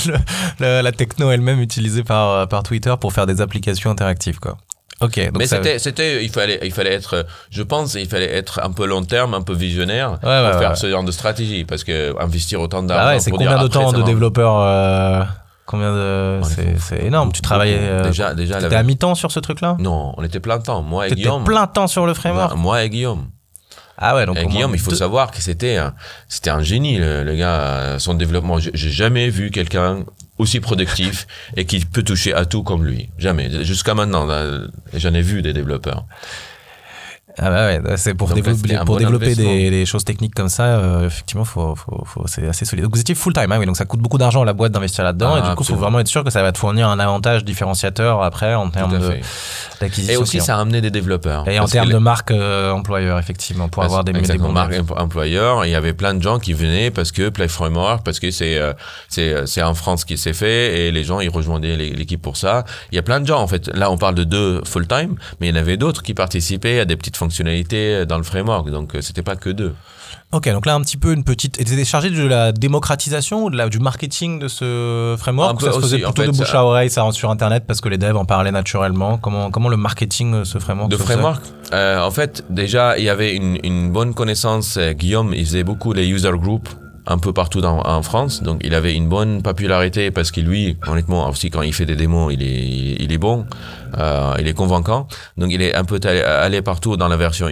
le- 0.05 0.13
le- 0.59 0.81
la 0.81 0.91
techno 1.09 1.31
elle-même 1.31 1.59
utilisée 1.59 2.03
par, 2.03 2.29
euh, 2.31 2.45
par 2.45 2.63
Twitter 2.63 2.93
pour 2.99 3.11
faire 3.13 3.25
des 3.25 3.41
applications 3.41 3.91
interactives 3.91 4.39
quoi. 4.39 4.57
Ok. 5.01 5.17
Donc 5.27 5.37
Mais 5.37 5.47
ça- 5.47 5.57
c'était, 5.57 5.79
c'était, 5.79 6.23
il 6.25 6.29
fallait, 6.29 6.59
il 6.63 6.71
fallait 6.73 6.91
être, 6.93 7.25
je 7.51 7.63
pense, 7.63 7.93
il 7.93 8.07
fallait 8.07 8.33
être 8.35 8.59
un 8.61 8.71
peu 8.71 8.85
long 8.85 9.03
terme, 9.03 9.33
un 9.33 9.41
peu 9.41 9.53
visionnaire 9.53 10.11
Ouais, 10.11 10.17
pour 10.19 10.29
ouais, 10.29 10.59
faire 10.59 10.69
ouais. 10.71 10.75
ce 10.75 10.89
genre 10.89 11.03
de 11.05 11.11
stratégie, 11.11 11.63
parce 11.63 11.83
que 11.85 12.13
investir 12.21 12.59
autant 12.59 12.83
d'argent. 12.83 13.03
Ah 13.07 13.13
ouais, 13.13 13.19
c'est 13.21 13.31
combien 13.31 13.47
dire 13.49 13.63
de 13.63 13.67
temps 13.69 13.91
de 13.93 13.99
va- 13.99 14.03
développeur 14.03 14.59
euh, 14.59 15.23
Combien 15.65 15.93
de 15.93 16.41
c'est 16.79 17.05
énorme. 17.05 17.31
Tu 17.31 17.41
travaillais 17.41 17.77
euh, 17.79 18.03
Déjà, 18.03 18.33
déjà. 18.33 18.55
T'étais 18.55 18.69
la- 18.73 18.79
à 18.79 18.83
mi-temps 18.83 19.13
sur 19.15 19.31
ce 19.31 19.39
truc-là? 19.39 19.77
Non, 19.79 20.13
on 20.17 20.23
était 20.23 20.39
plein 20.39 20.59
temps. 20.59 20.81
Moi 20.81 21.07
et 21.07 21.11
Guillaume. 21.11 21.43
plein 21.43 21.67
temps 21.67 21.87
sur 21.87 22.05
le 22.07 22.13
framework? 22.15 22.57
Moi 22.57 22.83
et 22.83 22.89
Guillaume. 22.89 23.27
Ah 24.01 24.15
ouais, 24.15 24.25
donc 24.25 24.37
Et 24.37 24.45
Guillaume, 24.45 24.71
il 24.73 24.79
faut 24.79 24.91
deux- 24.91 24.95
savoir 24.95 25.29
que 25.29 25.41
c'était 25.41 25.75
un, 25.75 25.93
c'était 26.29 26.49
un 26.49 26.61
génie, 26.61 26.97
le, 26.97 27.23
le 27.23 27.35
gars. 27.35 27.59
euh, 27.61 27.99
Son 27.99 28.13
développement, 28.13 28.57
j'ai 28.59 28.71
jamais 28.89 29.29
vu 29.29 29.51
quelqu'un 29.51 30.05
aussi 30.37 30.61
productif 30.61 31.27
et 31.57 31.65
qui 31.65 31.81
peut 31.81 32.01
toucher 32.03 32.33
à 32.33 32.45
tout 32.45 32.63
comme 32.63 32.85
lui. 32.85 33.09
Jamais. 33.17 33.63
Jusqu'à 33.65 33.93
maintenant, 33.95 34.25
j'en 34.93 35.13
ai 35.13 35.21
vu 35.21 35.41
des 35.41 35.51
développeurs. 35.51 36.05
Ah 37.41 37.49
bah 37.49 37.67
ouais, 37.67 37.81
c'est 37.97 38.13
pour 38.13 38.27
Donc, 38.27 38.35
développer, 38.35 38.75
pour 38.77 38.85
bon 38.85 38.97
développer 38.97 39.33
des, 39.35 39.69
des 39.69 39.85
choses 39.85 40.03
techniques 40.03 40.35
comme 40.35 40.49
ça, 40.49 40.63
euh, 40.63 41.07
effectivement, 41.07 41.45
faut, 41.45 41.73
faut, 41.75 42.03
faut- 42.05 42.23
c'est 42.27 42.47
assez 42.47 42.65
solide. 42.65 42.83
Donc 42.83 42.93
vous 42.95 42.99
étiez 43.01 43.15
full 43.15 43.31
time, 43.33 43.51
hein, 43.51 43.57
oui, 43.59 43.65
donc 43.65 43.77
ça 43.77 43.85
coûte 43.85 44.01
beaucoup 44.01 44.17
d'argent 44.17 44.41
à 44.41 44.45
la 44.45 44.53
boîte 44.53 44.71
d'investir 44.73 45.03
là-dedans, 45.05 45.35
Ah, 45.35 45.39
et 45.39 45.49
du 45.49 45.55
coup, 45.55 45.63
il 45.63 45.67
faut 45.67 45.75
vraiment 45.75 45.99
être 45.99 46.07
sûr 46.07 46.23
que 46.23 46.29
ça 46.31 46.41
va 46.43 46.51
te 46.51 46.57
fournir 46.57 46.89
un 46.89 46.99
avantage 46.99 47.45
différenciateur 47.45 48.21
après 48.23 48.53
en 48.55 48.69
termes 48.69 48.99
d'acquisition. 49.79 50.13
Et 50.13 50.17
aussi, 50.17 50.31
client. 50.31 50.43
ça 50.43 50.57
a 50.57 50.61
amené 50.61 50.81
des 50.81 50.91
développeurs. 50.91 51.47
Et 51.47 51.59
en 51.59 51.65
termes 51.65 51.87
les- 51.87 51.93
de 51.93 51.99
marque 51.99 52.31
euh, 52.31 52.71
employeur, 52.71 53.17
effectivement, 53.19 53.69
pour 53.69 53.83
avoir 53.83 54.03
des, 54.03 54.11
des 54.13 54.37
bons 54.37 54.51
marque 54.51 54.73
employeur. 54.97 55.65
Il 55.65 55.71
y 55.71 55.75
avait 55.75 55.93
plein 55.93 56.13
de 56.13 56.21
gens 56.21 56.39
qui 56.39 56.53
venaient 56.53 56.91
parce 56.91 57.11
que 57.11 57.29
Play 57.29 57.47
Framework, 57.47 58.03
parce 58.03 58.19
que 58.19 58.31
c'est 58.31 58.57
euh, 58.57 58.73
c'est 59.07 59.33
euh, 59.33 59.45
c'est 59.45 59.61
en 59.63 59.73
France 59.73 60.05
qui 60.05 60.17
s'est 60.17 60.33
fait 60.33 60.87
et 60.87 60.91
les 60.91 61.03
gens 61.03 61.19
ils 61.19 61.29
rejoignaient 61.29 61.77
l'é- 61.77 61.91
l'équipe 61.93 62.21
pour 62.21 62.37
ça. 62.37 62.65
Il 62.91 62.95
y 62.95 62.99
a 62.99 63.01
plein 63.01 63.19
de 63.19 63.27
gens 63.27 63.39
en 63.41 63.47
fait. 63.47 63.67
Là, 63.75 63.91
on 63.91 63.97
parle 63.97 64.15
de 64.15 64.23
deux 64.23 64.61
full 64.65 64.87
time, 64.87 65.15
mais 65.39 65.47
il 65.47 65.55
y 65.55 65.57
en 65.57 65.61
avait 65.61 65.77
d'autres 65.77 66.03
qui 66.03 66.13
participaient 66.13 66.79
à 66.81 66.85
des 66.85 66.95
petites 66.95 67.17
fonctionnalités 67.29 68.05
dans 68.05 68.17
le 68.17 68.23
framework. 68.23 68.69
Donc 68.71 68.95
euh, 68.95 69.01
c'était 69.01 69.21
pas 69.21 69.35
que 69.35 69.49
deux. 69.49 69.73
Ok, 70.31 70.49
donc 70.49 70.65
là, 70.65 70.75
un 70.75 70.81
petit 70.81 70.97
peu 70.97 71.13
une 71.13 71.23
petite. 71.23 71.59
Et 71.59 71.63
t'étais 71.65 71.85
chargé 71.85 72.09
de 72.09 72.23
la 72.23 72.51
démocratisation 72.51 73.45
ou 73.45 73.49
de 73.49 73.57
la, 73.57 73.69
du 73.69 73.79
marketing 73.79 74.39
de 74.39 74.47
ce 74.47 75.15
framework 75.17 75.51
Un 75.51 75.55
peu 75.55 75.65
Ça 75.67 75.71
se 75.73 75.79
faisait 75.79 75.95
aussi, 75.97 76.05
en 76.05 76.11
plutôt 76.11 76.31
de 76.31 76.37
bouche 76.37 76.53
à 76.53 76.63
oreille, 76.65 76.89
ça 76.89 77.01
rentre 77.03 77.15
sur 77.15 77.29
Internet 77.31 77.63
parce 77.67 77.81
que 77.81 77.89
les 77.89 77.97
devs 77.97 78.15
en 78.17 78.25
parlaient 78.25 78.51
naturellement? 78.51 79.17
Comment, 79.17 79.49
comment 79.51 79.69
le 79.69 79.77
marketing 79.77 80.39
de 80.39 80.43
ce 80.43 80.59
framework 80.59 80.91
De 80.91 80.97
framework, 80.97 81.43
euh, 81.73 81.99
en 81.99 82.11
fait, 82.11 82.43
déjà, 82.49 82.97
il 82.97 83.05
y 83.05 83.09
avait 83.09 83.35
une, 83.35 83.57
une 83.63 83.91
bonne 83.91 84.13
connaissance. 84.13 84.77
euh, 84.77 84.93
Guillaume, 84.93 85.33
il 85.33 85.45
faisait 85.45 85.63
beaucoup 85.63 85.93
les 85.93 86.07
user 86.07 86.31
groups 86.33 86.69
un 87.09 87.17
peu 87.17 87.33
partout 87.33 87.59
dans, 87.59 87.79
en 87.85 88.01
France. 88.03 88.43
Donc, 88.43 88.61
il 88.63 88.73
avait 88.75 88.93
une 88.93 89.09
bonne 89.09 89.41
popularité 89.41 90.11
parce 90.11 90.29
que 90.31 90.39
lui, 90.41 90.77
honnêtement, 90.87 91.27
aussi 91.27 91.49
quand 91.49 91.63
il 91.63 91.73
fait 91.73 91.85
des 91.87 91.95
démos, 91.95 92.31
il 92.31 92.43
est, 92.43 92.95
il, 93.03 93.11
est 93.11 93.17
bon, 93.17 93.45
euh, 93.97 94.35
il 94.39 94.47
est 94.47 94.53
convaincant. 94.53 95.07
Donc, 95.35 95.49
il 95.51 95.61
est 95.61 95.73
un 95.75 95.83
peu 95.85 95.99
allé, 96.03 96.21
allé 96.21 96.61
partout 96.61 96.97
dans 96.97 97.07
la 97.07 97.17
version 97.17 97.47
1. 97.47 97.51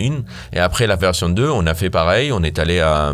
Et 0.53 0.59
après 0.59 0.85
la 0.87 0.95
version 0.95 1.27
2, 1.29 1.49
on 1.49 1.65
a 1.65 1.73
fait 1.73 1.89
pareil. 1.89 2.31
On 2.31 2.43
est 2.43 2.59
allé 2.59 2.79
à, 2.79 3.13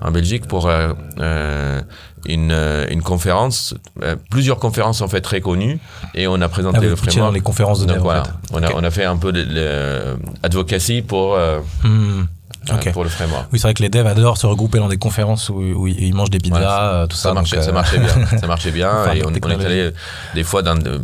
en 0.00 0.10
Belgique 0.10 0.46
pour 0.48 0.66
euh, 0.66 0.92
euh, 1.20 1.80
une, 2.26 2.56
une 2.88 3.02
conférence, 3.02 3.74
plusieurs 4.30 4.58
conférences 4.58 5.02
en 5.02 5.08
fait 5.08 5.20
très 5.20 5.42
connues. 5.42 5.78
Et 6.14 6.26
on 6.26 6.40
a 6.40 6.48
présenté 6.48 6.78
Ah, 6.80 6.84
le 6.84 6.96
framework. 6.96 7.18
dans 7.18 7.30
les 7.32 7.40
conférences 7.40 7.80
de 7.80 7.86
Donc, 7.86 7.96
dev, 7.96 8.00
en 8.00 8.04
voilà, 8.04 8.22
fait. 8.24 8.30
on, 8.54 8.62
a, 8.62 8.72
on 8.76 8.82
a 8.82 8.90
fait 8.90 9.04
un 9.04 9.16
peu 9.18 9.30
de, 9.32 9.42
de 9.42 10.16
advocacy 10.42 11.02
pour, 11.02 11.36
Hmm. 11.84 12.22
Euh, 12.70 12.92
pour 12.92 13.04
le 13.04 13.10
framework. 13.10 13.46
Oui, 13.52 13.58
c'est 13.58 13.66
vrai 13.66 13.74
que 13.74 13.82
les 13.82 13.88
devs 13.88 14.06
adorent 14.06 14.36
se 14.38 14.46
regrouper 14.46 14.78
dans 14.78 14.88
des 14.88 14.96
conférences 14.98 15.48
où, 15.48 15.54
où 15.60 15.86
ils 15.88 16.14
mangent 16.14 16.30
des 16.30 16.38
pizzas, 16.38 16.58
Voilà, 16.58 16.92
euh, 16.94 17.06
tout 17.06 17.16
ça. 17.16 17.30
Ça, 17.30 17.34
marchait, 17.34 17.56
donc, 17.56 17.64
ça 17.64 17.70
euh, 17.70 17.74
marchait 17.74 17.98
bien. 17.98 18.26
Ça 18.38 18.46
marchait 18.46 18.70
bien. 18.70 18.90
Enfin, 19.02 19.12
et 19.14 19.24
on, 19.24 19.30
on 19.30 19.50
est 19.50 19.64
allé 19.64 19.90
des 20.34 20.44
fois 20.44 20.62
dans 20.62 20.74
de- 20.76 21.00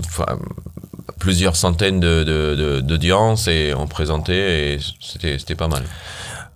plusieurs 1.18 1.56
centaines 1.56 2.00
de, 2.00 2.22
de, 2.22 2.54
de- 2.54 2.80
d'audiences 2.80 3.48
et 3.48 3.74
on 3.76 3.86
présentait 3.86 4.74
et 4.74 4.78
c'était 5.00 5.54
pas 5.54 5.68
mal. 5.68 5.82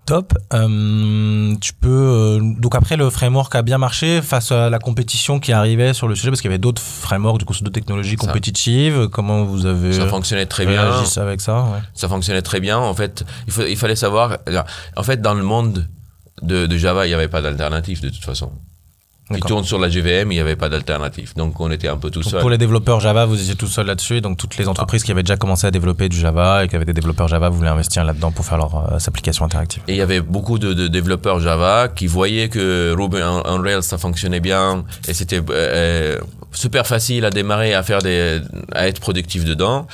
Top. 0.04 0.34
Euh, 0.52 1.54
tu 1.60 1.72
peux 1.74 1.88
euh, 1.88 2.40
donc 2.58 2.74
après 2.74 2.96
le 2.96 3.08
framework 3.08 3.54
a 3.54 3.62
bien 3.62 3.78
marché 3.78 4.20
face 4.20 4.50
à 4.50 4.68
la 4.68 4.78
compétition 4.80 5.38
qui 5.38 5.52
arrivait 5.52 5.94
sur 5.94 6.08
le 6.08 6.16
sujet 6.16 6.30
parce 6.30 6.40
qu'il 6.40 6.50
y 6.50 6.52
avait 6.52 6.58
d'autres 6.58 6.82
frameworks 6.82 7.38
du 7.38 7.44
coup 7.44 7.54
d'autres 7.54 7.70
technologies 7.70 8.16
Ça. 8.20 8.26
compétitives. 8.26 9.08
Comment 9.12 9.44
vous 9.44 9.64
avez 9.64 9.92
Ça 9.92 10.06
fonctionnait 10.08 10.46
très 10.46 10.66
bien. 10.66 10.82
réagi 10.90 11.18
avec 11.20 11.40
ça 11.40 11.62
ouais. 11.62 11.78
Ça 11.94 12.08
fonctionnait 12.08 12.42
très 12.42 12.58
bien. 12.58 12.78
En 12.78 12.94
fait, 12.94 13.24
il, 13.46 13.52
faut, 13.52 13.62
il 13.64 13.76
fallait 13.76 13.96
savoir. 13.96 14.38
En 14.96 15.02
fait, 15.04 15.22
dans 15.22 15.34
le 15.34 15.44
monde 15.44 15.86
de, 16.42 16.66
de 16.66 16.76
Java, 16.76 17.06
il 17.06 17.10
n'y 17.10 17.14
avait 17.14 17.28
pas 17.28 17.40
d'alternative 17.40 18.02
de 18.02 18.08
toute 18.08 18.24
façon. 18.24 18.50
Qui 19.34 19.40
tourne 19.42 19.64
sur 19.64 19.78
la 19.78 19.88
JVM, 19.88 20.30
il 20.32 20.34
n'y 20.36 20.40
avait 20.40 20.56
pas 20.56 20.68
d'alternative. 20.68 21.32
Donc 21.36 21.60
on 21.60 21.70
était 21.70 21.88
un 21.88 21.96
peu 21.96 22.10
tout 22.10 22.20
Donc, 22.20 22.30
seul. 22.30 22.40
pour 22.40 22.50
les 22.50 22.58
développeurs 22.58 23.00
Java, 23.00 23.24
vous 23.26 23.40
étiez 23.40 23.54
tout 23.54 23.66
seul 23.66 23.86
là-dessus. 23.86 24.20
Donc 24.20 24.36
toutes 24.36 24.56
les 24.56 24.68
entreprises 24.68 25.02
qui 25.02 25.10
avaient 25.12 25.22
déjà 25.22 25.36
commencé 25.36 25.66
à 25.66 25.70
développer 25.70 26.08
du 26.08 26.16
Java 26.18 26.64
et 26.64 26.68
qui 26.68 26.76
avaient 26.76 26.84
des 26.84 26.92
développeurs 26.92 27.28
Java 27.28 27.48
voulaient 27.48 27.68
investir 27.68 28.04
là-dedans 28.04 28.30
pour 28.30 28.44
faire 28.44 28.58
leurs 28.58 28.92
euh, 28.92 28.98
applications 29.06 29.44
interactives. 29.44 29.82
Et 29.88 29.92
il 29.92 29.98
y 29.98 30.02
avait 30.02 30.20
beaucoup 30.20 30.58
de, 30.58 30.72
de 30.72 30.88
développeurs 30.88 31.40
Java 31.40 31.88
qui 31.88 32.06
voyaient 32.06 32.48
que 32.48 32.94
Ruby 32.96 33.18
on, 33.22 33.42
on 33.44 33.60
Rails 33.60 33.82
ça 33.82 33.98
fonctionnait 33.98 34.40
bien 34.40 34.84
et 35.08 35.14
c'était 35.14 35.40
euh, 35.50 36.18
super 36.52 36.86
facile 36.86 37.24
à 37.24 37.30
démarrer, 37.30 37.74
à 37.74 37.82
faire 37.82 38.00
des, 38.00 38.40
à 38.72 38.88
être 38.88 39.00
productif 39.00 39.44
dedans. 39.44 39.86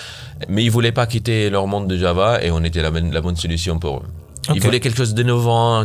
Mais 0.48 0.64
ils 0.64 0.70
voulaient 0.70 0.92
pas 0.92 1.06
quitter 1.06 1.50
leur 1.50 1.66
monde 1.66 1.88
de 1.88 1.96
Java 1.96 2.42
et 2.42 2.50
on 2.50 2.62
était 2.62 2.82
la 2.82 3.20
bonne 3.20 3.36
solution 3.36 3.78
pour 3.78 3.98
eux. 3.98 4.02
Ils 4.46 4.52
Ok. 4.52 4.60
voulaient 4.64 4.80
quelque 4.80 4.96
chose 4.96 5.14
d'innovant, 5.14 5.84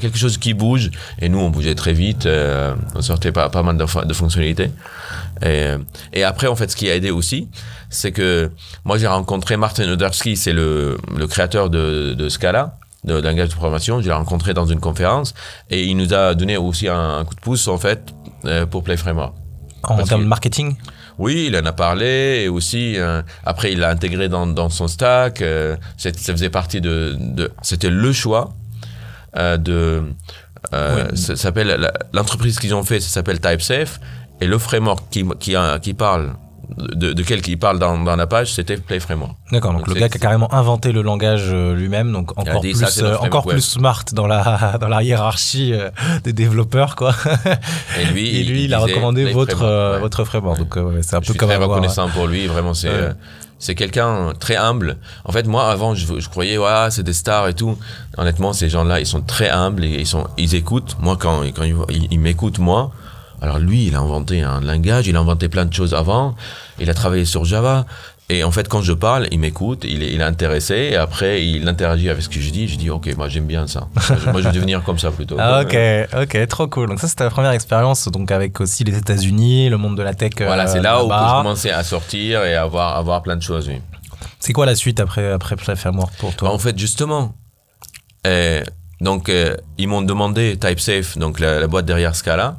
quelque 0.00 0.18
chose 0.18 0.38
qui 0.38 0.52
bouge. 0.54 0.90
Et 1.20 1.28
nous, 1.28 1.38
on 1.38 1.50
bougeait 1.50 1.74
très 1.76 1.92
vite. 1.92 2.26
euh, 2.26 2.74
on 2.94 3.02
sortait 3.02 3.30
pas, 3.30 3.48
pas 3.50 3.62
mal 3.62 3.76
de, 3.76 3.84
fo- 3.84 4.04
de 4.06 4.12
fonctionnalités. 4.14 4.70
Et, 5.42 5.70
et 6.12 6.24
après, 6.24 6.46
en 6.48 6.56
fait, 6.56 6.70
ce 6.70 6.76
qui 6.76 6.90
a 6.90 6.94
aidé 6.96 7.10
aussi, 7.10 7.48
c'est 7.90 8.10
que 8.10 8.50
moi, 8.84 8.98
j'ai 8.98 9.06
rencontré 9.06 9.56
Martin 9.56 9.88
Odersky, 9.88 10.36
c'est 10.36 10.52
le, 10.52 10.98
le 11.16 11.26
créateur 11.28 11.70
de, 11.70 12.14
de 12.14 12.28
Scala, 12.28 12.78
de 13.04 13.14
langage 13.20 13.50
de 13.50 13.54
programmation. 13.54 14.00
Je 14.00 14.06
l'ai 14.08 14.12
rencontré 14.14 14.54
dans 14.54 14.66
une 14.66 14.80
conférence 14.80 15.34
et 15.70 15.84
il 15.84 15.96
nous 15.96 16.12
a 16.14 16.34
donné 16.34 16.56
aussi 16.56 16.88
un, 16.88 17.18
un 17.18 17.24
coup 17.24 17.34
de 17.36 17.40
pouce, 17.40 17.68
en 17.68 17.78
fait, 17.78 18.12
euh, 18.46 18.66
pour 18.66 18.82
Play 18.82 18.96
Framework. 18.96 19.34
En 19.84 20.02
termes 20.02 20.22
de 20.22 20.26
marketing? 20.28 20.76
Oui, 21.18 21.44
il 21.48 21.56
en 21.56 21.64
a 21.64 21.72
parlé 21.72 22.42
et 22.44 22.48
aussi 22.48 22.94
euh, 22.96 23.22
après 23.44 23.72
il 23.72 23.78
l'a 23.80 23.90
intégré 23.90 24.28
dans, 24.28 24.46
dans 24.46 24.68
son 24.68 24.88
stack. 24.88 25.42
euh, 25.42 25.76
ça 25.96 26.10
faisait 26.12 26.50
partie 26.50 26.80
de, 26.80 27.16
de 27.18 27.52
c'était 27.62 27.90
le 27.90 28.12
choix 28.12 28.52
euh, 29.36 29.56
de 29.56 30.02
euh, 30.72 31.06
Oui. 31.10 31.16
ça 31.16 31.36
s'appelle 31.36 31.90
l'entreprise 32.12 32.58
qu'ils 32.58 32.74
ont 32.74 32.82
fait, 32.82 33.00
ça 33.00 33.08
s'appelle 33.08 33.40
TypeSafe 33.40 34.00
et 34.40 34.46
le 34.46 34.58
framework 34.58 35.04
qui 35.10 35.24
qui, 35.38 35.54
qui 35.82 35.94
parle 35.94 36.32
de, 36.78 37.12
de 37.12 37.22
quel 37.22 37.46
il 37.46 37.58
parle 37.58 37.78
dans, 37.78 37.98
dans 37.98 38.16
la 38.16 38.26
page, 38.26 38.52
c'était 38.52 38.76
Play 38.76 39.00
Framework. 39.00 39.32
D'accord, 39.52 39.72
donc, 39.72 39.86
Donc 39.86 39.94
le 39.94 40.00
gars 40.00 40.08
qui 40.08 40.16
a 40.18 40.20
carrément 40.20 40.52
inventé 40.52 40.92
le 40.92 41.02
langage 41.02 41.46
euh, 41.52 41.74
lui-même, 41.74 42.12
donc 42.12 42.30
encore, 42.38 42.60
plus, 42.60 42.74
ça, 42.74 42.86
euh, 43.04 43.14
encore 43.14 43.20
framework 43.20 43.46
web. 43.46 43.54
plus 43.56 43.62
smart 43.62 44.04
dans 44.12 44.26
la, 44.26 44.78
dans 44.80 44.88
la 44.88 45.02
hiérarchie 45.02 45.72
euh, 45.72 45.90
des 46.24 46.32
développeurs. 46.32 46.96
Quoi. 46.96 47.14
Et 48.00 48.04
lui, 48.06 48.28
Et 48.40 48.42
lui, 48.44 48.64
il, 48.64 48.74
a 48.74 48.78
recommandé 48.78 49.32
votre, 49.32 49.56
Framework, 49.56 49.94
ouais. 49.94 50.00
votre 50.00 50.24
framework. 50.24 50.58
Ouais. 50.58 50.64
Donc 50.64 50.76
ouais, 50.94 51.02
c'est 51.02 51.16
un 51.16 51.20
je 51.20 51.26
peu 51.26 51.32
suis 51.32 51.38
comme 51.38 51.48
très 51.48 51.56
avoir- 51.56 51.70
reconnaissant 51.70 52.08
pour 52.08 52.26
lui. 52.26 52.46
Vraiment, 52.46 52.74
c'est 52.74 52.88
euh, 52.88 53.12
quelqu'un 53.74 54.32
très 54.38 54.56
humble. 54.56 54.96
En 55.24 55.32
fait, 55.32 55.46
moi, 55.46 55.70
avant, 55.70 55.94
je, 55.94 56.18
je 56.18 56.28
croyais, 56.28 56.58
ouais, 56.58 56.88
c'est 56.90 57.02
des 57.02 57.12
stars 57.12 57.48
et 57.48 57.54
tout. 57.54 57.78
Honnêtement, 58.18 58.52
ces 58.52 58.68
gens-là, 58.68 59.00
ils 59.00 59.06
sont 59.06 59.22
très 59.22 59.48
humbles 59.48 59.84
et 59.84 60.00
ils 60.00 60.06
sont, 60.06 60.26
ils 60.36 60.54
écoutent. 60.54 60.96
Moi, 61.00 61.16
quand 61.18 61.42
ils- 61.42 62.08
ils 62.10 62.20
m'écoutent, 62.20 62.58
moi. 62.58 62.92
Alors 63.42 63.58
lui, 63.58 63.86
il 63.86 63.94
a 63.94 64.00
inventé 64.00 64.42
un 64.42 64.60
langage, 64.60 65.06
il 65.06 65.16
a 65.16 65.20
inventé 65.20 65.48
plein 65.48 65.64
de 65.64 65.72
choses 65.74 65.94
avant. 65.94 66.34
Il 66.78 66.88
a 66.90 66.94
travaillé 66.94 67.24
sur 67.24 67.44
Java. 67.44 67.86
Et 68.30 68.42
en 68.42 68.50
fait, 68.50 68.68
quand 68.68 68.80
je 68.80 68.94
parle, 68.94 69.28
il 69.32 69.38
m'écoute, 69.38 69.84
il 69.86 70.02
est, 70.02 70.10
il 70.14 70.20
est 70.22 70.24
intéressé, 70.24 70.74
et 70.92 70.96
après, 70.96 71.44
il 71.46 71.68
interagit 71.68 72.08
avec 72.08 72.22
ce 72.22 72.30
que 72.30 72.40
je 72.40 72.48
dis. 72.48 72.66
Je 72.68 72.76
dis, 72.76 72.88
ok, 72.88 73.14
moi, 73.18 73.28
j'aime 73.28 73.44
bien 73.46 73.66
ça. 73.66 73.86
Moi, 74.32 74.40
je- 74.40 74.48
vais 74.48 74.52
devenir 74.52 74.82
comme 74.82 74.98
ça 74.98 75.10
plutôt. 75.10 75.36
Ah, 75.38 75.60
ok, 75.60 75.76
ok, 76.22 76.48
trop 76.48 76.66
cool. 76.68 76.88
Donc 76.88 77.00
ça, 77.00 77.06
c'était 77.08 77.24
la 77.24 77.28
première 77.30 77.50
expérience, 77.50 78.08
donc 78.08 78.30
avec 78.30 78.58
aussi 78.62 78.82
les 78.82 78.96
États-Unis, 78.96 79.68
le 79.68 79.76
monde 79.76 79.94
de 79.98 80.02
la 80.02 80.14
tech. 80.14 80.32
Voilà, 80.38 80.64
euh, 80.64 80.66
c'est 80.72 80.80
là 80.80 81.04
où 81.04 81.08
je 81.10 81.36
commençais 81.36 81.70
à 81.70 81.82
sortir 81.84 82.42
et 82.44 82.54
à 82.54 82.62
avoir, 82.62 82.96
à 82.96 83.02
voir 83.02 83.22
plein 83.22 83.36
de 83.36 83.42
choses, 83.42 83.68
oui. 83.68 83.82
C'est 84.40 84.54
quoi 84.54 84.64
la 84.64 84.74
suite 84.74 85.00
après 85.00 85.30
après 85.30 85.56
Framework 85.76 86.14
pour 86.16 86.30
Bah, 86.30 86.36
toi 86.38 86.50
en 86.54 86.58
fait, 86.58 86.78
justement, 86.78 87.34
euh, 88.26 88.62
donc 89.02 89.28
euh, 89.28 89.54
ils 89.76 89.86
m'ont 89.88 90.02
demandé 90.02 90.56
TypeSafe, 90.58 91.18
donc 91.18 91.40
la, 91.40 91.60
la 91.60 91.66
boîte 91.66 91.84
derrière 91.84 92.14
Scala, 92.16 92.56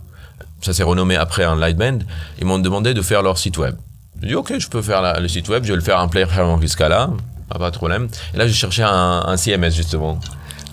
ça 0.62 0.74
s'est 0.74 0.84
renommé 0.84 1.16
après 1.16 1.46
en 1.46 1.56
Lightband, 1.56 2.00
ils 2.40 2.46
m'ont 2.46 2.60
demandé 2.60 2.94
de 2.94 3.02
faire 3.02 3.22
leur 3.22 3.38
site 3.38 3.58
web. 3.58 3.76
J'ai 4.22 4.30
dit 4.30 4.36
ok, 4.36 4.58
je 4.58 4.68
peux 4.68 4.82
faire 4.82 5.02
la- 5.02 5.20
le 5.20 5.28
site 5.28 5.50
web, 5.50 5.64
je 5.64 5.70
vais 5.70 5.76
le 5.76 5.82
faire 5.84 6.00
en 6.00 6.08
Play 6.08 6.26
Framework 6.26 6.68
Scala, 6.68 7.10
pas, 7.50 7.60
pas 7.60 7.72
de 7.72 7.76
problème. 7.78 8.08
Et 8.34 8.38
là, 8.38 8.48
j'ai 8.48 8.54
cherché 8.54 8.82
un, 8.84 9.24
un 9.28 9.38
CMS 9.38 9.72
justement 9.72 10.20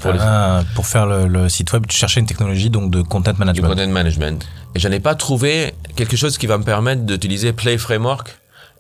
pour 0.00 0.12
Ah, 0.18 0.62
Pour 0.74 0.86
faire 0.86 1.06
le, 1.06 1.26
le 1.28 1.48
site 1.48 1.72
web, 1.72 1.86
tu 1.86 1.96
cherchais 1.96 2.20
une 2.20 2.26
technologie 2.26 2.70
donc 2.70 2.90
de 2.90 3.02
content 3.02 3.32
du 3.32 3.38
management. 3.38 3.68
content 3.68 3.88
management. 3.88 4.46
Et 4.74 4.78
je 4.80 4.88
n'ai 4.88 5.00
pas 5.00 5.14
trouvé 5.14 5.74
quelque 5.96 6.16
chose 6.16 6.38
qui 6.38 6.46
va 6.46 6.56
me 6.58 6.64
permettre 6.64 7.02
d'utiliser 7.02 7.52
Play 7.52 7.78
Framework 7.78 8.36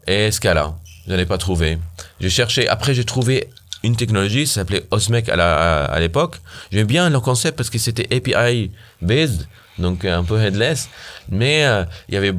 et 0.06 0.30
Scala. 0.30 0.74
Je 1.08 1.14
n'ai 1.14 1.26
pas 1.26 1.38
trouvé. 1.38 1.78
J'ai 2.20 2.30
cherché, 2.30 2.68
après 2.68 2.94
j'ai 2.94 3.04
trouvé 3.04 3.48
une 3.84 3.96
technologie, 3.96 4.46
ça 4.46 4.54
s'appelait 4.60 4.84
Osmec 4.92 5.28
à 5.28 5.34
la- 5.36 5.84
à, 5.84 5.84
à 5.86 6.00
l'époque. 6.00 6.36
J'aimais 6.70 6.84
bien 6.84 7.10
le 7.10 7.18
concept 7.20 7.56
parce 7.56 7.68
que 7.70 7.78
c'était 7.78 8.06
API 8.16 8.70
based, 9.00 9.46
donc 9.78 10.04
un 10.04 10.24
peu 10.24 10.40
headless, 10.40 10.88
mais 11.28 11.64
euh, 11.64 11.84
il 12.08 12.14
y 12.14 12.16
avait 12.16 12.34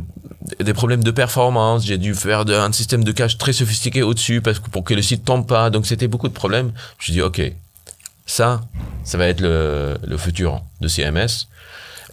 des 0.59 0.73
problèmes 0.73 1.03
de 1.03 1.11
performance. 1.11 1.85
J'ai 1.85 1.97
dû 1.97 2.13
faire 2.13 2.41
un 2.47 2.71
système 2.71 3.03
de 3.03 3.11
cache 3.11 3.37
très 3.37 3.53
sophistiqué 3.53 4.03
au-dessus 4.03 4.41
parce 4.41 4.59
que 4.59 4.69
pour 4.69 4.83
que 4.83 4.93
le 4.93 5.01
site 5.01 5.25
tombe 5.25 5.47
pas. 5.47 5.69
Donc 5.69 5.85
c'était 5.85 6.07
beaucoup 6.07 6.27
de 6.27 6.33
problèmes. 6.33 6.71
Je 6.99 7.11
dit 7.11 7.21
ok, 7.21 7.41
ça, 8.25 8.61
ça 9.03 9.17
va 9.17 9.27
être 9.27 9.41
le, 9.41 9.97
le 10.05 10.17
futur 10.17 10.61
de 10.81 10.87
CMS. 10.87 11.47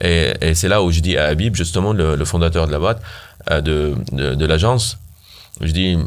Et, 0.00 0.54
c'est 0.54 0.68
là 0.68 0.82
où 0.82 0.90
je 0.90 1.00
dis 1.00 1.16
à 1.16 1.26
Habib, 1.26 1.54
justement, 1.54 1.92
le, 1.92 2.24
fondateur 2.24 2.66
de 2.66 2.72
la 2.72 2.78
boîte, 2.78 3.02
euh, 3.50 3.60
de, 3.60 3.94
de, 4.12 4.34
de 4.34 4.46
l'agence, 4.46 4.98
je 5.60 5.72
dis, 5.72 5.98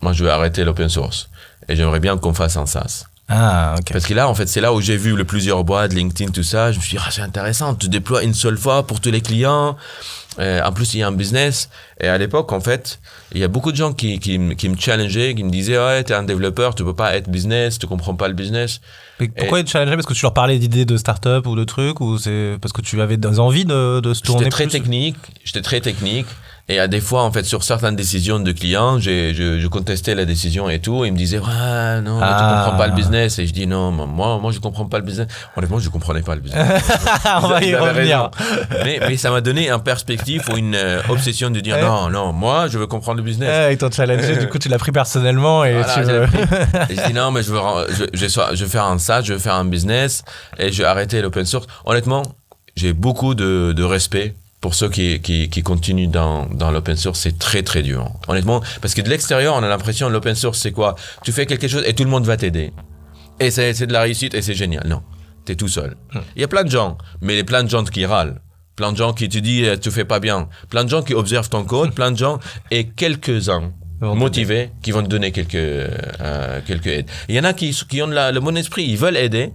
moi, 0.00 0.12
je 0.12 0.24
vais 0.24 0.30
arrêter 0.30 0.64
l'open 0.64 0.88
source. 0.88 1.28
Et 1.68 1.76
j'aimerais 1.76 2.00
bien 2.00 2.18
qu'on 2.18 2.34
fasse 2.34 2.56
un 2.56 2.66
SaaS. 2.66 3.06
Ah, 3.28 3.76
ok. 3.78 3.92
Parce 3.92 4.06
que 4.06 4.14
là, 4.14 4.28
en 4.28 4.34
fait, 4.34 4.46
c'est 4.46 4.60
là 4.60 4.72
où 4.74 4.80
j'ai 4.80 4.96
vu 4.96 5.16
le 5.16 5.24
plusieurs 5.24 5.64
boîtes, 5.64 5.92
LinkedIn, 5.94 6.32
tout 6.32 6.42
ça. 6.42 6.70
Je 6.72 6.78
me 6.78 6.82
suis 6.82 6.96
dit, 6.98 7.02
ah, 7.06 7.10
c'est 7.10 7.22
intéressant, 7.22 7.74
tu 7.74 7.88
déploies 7.88 8.24
une 8.24 8.34
seule 8.34 8.58
fois 8.58 8.86
pour 8.86 9.00
tous 9.00 9.10
les 9.10 9.20
clients. 9.22 9.76
Euh, 10.38 10.62
en 10.62 10.72
plus, 10.72 10.94
il 10.94 11.00
y 11.00 11.02
a 11.02 11.08
un 11.08 11.12
business. 11.12 11.68
Et 12.00 12.08
à 12.08 12.18
l'époque, 12.18 12.52
en 12.52 12.60
fait, 12.60 13.00
il 13.32 13.38
y 13.40 13.44
a 13.44 13.48
beaucoup 13.48 13.70
de 13.70 13.76
gens 13.76 13.92
qui, 13.92 14.18
qui, 14.18 14.38
me- 14.38 14.54
qui 14.54 14.68
me 14.68 14.76
challengeaient, 14.78 15.34
qui 15.34 15.44
me 15.44 15.50
disaient, 15.50 15.78
ouais, 15.78 16.02
t'es 16.04 16.14
un 16.14 16.22
développeur, 16.24 16.74
tu 16.74 16.84
peux 16.84 16.94
pas 16.94 17.14
être 17.16 17.30
business, 17.30 17.78
tu 17.78 17.86
comprends 17.86 18.14
pas 18.14 18.28
le 18.28 18.34
business. 18.34 18.80
Mais 19.20 19.28
pourquoi 19.28 19.60
ils 19.60 19.64
te 19.64 19.70
challengeaient 19.70 19.96
Parce 19.96 20.06
que 20.06 20.14
tu 20.14 20.22
leur 20.22 20.34
parlais 20.34 20.58
d'idées 20.58 20.84
de 20.86 20.96
start-up 20.96 21.46
ou 21.46 21.54
de 21.54 21.64
trucs 21.64 22.00
Ou 22.00 22.18
c'est 22.18 22.56
parce 22.60 22.72
que 22.72 22.80
tu 22.82 23.00
avais 23.00 23.18
des 23.18 23.38
envies 23.38 23.64
de, 23.66 24.00
de 24.00 24.14
se 24.14 24.22
tourner 24.22 24.44
J'étais 24.44 24.50
très 24.50 24.64
plus? 24.64 24.72
technique, 24.72 25.16
j'étais 25.44 25.62
très 25.62 25.80
technique. 25.80 26.26
Et 26.68 26.78
à 26.78 26.86
des 26.86 27.00
fois, 27.00 27.24
en 27.24 27.32
fait, 27.32 27.42
sur 27.44 27.64
certaines 27.64 27.96
décisions 27.96 28.38
de 28.38 28.52
clients, 28.52 28.98
j'ai- 29.00 29.34
je, 29.34 29.58
je 29.58 29.66
contestais 29.66 30.14
la 30.14 30.24
décision 30.24 30.70
et 30.70 30.78
tout. 30.78 31.04
Et 31.04 31.08
ils 31.08 31.12
me 31.12 31.18
disaient, 31.18 31.38
ouais, 31.40 32.00
non, 32.02 32.14
mais 32.20 32.26
tu 32.26 32.32
Ah. 32.32 32.62
comprends 32.64 32.78
pas 32.78 32.86
le 32.86 32.94
business. 32.94 33.38
Et 33.40 33.46
je 33.48 33.52
dis, 33.52 33.66
non, 33.66 33.90
moi, 33.90 34.38
moi, 34.38 34.52
je 34.52 34.60
comprends 34.60 34.86
pas 34.86 34.98
le 34.98 35.04
business. 35.04 35.26
Honnêtement, 35.56 35.80
je 35.80 35.88
comprenais 35.88 36.22
pas 36.22 36.36
le 36.36 36.40
business. 36.40 36.64
On 37.42 37.48
va 37.48 37.62
y 37.64 37.74
revenir. 37.74 38.30
mais, 38.84 39.00
mais 39.06 39.16
ça 39.16 39.30
m'a 39.30 39.40
donné 39.40 39.70
un 39.70 39.80
perspective 39.80 40.42
ou 40.52 40.56
une 40.56 40.76
euh, 40.76 41.02
obsession 41.08 41.50
de 41.50 41.58
dire, 41.60 41.74
Ouais. 41.74 41.82
non, 41.82 42.08
non, 42.10 42.32
moi, 42.32 42.68
je 42.68 42.78
veux 42.78 42.86
comprendre 42.86 43.18
le 43.18 43.24
business. 43.24 43.48
Ouais, 43.48 43.74
ils 43.74 43.78
t'ont 43.78 43.90
challengé, 43.90 44.36
du 44.36 44.48
coup 44.48 44.58
tu 44.58 44.68
l'as 44.68 44.78
pris 44.78 44.92
personnellement 44.92 45.64
et 45.64 45.72
Voilà, 45.74 45.94
tu 45.94 46.00
veux... 46.02 46.22
Et 46.90 46.96
je 46.96 47.06
dis 47.08 47.12
non, 47.12 47.32
mais 47.32 47.42
je 47.42 47.52
veux, 47.52 47.60
je, 48.14 48.26
je 48.28 48.62
veux 48.64 48.70
faire 48.70 48.84
un 48.84 48.98
SaaS, 48.98 49.22
je 49.24 49.32
veux 49.32 49.38
faire 49.40 49.54
un 49.54 49.64
business 49.64 50.22
et 50.58 50.70
je 50.70 50.78
vais 50.82 50.88
arrêter 50.88 51.20
l'open 51.22 51.44
source. 51.44 51.66
Honnêtement, 51.84 52.22
j'ai 52.76 52.92
beaucoup 52.92 53.34
de, 53.34 53.72
de 53.76 53.82
respect 53.82 54.34
pour 54.62 54.74
ceux 54.74 54.88
qui, 54.88 55.20
qui, 55.20 55.50
qui 55.50 55.62
continuent 55.62 56.08
dans, 56.08 56.46
dans 56.46 56.70
l'open 56.70 56.96
source. 56.96 57.20
C'est 57.20 57.38
très, 57.38 57.62
très 57.62 57.82
dur. 57.82 58.10
Honnêtement, 58.28 58.62
parce 58.80 58.94
que 58.94 59.02
de 59.02 59.10
l'extérieur, 59.10 59.54
on 59.56 59.62
a 59.62 59.68
l'impression 59.68 60.06
que 60.06 60.12
l'open 60.12 60.34
source, 60.34 60.58
c'est 60.58 60.72
quoi? 60.72 60.94
Tu 61.24 61.32
fais 61.32 61.44
quelque 61.44 61.68
chose 61.68 61.82
et 61.86 61.92
tout 61.94 62.04
le 62.04 62.10
monde 62.10 62.24
va 62.24 62.36
t'aider. 62.38 62.72
Et 63.40 63.50
c'est 63.50 63.74
c'est 63.74 63.86
de 63.88 63.92
la 63.92 64.00
réussite 64.02 64.32
et 64.34 64.40
c'est 64.40 64.54
génial. 64.54 64.86
Non, 64.86 65.02
t'es 65.44 65.56
tout 65.56 65.68
seul. 65.68 65.96
Il 66.36 66.40
y 66.40 66.44
a 66.44 66.48
plein 66.48 66.64
de 66.64 66.70
gens, 66.70 66.96
mais 67.20 67.34
il 67.34 67.36
y 67.38 67.40
a 67.40 67.44
plein 67.44 67.64
de 67.64 67.68
gens 67.68 67.84
qui 67.84 68.06
râlent. 68.06 68.40
Plein 68.76 68.92
de 68.92 68.96
gens 68.96 69.12
qui 69.12 69.28
te 69.28 69.36
disent 69.38 69.66
euh, 69.68 69.76
tu 69.76 69.90
fais 69.90 70.04
pas 70.06 70.18
bien. 70.20 70.48
Plein 70.70 70.84
de 70.84 70.88
gens 70.88 71.02
qui 71.02 71.12
observent 71.14 71.50
ton 71.50 71.64
code, 71.64 71.92
plein 72.00 72.10
de 72.12 72.16
gens 72.16 72.38
et 72.70 72.88
quelques-uns 72.88 73.72
motivés 74.14 74.70
qui 74.82 74.90
vont 74.92 75.02
te 75.02 75.08
donner 75.08 75.30
quelques, 75.32 75.54
euh, 75.56 76.60
quelques 76.66 76.86
aides. 76.86 77.10
Il 77.28 77.34
y 77.34 77.40
en 77.40 77.44
a 77.44 77.52
qui, 77.52 77.70
qui 77.88 78.00
ont 78.02 78.06
la- 78.06 78.32
le 78.32 78.40
bon 78.40 78.56
esprit, 78.56 78.84
ils 78.84 78.96
veulent 78.96 79.16
aider, 79.16 79.52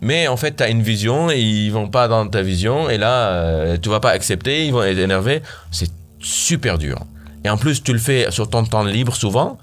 mais 0.00 0.28
en 0.28 0.36
fait, 0.36 0.56
tu 0.56 0.62
as 0.62 0.68
une 0.68 0.82
vision 0.82 1.30
et 1.30 1.40
ils 1.40 1.70
vont 1.70 1.88
pas 1.88 2.08
dans 2.08 2.26
ta 2.28 2.42
vision, 2.42 2.88
et 2.88 2.98
là, 2.98 3.30
euh, 3.30 3.76
tu 3.80 3.88
vas 3.88 4.00
pas 4.00 4.10
accepter, 4.10 4.66
ils 4.66 4.72
vont 4.72 4.82
être 4.82 4.98
énervés. 4.98 5.42
C'est 5.70 5.90
super 6.20 6.78
dur. 6.78 6.98
Et 7.44 7.50
en 7.50 7.56
plus, 7.56 7.82
tu 7.82 7.92
le 7.92 7.98
fais 7.98 8.30
sur 8.30 8.48
ton 8.48 8.64
temps 8.64 8.84
libre 8.84 9.14
souvent, 9.14 9.58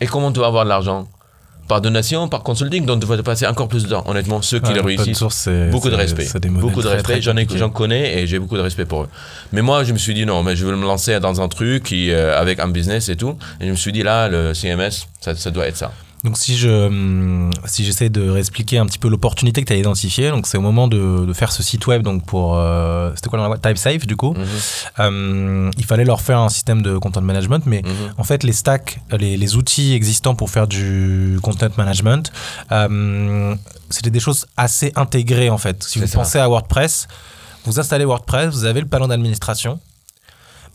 et 0.00 0.06
comment 0.06 0.32
tu 0.32 0.40
vas 0.40 0.46
avoir 0.46 0.64
de 0.64 0.68
l'argent? 0.70 1.08
Par 1.66 1.80
donation, 1.80 2.28
par 2.28 2.42
consulting, 2.42 2.84
donc 2.84 3.00
tu 3.00 3.06
vas 3.06 3.16
te 3.16 3.22
passer 3.22 3.46
encore 3.46 3.68
plus 3.68 3.84
de 3.84 3.88
temps. 3.88 4.04
Honnêtement, 4.06 4.42
ceux 4.42 4.60
qui 4.60 4.68
Ouais, 4.68 4.74
le 4.74 4.82
réussissent, 4.82 5.16
source, 5.16 5.48
beaucoup 5.70 5.88
de 5.88 5.94
respect. 5.94 6.26
Beaucoup 6.50 6.82
de 6.82 6.88
respect. 6.88 7.22
J'en 7.22 7.32
ai, 7.38 7.44
compliqués. 7.44 7.58
j'en 7.58 7.70
connais 7.70 8.18
et 8.18 8.26
j'ai 8.26 8.38
beaucoup 8.38 8.58
de 8.58 8.62
respect 8.62 8.84
pour 8.84 9.04
eux. 9.04 9.08
Mais 9.50 9.62
moi, 9.62 9.82
je 9.82 9.94
me 9.94 9.98
suis 9.98 10.12
dit 10.12 10.26
non, 10.26 10.42
mais 10.42 10.56
je 10.56 10.66
veux 10.66 10.76
me 10.76 10.84
lancer 10.84 11.18
dans 11.20 11.40
un 11.40 11.48
truc 11.48 11.84
qui, 11.84 12.10
euh, 12.10 12.38
avec 12.38 12.60
un 12.60 12.68
business 12.68 13.08
et 13.08 13.16
tout. 13.16 13.38
Et 13.62 13.66
je 13.66 13.70
me 13.70 13.76
suis 13.76 13.92
dit 13.92 14.02
là, 14.02 14.28
le 14.28 14.52
CMS, 14.52 15.08
ça, 15.20 15.34
ça 15.34 15.50
doit 15.50 15.66
être 15.66 15.78
ça. 15.78 15.90
Donc 16.24 16.38
si 16.38 16.56
je 16.56 16.68
hum, 16.86 17.50
si 17.66 17.84
j'essaie 17.84 18.08
de 18.08 18.28
réexpliquer 18.30 18.78
un 18.78 18.86
petit 18.86 18.98
peu 18.98 19.08
l'opportunité 19.08 19.60
que 19.62 19.66
tu 19.66 19.72
as 19.74 19.76
identifiée, 19.76 20.30
donc 20.30 20.46
c'est 20.46 20.56
au 20.56 20.62
moment 20.62 20.88
de, 20.88 21.26
de 21.26 21.32
faire 21.34 21.52
ce 21.52 21.62
site 21.62 21.86
web 21.86 22.02
donc 22.02 22.24
pour 22.24 22.56
euh, 22.56 23.12
c'était 23.14 23.28
quoi 23.28 23.38
le 23.38 23.44
nom? 23.46 23.54
TypeSafe 23.56 24.06
du 24.06 24.16
coup. 24.16 24.32
Mhm. 24.32 24.44
Euh, 25.00 25.70
il 25.76 25.84
fallait 25.84 26.04
leur 26.06 26.22
faire 26.22 26.38
un 26.40 26.48
système 26.48 26.80
de 26.82 26.96
content 26.96 27.20
management, 27.20 27.62
mais 27.66 27.82
Mhm. 27.84 28.14
en 28.16 28.24
fait 28.24 28.42
les 28.42 28.52
stacks, 28.54 29.00
les, 29.10 29.36
les 29.36 29.56
outils 29.56 29.92
existants 29.92 30.34
pour 30.34 30.48
faire 30.50 30.66
du 30.66 31.38
content 31.42 31.68
management, 31.76 32.32
euh, 32.72 33.54
c'était 33.90 34.10
des 34.10 34.20
choses 34.20 34.46
assez 34.56 34.92
intégrées 34.96 35.50
en 35.50 35.58
fait. 35.58 35.82
Si 35.84 35.98
vous 35.98 36.06
ça. 36.06 36.18
pensez 36.18 36.38
à 36.38 36.48
WordPress, 36.48 37.06
Vous 37.66 37.78
installez 37.80 38.04
WordPress, 38.04 38.52
vous 38.54 38.64
avez 38.66 38.80
le 38.80 38.86
panneau 38.86 39.06
d'administration. 39.06 39.78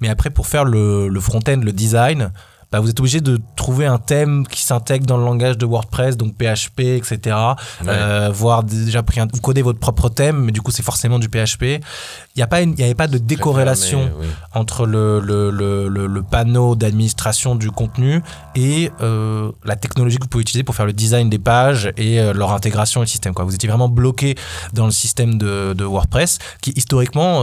Mais 0.01 0.09
après, 0.09 0.29
pour 0.31 0.47
faire 0.47 0.63
le, 0.65 1.07
le 1.07 1.19
front-end, 1.19 1.59
le 1.63 1.71
design, 1.71 2.31
bah, 2.71 2.79
vous 2.79 2.89
êtes 2.89 2.99
obligé 2.99 3.19
de 3.21 3.39
trouver 3.55 3.85
un 3.87 3.97
thème 3.97 4.45
qui 4.47 4.61
s'intègre 4.61 5.05
dans 5.05 5.17
le 5.17 5.23
langage 5.25 5.57
de 5.57 5.65
WordPress, 5.65 6.17
donc 6.17 6.35
PHP, 6.35 6.81
etc. 6.81 7.35
Euh, 7.87 8.29
voire 8.31 8.63
déjà 8.63 9.01
pris 9.03 9.19
un, 9.19 9.27
vous 9.33 9.41
codez 9.41 9.61
votre 9.61 9.79
propre 9.79 10.09
thème, 10.09 10.37
mais 10.45 10.51
du 10.51 10.61
coup 10.61 10.71
c'est 10.71 10.83
forcément 10.83 11.19
du 11.19 11.29
PHP. 11.29 11.63
Il 11.63 12.37
n'y 12.37 12.43
a 12.43 12.47
pas, 12.47 12.61
il 12.61 12.79
y 12.79 12.83
avait 12.83 12.95
pas 12.95 13.07
de 13.07 13.17
décorrélation 13.17 13.99
fermé, 14.03 14.13
oui. 14.21 14.27
entre 14.53 14.85
le, 14.85 15.19
le, 15.19 15.49
le, 15.51 15.87
le- 15.87 16.23
panneau 16.23 16.75
d'administration 16.75 17.55
du 17.55 17.71
contenu 17.71 18.21
et 18.55 18.91
euh, 19.01 19.51
la 19.65 19.75
technologie 19.75 20.17
que 20.17 20.23
vous 20.23 20.29
pouvez 20.29 20.41
utiliser 20.43 20.63
pour 20.63 20.75
faire 20.75 20.85
le 20.85 20.93
design 20.93 21.29
des 21.29 21.39
pages 21.39 21.91
et 21.97 22.19
euh, 22.19 22.33
leur 22.33 22.51
intégration 22.53 23.01
au 23.01 23.05
système. 23.05 23.33
Quoi. 23.33 23.45
Vous 23.45 23.55
étiez 23.55 23.67
vraiment 23.67 23.89
bloqué 23.89 24.35
dans 24.73 24.85
le 24.85 24.91
système 24.91 25.37
de, 25.37 25.73
de 25.73 25.83
WordPress, 25.85 26.37
qui 26.61 26.71
historiquement, 26.75 27.39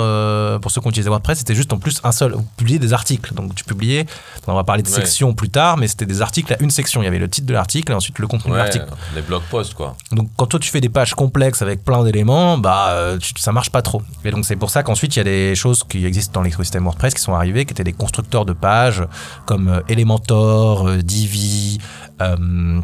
pour 0.61 0.71
ceux 0.71 0.81
qui 0.81 0.87
ont 0.87 0.91
utilisé 0.91 1.09
WordPress, 1.09 1.39
c'était 1.39 1.55
juste 1.55 1.73
en 1.73 1.79
plus 1.79 2.01
un 2.05 2.13
seul. 2.13 2.33
Vous 2.35 2.45
publiez 2.57 2.79
des 2.79 2.93
articles, 2.93 3.35
donc 3.35 3.55
tu 3.55 3.65
publiais. 3.65 4.07
On 4.47 4.55
va 4.55 4.63
parler 4.65 4.83
de 4.83 4.89
Ouais. 4.89 4.95
Plus 5.35 5.49
tard, 5.51 5.77
mais 5.77 5.89
c'était 5.89 6.07
des 6.07 6.23
articles 6.23 6.53
à 6.53 6.57
une 6.63 6.71
section. 6.71 7.03
Il 7.03 7.05
y 7.05 7.09
avait 7.09 7.19
le 7.19 7.29
titre 7.29 7.47
de 7.47 7.53
l'article 7.53 7.93
et 7.93 7.95
ensuite 7.95 8.19
le 8.19 8.27
contenu 8.27 8.53
de 8.53 8.57
l'article. 8.57 8.87
les 9.15 9.23
blog 9.23 9.43
posts, 9.51 9.75
quoi. 9.75 9.97
Donc 10.13 10.29
quand 10.37 10.47
toi 10.47 10.61
tu 10.61 10.71
fais 10.71 10.81
des 10.81 10.89
pages 10.89 11.15
complexes 11.15 11.63
avec 11.63 11.85
plein 11.85 12.03
d'éléments, 12.05 12.59
bah 12.59 12.89
euh, 12.91 13.19
tu- 13.19 13.33
ça 13.39 13.53
marche 13.53 13.71
pas 13.71 13.83
trop. 13.83 14.03
Et 14.25 14.31
donc 14.31 14.45
c'est 14.45 14.57
pour 14.57 14.71
ça 14.71 14.83
qu'ensuite 14.83 15.17
il 15.17 15.19
y 15.19 15.23
a 15.23 15.25
des 15.25 15.55
choses 15.55 15.83
qui 15.85 16.05
existent 16.07 16.33
dans 16.41 16.43
l'écosystème 16.45 16.85
WordPress 16.85 17.15
qui 17.15 17.21
sont 17.23 17.35
arrivées, 17.35 17.65
qui 17.65 17.73
étaient 17.73 17.85
des 17.85 17.93
constructeurs 17.93 18.45
de 18.45 18.53
pages 18.53 19.03
comme 19.47 19.69
euh, 19.69 19.81
Elementor, 19.89 20.89
euh, 20.89 20.97
Divi. 21.03 21.79
euh, 22.23 22.81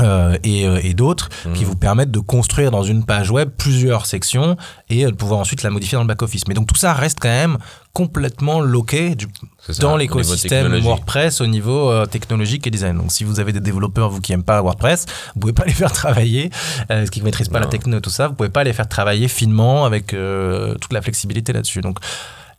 euh, 0.00 0.38
et, 0.42 0.62
et 0.62 0.94
d'autres 0.94 1.28
Mhm. 1.44 1.52
qui 1.52 1.64
vous 1.64 1.76
permettent 1.76 2.10
de 2.10 2.18
construire 2.18 2.70
dans 2.70 2.82
une 2.82 3.04
page 3.04 3.30
web 3.30 3.50
plusieurs 3.58 4.06
sections 4.06 4.56
et 4.88 5.04
de 5.04 5.10
pouvoir 5.10 5.38
ensuite 5.38 5.62
la 5.62 5.68
modifier 5.68 5.96
dans 5.96 6.02
le 6.02 6.08
back-office. 6.08 6.48
Mais 6.48 6.54
donc 6.54 6.66
tout 6.66 6.76
ça 6.76 6.94
reste 6.94 7.18
quand 7.20 7.28
même 7.28 7.58
complètement 7.92 8.60
loqué 8.60 9.14
du, 9.14 9.26
dans 9.80 9.96
l'écosystème. 9.96 10.74
WordPress 10.78 11.40
au 11.40 11.46
niveau 11.46 11.90
euh, 11.90 12.06
technologique 12.06 12.66
et 12.66 12.70
design. 12.70 12.96
Donc 12.96 13.12
si 13.12 13.24
vous 13.24 13.40
avez 13.40 13.52
des 13.52 13.60
développeurs 13.60 14.10
vous 14.10 14.20
qui 14.20 14.32
aiment 14.32 14.42
pas 14.42 14.60
WordPress, 14.60 15.06
vous 15.34 15.40
pouvez 15.40 15.52
pas 15.52 15.64
les 15.66 15.72
faire 15.72 15.92
travailler, 15.92 16.50
euh, 16.90 17.06
qui 17.06 17.20
ne 17.20 17.24
maîtrisent 17.24 17.48
pas 17.48 17.60
la 17.60 17.66
techno 17.66 17.98
et 17.98 18.00
tout 18.00 18.10
ça, 18.10 18.28
vous 18.28 18.34
pouvez 18.34 18.48
pas 18.48 18.64
les 18.64 18.72
faire 18.72 18.88
travailler 18.88 19.28
finement 19.28 19.84
avec 19.84 20.14
euh, 20.14 20.74
toute 20.74 20.92
la 20.92 21.02
flexibilité 21.02 21.52
là-dessus. 21.52 21.80
Donc 21.80 21.98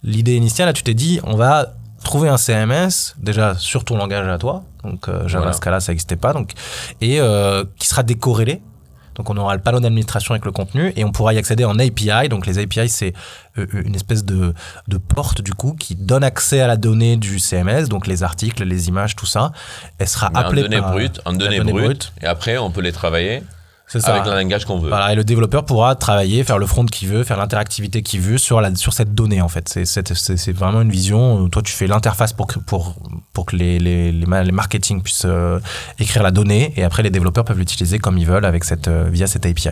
l'idée 0.04 0.36
initiale, 0.36 0.68
là 0.68 0.74
tu 0.74 0.84
t'es 0.84 0.93
dit, 0.93 1.20
on 1.24 1.36
va 1.36 1.74
trouver 2.04 2.30
un 2.30 2.38
CMS 2.38 3.16
déjà 3.18 3.56
sur 3.56 3.86
ton 3.86 3.97
langage 3.97 4.28
à 4.28 4.38
toi, 4.38 4.64
donc 4.84 5.08
euh, 5.08 5.28
Java 5.28 5.45
Voilà. 5.45 5.54
Scala 5.54 5.80
ça 5.80 5.91
n'existait 5.91 6.16
pas, 6.16 6.34
donc 6.34 6.51
et 7.01 7.20
euh, 7.20 7.64
qui 7.78 7.88
sera 7.88 8.04
décorrélé. 8.04 8.62
Donc 9.16 9.30
on 9.30 9.38
aura 9.38 9.55
le 9.55 9.61
panneau 9.61 9.80
d'administration 9.80 10.34
avec 10.34 10.45
le 10.45 10.51
contenu 10.51 10.93
et 10.95 11.03
on 11.03 11.11
pourra 11.11 11.34
y 11.34 11.38
accéder 11.38 11.66
en 11.66 11.78
API. 11.80 12.30
Donc 12.30 12.45
les 12.45 12.59
API 12.59 12.89
c'est 12.89 13.14
euh, 13.57 13.66
une 13.74 13.95
espèce 13.95 14.26
de, 14.26 14.53
de 14.88 14.97
porte 14.97 15.41
du 15.41 15.53
coup 15.53 15.76
qui 15.78 15.95
donne 15.95 16.24
accès 16.24 16.61
à 16.61 16.68
la 16.68 16.78
donnée 16.78 17.18
du 17.18 17.39
CMS, 17.39 17.88
donc 17.89 18.07
les 18.07 18.24
articles, 18.24 18.64
les 18.64 18.88
images, 18.88 19.16
tout 19.16 19.26
ça. 19.26 19.51
Elle 19.99 20.07
sera 20.07 20.30
Mais 20.32 20.39
en 20.39 20.41
appelée 20.41 20.61
données 20.64 20.80
par 20.80 20.91
brutes, 20.91 21.22
en 21.26 21.34
données 21.34 21.57
donnée 21.57 21.72
brutes, 21.72 21.86
brute. 21.86 22.14
et 22.22 22.26
après 22.26 22.57
on 22.57 22.72
peut 22.72 22.82
les 22.82 22.91
travailler 22.91 23.43
ça. 23.99 24.13
avec 24.13 24.25
le 24.25 24.31
langage 24.31 24.65
qu'on 24.65 24.79
veut. 24.79 24.89
Voilà, 24.89 25.11
et 25.11 25.15
le 25.15 25.23
développeur 25.23 25.65
pourra 25.65 25.95
travailler, 25.95 26.43
faire 26.43 26.57
le 26.57 26.65
front 26.65 26.85
qu'il 26.85 27.07
veut, 27.09 27.23
faire 27.23 27.37
l'interactivité 27.37 28.01
qu'il 28.01 28.21
veut 28.21 28.37
sur, 28.37 28.61
la, 28.61 28.73
sur 28.75 28.93
cette 28.93 29.13
donnée 29.13 29.41
en 29.41 29.47
fait. 29.49 29.67
C'est, 29.85 30.51
vraiment 30.51 30.81
une 30.81 30.91
vision. 30.91 31.45
euh, 31.45 31.47
Toi, 31.49 31.61
tu 31.61 31.71
fais 31.73 31.87
l'interface 31.87 32.33
pour 32.33 32.47
que, 32.47 32.59
pour, 32.59 32.95
pour 33.33 33.45
que 33.45 33.55
les, 33.55 33.79
les, 33.79 34.11
les, 34.11 34.25
ma- 34.25 34.43
les 34.43 34.51
marketing 34.51 35.01
puissent 35.01 35.23
euh, 35.25 35.59
écrire 35.99 36.23
la 36.23 36.31
donnée 36.31 36.73
et 36.75 36.83
après 36.83 37.03
les 37.03 37.09
développeurs 37.09 37.45
peuvent 37.45 37.57
l'utiliser 37.59 37.99
comme 37.99 38.17
ils 38.17 38.25
veulent 38.27 38.45
avec 38.45 38.63
cette, 38.63 38.87
euh, 38.87 39.07
via 39.11 39.27
cette 39.27 39.45
API. 39.45 39.69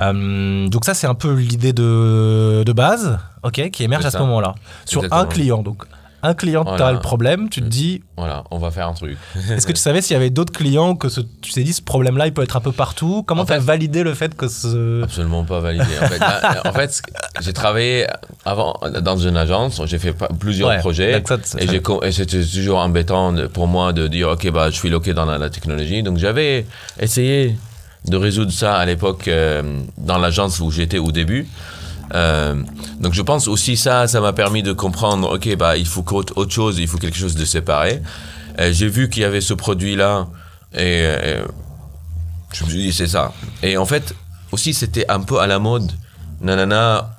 Euh, 0.00 0.68
donc 0.68 0.84
ça 0.84 0.94
c'est 0.94 1.06
un 1.06 1.14
peu 1.14 1.32
l'idée 1.34 1.72
de, 1.72 2.62
de 2.64 2.72
base, 2.72 3.18
ok, 3.42 3.70
qui 3.70 3.84
émerge 3.84 4.04
à 4.06 4.10
ce 4.10 4.18
moment-là. 4.18 4.54
Sur 4.84 5.04
un 5.12 5.26
client, 5.26 5.62
donc 5.62 5.84
un 6.24 6.34
client, 6.34 6.64
tu 6.64 6.70
as 6.70 6.76
Voilà. 6.76 6.92
le 6.92 6.98
problème, 7.00 7.48
tu 7.48 7.60
te 7.60 7.66
dis, 7.66 8.02
Voilà, 8.16 8.44
on 8.50 8.58
va 8.58 8.70
faire 8.70 8.86
un 8.88 8.92
truc. 8.94 9.16
est-ce 9.50 9.66
que 9.66 9.72
tu 9.72 9.80
savais 9.80 10.00
s'il 10.02 10.14
y 10.14 10.16
avait 10.16 10.30
d'autres 10.30 10.52
clients 10.52 10.94
que 10.94 11.08
ce, 11.08 11.20
tu 11.40 11.52
t'es 11.52 11.64
dit 11.64 11.72
ce 11.72 11.82
problème-là 11.82 12.26
il 12.28 12.32
peut 12.32 12.42
être 12.42 12.56
un 12.56 12.60
peu 12.60 12.72
partout? 12.72 13.24
Comment 13.26 13.42
En 13.42 13.44
tu 13.46 13.52
as 13.52 13.56
fait- 13.60 13.66
validé 13.66 14.02
le 14.02 14.14
fait 14.14 14.34
que 14.36 14.48
ce... 14.48 15.02
Absolument 15.02 15.44
pas 15.44 15.60
validé. 15.60 15.84
En 16.00 16.06
fait, 16.06 16.18
là, 16.18 16.62
en 16.66 16.72
fait, 16.72 17.02
j'ai 17.40 17.52
travaillé 17.52 18.06
avant 18.44 18.78
dans 19.00 19.16
une 19.16 19.36
agence, 19.36 19.80
j'ai 19.86 19.98
fait 19.98 20.14
plusieurs 20.38 20.68
Ouais, 20.68 20.78
projets. 20.78 21.22
Et, 21.60 22.12
c'était 22.12 22.44
toujours 22.44 22.78
embêtant 22.78 23.34
pour 23.52 23.66
moi 23.66 23.92
de 23.92 24.06
dire, 24.08 24.28
OK, 24.30 24.48
bah, 24.50 24.70
je 24.70 24.76
suis 24.76 24.90
loqué 24.90 25.14
dans 25.14 25.24
la, 25.24 25.38
la 25.38 25.50
technologie. 25.50 26.02
Donc, 26.02 26.18
j'avais 26.18 26.66
essayé 27.00 27.56
de 28.06 28.16
résoudre 28.16 28.50
ça 28.52 28.76
à 28.76 28.84
l'époque 28.86 29.28
euh, 29.28 29.62
dans 29.96 30.18
l'agence 30.18 30.60
où 30.60 30.70
j'étais 30.70 30.98
au 30.98 31.12
début. 31.12 31.46
Euh, 32.14 32.62
donc, 33.00 33.14
je 33.14 33.22
pense 33.22 33.48
aussi 33.48 33.76
ça, 33.76 34.06
ça 34.06 34.20
m'a 34.20 34.32
permis 34.32 34.62
de 34.62 34.72
comprendre, 34.72 35.34
OK, 35.34 35.56
bah, 35.56 35.76
il 35.76 35.86
faut 35.86 36.04
autre 36.12 36.50
chose, 36.52 36.78
il 36.78 36.86
faut 36.88 36.98
quelque 36.98 37.16
chose 37.16 37.34
de 37.34 37.44
séparé. 37.44 38.02
Euh, 38.60 38.70
j'ai 38.72 38.88
vu 38.88 39.08
qu'il 39.08 39.22
y 39.22 39.24
avait 39.24 39.40
ce 39.40 39.54
produit-là 39.54 40.26
et, 40.74 40.78
euh, 41.06 41.42
je 42.52 42.64
me 42.64 42.68
suis 42.70 42.78
dit, 42.82 42.92
c'est 42.92 43.06
ça. 43.06 43.32
Et 43.62 43.76
en 43.78 43.86
fait, 43.86 44.14
aussi, 44.52 44.74
c'était 44.74 45.06
un 45.10 45.20
peu 45.20 45.38
à 45.40 45.46
la 45.46 45.58
mode, 45.58 45.90
nanana, 46.42 47.14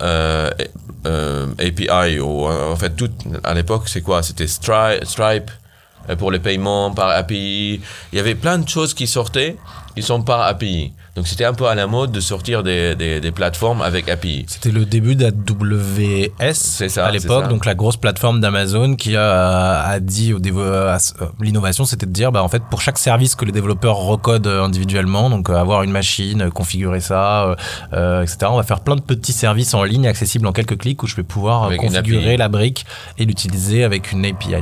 API, 1.60 2.20
ou 2.20 2.46
en 2.48 2.76
fait, 2.76 2.92
tout, 2.92 3.10
à 3.44 3.54
l'époque, 3.54 3.84
c'est 3.88 4.02
quoi? 4.02 4.22
C'était 4.24 4.46
Stri- 4.46 5.04
Stripe 5.06 5.50
pour 6.18 6.32
les 6.32 6.40
paiements 6.40 6.92
par 6.92 7.10
API. 7.10 7.82
Il 8.12 8.16
y 8.16 8.20
avait 8.20 8.36
plein 8.36 8.58
de 8.60 8.68
choses 8.68 8.94
qui 8.94 9.08
sortaient, 9.08 9.58
qui 9.96 10.02
sont 10.02 10.22
par 10.22 10.42
API. 10.42 10.94
Donc, 11.16 11.28
c'était 11.28 11.46
un 11.46 11.54
peu 11.54 11.68
à 11.68 11.76
la 11.76 11.86
mode 11.86 12.12
de 12.12 12.20
sortir 12.20 12.64
des, 12.64 12.96
des, 12.96 13.20
des 13.20 13.32
plateformes 13.32 13.82
avec 13.82 14.10
API. 14.10 14.46
C'était 14.48 14.72
le 14.72 14.86
début 14.86 15.16
d'AWS 15.16 16.98
à 16.98 17.12
l'époque, 17.12 17.50
donc 17.50 17.66
la 17.66 17.76
grosse 17.76 17.98
plateforme 17.98 18.40
d'Amazon 18.40 18.96
qui 18.96 19.16
a, 19.16 19.82
a 19.84 20.00
dit 20.00 20.34
euh, 20.34 20.98
l'innovation, 21.40 21.86
c'était 21.86 22.06
de 22.06 22.12
dire 22.12 22.32
bah 22.32 22.44
en 22.44 22.48
fait 22.48 22.64
pour 22.70 22.82
chaque 22.82 22.98
service 22.98 23.36
que 23.36 23.46
les 23.46 23.52
développeurs 23.52 23.98
recodent 23.98 24.48
euh, 24.48 24.64
individuellement, 24.64 25.30
donc 25.30 25.50
euh, 25.50 25.56
avoir 25.56 25.84
une 25.84 25.92
machine, 25.92 26.50
configurer 26.50 27.00
ça, 27.00 27.56
euh, 27.94 28.22
etc. 28.24 28.48
On 28.50 28.58
va 28.58 28.64
faire 28.64 28.80
plein 28.80 28.96
de 28.96 29.02
petits 29.02 29.34
services 29.34 29.74
en 29.74 29.84
ligne 29.84 30.08
accessibles 30.08 30.48
en 30.48 30.52
quelques 30.52 30.78
clics 30.78 31.02
où 31.04 31.08
je 31.08 31.16
vais 31.16 31.24
pouvoir 31.24 31.66
Avec 31.66 31.80
configurer 31.80 32.38
la 32.38 32.50
brique 32.50 32.86
et 33.18 33.26
l'utiliser 33.26 33.84
avec 33.84 34.12
une 34.12 34.26
API. 34.26 34.56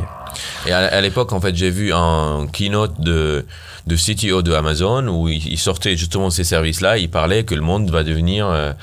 Et 0.65 0.71
à 0.71 1.01
l'époque, 1.01 1.33
en 1.33 1.41
fait, 1.41 1.55
j'ai 1.55 1.69
vu 1.69 1.91
un 1.93 2.47
keynote 2.51 3.01
de, 3.01 3.45
de 3.87 3.95
CTO 3.95 4.41
de 4.41 4.53
Amazon 4.53 5.07
où 5.07 5.27
il, 5.27 5.57
sortait 5.57 5.97
justement 5.97 6.29
ces 6.29 6.43
services-là. 6.43 6.97
Il 6.97 7.09
parlait 7.09 7.43
que 7.43 7.55
le 7.55 7.61
monde 7.61 7.89
va 7.89 8.03
devenir 8.03 8.47
euh, 8.47 8.73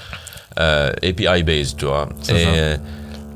euh, 0.58 0.92
API-based, 1.02 1.76
tu 1.76 1.86
vois. 1.86 2.08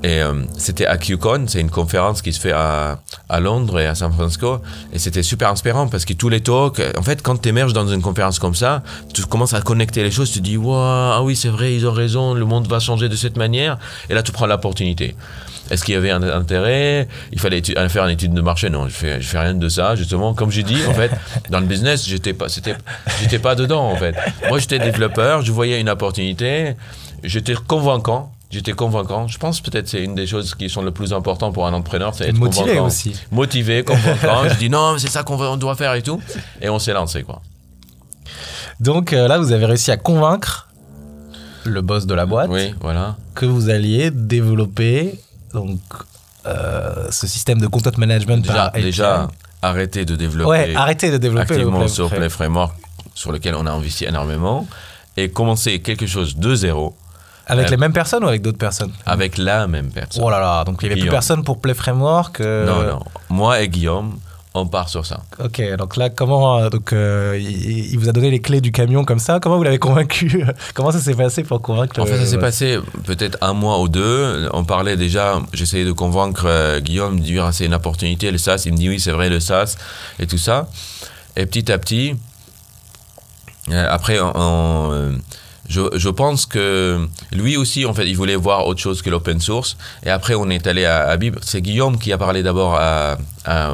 Et 0.05 0.21
euh, 0.21 0.43
c'était 0.59 0.87
à 0.87 0.99
QCon, 0.99 1.45
c'est 1.47 1.61
une 1.61 1.71
conférence 1.71 2.23
qui 2.23 2.33
se 2.33 2.41
fait 2.41 2.51
à, 2.51 2.99
à 3.29 3.39
Londres 3.39 3.79
et 3.79 3.87
à 3.87 3.95
San 3.95 4.13
Francisco. 4.13 4.61
Et 4.93 4.99
c'était 4.99 5.23
super 5.23 5.49
inspirant 5.49 5.87
parce 5.87 6.05
que 6.05 6.13
tous 6.13 6.29
les 6.29 6.41
talks, 6.41 6.83
en 6.99 7.03
fait, 7.03 7.23
quand 7.23 7.41
tu 7.41 7.49
émerges 7.49 7.73
dans 7.73 7.87
une 7.87 8.03
conférence 8.03 8.41
comme 8.41 8.57
ça, 8.57 8.83
tu 9.15 9.23
commences 9.27 9.55
à 9.55 9.61
connecter 9.61 10.03
les 10.03 10.11
choses, 10.11 10.33
tu 10.33 10.41
te 10.41 10.45
dis, 10.45 10.57
waouh, 10.57 10.77
ah 10.77 11.23
oui, 11.23 11.37
c'est 11.37 11.51
vrai, 11.51 11.77
ils 11.77 11.87
ont 11.87 11.93
raison, 11.93 12.35
le 12.35 12.45
monde 12.45 12.67
va 12.67 12.81
changer 12.81 13.09
de 13.09 13.15
cette 13.15 13.37
manière. 13.37 13.79
Et 14.11 14.15
là, 14.15 14.25
tu 14.25 14.33
prends 14.33 14.47
l'opportunité. 14.47 15.15
Est-ce 15.73 15.85
qu'il 15.85 15.95
y 15.95 15.97
avait 15.97 16.11
un 16.11 16.23
intérêt? 16.23 17.09
Il 17.33 17.41
fallait 17.41 17.63
faire 17.89 18.05
une 18.05 18.11
étude 18.11 18.35
de 18.35 18.41
marché? 18.43 18.69
Non, 18.71 18.87
je 18.89 18.93
fais, 18.93 19.21
je 19.21 19.27
fais 19.27 19.39
rien 19.39 19.55
de 19.55 19.69
ça. 19.69 19.97
Justement, 19.97 20.35
comme 20.35 20.51
j'ai 20.51 20.63
dit, 20.63 20.77
en 20.87 20.93
fait, 20.95 21.11
dans 21.51 21.61
le 21.61 21.67
business, 21.67 22.07
j'étais 22.07 22.35
pas, 22.35 22.49
c'était, 22.49 22.77
j'étais 23.21 23.39
pas 23.39 23.55
dedans. 23.55 23.85
En 23.91 23.97
fait, 23.97 24.15
moi, 24.49 24.59
j'étais 24.59 24.79
développeur, 24.79 25.43
je 25.43 25.51
voyais 25.51 25.81
une 25.81 25.89
opportunité, 25.89 26.75
j'étais 27.25 27.55
convaincant. 27.55 28.31
J'étais 28.51 28.73
convaincant. 28.73 29.29
Je 29.29 29.39
pense 29.39 29.63
peut-être 29.63 29.89
c'est 29.89 30.05
une 30.05 30.15
des 30.15 30.27
choses 30.27 30.55
qui 30.55 30.69
sont 30.69 30.83
le 30.83 30.91
plus 30.91 31.15
importantes 31.15 31.55
pour 31.55 31.67
un 31.67 31.73
entrepreneur, 31.73 32.15
c'est 32.15 32.29
être 32.29 32.37
Motivé 32.37 32.65
convaincant. 32.73 32.87
aussi. 32.87 33.15
Motivé, 33.31 33.83
convaincant. 33.83 34.47
je 34.51 34.59
dis 34.59 34.69
non, 34.69 34.97
c'est 34.99 35.09
ça 35.09 35.23
qu'on 35.23 35.57
doit 35.57 35.75
faire 35.75 35.95
et 35.95 36.03
tout. 36.03 36.21
Et 36.61 36.69
on 36.69 36.79
s'est 36.79 36.93
lancé 36.93 37.23
quoi. 37.23 37.41
Donc 38.79 39.15
euh, 39.15 39.27
là, 39.27 39.39
vous 39.39 39.53
avez 39.53 39.65
réussi 39.65 39.91
à 39.91 39.97
convaincre 39.97 40.69
le 41.65 41.81
boss 41.81 42.05
de 42.07 42.13
la 42.15 42.27
boîte 42.27 42.51
Oui, 42.51 42.75
voilà. 42.83 43.17
que 43.35 43.47
vous 43.47 43.71
alliez 43.71 44.11
développer 44.11 45.19
donc 45.53 45.81
euh, 46.47 47.07
ce 47.11 47.27
système 47.27 47.61
de 47.61 47.67
content 47.67 47.91
management 47.99 48.39
Déjà, 48.43 48.55
par 48.71 48.73
déjà 48.73 49.29
arrêter 49.63 50.05
de 50.05 50.17
développer. 50.17 50.51
ouais, 50.51 50.75
arrêtez 50.75 51.11
de 51.11 51.19
développer 51.19 51.55
le 51.55 51.61
activement 51.61 51.79
Play- 51.81 51.89
sur 51.89 52.09
Play- 52.11 52.29
Framework 52.29 52.75
sur 53.15 53.31
lequel 53.33 53.55
on 53.55 53.67
a 53.67 53.71
investi 53.71 54.05
énormément 54.05 54.67
et 55.17 55.31
commencer 55.31 55.81
quelque 55.81 56.07
chose 56.07 56.37
de 56.37 56.55
zéro 56.55 56.97
avec 57.47 57.67
Euh, 57.67 57.71
les 57.71 57.77
mêmes 57.77 57.93
personnes 57.93 58.25
ou 58.25 58.29
avec 58.29 58.41
d'autres 58.43 58.59
personnes? 58.59 58.93
avec 59.07 59.37
la 59.39 59.67
même 59.67 59.91
personne. 59.91 60.23
Oh 60.25 60.31
là 60.31 60.41
là, 60.41 60.65
donc 60.65 60.79
il 60.83 60.87
n'y 60.87 60.93
avait 60.93 61.01
plus 61.01 61.11
personne 61.11 61.45
pour 61.45 61.61
Play 61.61 61.75
Framework. 61.75 62.41
euh, 62.41 62.67
Non, 62.67 62.83
non. 62.95 63.05
Moi 63.29 63.61
et 63.61 63.69
Guillaume, 63.69 64.19
on 64.55 64.67
part 64.67 64.89
sur 64.89 65.07
ça. 65.07 65.23
Ok, 65.43 65.63
donc 65.79 65.97
là, 65.97 66.11
comment 66.11 66.59
euh, 66.59 66.69
donc 66.69 66.93
euh, 66.93 67.39
il, 67.41 67.93
il 67.93 67.99
vous 67.99 68.09
a 68.09 68.13
donné 68.13 68.31
les 68.31 68.41
clés 68.41 68.61
du 68.61 68.71
camion 68.71 69.05
comme 69.05 69.19
ça? 69.19 69.41
Comment 69.41 69.57
vous 69.57 69.63
l'avez 69.63 69.79
convaincu? 69.79 70.45
Comment 70.75 70.91
ça 70.93 71.01
s'est 71.01 71.15
passé 71.15 71.43
pour 71.43 71.63
convaincre 71.63 71.99
En 72.01 72.07
fait, 72.07 72.19
ça 72.19 72.27
s'est 72.27 72.39
passé 72.39 72.79
peut-être 73.05 73.39
un 73.41 73.55
mois 73.55 73.81
ou 73.81 73.89
deux. 73.89 74.49
On 74.53 74.65
parlait 74.65 74.97
déjà, 74.97 75.41
j'essayais 75.53 75.85
de 75.85 75.93
convaincre 75.93 76.45
euh, 76.47 76.81
Guillaume 76.81 77.19
de 77.19 77.25
dire 77.25 77.47
ah, 77.47 77.53
c'est 77.53 77.65
une 77.65 77.75
opportunité, 77.75 78.31
le 78.31 78.39
SaaS. 78.39 78.63
Il 78.67 78.73
me 78.73 78.79
dit 78.79 78.89
oui, 78.89 79.01
c'est 79.01 79.13
vrai, 79.13 79.31
le 79.31 79.41
SaaS 79.41 79.77
et 80.19 80.27
tout 80.27 80.39
ça. 80.39 80.69
Et 81.37 81.47
petit 81.47 81.73
à 81.73 81.79
petit, 81.79 82.15
euh, 83.71 83.87
après, 83.89 84.21
on, 84.21 84.33
on, 84.35 85.19
je, 85.69 85.83
je 85.95 86.09
pense 86.09 86.47
que 86.47 87.07
lui 87.33 87.57
aussi, 87.57 87.87
en 87.87 87.95
fait, 87.95 88.07
il 88.07 88.17
voulait 88.17 88.37
voir 88.37 88.67
autre 88.67 88.81
chose 88.81 89.01
que 89.03 89.11
l'open 89.11 89.41
source. 89.41 89.77
Et 90.05 90.11
après, 90.11 90.35
on 90.35 90.49
est 90.51 90.67
allé 90.67 90.85
à 90.85 91.09
Habib. 91.09 91.37
C'est 91.41 91.63
Guillaume 91.63 91.99
qui 91.99 92.13
a 92.13 92.19
parlé 92.19 92.43
d'abord 92.43 92.77
à, 92.77 93.17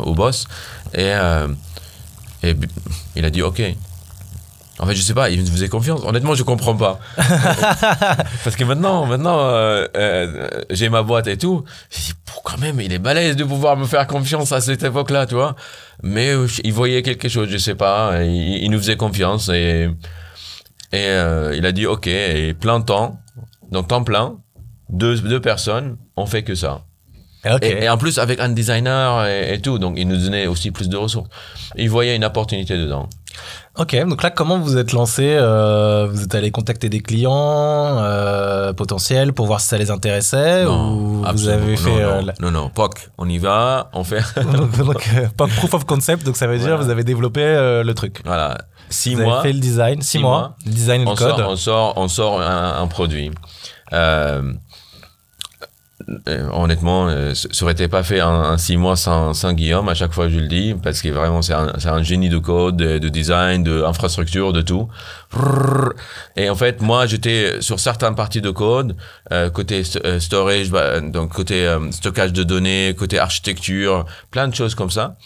au 0.04 0.14
boss. 0.14 0.46
Et, 0.94 1.12
euh, 1.14 1.48
et 2.42 2.54
il 3.16 3.24
a 3.24 3.30
dit 3.30 3.42
OK. 3.42 3.62
En 4.80 4.86
fait, 4.86 4.94
je 4.94 5.02
sais 5.02 5.14
pas, 5.14 5.28
il 5.28 5.40
me 5.40 5.46
faisait 5.46 5.68
confiance. 5.68 6.02
Honnêtement, 6.04 6.36
je 6.36 6.44
comprends 6.44 6.76
pas. 6.76 7.00
Parce 8.44 8.54
que 8.54 8.62
maintenant, 8.62 9.06
maintenant, 9.06 9.40
euh, 9.40 9.88
euh, 9.96 10.48
j'ai 10.70 10.88
ma 10.88 11.02
boîte 11.02 11.26
et 11.26 11.36
tout. 11.36 11.64
J'ai 11.90 12.12
dit, 12.12 12.12
quand 12.44 12.58
même, 12.58 12.80
il 12.80 12.92
est 12.92 13.00
balèze 13.00 13.34
de 13.34 13.42
pouvoir 13.42 13.76
me 13.76 13.86
faire 13.86 14.06
confiance 14.06 14.52
à 14.52 14.60
cette 14.60 14.84
époque-là, 14.84 15.26
tu 15.26 15.34
vois. 15.34 15.56
Mais 16.04 16.32
il 16.62 16.72
voyait 16.72 17.02
quelque 17.02 17.28
chose, 17.28 17.48
je 17.50 17.58
sais 17.58 17.74
pas. 17.74 18.22
Il, 18.22 18.62
il 18.62 18.70
nous 18.70 18.78
faisait 18.78 18.96
confiance 18.96 19.48
et, 19.48 19.88
et 20.92 21.04
euh, 21.06 21.54
il 21.56 21.66
a 21.66 21.72
dit 21.72 21.86
OK. 21.86 22.06
Et 22.06 22.54
plein 22.54 22.80
temps, 22.80 23.18
donc 23.70 23.88
temps 23.88 24.04
plein, 24.04 24.36
deux, 24.90 25.18
deux 25.20 25.40
personnes, 25.40 25.96
on 26.16 26.26
fait 26.26 26.42
que 26.42 26.54
ça. 26.54 26.82
Et, 27.62 27.84
et 27.84 27.88
en 27.88 27.96
plus, 27.98 28.18
avec 28.18 28.40
un 28.40 28.48
designer 28.48 29.24
et, 29.26 29.54
et 29.54 29.60
tout, 29.60 29.78
donc 29.78 29.94
il 29.96 30.08
nous 30.08 30.16
donnait 30.16 30.46
aussi 30.48 30.70
plus 30.72 30.88
de 30.88 30.96
ressources. 30.96 31.28
Il 31.76 31.88
voyait 31.88 32.16
une 32.16 32.24
opportunité 32.24 32.76
dedans. 32.76 33.08
Ok, 33.78 33.94
donc 34.08 34.24
là, 34.24 34.30
comment 34.30 34.58
vous 34.58 34.76
êtes 34.76 34.90
lancé 34.92 35.36
euh, 35.38 36.08
Vous 36.10 36.24
êtes 36.24 36.34
allé 36.34 36.50
contacter 36.50 36.88
des 36.88 36.98
clients 36.98 37.32
euh, 38.02 38.72
potentiels 38.72 39.32
pour 39.32 39.46
voir 39.46 39.60
si 39.60 39.68
ça 39.68 39.78
les 39.78 39.92
intéressait 39.92 40.64
ou 40.66 41.22
vous 41.32 41.48
avez 41.48 41.72
non, 41.72 41.76
fait 41.76 41.90
non, 41.90 41.96
euh, 42.00 42.22
la- 42.22 42.34
non, 42.40 42.50
non, 42.50 42.70
POC, 42.70 43.08
on 43.18 43.28
y 43.28 43.38
va, 43.38 43.88
on 43.92 44.02
fait. 44.02 44.20
donc, 44.52 44.76
donc, 44.84 45.08
euh, 45.16 45.28
proof 45.46 45.74
of 45.74 45.84
concept, 45.84 46.26
donc 46.26 46.36
ça 46.36 46.48
veut 46.48 46.56
dire 46.58 46.66
Voilà. 46.70 46.82
vous 46.82 46.90
avez 46.90 47.04
développé 47.04 47.40
euh, 47.42 47.84
le 47.84 47.94
truc. 47.94 48.20
voilà, 48.24 48.58
six 48.90 49.14
vous 49.14 49.22
mois. 49.22 49.40
avez 49.40 49.48
fait 49.48 49.52
le 49.54 49.60
design, 49.60 50.00
six, 50.02 50.08
Six 50.10 50.18
mois, 50.18 50.38
mois. 50.38 50.56
le 50.66 50.70
design 50.72 51.00
et 51.02 51.04
le 51.04 51.10
on 51.10 51.14
code. 51.14 51.28
sort, 51.36 51.48
on 51.50 51.56
sort, 51.56 51.92
on 51.96 52.08
sort 52.08 52.40
un, 52.42 52.82
un 52.82 52.86
produit. 52.86 53.30
Euh, 53.92 54.52
euh, 56.28 56.48
honnêtement, 56.52 57.08
euh, 57.08 57.34
ça 57.34 57.64
aurait 57.64 57.72
été 57.72 57.86
pas 57.88 58.02
fait 58.02 58.20
un 58.20 58.56
six 58.56 58.76
mois 58.78 58.96
sans, 58.96 59.34
sans 59.34 59.52
Guillaume. 59.52 59.88
À 59.90 59.94
chaque 59.94 60.12
fois, 60.14 60.28
je 60.28 60.38
le 60.38 60.46
dis 60.46 60.74
parce 60.82 61.02
que 61.02 61.08
vraiment, 61.08 61.42
c'est 61.42 61.52
un, 61.52 62.02
génie 62.02 62.28
de 62.30 62.38
code, 62.38 62.76
de, 62.76 62.98
de 62.98 63.08
design, 63.08 63.62
de 63.64 63.82
infrastructure, 63.82 64.52
de 64.52 64.62
tout. 64.62 64.88
Et 66.36 66.48
en 66.48 66.54
fait, 66.54 66.80
moi, 66.80 67.06
j'étais 67.06 67.60
sur 67.60 67.78
certaines 67.80 68.14
parties 68.14 68.40
de 68.40 68.50
code, 68.50 68.96
euh, 69.32 69.50
côté 69.50 69.82
st- 69.82 70.18
storage, 70.20 70.70
bah, 70.70 71.00
donc 71.00 71.32
côté 71.32 71.66
euh, 71.66 71.90
stockage 71.90 72.32
de 72.32 72.44
données, 72.44 72.94
côté 72.96 73.18
architecture, 73.18 74.06
plein 74.30 74.48
de 74.48 74.54
choses 74.54 74.74
comme 74.74 74.90
ça. 74.90 75.16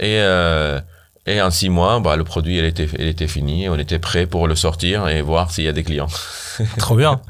Et 0.00 0.18
euh, 0.18 0.80
et 1.26 1.40
en 1.40 1.50
six 1.50 1.68
mois, 1.68 2.00
bah, 2.00 2.16
le 2.16 2.24
produit, 2.24 2.58
il 2.58 2.64
était, 2.64 2.88
il 2.98 3.06
était 3.06 3.28
fini. 3.28 3.68
On 3.68 3.78
était 3.78 3.98
prêt 4.00 4.26
pour 4.26 4.48
le 4.48 4.56
sortir 4.56 5.08
et 5.08 5.22
voir 5.22 5.50
s'il 5.52 5.64
y 5.64 5.68
a 5.68 5.72
des 5.72 5.84
clients. 5.84 6.08
Trop 6.78 6.96
bien. 6.96 7.20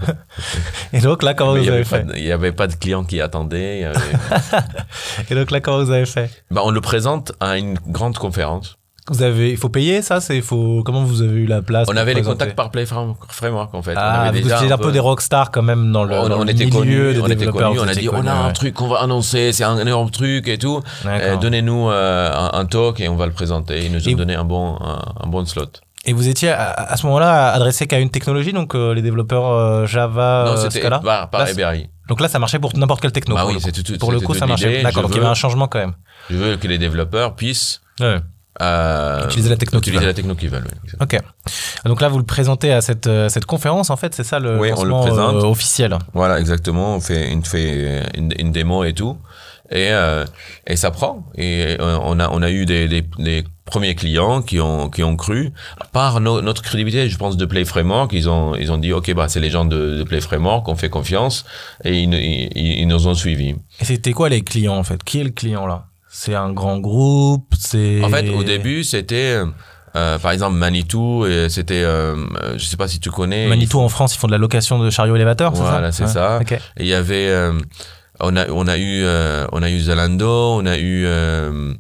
et 0.93 1.01
donc 1.01 1.23
là, 1.23 1.35
comment 1.35 1.53
Mais 1.53 1.61
vous 1.61 1.65
n'y 1.67 1.71
avez 1.71 1.85
fait 1.85 2.05
il 2.17 2.25
y 2.25 2.33
avait 2.33 2.53
pas 2.53 2.67
de 2.67 2.75
clients 2.75 3.05
qui 3.05 3.21
attendaient. 3.21 3.85
avait- 3.85 3.99
Et 5.31 5.35
donc 5.35 5.51
là, 5.51 5.61
comment 5.61 5.83
vous 5.85 5.91
avez 5.91 6.07
fait 6.07 6.31
bah, 6.51 6.63
on 6.65 6.71
le 6.71 6.81
présente 6.81 7.33
à 7.41 7.59
une 7.59 7.79
grande 7.87 8.17
conférence. 8.19 8.77
Vous 9.11 9.23
avez, 9.23 9.51
il 9.51 9.57
faut 9.57 9.69
payer 9.69 10.01
ça, 10.01 10.21
c'est, 10.21 10.41
faut, 10.41 10.83
comment 10.85 11.03
vous 11.03 11.23
avez 11.23 11.41
eu 11.41 11.47
la 11.47 11.61
place 11.61 11.89
On 11.91 11.97
avait 11.97 12.15
les 12.15 12.23
contacts 12.23 12.55
par 12.55 12.71
Play 12.71 12.87
Frame- 12.87 13.15
Framework, 13.29 13.75
en 13.75 13.83
fait. 13.83 13.95
on 13.95 13.99
Ah, 13.99 14.23
avait 14.23 14.41
vous 14.43 14.53
étiez 14.53 14.71
un 14.71 14.79
peu 14.79 14.93
des 14.93 15.01
rockstars 15.01 15.51
quand 15.51 15.63
même 15.63 15.91
dans 15.91 16.05
le, 16.05 16.15
on, 16.15 16.29
dans 16.29 16.39
on 16.41 16.45
le 16.45 16.51
était 16.51 16.67
milieu 16.67 16.79
connus, 16.79 17.21
on 17.21 17.27
était 17.27 17.47
connus, 17.47 17.81
on 17.81 17.89
a 17.89 17.95
dit 17.95 18.09
on 18.09 18.13
connus, 18.13 18.29
a 18.29 18.33
un 18.37 18.47
ouais. 18.47 18.53
truc 18.53 18.75
qu'on 18.75 18.87
va 18.87 19.01
annoncer, 19.01 19.53
c'est 19.53 19.65
un 19.65 19.77
énorme 19.79 20.11
truc 20.11 20.47
et 20.47 20.57
tout. 20.57 20.81
Euh, 21.05 21.37
Donnez-nous 21.37 21.91
euh, 21.91 22.31
un, 22.33 22.59
un 22.61 22.65
talk 22.65 23.01
et 23.01 23.09
on 23.09 23.17
va 23.17 23.27
le 23.27 23.33
présenter. 23.33 23.85
Ils 23.87 23.91
nous 23.93 24.07
ont 24.07 24.11
Et- 24.11 24.15
donné 24.15 24.37
un 24.37 24.45
bon, 24.45 24.77
un, 24.81 25.03
un 25.21 25.27
bon 25.27 25.45
slot. 25.45 25.67
Et 26.05 26.13
vous 26.13 26.29
étiez 26.29 26.51
à, 26.51 26.71
à 26.73 26.97
ce 26.97 27.05
moment-là 27.07 27.51
adressé 27.53 27.87
qu'à 27.89 27.99
une 27.99 28.11
technologie, 28.11 28.53
donc 28.53 28.75
euh, 28.77 28.95
les 28.95 29.03
développeurs 29.03 29.85
Java, 29.87 30.45
non, 30.47 30.57
c'était 30.57 30.79
Scala 30.81 31.01
par, 31.29 31.49
Eberry. 31.49 31.89
Donc 32.09 32.21
là, 32.21 32.29
ça 32.29 32.39
marchait 32.39 32.59
pour 32.61 32.77
n'importe 32.77 33.01
quelle 33.01 33.13
techno. 33.13 33.35
Bah 33.35 33.41
pour 33.43 33.51
oui, 33.51 33.57
le 33.57 33.61
coup. 33.61 33.83
tout- 33.83 33.99
Pour 33.99 34.13
le 34.13 34.21
coup, 34.21 34.35
ça 34.35 34.47
marchait. 34.47 34.83
D'accord, 34.83 35.03
donc 35.03 35.11
il 35.13 35.17
y 35.17 35.21
avait 35.21 35.29
un 35.29 35.35
changement 35.35 35.67
quand 35.67 35.79
même. 35.81 35.95
Je 36.31 36.37
veux 36.37 36.57
que 36.57 36.69
les 36.69 36.79
développeurs 36.79 37.35
puissent 37.35 37.81
Ouais. 38.01 38.19
Euh, 38.61 39.25
Utiliser 39.27 39.49
la 39.49 39.57
techno 39.57 39.81
qu'ils 39.81 39.95
veulent. 39.95 40.13
techno 40.15 40.35
veulent. 40.35 40.65
oui. 40.85 40.91
Ok. 41.01 41.19
Donc 41.87 42.01
là, 42.01 42.09
vous 42.09 42.19
le 42.19 42.25
présentez 42.25 42.73
à 42.73 42.81
cette, 42.81 43.07
euh, 43.07 43.29
cette 43.29 43.47
conférence, 43.47 43.89
en 43.91 43.97
fait, 43.97 44.15
c'est 44.15 44.25
ça 44.25 44.39
le 44.39 44.59
Oui, 44.59 44.71
on 44.77 44.85
le 44.85 44.93
présente. 45.01 45.37
euh, 45.43 45.47
officiel. 45.47 45.97
Voilà, 46.13 46.39
exactement. 46.39 46.95
On 46.97 47.01
fait 47.01 47.31
une, 47.31 47.45
fait 47.45 48.03
une, 48.17 48.33
une 48.39 48.53
démo 48.53 48.85
et 48.85 48.93
tout. 48.93 49.17
Et, 49.71 49.89
euh, 49.91 50.27
et 50.67 50.77
ça 50.77 50.91
prend. 50.91 51.25
Et 51.37 51.77
on 51.81 52.21
a, 52.21 52.29
on 52.31 52.43
a 52.43 52.51
eu 52.51 52.67
des, 52.67 52.89
des, 52.89 53.01
des 53.19 53.45
premiers 53.65 53.95
clients 53.95 54.43
qui 54.43 54.61
ont, 54.61 54.91
qui 54.91 55.03
ont 55.03 55.17
cru. 55.17 55.51
Par 55.93 56.21
no- 56.21 56.43
notre 56.43 56.61
crédibilité, 56.61 57.09
je 57.09 57.17
pense, 57.17 57.39
de 57.39 57.47
Play 57.47 57.65
Framework, 57.65 58.13
ils 58.13 58.29
ont, 58.29 58.55
ils 58.55 58.71
ont 58.71 58.77
dit, 58.77 58.93
OK, 58.93 59.11
bah, 59.15 59.29
c'est 59.29 59.41
les 59.41 59.49
gens 59.49 59.65
de, 59.65 59.97
de 59.97 60.03
Play 60.03 60.21
Framework, 60.21 60.69
on 60.69 60.77
fait 60.77 60.91
confiance. 60.91 61.47
Et 61.85 62.03
ils, 62.03 62.13
ils, 62.13 62.81
ils 62.81 62.87
nous 62.87 63.07
ont 63.07 63.15
suivis. 63.15 63.55
Et 63.81 63.85
c'était 63.87 64.13
quoi 64.13 64.29
les 64.29 64.43
clients, 64.43 64.77
en 64.77 64.85
fait? 64.85 65.03
Qui 65.05 65.21
est 65.21 65.25
le 65.25 65.31
client, 65.31 65.67
là? 65.67 65.87
C'est 66.15 66.35
un 66.35 66.53
grand 66.53 66.79
groupe 66.79 67.55
C'est... 67.59 68.03
En 68.05 68.09
fait, 68.11 68.29
au 68.29 68.45
début, 68.45 68.85
c'était, 68.85 69.41
euh, 69.97 70.19
par 70.19 70.31
exemple, 70.33 70.57
Manitou, 70.57 71.25
et 71.25 71.49
c'était, 71.49 71.83
euh, 71.83 72.15
euh, 72.43 72.55
je 72.59 72.65
sais 72.67 72.77
pas 72.77 72.87
si 72.87 73.01
tu 73.01 73.11
connais. 73.11 73.49
Manitou, 73.49 73.81
en 73.81 73.89
France, 73.89 74.15
ils 74.15 74.19
font 74.19 74.27
de 74.27 74.33
la 74.33 74.39
location 74.39 74.79
de 74.79 74.91
chariots 74.91 75.17
élévateurs, 75.17 75.53
c'est 75.57 75.63
ça? 75.63 75.71
Voilà, 75.71 75.91
c'est 75.91 76.05
Ouais. 76.05 76.11
ça. 76.11 76.39
Ok. 76.41 76.53
Et 76.53 76.59
il 76.81 76.87
y 76.87 76.93
avait, 76.95 77.29
euh, 77.29 77.53
on 78.21 78.37
a, 78.37 78.47
on 78.51 78.67
a 78.69 78.77
eu, 78.77 79.03
euh, 79.05 79.47
on 79.53 79.63
a 79.63 79.71
eu 79.71 79.81
Zalando, 79.81 80.59
on 80.61 80.67
a 80.67 80.77
eu, 80.77 81.05
euh, 81.07 81.73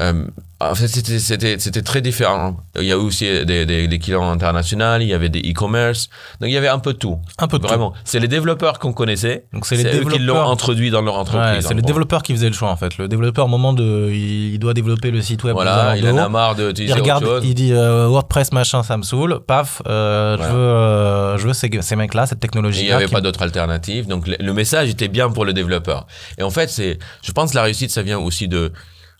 euh, 0.00 0.24
en 0.60 0.74
fait, 0.74 0.88
c'était, 0.88 1.82
très 1.82 2.00
différent. 2.00 2.56
Il 2.76 2.82
y 2.82 2.92
a 2.92 2.96
eu 2.96 2.98
aussi 2.98 3.24
des, 3.44 3.64
des, 3.64 3.86
des 3.86 3.98
clients 4.00 4.28
internationaux, 4.28 4.96
il 5.00 5.06
y 5.06 5.14
avait 5.14 5.28
des 5.28 5.40
e-commerce. 5.40 6.08
Donc, 6.40 6.50
il 6.50 6.52
y 6.52 6.56
avait 6.56 6.66
un 6.68 6.80
peu 6.80 6.94
de 6.94 6.98
tout. 6.98 7.18
Un 7.38 7.46
peu 7.46 7.58
de 7.58 7.62
tout. 7.62 7.68
Vraiment. 7.68 7.92
C'est 8.04 8.18
les 8.18 8.26
développeurs 8.26 8.80
qu'on 8.80 8.92
connaissait. 8.92 9.44
Donc 9.52 9.66
c'est 9.66 9.76
les 9.76 9.84
eux 9.84 10.00
qui 10.00 10.04
l'ont 10.04 10.10
développeurs. 10.18 10.50
introduit 10.50 10.90
dans 10.90 11.02
leur 11.02 11.14
entreprise. 11.16 11.56
Ouais, 11.56 11.62
c'est 11.62 11.74
le 11.74 11.80
gros. 11.80 11.86
développeur 11.86 12.22
qui 12.24 12.32
faisait 12.32 12.48
le 12.48 12.54
choix 12.54 12.70
en 12.70 12.76
fait. 12.76 12.98
Le 12.98 13.06
développeur, 13.06 13.44
au 13.44 13.48
moment 13.48 13.72
de, 13.72 14.10
il, 14.12 14.58
doit 14.58 14.74
développer 14.74 15.10
le 15.12 15.20
site 15.22 15.44
web. 15.44 15.54
Voilà, 15.54 15.96
il 15.96 16.08
en 16.08 16.16
a 16.18 16.28
marre 16.28 16.54
Il 16.58 16.66
d'utiliser 16.68 16.92
autre 16.94 17.02
regarde, 17.02 17.24
chose. 17.24 17.42
il 17.44 17.54
dit 17.54 17.72
euh, 17.72 18.08
WordPress 18.08 18.50
machin, 18.52 18.82
ça 18.82 18.96
me 18.96 19.02
saoule. 19.02 19.40
Paf, 19.46 19.80
euh, 19.86 20.34
Voilà. 20.36 20.50
je 20.50 20.56
veux, 20.56 20.60
euh, 20.62 21.38
je 21.38 21.46
veux 21.46 21.52
ces, 21.54 21.70
ces 21.82 21.94
mecs-là, 21.96 22.26
cette 22.26 22.38
Et 22.38 22.40
technologie. 22.40 22.80
il 22.80 22.86
n'y 22.86 22.92
avait 22.92 23.06
pas 23.06 23.20
d'autre 23.20 23.42
alternative. 23.42 24.08
Donc, 24.08 24.26
le, 24.26 24.36
le 24.40 24.52
message 24.52 24.88
était 24.90 25.08
bien 25.08 25.30
pour 25.30 25.44
le 25.44 25.52
développeur. 25.52 26.06
Et 26.36 26.42
en 26.42 26.50
fait, 26.50 26.68
c'est, 26.68 26.98
je 27.22 27.30
pense 27.32 27.50
que 27.50 27.56
la 27.56 27.62
réussite, 27.62 27.90
ça 27.90 28.02
vient 28.02 28.18
aussi 28.18 28.48
de, 28.48 28.72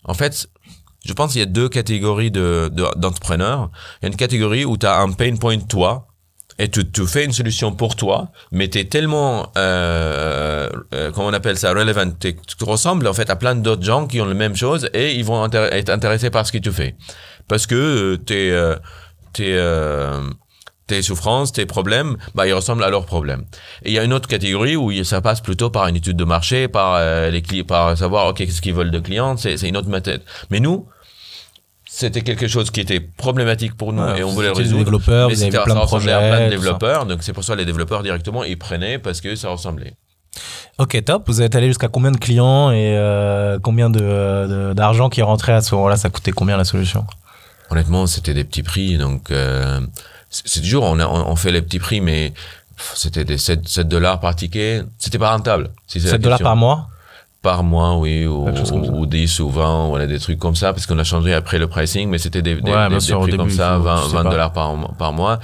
en 0.03 0.13
fait, 0.13 0.49
je 1.09 1.13
pense 1.13 1.31
qu'il 1.31 1.39
y 1.39 1.43
a 1.43 1.47
deux 1.47 1.69
catégories 1.69 2.29
de, 2.29 2.69
de- 2.71 2.87
d'entrepreneurs. 2.95 3.71
Il 4.01 4.03
y 4.03 4.05
a 4.05 4.09
une 4.11 4.15
catégorie 4.15 4.63
où 4.63 4.77
tu 4.77 4.85
as 4.85 4.97
un 4.99 5.11
pain 5.11 5.35
point 5.35 5.57
toi 5.57 6.05
et 6.59 6.69
tu, 6.69 6.89
tu 6.91 7.07
fais 7.07 7.25
une 7.25 7.31
solution 7.31 7.71
pour 7.71 7.95
toi, 7.95 8.31
mais 8.51 8.67
tu 8.69 8.77
es 8.79 8.85
tellement, 8.85 9.51
euh, 9.57 10.69
euh, 10.93 11.11
comment 11.11 11.27
on 11.29 11.33
appelle 11.33 11.57
ça, 11.57 11.71
relevant. 11.73 12.11
Tu 12.19 12.35
ressembles 12.61 13.07
en 13.07 13.13
fait 13.13 13.29
à 13.31 13.35
plein 13.37 13.55
d'autres 13.55 13.83
gens 13.83 14.05
qui 14.07 14.21
ont 14.21 14.25
la 14.25 14.33
même 14.35 14.55
chose 14.55 14.87
et 14.93 15.15
ils 15.15 15.25
vont 15.25 15.43
être 15.51 15.89
intéressés 15.89 16.29
par 16.29 16.45
ce 16.45 16.51
que 16.51 16.57
tu 16.59 16.71
fais. 16.71 16.95
Parce 17.47 17.65
que 17.65 17.75
euh, 17.75 18.17
tes, 18.17 18.51
tes, 19.33 19.55
tes 20.85 21.01
souffrances, 21.01 21.53
tes 21.53 21.65
problèmes, 21.65 22.17
bah, 22.35 22.45
ils 22.45 22.53
ressemblent 22.53 22.83
à 22.83 22.89
leurs 22.89 23.05
problèmes. 23.05 23.45
Et 23.83 23.91
il 23.91 23.93
y 23.93 23.99
a 23.99 24.03
une 24.03 24.13
autre 24.13 24.27
catégorie 24.27 24.75
où 24.75 24.91
ça 25.05 25.21
passe 25.21 25.39
plutôt 25.39 25.69
par 25.69 25.87
une 25.87 25.95
étude 25.95 26.17
de 26.17 26.25
marché, 26.25 26.67
par 26.67 26.99
les 27.31 27.41
par 27.63 27.97
savoir 27.97 28.27
ok 28.27 28.37
qu'est-ce 28.37 28.61
qu'ils 28.61 28.73
veulent 28.73 28.91
de 28.91 28.99
clients, 28.99 29.37
c'est 29.37 29.55
une 29.61 29.77
autre 29.77 29.89
méthode. 29.89 30.21
Mais 30.49 30.59
nous, 30.59 30.87
c'était 31.99 32.21
quelque 32.21 32.47
chose 32.47 32.71
qui 32.71 32.79
était 32.79 33.01
problématique 33.01 33.75
pour 33.75 33.91
nous 33.91 34.01
Ouais, 34.01 34.19
et 34.19 34.23
on 34.23 34.29
voulait 34.29 34.47
le 34.47 34.53
résoudre. 34.53 34.85
développeurs, 34.85 35.27
mais 35.27 35.35
vous 35.35 35.41
avez 35.41 35.51
c'était- 35.51 35.63
plein 35.63 35.75
de 35.75 35.79
à 35.81 36.19
plein 36.29 36.45
de 36.45 36.49
développeurs, 36.49 37.05
donc 37.05 37.23
c'est 37.23 37.33
pour 37.33 37.43
ça 37.43 37.55
les 37.57 37.65
développeurs 37.65 38.03
directement 38.03 38.45
ils 38.45 38.57
prenaient 38.57 38.99
parce 38.99 39.19
que 39.19 39.35
ça 39.35 39.49
ressemblait. 39.49 39.95
Ok, 40.77 41.03
top. 41.03 41.23
Vous 41.27 41.41
êtes 41.41 41.55
allé 41.55 41.67
jusqu'à 41.67 41.89
combien 41.89 42.11
de 42.11 42.17
clients 42.17 42.71
et 42.71 42.95
euh, 42.95 43.59
combien 43.61 43.89
de, 43.89 44.71
d'argent 44.73 45.09
qui 45.09 45.21
rentré 45.21 45.51
à 45.51 45.59
ce 45.59 45.75
moment-là? 45.75 45.97
Ça 45.97 46.09
coûtait 46.09 46.31
combien 46.31 46.55
la 46.55 46.63
solution? 46.63 47.05
Honnêtement, 47.69 48.07
c'était 48.07 48.33
des 48.33 48.45
petits 48.45 48.63
prix, 48.63 48.97
donc 48.97 49.29
euh, 49.29 49.81
c'est 50.29 50.61
toujours 50.61 50.85
on, 50.85 50.99
a, 50.99 51.05
on 51.05 51.31
on 51.31 51.35
fait 51.35 51.51
les 51.51 51.61
petits 51.61 51.79
prix, 51.79 51.99
mais 51.99 52.33
c'était 52.95 53.25
des 53.25 53.37
7, 53.37 53.67
7 53.67 53.89
dollars 53.89 54.21
par 54.21 54.37
ticket, 54.37 54.83
c'était 54.99 55.19
pas 55.19 55.31
rentable. 55.35 55.71
Si 55.85 55.99
c'est 55.99 56.05
la 56.05 56.11
7 56.13 56.21
dollars 56.21 56.39
par 56.39 56.55
mois? 56.55 56.87
Par 57.41 57.63
mois, 57.63 57.95
oui, 57.97 58.25
ou, 58.25 58.49
ou 58.49 59.05
10 59.05 59.39
ou 59.39 59.49
20, 59.49 59.87
voilà, 59.87 60.07
des 60.07 60.19
trucs 60.19 60.37
comme 60.39 60.55
ça, 60.57 60.73
parce 60.73 60.85
qu'on 60.85 60.99
a 60.99 61.05
changé 61.05 61.33
après 61.33 61.57
le 61.57 61.67
pricing, 61.67 62.09
mais 62.09 62.17
c'était 62.17 62.41
des, 62.41 62.55
des, 62.55 62.69
Ouais, 62.71 62.89
des- 62.89 62.95
des 62.95 62.99
sûr, 62.99 63.17
au 63.17 63.21
prix 63.21 63.31
début, 63.31 63.43
comme 63.43 63.49
ça, 63.49 63.75
il 63.75 63.77
faut- 63.77 63.83
20, 63.83 63.97
je 63.97 64.07
sais 64.09 64.13
20 64.17 64.23
pas. 64.23 64.29
dollars 64.29 64.51
par, 64.51 64.75
mois- 64.75 64.93
par 64.97 65.13
mois. 65.13 65.39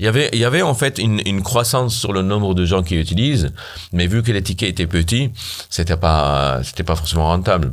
Il 0.00 0.04
y 0.04 0.08
avait, 0.08 0.28
il 0.32 0.40
y 0.40 0.44
avait 0.44 0.62
en 0.62 0.74
fait 0.74 0.98
une, 0.98 1.20
une 1.24 1.42
croissance 1.42 1.94
sur 1.94 2.12
le 2.12 2.22
nombre 2.22 2.54
de 2.54 2.64
gens 2.64 2.82
qui 2.82 2.96
utilisent, 2.96 3.52
mais 3.92 4.08
vu 4.08 4.22
que 4.24 4.32
les 4.32 4.42
tickets 4.42 4.70
étaient 4.70 4.88
petits, 4.88 5.30
c'était 5.70 5.96
pas, 5.96 6.60
c'était 6.64 6.82
pas 6.82 6.96
forcément 6.96 7.26
rentable. 7.28 7.72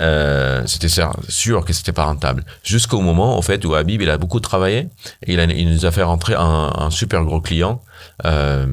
Euh, 0.00 0.62
c'était 0.66 0.88
sûr- 0.88 1.12
sûr 1.28 1.64
que 1.64 1.72
c'était 1.72 1.92
pas 1.92 2.04
rentable. 2.04 2.44
Jusqu'au 2.64 3.00
moment, 3.00 3.36
en 3.38 3.42
fait, 3.42 3.64
où 3.64 3.74
Habib, 3.74 4.02
il 4.02 4.10
a 4.10 4.18
beaucoup 4.18 4.40
travaillé, 4.40 4.88
et 5.24 5.34
il, 5.34 5.38
a, 5.40 5.44
il 5.44 5.70
nous 5.70 5.84
a 5.86 5.90
fait 5.92 6.02
rentrer 6.02 6.34
un, 6.34 6.72
un 6.76 6.90
super 6.90 7.22
gros 7.22 7.40
client, 7.40 7.80
euh, 8.24 8.66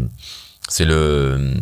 c'est 0.69 0.85
le, 0.85 1.53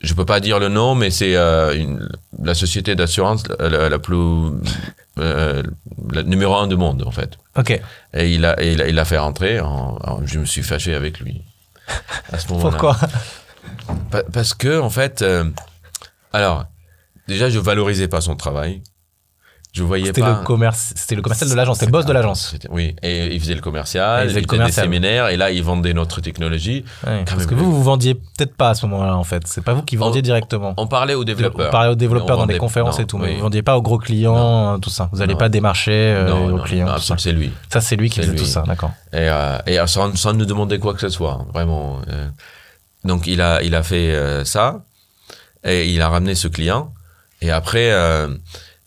je 0.00 0.14
peux 0.14 0.24
pas 0.24 0.40
dire 0.40 0.58
le 0.58 0.68
nom, 0.68 0.94
mais 0.94 1.10
c'est 1.10 1.36
euh, 1.36 1.74
une- 1.74 2.08
la 2.42 2.54
société 2.54 2.94
d'assurance 2.94 3.44
la, 3.58 3.98
plus, 3.98 4.50
euh, 5.18 5.62
la 6.12 6.22
numéro 6.22 6.54
un 6.56 6.66
du 6.66 6.76
monde 6.76 7.02
en 7.06 7.10
fait. 7.10 7.38
Ok. 7.56 7.80
Et 8.14 8.34
il 8.34 8.44
a, 8.44 8.60
et 8.62 8.72
il 8.72 8.82
a, 8.82 8.88
il 8.88 8.98
a 8.98 9.04
fait 9.04 9.18
rentrer. 9.18 9.60
En, 9.60 9.98
en- 10.02 10.26
je 10.26 10.38
me 10.38 10.44
suis 10.44 10.62
fâché 10.62 10.94
avec 10.94 11.20
lui. 11.20 11.42
à 12.32 12.38
ce 12.38 12.48
moment-là. 12.48 12.70
Pourquoi? 12.70 12.96
Pa- 14.10 14.22
Parce 14.32 14.54
que, 14.54 14.80
en 14.80 14.90
fait, 14.90 15.22
euh, 15.22 15.44
alors, 16.32 16.64
déjà, 17.28 17.48
je 17.50 17.58
valorisais 17.58 18.08
pas 18.08 18.20
son 18.20 18.36
travail. 18.36 18.82
Je 19.72 19.82
voyais 19.82 20.04
C'était 20.06 20.20
pas. 20.20 20.38
le 20.40 20.44
commerce, 20.44 20.92
c'était 20.96 21.14
le 21.14 21.22
commercial 21.22 21.48
de 21.48 21.54
l'agence, 21.54 21.76
c'était 21.78 21.86
le 21.86 21.92
boss 21.92 22.04
de 22.04 22.12
l'agence. 22.12 22.54
Oui, 22.68 22.94
et 23.02 23.34
il 23.34 23.40
faisait 23.40 23.54
le 23.54 23.62
commercial, 23.62 24.28
il 24.28 24.34
faisait 24.44 24.64
des 24.66 24.70
séminaires, 24.72 25.28
et 25.28 25.38
là, 25.38 25.50
il 25.50 25.62
vendait 25.62 25.94
notre 25.94 26.20
technologie. 26.20 26.84
Ouais, 27.06 27.24
parce 27.24 27.46
que 27.46 27.54
vous, 27.54 27.72
vous 27.72 27.82
vendiez 27.82 28.14
peut-être 28.14 28.54
pas 28.54 28.68
à 28.70 28.74
ce 28.74 28.84
moment-là, 28.84 29.16
en 29.16 29.24
fait. 29.24 29.44
C'est 29.46 29.64
pas 29.64 29.72
vous 29.72 29.80
qui 29.82 29.96
vendiez 29.96 30.20
On- 30.20 30.22
directement. 30.22 30.74
On 30.76 30.86
parlait 30.86 31.14
aux 31.14 31.24
développeurs. 31.24 31.68
On 31.68 31.70
parlait 31.70 31.90
aux 31.90 31.94
développeurs 31.94 32.36
dans 32.36 32.44
des 32.46 32.58
conférences 32.58 32.98
non, 32.98 33.04
et 33.04 33.06
tout, 33.06 33.16
mais 33.16 33.28
oui. 33.28 33.34
vous 33.36 33.40
vendiez 33.42 33.62
pas 33.62 33.78
aux 33.78 33.82
gros 33.82 33.96
clients, 33.96 34.74
euh, 34.74 34.78
tout 34.78 34.90
ça. 34.90 35.08
Vous 35.10 35.20
n'allez 35.20 35.36
pas 35.36 35.48
démarcher 35.48 35.92
euh, 35.92 36.28
non, 36.28 36.54
aux 36.54 36.58
clients, 36.62 36.94
c'est 36.98 37.32
lui. 37.32 37.50
Ça, 37.72 37.80
c'est 37.80 37.96
lui 37.96 38.10
qui 38.10 38.20
faisait 38.20 38.32
lui. 38.32 38.38
tout 38.38 38.44
ça, 38.44 38.64
d'accord. 38.66 38.90
Et, 39.14 39.16
euh, 39.30 39.56
et 39.66 39.80
euh, 39.80 39.86
sans, 39.86 40.14
sans 40.16 40.34
nous 40.34 40.44
demander 40.44 40.78
quoi 40.78 40.92
que 40.92 41.00
ce 41.00 41.08
soit, 41.08 41.46
vraiment. 41.54 42.00
euh. 42.10 42.28
donc 43.04 43.26
il 43.26 43.40
a, 43.40 43.62
il 43.62 43.74
a 43.74 43.82
fait 43.82 44.44
ça 44.44 44.82
et 45.64 45.88
il 45.90 46.02
a 46.02 46.10
ramené 46.10 46.34
ce 46.34 46.48
client. 46.48 46.92
Et 47.40 47.50
après, 47.50 47.90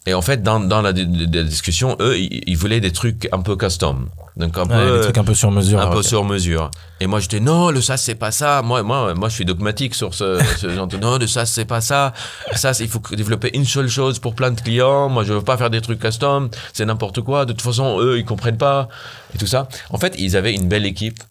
et 0.06 0.14
en 0.14 0.22
fait, 0.22 0.44
dans, 0.44 0.60
dans 0.60 0.82
la, 0.82 0.92
la 0.92 1.44
discussion, 1.44 1.96
eux, 2.00 2.18
ils, 2.18 2.42
ils 2.48 2.58
voulaient 2.58 2.80
des 2.82 2.92
trucs 2.92 3.28
un 3.32 3.42
peu 3.42 3.56
custom. 3.56 4.10
Donc 4.38 4.58
un 4.58 4.64
Ouais, 4.64 4.68
peu, 4.86 4.98
des 4.98 5.02
trucs 5.04 5.18
un 5.18 5.24
peu 5.24 5.34
sur 5.34 5.50
mesure. 5.50 5.80
un 5.80 5.88
peu 5.88 6.04
sur 6.04 6.24
mesure. 6.26 6.70
Et 7.00 7.08
moi, 7.08 7.20
j'étais 7.22 7.40
non, 7.40 7.72
le 7.72 7.80
SaaS, 7.82 7.98
c'est 7.98 8.16
pas 8.16 8.32
ça. 8.32 8.62
Moi, 8.62 8.84
moi, 8.84 9.14
moi, 9.16 9.30
je 9.30 9.34
suis 9.36 9.46
dogmatique 9.46 9.96
sur 9.96 10.14
ce, 10.14 10.40
ce 10.58 10.70
genre 10.70 10.88
de 10.88 10.98
non, 10.98 11.18
le 11.18 11.26
SaaS, 11.26 11.46
c'est 11.46 11.66
pas 11.66 11.80
ça. 11.82 12.14
Ça, 12.54 12.72
il 12.82 12.88
faut 12.90 13.02
développer 13.16 13.56
une 13.58 13.66
seule 13.66 13.88
chose 13.88 14.20
pour 14.20 14.36
plein 14.36 14.52
de 14.52 14.60
clients. 14.60 15.08
Moi, 15.10 15.24
je 15.24 15.34
veux 15.34 15.42
pas 15.42 15.58
faire 15.58 15.70
des 15.70 15.82
trucs 15.82 16.00
custom. 16.00 16.50
C'est 16.74 16.86
n'importe 16.86 17.22
quoi. 17.22 17.46
De 17.46 17.54
toute 17.54 17.62
façon, 17.62 17.98
eux, 18.02 18.18
ils 18.20 18.26
comprennent 18.26 18.58
pas 18.58 18.90
et 19.34 19.38
tout 19.38 19.48
ça. 19.48 19.68
En 19.90 19.98
fait, 19.98 20.14
ils 20.20 20.36
avaient 20.36 20.54
une 20.54 20.68
belle 20.68 20.86
équipe 20.86 21.24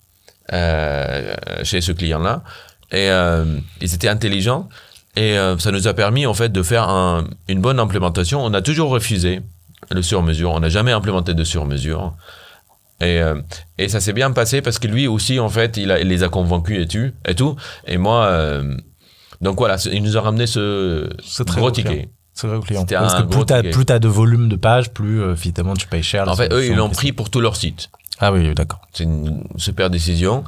euh, 0.53 1.35
chez 1.63 1.81
ce 1.81 1.93
client-là 1.93 2.43
et 2.91 3.09
euh, 3.11 3.45
ils 3.81 3.95
étaient 3.95 4.09
intelligents. 4.09 4.69
Et 5.17 5.39
euh, 5.39 5.57
ça 5.59 5.71
nous 5.71 5.87
a 5.87 5.95
permis 5.95 6.27
en 6.27 6.35
fait 6.35 6.51
de 6.51 6.63
faire 6.63 6.89
un- 6.89 7.25
une 7.49 7.61
bonne 7.61 7.79
implémentation. 7.79 8.45
On 8.45 8.53
a 8.55 8.63
toujours 8.63 8.91
refusé 8.91 9.41
le 9.91 10.03
sur-mesure. 10.03 10.51
On 10.53 10.61
n'a 10.61 10.69
jamais 10.69 10.93
implémenté 10.93 11.35
de 11.35 11.45
sur-mesure. 11.45 12.15
Et, 13.01 13.21
euh, 13.21 13.41
et 13.79 13.89
ça 13.89 14.01
s'est 14.01 14.13
bien 14.13 14.31
passé 14.33 14.63
parce 14.63 14.79
que 14.79 14.87
lui 14.89 15.07
aussi, 15.07 15.39
en 15.39 15.49
fait, 15.49 15.77
il, 15.77 15.91
a, 15.93 16.01
il 16.01 16.09
les 16.09 16.23
a 16.23 16.29
convaincus 16.29 16.81
et, 16.83 16.87
tu, 16.89 17.13
et 17.27 17.35
tout. 17.35 17.57
Et 17.87 17.97
moi, 17.99 18.25
euh, 18.27 18.77
donc 19.41 19.59
voilà, 19.59 19.77
il 19.93 20.03
nous 20.03 20.17
a 20.17 20.21
ramené 20.21 20.47
ce 20.47 21.09
très 21.43 21.61
gros 21.61 21.71
ticket. 21.71 22.09
C'est 22.33 22.47
vrai, 22.49 22.57
au 22.57 22.61
client. 22.61 22.85
Parce 22.85 23.15
que 23.15 23.23
plus 23.29 23.45
plus 23.71 23.85
t'as 23.85 23.99
de 24.01 24.09
volume 24.09 24.49
de 24.49 24.57
pages, 24.57 24.91
plus 24.91 25.23
euh, 25.23 25.35
évidemment 25.35 25.75
tu 25.75 25.87
payes 25.87 26.03
cher. 26.03 26.29
En 26.29 26.35
fait, 26.35 26.53
eux, 26.53 26.65
ils 26.67 26.75
l'ont 26.77 26.89
pris 26.91 27.13
pour 27.13 27.31
tout 27.31 27.41
leur 27.41 27.55
site. 27.55 27.91
Ah 28.19 28.33
oui, 28.33 28.41
oui, 28.49 28.55
d'accord. 28.55 28.81
C'est 28.93 29.05
une 29.05 29.45
super 29.57 29.91
décision. 29.91 30.43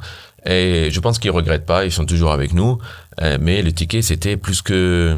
Et 0.45 0.89
je 0.91 0.99
pense 0.99 1.19
qu'ils 1.19 1.31
regrettent 1.31 1.65
pas, 1.65 1.85
ils 1.85 1.91
sont 1.91 2.05
toujours 2.05 2.31
avec 2.31 2.53
nous. 2.53 2.77
Euh, 3.21 3.37
mais 3.39 3.61
le 3.61 3.71
ticket, 3.71 4.01
c'était 4.01 4.37
plus 4.37 4.61
que 4.61 5.17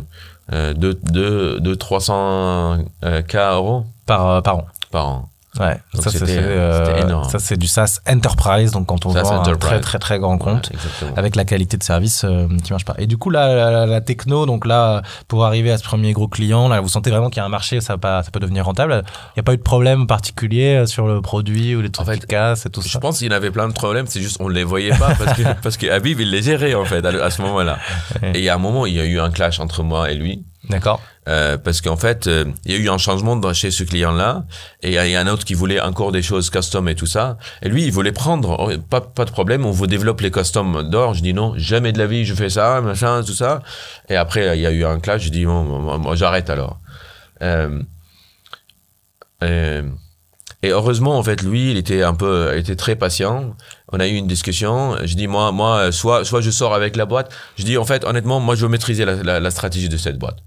euh, 0.54 0.74
de, 0.74 0.98
de, 1.12 1.60
de 1.60 1.76
300 1.76 2.86
euh, 3.04 3.22
K 3.22 3.36
euros 3.36 3.86
Par, 4.06 4.28
euh, 4.28 4.42
par 4.42 4.58
an. 4.58 4.66
par 4.92 5.08
an. 5.08 5.30
Ouais, 5.60 5.80
Donc 5.96 6.04
ça, 6.04 6.12
c'est, 6.12 6.20
c'était- 6.20 6.38
euh, 6.38 6.96
énorme. 6.98 7.28
ça 7.28 7.40
c'est 7.40 7.58
du 7.58 7.66
SaaS 7.68 8.00
Enterprise, 8.08 8.72
donc 8.72 8.86
quand 8.86 9.08
on 9.08 9.14
SaaS 9.14 9.24
vend 9.24 9.44
un 9.44 9.56
très 9.58 9.80
très 9.82 9.98
très 9.98 10.20
grand 10.20 10.38
compte. 10.38 10.70
Ouais, 11.02 11.10
avec 11.18 11.36
la 11.36 11.44
qualité 11.44 11.76
de 11.76 11.84
service 11.84 12.24
euh, 12.24 12.48
qui 12.64 12.72
marche 12.72 12.86
pas. 12.86 12.94
Et 13.00 13.08
du 13.08 13.18
coup, 13.18 13.32
là, 13.32 13.56
la, 13.56 13.72
la- 13.72 13.86
la 13.88 14.02
techno, 14.02 14.46
donc 14.46 14.66
là, 14.68 15.02
pour 15.28 15.46
arriver 15.46 15.72
à 15.72 15.80
ce 15.80 15.84
premier 15.84 16.14
gros 16.14 16.28
client, 16.28 16.68
là, 16.68 16.82
vous 16.82 16.88
sentez 16.88 17.10
vraiment 17.10 17.30
qu'il 17.32 17.38
y 17.38 17.40
a 17.42 17.46
un 17.46 17.50
marché, 17.50 17.82
ça, 17.82 17.98
pas, 17.98 18.22
ça 18.22 18.30
peut 18.30 18.40
devenir 18.40 18.64
rentable. 18.66 19.02
Il 19.04 19.38
n'y 19.38 19.42
a 19.42 19.44
pas 19.44 19.54
eu 19.54 19.58
de 19.58 19.64
problème 19.64 20.06
particulier 20.06 20.76
euh, 20.76 20.86
sur 20.86 21.08
le 21.08 21.20
produit 21.22 21.76
ou 21.76 21.82
les 21.82 21.90
trucs 21.90 22.08
En 22.08 22.12
fait, 22.12 22.20
qui 22.20 22.28
cassent 22.28 22.68
et 22.68 22.70
tout 22.70 22.82
Je 22.84 22.90
ça? 22.90 23.00
pense 23.00 23.18
qu'il 23.18 23.28
y 23.28 23.34
en 23.34 23.36
avait 23.36 23.52
plein 23.52 23.68
de 23.68 23.74
problèmes, 23.74 24.06
c'est 24.08 24.22
juste 24.22 24.38
on 24.40 24.50
les 24.50 24.64
voyait 24.64 24.96
pas 24.98 25.16
parce 25.16 25.34
que 25.36 25.42
parce 25.64 25.78
que 25.78 25.88
Habib 25.90 26.20
il 26.20 26.30
les 26.30 26.44
gérait 26.44 26.76
en 26.76 26.86
fait 26.86 27.04
à, 27.04 27.10
à 27.26 27.30
ce 27.32 27.42
moment-là. 27.42 27.80
Ouais. 28.22 28.34
Et 28.36 28.38
il 28.38 28.44
y 28.44 28.50
a 28.50 28.56
un 28.56 28.60
moment 28.60 28.86
il 28.86 28.94
y 28.94 29.00
a 29.00 29.06
eu 29.06 29.20
un 29.20 29.32
clash 29.32 29.60
entre 29.60 29.82
moi 29.82 30.12
et 30.12 30.16
lui 30.16 30.44
D'accord. 30.70 31.02
Euh, 31.30 31.58
parce 31.58 31.80
qu'en 31.80 31.96
fait 31.96 32.28
euh, 32.28 32.46
il 32.66 32.72
y 32.74 32.76
a 32.76 32.78
eu 32.78 32.90
un 32.90 32.98
changement 32.98 33.40
chez 33.54 33.72
ce 33.72 33.84
client-là 33.84 34.44
et 34.84 34.90
il 34.90 34.94
y 34.94 35.16
a- 35.16 35.20
un 35.22 35.28
autre 35.28 35.46
qui 35.46 35.54
voulait 35.54 35.80
encore 35.80 36.12
des 36.12 36.22
choses 36.22 36.50
custom 36.50 36.90
et 36.90 36.96
tout 36.96 37.06
ça 37.06 37.38
et 37.62 37.70
lui 37.70 37.86
il 37.86 37.92
voulait 37.92 38.12
prendre 38.12 38.58
oh, 38.60 38.72
pas 38.90 39.26
de 39.26 39.32
problème 39.32 39.66
on 39.66 39.72
vous 39.72 39.88
développe 39.88 40.20
les 40.22 40.32
custom 40.32 40.90
d'or 40.90 41.14
je 41.14 41.22
dis 41.22 41.34
non 41.34 41.54
jamais 41.56 41.92
de 41.94 42.00
la 42.00 42.08
vie 42.08 42.26
je 42.26 42.34
fais 42.34 42.50
ça 42.50 42.82
machin 42.82 43.24
tout 43.24 43.34
ça 43.34 43.62
et 44.10 44.16
après 44.16 44.58
il 44.58 44.62
y 44.62 44.66
a 44.66 44.72
eu 44.72 44.84
un 44.84 45.00
clash 45.00 45.24
je 45.24 45.30
dis 45.30 45.46
bon, 45.46 45.64
moi, 46.00 46.16
j'arrête 46.16 46.50
alors. 46.50 46.80
Euh, 47.42 47.82
et 50.62 50.70
heureusement, 50.72 51.18
en 51.18 51.24
fait, 51.24 51.42
lui, 51.42 51.72
il 51.72 51.78
était 51.78 52.04
un 52.04 52.14
peu, 52.14 52.52
il 52.54 52.60
était 52.60 52.76
très 52.76 52.96
patient. 52.96 53.56
On 53.94 54.00
a 54.00 54.08
eu 54.08 54.16
une 54.16 54.28
discussion. 54.28 54.98
Je 55.06 55.16
dis, 55.16 55.28
moi, 55.28 55.52
moi, 55.54 55.92
soit, 55.92 56.26
soit 56.26 56.42
je 56.42 56.52
sors 56.52 56.74
avec 56.74 56.98
la 56.98 57.06
boîte. 57.06 57.32
Je 57.58 57.64
dis, 57.64 57.78
en 57.78 57.86
fait, 57.86 58.04
honnêtement, 58.04 58.40
moi, 58.42 58.56
je 58.56 58.64
veux 58.64 58.68
maîtriser 58.68 59.06
la 59.06 59.52
stratégie 59.52 59.88
de 59.88 59.98
cette 59.98 60.18
boîte. 60.18 60.38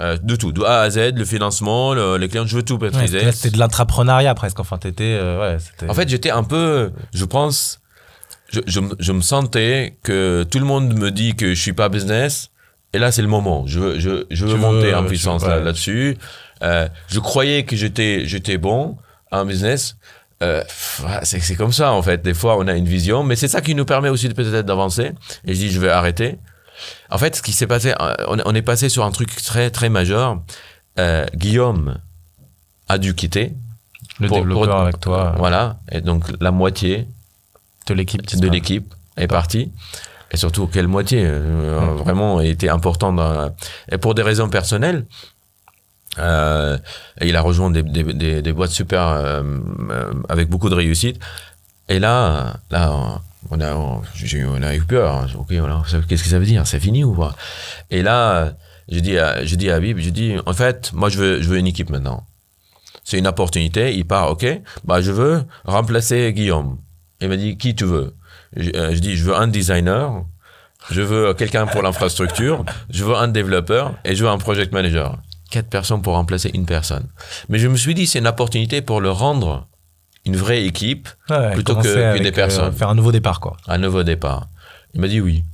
Euh, 0.00 0.16
de 0.20 0.34
tout, 0.34 0.50
de 0.50 0.60
A 0.62 0.80
à 0.80 0.90
Z, 0.90 1.12
le 1.14 1.24
financement, 1.24 1.94
le- 1.94 2.16
les 2.16 2.28
clients, 2.28 2.46
je 2.46 2.56
veux 2.56 2.64
tout 2.64 2.74
Ouais, 2.74 2.90
maîtriser. 2.90 3.20
c'était, 3.20 3.32
c'était 3.32 3.50
de 3.50 3.58
l'intrapreneuriat 3.60 4.34
presque. 4.34 4.58
Enfin, 4.58 4.76
t'étais. 4.76 5.04
euh, 5.20 5.56
ouais. 5.56 5.88
En 5.88 5.94
fait, 5.94 6.08
j'étais 6.08 6.30
un 6.30 6.42
peu, 6.42 6.90
je 7.12 7.24
pense, 7.24 7.80
je, 8.52 8.58
je, 8.66 8.80
me- 8.80 8.96
je 8.98 9.12
me 9.12 9.20
sentais 9.20 9.96
que 10.02 10.44
tout 10.50 10.58
le 10.58 10.64
monde 10.64 10.98
me 10.98 11.10
dit 11.12 11.36
que 11.36 11.54
je 11.54 11.60
suis 11.60 11.72
pas 11.74 11.88
business. 11.88 12.50
Et 12.92 12.98
là, 12.98 13.12
c'est 13.12 13.22
le 13.22 13.28
moment. 13.28 13.66
Je 13.68 13.78
veux, 13.78 13.98
je, 14.00 14.24
je 14.30 14.46
veux 14.46 14.56
monter 14.56 14.86
veux, 14.90 14.96
en 14.96 15.04
puissance 15.04 15.42
ouais. 15.42 15.48
là- 15.48 15.60
là-dessus. 15.60 16.16
Euh, 16.62 16.88
je 17.08 17.20
croyais 17.20 17.62
que 17.64 17.76
j'étais, 17.76 18.22
j'étais 18.26 18.56
bon 18.58 18.96
en 19.30 19.44
business. 19.44 19.96
C'est, 21.22 21.54
comme 21.56 21.72
ça, 21.72 21.92
en 21.92 22.02
fait. 22.02 22.20
Des 22.22 22.34
fois, 22.34 22.56
on 22.58 22.66
a 22.68 22.74
une 22.74 22.84
vision, 22.88 23.22
mais 23.22 23.36
c'est 23.36 23.48
ça 23.48 23.60
qui 23.60 23.74
nous 23.74 23.84
permet 23.84 24.08
aussi 24.08 24.28
peut-être 24.28 24.66
d'avancer. 24.66 25.12
Et 25.46 25.54
je 25.54 25.58
dis, 25.58 25.70
je 25.70 25.80
vais 25.80 25.88
arrêter. 25.88 26.38
En 27.14 27.18
fait, 27.18 27.36
ce 27.36 27.42
qui 27.42 27.52
s'est 27.52 27.68
passé, 27.68 27.94
euh, 28.00 28.14
on, 28.28 28.38
on 28.44 28.54
est 28.54 28.62
passé 28.62 28.88
sur 28.88 29.04
un 29.04 29.12
truc 29.12 29.30
très, 29.36 29.70
très 29.70 29.88
majeur. 29.88 30.40
Euh, 30.98 31.24
Guillaume 31.34 31.96
a 32.88 32.98
dû 32.98 33.14
quitter. 33.14 33.52
le 34.20 34.28
pour- 34.28 34.38
développeur 34.38 34.66
pour- 34.68 34.80
avec 34.84 35.00
toi, 35.00 35.34
Voilà. 35.38 35.78
Et 35.92 36.00
donc, 36.00 36.24
la 36.40 36.50
moitié 36.50 37.06
de 37.88 37.94
l'équipe. 37.94 38.24
de 38.36 38.48
l'équipe 38.48 38.92
est 39.16 39.26
partie. 39.28 39.70
Et 40.32 40.36
surtout, 40.36 40.66
quelle 40.66 40.88
moitié 40.88 41.22
euh, 41.24 41.80
Mm. 41.80 41.96
Vraiment, 42.02 42.40
était 42.40 42.68
important. 42.68 43.12
Dans, 43.12 43.54
et 43.92 43.98
pour 43.98 44.14
des 44.14 44.22
raisons 44.22 44.48
personnelles, 44.48 45.06
euh, 46.18 46.78
et 47.20 47.28
il 47.28 47.36
a 47.36 47.40
rejoint 47.40 47.70
des, 47.70 47.82
des, 47.82 48.02
des, 48.04 48.42
des 48.42 48.52
boîtes 48.52 48.70
super 48.70 49.02
euh, 49.08 49.42
euh, 49.90 50.12
avec 50.28 50.48
beaucoup 50.48 50.68
de 50.68 50.74
réussite. 50.74 51.18
Et 51.88 51.98
là, 51.98 52.54
là, 52.70 53.20
on 53.50 53.60
a, 53.60 53.74
on, 53.74 54.02
j'ai 54.14 54.42
a 54.42 54.74
eu 54.74 54.80
peur. 54.82 55.14
hein. 55.14 55.26
Ok, 55.38 55.48
qu'est-ce 56.08 56.22
que 56.22 56.28
ça 56.28 56.38
veut 56.38 56.46
dire? 56.46 56.66
C'est 56.66 56.80
fini 56.80 57.04
ou 57.04 57.14
pas 57.14 57.34
Et 57.90 58.02
là, 58.02 58.54
je 58.90 59.00
dis, 59.00 59.18
à, 59.18 59.44
je 59.44 59.54
dis 59.56 59.70
à 59.70 59.76
Habib, 59.76 59.98
je 59.98 60.10
dis, 60.10 60.34
en 60.46 60.52
fait, 60.52 60.92
moi, 60.92 61.08
je 61.08 61.18
veux, 61.18 61.42
je 61.42 61.48
veux 61.48 61.58
une 61.58 61.66
équipe 61.66 61.90
maintenant. 61.90 62.26
C'est 63.04 63.18
une 63.18 63.26
opportunité. 63.26 63.94
Il 63.94 64.06
part, 64.06 64.30
ok? 64.30 64.46
Bah, 64.84 65.00
je 65.02 65.12
veux 65.12 65.44
remplacer 65.64 66.32
Guillaume. 66.32 66.78
Il 67.20 67.28
m'a 67.28 67.36
dit, 67.36 67.56
qui 67.56 67.74
tu 67.74 67.84
veux? 67.84 68.14
Euh, 68.56 68.94
je 68.94 68.98
dis, 68.98 69.16
je 69.16 69.24
veux 69.24 69.36
un 69.36 69.48
designer, 69.48 70.24
je 70.90 71.02
veux 71.02 71.34
quelqu'un 71.34 71.66
pour 71.66 71.82
l'infrastructure, 71.82 72.64
je 72.88 73.04
veux 73.04 73.16
un 73.16 73.28
développeur 73.28 73.94
et 74.04 74.14
je 74.14 74.24
veux 74.24 74.30
un 74.30 74.38
project 74.38 74.72
manager. 74.72 75.18
Quatre 75.50 75.68
personnes 75.68 76.02
pour 76.02 76.14
remplacer 76.14 76.50
une 76.54 76.66
personne. 76.66 77.06
Mais 77.48 77.58
je 77.58 77.68
me 77.68 77.76
suis 77.76 77.94
dit, 77.94 78.06
c'est 78.06 78.18
une 78.20 78.26
opportunité 78.26 78.80
pour 78.80 79.00
le 79.00 79.10
rendre 79.10 79.66
une 80.26 80.36
vraie 80.36 80.64
équipe, 80.64 81.08
Ouais, 81.30 81.52
plutôt 81.52 81.76
que- 81.76 81.82
que 81.82 82.18
des 82.22 82.28
euh, 82.28 82.32
personnes. 82.32 82.72
faire 82.72 82.88
un 82.88 82.94
nouveau 82.94 83.12
départ, 83.12 83.40
quoi. 83.40 83.56
un 83.68 83.78
nouveau 83.78 84.02
départ. 84.02 84.48
Il 84.94 85.00
m'a 85.00 85.08
dit 85.08 85.20
oui. 85.20 85.44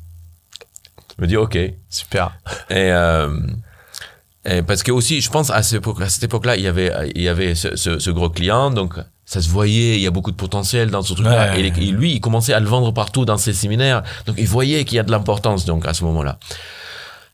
Il 1.19 1.21
m'a 1.23 1.27
dit 1.27 1.37
ok. 1.37 1.57
Et, 1.57 1.77
Super. 1.89 2.33
euh, 2.71 3.37
et 4.45 4.63
parce 4.63 4.83
que 4.83 4.93
aussi, 4.93 5.21
je 5.21 5.31
pense 5.31 5.51
à 5.51 5.63
cette 5.63 6.23
époque-là, 6.25 6.57
il 6.57 6.63
y 6.63 6.67
avait, 6.69 6.93
il 7.15 7.23
y 7.23 7.29
avait 7.29 7.55
ce, 7.55 7.77
ce- 7.77 7.99
ce 7.99 8.11
gros 8.11 8.31
client, 8.31 8.71
donc 8.71 8.95
ça 9.27 9.41
se 9.43 9.49
voyait, 9.49 9.97
il 9.97 10.01
y 10.01 10.07
a 10.07 10.11
beaucoup 10.11 10.31
de 10.31 10.37
potentiel 10.37 10.91
dans 10.91 11.03
ce 11.03 11.13
truc-là. 11.15 11.53
Ouais. 11.53 11.61
Et, 11.61 11.67
et 11.67 11.91
lui, 11.93 12.13
il 12.15 12.21
commençait 12.21 12.53
à 12.55 12.61
le 12.61 12.67
vendre 12.67 12.93
partout 12.93 13.25
dans 13.25 13.37
ses 13.37 13.53
séminaires, 13.53 14.03
donc 14.27 14.37
il 14.39 14.47
voyait 14.49 14.85
qu'il 14.85 14.97
y 14.97 14.99
a 14.99 15.03
de 15.03 15.11
l'importance 15.11 15.65
donc 15.67 15.87
à 15.87 15.95
ce 15.95 16.05
moment-là. 16.05 16.39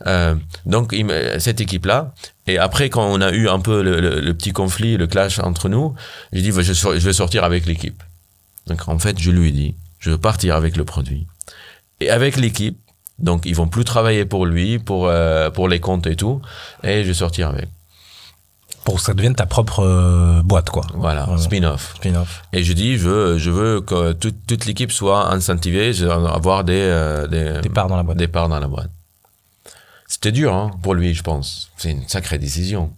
Euh, 0.07 0.35
donc 0.67 0.95
cette 1.39 1.61
équipe-là, 1.61 2.13
et 2.47 2.59
après 2.59 2.91
quand 2.91 3.07
on 3.07 3.21
a 3.23 3.31
eu 3.33 3.49
un 3.49 3.61
peu 3.61 3.83
le, 3.83 4.01
le- 4.01 4.21
le 4.21 4.35
petit 4.35 4.53
conflit, 4.53 4.97
le 4.99 5.07
clash 5.07 5.39
entre 5.39 5.69
nous, 5.71 5.95
j'ai 6.33 6.43
dit 6.43 6.53
je, 6.53 6.89
vais 7.07 7.13
sortir 7.15 7.45
avec 7.45 7.65
l'équipe. 7.65 8.03
Donc 8.67 8.87
en 8.89 8.99
fait, 8.99 9.19
je 9.19 9.31
lui 9.31 9.49
ai 9.49 9.53
dit, 9.53 9.75
je 9.99 10.11
veux 10.11 10.19
partir 10.19 10.55
avec 10.55 10.77
le 10.77 10.85
produit 10.85 11.27
et 12.01 12.11
avec 12.11 12.37
l'équipe. 12.37 12.79
Donc 13.19 13.47
ils 13.47 13.55
vont 13.55 13.69
plus 13.69 13.85
travailler 13.85 14.27
pour 14.27 14.45
lui, 14.45 14.79
pour 14.79 15.07
euh, 15.09 15.49
pour 15.51 15.67
les 15.69 15.81
comptes 15.81 16.07
et 16.07 16.17
tout, 16.17 16.43
et 16.83 17.03
je 17.03 17.09
vais 17.09 17.15
sortir 17.15 17.49
avec. 17.49 17.69
Pour 18.85 18.97
que 18.97 19.01
ça 19.01 19.15
devienne 19.15 19.35
ta 19.35 19.47
propre 19.47 19.81
euh, 19.81 20.43
boîte, 20.45 20.71
quoi. 20.71 20.85
Voilà, 20.95 21.27
spin-off. 21.39 21.95
Spin-off. 21.97 22.43
Et 22.53 22.63
je 22.63 22.73
dis, 22.73 22.99
je 22.99 23.09
veux, 23.09 23.39
je 23.39 23.51
veux 23.51 23.81
que 23.81 24.13
toute, 24.13 24.37
toute 24.47 24.65
l'équipe 24.67 24.93
soit 24.93 25.33
incentivée, 25.33 25.93
avoir 26.09 26.63
des, 26.63 26.75
euh, 26.79 27.27
des, 27.27 27.63
Des 27.63 27.69
parts 27.69 27.89
dans 27.89 27.97
la 27.97 28.05
boîte. 28.05 28.17
des 28.19 28.29
parts 28.29 28.49
dans 28.49 28.61
la 28.61 28.69
boîte. 28.69 28.91
C'était 30.07 30.33
dur 30.33 30.55
hein, 30.55 30.71
pour 30.83 30.95
lui, 30.95 31.15
je 31.15 31.23
pense. 31.23 31.71
C'est 31.77 31.91
une 31.91 32.07
sacrée 32.09 32.39
décision. 32.39 32.93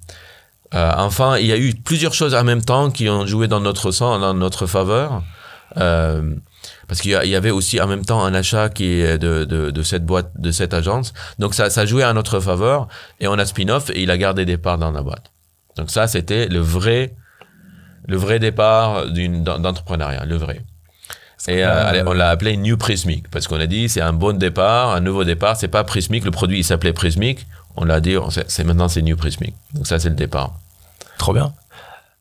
Euh, 0.74 0.92
enfin, 0.96 1.38
il 1.38 1.46
y 1.46 1.52
a 1.52 1.56
eu 1.56 1.74
plusieurs 1.74 2.12
choses 2.12 2.34
en 2.34 2.44
même 2.44 2.62
temps 2.62 2.90
qui 2.90 3.08
ont 3.08 3.26
joué 3.26 3.48
dans 3.48 3.60
notre 3.60 3.90
sens, 3.90 4.20
dans 4.20 4.34
notre 4.34 4.66
faveur. 4.66 5.22
Euh, 5.76 6.34
parce 6.86 7.00
qu'il 7.00 7.10
y 7.10 7.34
avait 7.34 7.50
aussi 7.50 7.80
en 7.80 7.86
même 7.86 8.04
temps 8.04 8.24
un 8.24 8.34
achat 8.34 8.68
qui 8.70 9.00
est 9.00 9.18
de, 9.18 9.44
de, 9.44 9.70
de 9.70 9.82
cette 9.82 10.04
boîte, 10.04 10.30
de 10.38 10.50
cette 10.50 10.74
agence. 10.74 11.12
Donc 11.38 11.54
ça, 11.54 11.70
ça 11.70 11.86
jouait 11.86 12.02
à 12.02 12.12
notre 12.12 12.40
faveur 12.40 12.88
et 13.20 13.28
on 13.28 13.34
a 13.34 13.44
spin-off 13.44 13.90
et 13.90 14.02
il 14.02 14.10
a 14.10 14.18
gardé 14.18 14.44
des 14.44 14.56
parts 14.56 14.78
dans 14.78 14.90
la 14.90 15.02
boîte. 15.02 15.30
Donc 15.76 15.90
ça, 15.90 16.06
c'était 16.06 16.48
le 16.48 16.60
vrai, 16.60 17.14
le 18.06 18.16
vrai 18.16 18.38
départ 18.38 19.06
d'entrepreneuriat, 19.06 20.24
le 20.24 20.36
vrai. 20.36 20.62
Et 21.46 21.64
euh, 21.64 21.86
allez, 21.86 22.02
on 22.04 22.12
l'a 22.12 22.30
appelé 22.30 22.56
New 22.56 22.76
Prismic 22.76 23.30
parce 23.30 23.46
qu'on 23.46 23.60
a 23.60 23.66
dit 23.66 23.88
c'est 23.88 24.00
un 24.00 24.12
bon 24.12 24.36
départ, 24.36 24.90
un 24.94 25.00
nouveau 25.00 25.24
départ. 25.24 25.56
C'est 25.56 25.68
pas 25.68 25.84
Prismic, 25.84 26.24
le 26.24 26.30
produit 26.30 26.58
il 26.58 26.64
s'appelait 26.64 26.92
Prismic. 26.92 27.46
On 27.76 27.84
l'a 27.84 28.00
dit, 28.00 28.16
c'est 28.48 28.64
maintenant 28.64 28.88
c'est 28.88 29.02
New 29.02 29.16
Prismic. 29.16 29.54
Donc 29.72 29.86
ça 29.86 29.98
c'est 30.00 30.08
le 30.08 30.16
départ. 30.16 30.52
Trop 31.16 31.32
bien. 31.32 31.52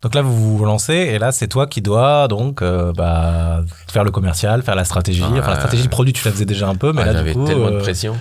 Donc 0.03 0.13
là, 0.13 0.21
vous 0.21 0.57
vous 0.57 0.63
lancez 0.65 0.93
et 0.93 1.17
là, 1.17 1.31
c'est 1.31 1.47
toi 1.47 1.65
qui 1.65 1.81
dois 1.81 2.27
donc 2.27 2.61
euh, 2.61 2.93
bah, 2.93 3.63
faire 3.91 4.03
le 4.03 4.11
commercial, 4.11 4.61
faire 4.61 4.75
la 4.75 4.85
stratégie. 4.85 5.23
Enfin, 5.23 5.49
la 5.49 5.55
stratégie 5.55 5.83
de 5.83 5.89
produit, 5.89 6.13
tu 6.13 6.23
la 6.23 6.31
faisais 6.31 6.45
déjà 6.45 6.67
un 6.67 6.75
peu, 6.75 6.93
mais 6.93 7.01
Ah, 7.01 7.05
là, 7.07 7.13
j'avais 7.13 7.33
du 7.33 7.39
coup, 7.39 7.47
tellement 7.47 7.71
de 7.71 7.77
euh, 7.77 7.81
pression. 7.81 8.15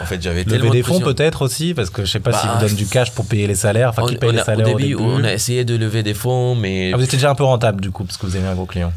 En 0.00 0.04
fait, 0.04 0.22
j'avais 0.22 0.44
tellement 0.44 0.68
de 0.68 0.72
des 0.72 0.82
fonds 0.84 1.00
peut-être 1.00 1.42
aussi, 1.42 1.74
parce 1.74 1.90
que 1.90 2.04
je 2.04 2.10
sais 2.12 2.20
pas 2.20 2.30
Bah, 2.30 2.38
s'ils 2.38 2.50
vous 2.50 2.60
donnent 2.60 2.76
du 2.76 2.86
cash 2.86 3.10
pour 3.12 3.26
payer 3.26 3.48
les 3.48 3.56
salaires. 3.56 3.88
Enfin, 3.90 4.06
qui 4.06 4.16
paye 4.16 4.30
les 4.30 4.38
salaires 4.38 4.68
au 4.72 4.76
début, 4.78 4.94
au 4.94 4.98
début 4.98 5.10
on 5.20 5.24
a 5.24 5.32
essayé 5.32 5.64
de 5.64 5.74
lever 5.74 6.04
des 6.04 6.14
fonds, 6.14 6.54
mais 6.54 6.92
Ah, 6.94 6.96
vous 6.96 7.02
étiez 7.02 7.18
déjà 7.18 7.30
un 7.30 7.34
peu 7.34 7.44
rentable 7.44 7.80
du 7.80 7.90
coup, 7.90 8.04
parce 8.04 8.18
que 8.18 8.26
vous 8.26 8.36
avez 8.36 8.46
un 8.46 8.54
gros 8.54 8.66
client. 8.66 8.92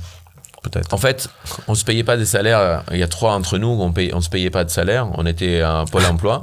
Peut-être. 0.62 0.93
en 0.93 0.97
fait, 0.97 1.30
on 1.70 1.76
se 1.76 1.86
payait 1.86 2.03
pas 2.03 2.18
des 2.18 2.26
salaires. 2.26 2.84
Il 2.91 2.97
y 2.97 3.03
a 3.03 3.07
trois 3.07 3.34
entre 3.34 3.57
nous, 3.57 3.68
on 3.70 3.93
paye, 3.93 4.12
on 4.14 4.20
se 4.20 4.30
payait 4.30 4.49
pas 4.49 4.66
de 4.66 4.70
salaire. 4.70 5.07
On 5.18 5.26
était 5.26 5.62
un 5.62 5.86
pôle 5.86 6.05
emploi. 6.10 6.41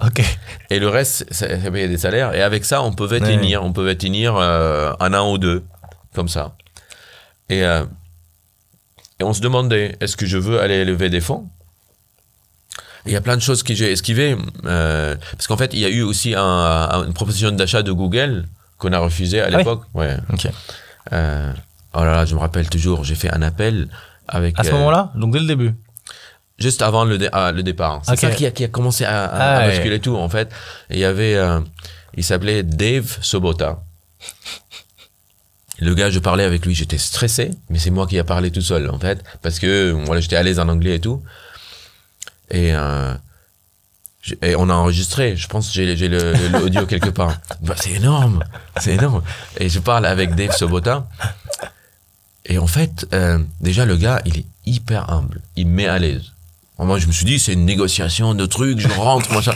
Et 0.70 0.78
le 0.78 0.88
reste, 0.88 1.26
ça, 1.30 1.48
ça 1.60 1.70
payait 1.70 1.88
des 1.88 1.98
salaires. 1.98 2.34
Et 2.34 2.40
avec 2.42 2.64
ça, 2.64 2.82
on 2.82 2.92
pouvait 2.92 3.20
Ouais. 3.20 3.28
tenir. 3.36 3.62
On 3.62 3.72
pouvait 3.72 3.94
tenir 3.96 4.34
euh, 4.36 4.92
un 5.00 5.12
an 5.12 5.30
ou 5.32 5.38
deux, 5.38 5.64
comme 6.14 6.28
ça. 6.28 6.54
Et, 7.50 7.62
euh, 7.62 7.84
et 9.20 9.24
on 9.24 9.32
se 9.34 9.40
demandait, 9.42 9.96
est-ce 10.00 10.16
que 10.16 10.24
je 10.26 10.38
veux 10.38 10.60
aller 10.60 10.84
lever 10.86 11.10
des 11.10 11.20
fonds? 11.20 11.46
Il 13.04 13.12
y 13.12 13.16
a 13.16 13.20
plein 13.20 13.36
de 13.36 13.42
choses 13.42 13.62
que 13.62 13.74
j'ai 13.74 13.92
esquivées. 13.92 14.36
euh, 14.64 15.14
parce 15.32 15.46
qu'en 15.46 15.56
fait, 15.56 15.72
il 15.74 15.78
y 15.78 15.84
a 15.84 15.88
eu 15.88 16.02
aussi 16.02 16.34
un- 16.34 16.40
un- 16.42 17.04
une 17.06 17.12
proposition 17.12 17.50
d'achat 17.52 17.82
de 17.82 17.92
Google 17.92 18.46
qu'on 18.78 18.92
a 18.92 18.98
refusée 18.98 19.40
à 19.40 19.44
Ah 19.44 19.48
oui? 19.52 19.56
l'époque. 19.58 19.82
Ouais. 19.94 20.16
Ok. 20.32 20.48
Euh, 21.12 21.52
oh 21.96 22.04
là 22.04 22.12
là, 22.16 22.24
je 22.24 22.34
me 22.34 22.40
rappelle 22.40 22.68
toujours, 22.70 23.04
j'ai 23.04 23.14
fait 23.14 23.30
un 23.32 23.42
appel 23.42 23.88
avec... 24.28 24.58
À 24.58 24.64
ce 24.64 24.68
euh, 24.70 24.72
moment-là, 24.72 25.10
donc 25.14 25.32
dès 25.32 25.40
le 25.40 25.46
début? 25.46 25.74
Juste 26.58 26.80
avant 26.82 27.04
le, 27.04 27.18
dé- 27.18 27.28
ah, 27.32 27.52
le 27.52 27.62
départ. 27.62 28.00
C'est 28.04 28.12
Ok. 28.12 28.18
ça 28.18 28.30
qui 28.30 28.46
a, 28.46 28.50
qui 28.50 28.64
a 28.64 28.68
commencé 28.68 29.04
à, 29.04 29.24
à- 29.24 29.28
Ah, 29.28 29.56
à 29.56 29.60
ouais. 29.60 29.68
basculer 29.74 30.00
tout, 30.00 30.16
en 30.16 30.28
fait. 30.28 30.50
Il 30.90 30.98
y 30.98 31.04
avait... 31.04 31.34
euh, 31.34 31.60
il 32.16 32.24
s'appelait 32.24 32.62
Dave 32.62 33.18
Sobota. 33.20 33.82
Le 35.78 35.94
gars, 35.94 36.08
je 36.08 36.18
parlais 36.18 36.44
avec 36.44 36.64
lui, 36.64 36.74
j'étais 36.74 36.96
stressé, 36.96 37.50
mais 37.68 37.78
c'est 37.78 37.90
moi 37.90 38.06
qui 38.06 38.18
a 38.18 38.24
parlé 38.24 38.50
tout 38.50 38.62
seul, 38.62 38.88
en 38.88 38.98
fait, 38.98 39.22
parce 39.42 39.58
que 39.58 39.90
voilà, 40.06 40.22
j'étais 40.22 40.36
à 40.36 40.42
l'aise 40.42 40.58
en 40.58 40.68
anglais 40.68 40.94
et 40.94 41.00
tout. 41.00 41.22
Et, 42.50 42.74
euh, 42.74 43.12
et 44.40 44.56
on 44.56 44.70
a 44.70 44.72
enregistré, 44.74 45.36
je 45.36 45.46
pense 45.48 45.68
que 45.68 45.74
j'ai 45.74 46.08
l'audio 46.48 46.86
quelque 46.86 47.10
part. 47.10 47.36
Bah, 47.60 47.74
c'est 47.76 47.90
énorme, 47.92 48.42
c'est 48.80 48.94
énorme. 48.94 49.22
Et 49.58 49.68
je 49.68 49.78
parle 49.78 50.06
avec 50.06 50.34
Dave 50.34 50.52
Sobota. 50.56 51.06
Et 52.48 52.58
en 52.58 52.66
fait, 52.66 53.06
euh, 53.12 53.38
déjà, 53.60 53.84
le 53.84 53.96
gars, 53.96 54.22
il 54.24 54.38
est 54.38 54.44
hyper 54.64 55.10
humble. 55.10 55.40
Il 55.56 55.66
me 55.66 55.74
met 55.74 55.86
à 55.86 55.98
l'aise. 55.98 56.32
Moi, 56.78 56.98
je 56.98 57.06
me 57.06 57.12
suis 57.12 57.24
dit, 57.24 57.38
c'est 57.38 57.54
une 57.54 57.64
négociation 57.64 58.34
de 58.34 58.44
trucs, 58.44 58.78
je 58.78 58.88
rentre, 58.88 59.32
moi, 59.32 59.42
ça. 59.42 59.54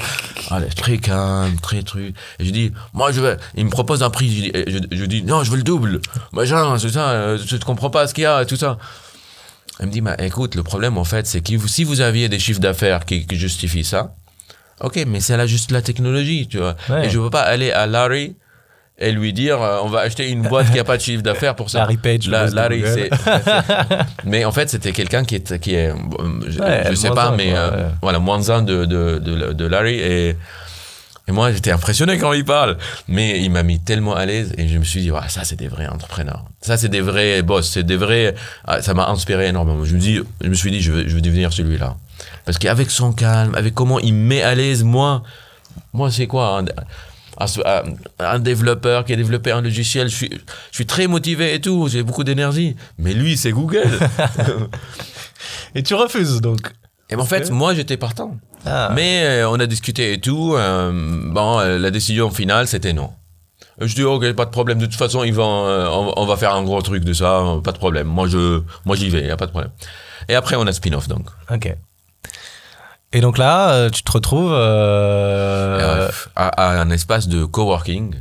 Allez, 0.50 0.68
très 0.68 0.96
calme, 0.96 1.54
très 1.60 1.82
truc. 1.82 2.14
Et 2.38 2.46
je 2.46 2.50
dis, 2.50 2.72
moi, 2.94 3.12
je 3.12 3.20
vais, 3.20 3.36
il 3.56 3.66
me 3.66 3.70
propose 3.70 4.02
un 4.02 4.08
prix, 4.08 4.50
je 4.54 4.70
je, 4.72 4.96
je 4.96 5.04
dis, 5.04 5.22
non, 5.22 5.44
je 5.44 5.50
veux 5.50 5.58
le 5.58 5.62
double. 5.62 6.00
Machin, 6.32 6.78
c'est 6.78 6.88
ça, 6.88 7.10
euh, 7.10 7.38
je 7.44 7.56
ne 7.56 7.60
comprends 7.60 7.90
pas 7.90 8.06
ce 8.06 8.14
qu'il 8.14 8.22
y 8.22 8.26
a, 8.26 8.46
tout 8.46 8.56
ça. 8.56 8.78
Elle 9.78 9.88
me 9.88 9.92
dit, 9.92 10.00
bah, 10.00 10.16
écoute, 10.18 10.54
le 10.54 10.62
problème, 10.62 10.96
en 10.96 11.04
fait, 11.04 11.26
c'est 11.26 11.42
que 11.42 11.58
si 11.68 11.84
vous 11.84 12.00
aviez 12.00 12.30
des 12.30 12.38
chiffres 12.38 12.60
d'affaires 12.60 13.04
qui, 13.04 13.26
qui 13.26 13.36
justifient 13.36 13.84
ça, 13.84 14.14
ok, 14.80 15.04
mais 15.06 15.20
c'est 15.20 15.36
là 15.36 15.46
juste 15.46 15.72
la 15.72 15.82
technologie, 15.82 16.48
tu 16.48 16.56
vois. 16.56 16.74
Ouais. 16.88 17.06
Et 17.06 17.10
je 17.10 17.18
veux 17.18 17.30
pas 17.30 17.42
aller 17.42 17.70
à 17.70 17.86
Larry 17.86 18.34
et 19.00 19.12
lui 19.12 19.32
dire, 19.32 19.60
euh, 19.62 19.78
on 19.82 19.88
va 19.88 20.00
acheter 20.00 20.28
une 20.30 20.42
boîte 20.42 20.70
qui 20.70 20.78
a 20.78 20.84
pas 20.84 20.96
de 20.96 21.02
chiffre 21.02 21.22
d'affaires 21.22 21.54
pour 21.56 21.70
ça. 21.70 21.78
Larry 21.80 21.96
Page, 21.96 22.28
La- 22.28 22.46
Larry, 22.48 22.82
c'est. 22.84 23.10
mais 24.24 24.44
en 24.44 24.52
fait, 24.52 24.68
c'était 24.70 24.92
quelqu'un 24.92 25.24
qui 25.24 25.36
est, 25.36 25.58
qui 25.58 25.74
est, 25.74 25.88
euh, 25.90 25.94
je, 26.48 26.58
Ouais, 26.60 26.84
je 26.90 26.94
sais 26.94 27.10
pas, 27.10 27.28
un, 27.28 27.36
mais 27.36 27.52
euh, 27.54 27.88
voilà, 28.02 28.18
moins 28.18 28.50
un 28.50 28.62
de, 28.62 28.84
de, 28.84 29.18
de, 29.18 29.52
de 29.52 29.64
Larry 29.66 29.94
et. 29.94 30.36
Et 31.28 31.32
moi, 31.32 31.52
j'étais 31.52 31.70
impressionné 31.70 32.18
quand 32.18 32.32
il 32.32 32.44
parle. 32.44 32.76
Mais 33.06 33.38
il 33.40 33.50
m'a 33.52 33.62
mis 33.62 33.78
tellement 33.78 34.16
à 34.16 34.26
l'aise 34.26 34.52
et 34.58 34.66
je 34.66 34.78
me 34.78 34.82
suis 34.82 35.00
dit, 35.00 35.12
ouais, 35.12 35.20
ça, 35.28 35.44
c'est 35.44 35.54
des 35.54 35.68
vrais 35.68 35.86
entrepreneurs. 35.86 36.44
Ça, 36.60 36.76
c'est 36.76 36.88
des 36.88 37.02
vrais 37.02 37.42
boss. 37.42 37.70
C'est 37.70 37.84
des 37.84 37.96
vrais. 37.96 38.34
Ah, 38.66 38.82
ça 38.82 38.94
m'a 38.94 39.06
inspiré 39.06 39.46
énormément. 39.46 39.84
Je 39.84 39.94
me, 39.94 40.00
dis, 40.00 40.18
je 40.40 40.48
me 40.48 40.54
suis 40.54 40.72
dit, 40.72 40.80
je 40.80 40.90
veux, 40.90 41.08
je 41.08 41.14
veux 41.14 41.20
devenir 41.20 41.52
celui-là. 41.52 41.94
Parce 42.46 42.58
qu'avec 42.58 42.90
son 42.90 43.12
calme, 43.12 43.54
avec 43.54 43.74
comment 43.74 44.00
il 44.00 44.12
me 44.14 44.26
met 44.26 44.42
à 44.42 44.56
l'aise, 44.56 44.82
moi, 44.82 45.22
moi, 45.92 46.10
c'est 46.10 46.26
quoi 46.26 46.64
un, 48.18 48.38
développeur 48.38 49.04
qui 49.04 49.12
a 49.12 49.16
développé 49.16 49.50
un 49.50 49.62
logiciel, 49.62 50.08
je 50.08 50.14
suis, 50.14 50.30
je 50.70 50.74
suis 50.74 50.86
très 50.86 51.06
motivé 51.06 51.54
et 51.54 51.60
tout, 51.60 51.88
j'ai 51.88 52.02
beaucoup 52.02 52.24
d'énergie. 52.24 52.76
Mais 52.98 53.14
lui, 53.14 53.36
c'est 53.36 53.52
Google. 53.52 53.88
Et 55.74 55.82
tu 55.82 55.94
refuses 55.94 56.40
donc. 56.40 56.60
et 57.10 57.16
en 57.16 57.24
fait, 57.24 57.50
moi, 57.50 57.74
j'étais 57.74 57.96
partant. 57.96 58.36
Ah. 58.66 58.92
Mais 58.94 59.22
euh, 59.24 59.48
on 59.48 59.58
a 59.58 59.66
discuté 59.66 60.12
et 60.12 60.20
tout. 60.20 60.54
euh, 60.54 60.90
bon, 61.32 61.58
euh, 61.60 61.78
la 61.78 61.90
décision 61.90 62.30
finale, 62.30 62.66
c'était 62.66 62.92
non. 62.92 63.10
Je 63.80 63.94
dis, 63.94 64.02
ok, 64.02 64.32
pas 64.34 64.44
de 64.44 64.50
problème. 64.50 64.78
De 64.78 64.86
toute 64.86 64.96
façon, 64.96 65.24
ils 65.24 65.32
vont, 65.32 65.42
on, 65.42 66.12
on 66.14 66.26
va 66.26 66.36
faire 66.36 66.54
un 66.54 66.62
gros 66.62 66.82
truc 66.82 67.02
de 67.04 67.14
ça. 67.14 67.42
Pas 67.64 67.72
de 67.72 67.78
problème. 67.78 68.06
Moi, 68.06 68.28
je, 68.28 68.62
moi, 68.84 68.94
j'y 68.96 69.08
vais. 69.08 69.26
Y 69.26 69.30
a 69.30 69.36
pas 69.38 69.46
de 69.46 69.52
problème. 69.52 69.72
Et 70.28 70.34
après, 70.34 70.56
on 70.56 70.66
a 70.66 70.72
spin-off, 70.72 71.08
donc. 71.08 71.26
Ok. 71.50 71.74
Et 73.12 73.20
donc 73.20 73.38
là, 73.38 73.72
euh, 73.72 73.90
tu 73.90 74.02
te 74.02 74.12
retrouves. 74.12 74.52
euh, 74.52 76.06
Euh, 76.06 76.10
à, 76.36 76.46
à 76.48 76.80
un 76.80 76.90
espace 76.90 77.28
de 77.28 77.44
coworking. 77.44 78.14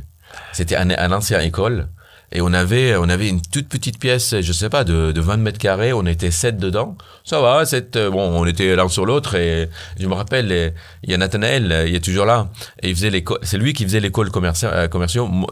C'était 0.52 0.76
un, 0.76 0.90
un 0.90 1.12
ancien 1.12 1.40
école. 1.40 1.88
Et 2.32 2.40
on 2.40 2.52
avait, 2.52 2.94
on 2.96 3.08
avait 3.08 3.28
une 3.28 3.42
toute 3.42 3.68
petite 3.68 3.98
pièce, 3.98 4.40
je 4.40 4.52
sais 4.52 4.68
pas, 4.68 4.84
de, 4.84 5.10
de 5.10 5.20
20 5.20 5.38
mètres 5.38 5.58
carrés. 5.58 5.92
On 5.92 6.06
était 6.06 6.30
sept 6.30 6.58
dedans. 6.58 6.96
Ça 7.24 7.40
va, 7.40 7.64
sept, 7.66 7.96
euh, 7.96 8.08
bon, 8.10 8.20
on 8.40 8.46
était 8.46 8.74
l'un 8.76 8.88
sur 8.88 9.04
l'autre. 9.04 9.34
Et 9.34 9.68
je 9.98 10.06
me 10.06 10.14
rappelle, 10.14 10.46
les- 10.46 10.72
il 11.02 11.10
y 11.10 11.14
a 11.14 11.18
Nathanaël, 11.18 11.70
euh, 11.72 11.88
il 11.88 11.94
est 11.96 12.04
toujours 12.04 12.26
là. 12.26 12.48
Et 12.82 12.90
il 12.90 12.94
faisait 12.94 13.22
co- 13.24 13.38
c'est 13.42 13.58
lui 13.58 13.72
qui 13.72 13.82
faisait 13.84 13.98
les 14.00 14.12
calls 14.12 14.30
commerciaux, 14.30 14.68
euh, 14.72 14.86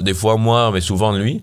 Des 0.02 0.14
fois 0.14 0.36
moi, 0.36 0.70
mais 0.72 0.80
souvent 0.80 1.10
lui. 1.12 1.42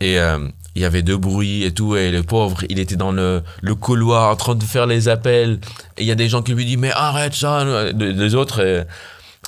Et 0.00 0.18
euh, 0.20 0.46
il 0.76 0.82
y 0.82 0.84
avait 0.84 1.02
de 1.02 1.16
bruit 1.16 1.64
et 1.64 1.72
tout. 1.72 1.96
Et 1.96 2.10
le 2.10 2.22
pauvre, 2.22 2.58
il 2.68 2.78
était 2.78 2.96
dans 2.96 3.10
le, 3.10 3.42
le 3.62 3.74
couloir 3.74 4.30
en 4.30 4.36
train 4.36 4.54
de 4.54 4.62
faire 4.62 4.86
les 4.86 5.08
appels. 5.08 5.58
Et 5.96 6.02
il 6.02 6.06
y 6.06 6.12
a 6.12 6.14
des 6.14 6.28
gens 6.28 6.42
qui 6.42 6.52
lui 6.52 6.66
disent, 6.66 6.76
mais 6.76 6.92
arrête 6.92 7.34
ça. 7.34 7.64
Les 7.94 8.12
les 8.12 8.34
autres, 8.34 8.62
euh, 8.62 8.84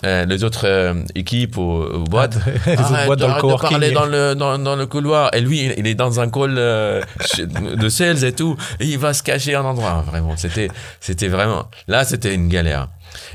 euh, 0.06 0.24
les 0.24 0.42
autres 0.42 0.66
euh, 0.66 0.94
équipes 1.14 1.58
ou, 1.58 1.82
ou 1.82 2.04
boîtes. 2.04 2.38
les 2.66 2.72
autres 2.72 3.06
boîtes 3.06 3.18
dans 3.18 3.26
le 3.26 3.32
arrête 3.32 3.42
de 3.42 3.48
coworking. 3.48 3.70
parler 3.70 3.90
dans 3.90 4.06
le, 4.06 4.34
dans, 4.34 4.58
dans 4.58 4.74
le 4.74 4.86
couloir. 4.86 5.34
Et 5.34 5.42
lui, 5.42 5.66
il, 5.66 5.74
il 5.76 5.86
est 5.86 5.94
dans 5.94 6.18
un 6.18 6.30
call 6.30 6.54
euh, 6.56 7.02
de 7.38 7.88
sales 7.90 8.24
et 8.24 8.32
tout. 8.32 8.56
Et 8.80 8.86
il 8.86 8.98
va 8.98 9.12
se 9.12 9.22
cacher 9.22 9.54
un 9.54 9.64
endroit. 9.64 10.02
Vraiment, 10.06 10.34
c'était, 10.38 10.70
c'était 10.98 11.28
vraiment. 11.28 11.66
Là, 11.88 12.04
c'était 12.04 12.34
une 12.34 12.48
galère. 12.48 12.88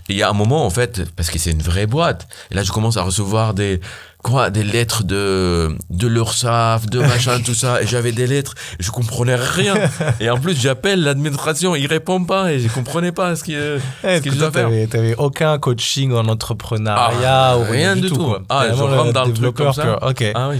Et 0.09 0.13
il 0.13 0.17
y 0.17 0.24
a 0.24 0.30
un 0.30 0.34
moment, 0.34 0.65
en 0.65 0.69
fait, 0.69 1.01
parce 1.15 1.30
que 1.30 1.39
c'est 1.39 1.51
une 1.51 1.61
vraie 1.61 1.86
boîte. 1.88 2.28
Et 2.51 2.55
là, 2.55 2.63
je 2.63 2.71
commence 2.71 2.97
à 2.97 3.03
recevoir 3.03 3.53
des, 3.53 3.80
quoi, 4.21 4.49
des 4.49 4.63
lettres 4.63 5.03
de, 5.03 5.76
de 5.89 6.07
l'URSSAF, 6.07 6.88
de 6.88 6.99
machin, 6.99 7.39
tout 7.45 7.53
ça. 7.53 7.82
Et 7.82 7.88
j'avais 7.88 8.11
des 8.11 8.28
lettres, 8.28 8.53
et 8.80 8.84
je 8.84 8.91
comprenais 8.91 9.36
rien. 9.36 9.76
Et 10.19 10.30
en 10.30 10.38
plus, 10.39 10.59
j'appelle 10.59 11.03
l'administration, 11.03 11.76
il 11.76 11.88
répond 11.88 12.24
pas, 12.26 12.51
et 12.51 12.59
je 12.59 12.67
comprenais 12.67 13.11
pas 13.11 13.36
ce 13.36 13.43
qu'il, 13.43 13.55
eh, 13.55 14.17
ce 14.17 14.21
qu'il 14.21 14.32
toi, 14.34 14.49
doit 14.49 14.51
faire. 14.51 14.63
t'avais, 14.69 14.88
t'avais 14.88 15.15
aucun 15.15 15.57
coaching 15.57 16.11
en 16.13 16.28
entrepreneuriat 16.28 17.51
Ah, 17.51 17.57
ou 17.57 17.63
rien 17.63 17.95
du 17.95 18.09
tout. 18.09 18.15
quoi. 18.17 18.41
Ah, 18.49 18.65
je 18.69 18.82
rentre 18.82 19.13
dans 19.13 19.26
le 19.26 19.34
truc 19.34 19.55
comme 19.55 19.74
ça. 19.74 19.99
Ah 20.36 20.49
oui. 20.49 20.57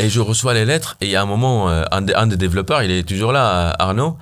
Et 0.00 0.08
je 0.08 0.20
reçois 0.20 0.54
les 0.54 0.64
lettres 0.64 0.96
et 1.00 1.06
il 1.06 1.10
y 1.10 1.16
a 1.16 1.22
un 1.22 1.26
moment, 1.26 1.68
euh, 1.70 1.84
un, 1.90 2.02
des, 2.02 2.14
un 2.14 2.26
des 2.26 2.36
développeurs, 2.36 2.82
il 2.82 2.90
est 2.90 3.02
toujours 3.06 3.32
là, 3.32 3.74
Arnaud, 3.78 4.16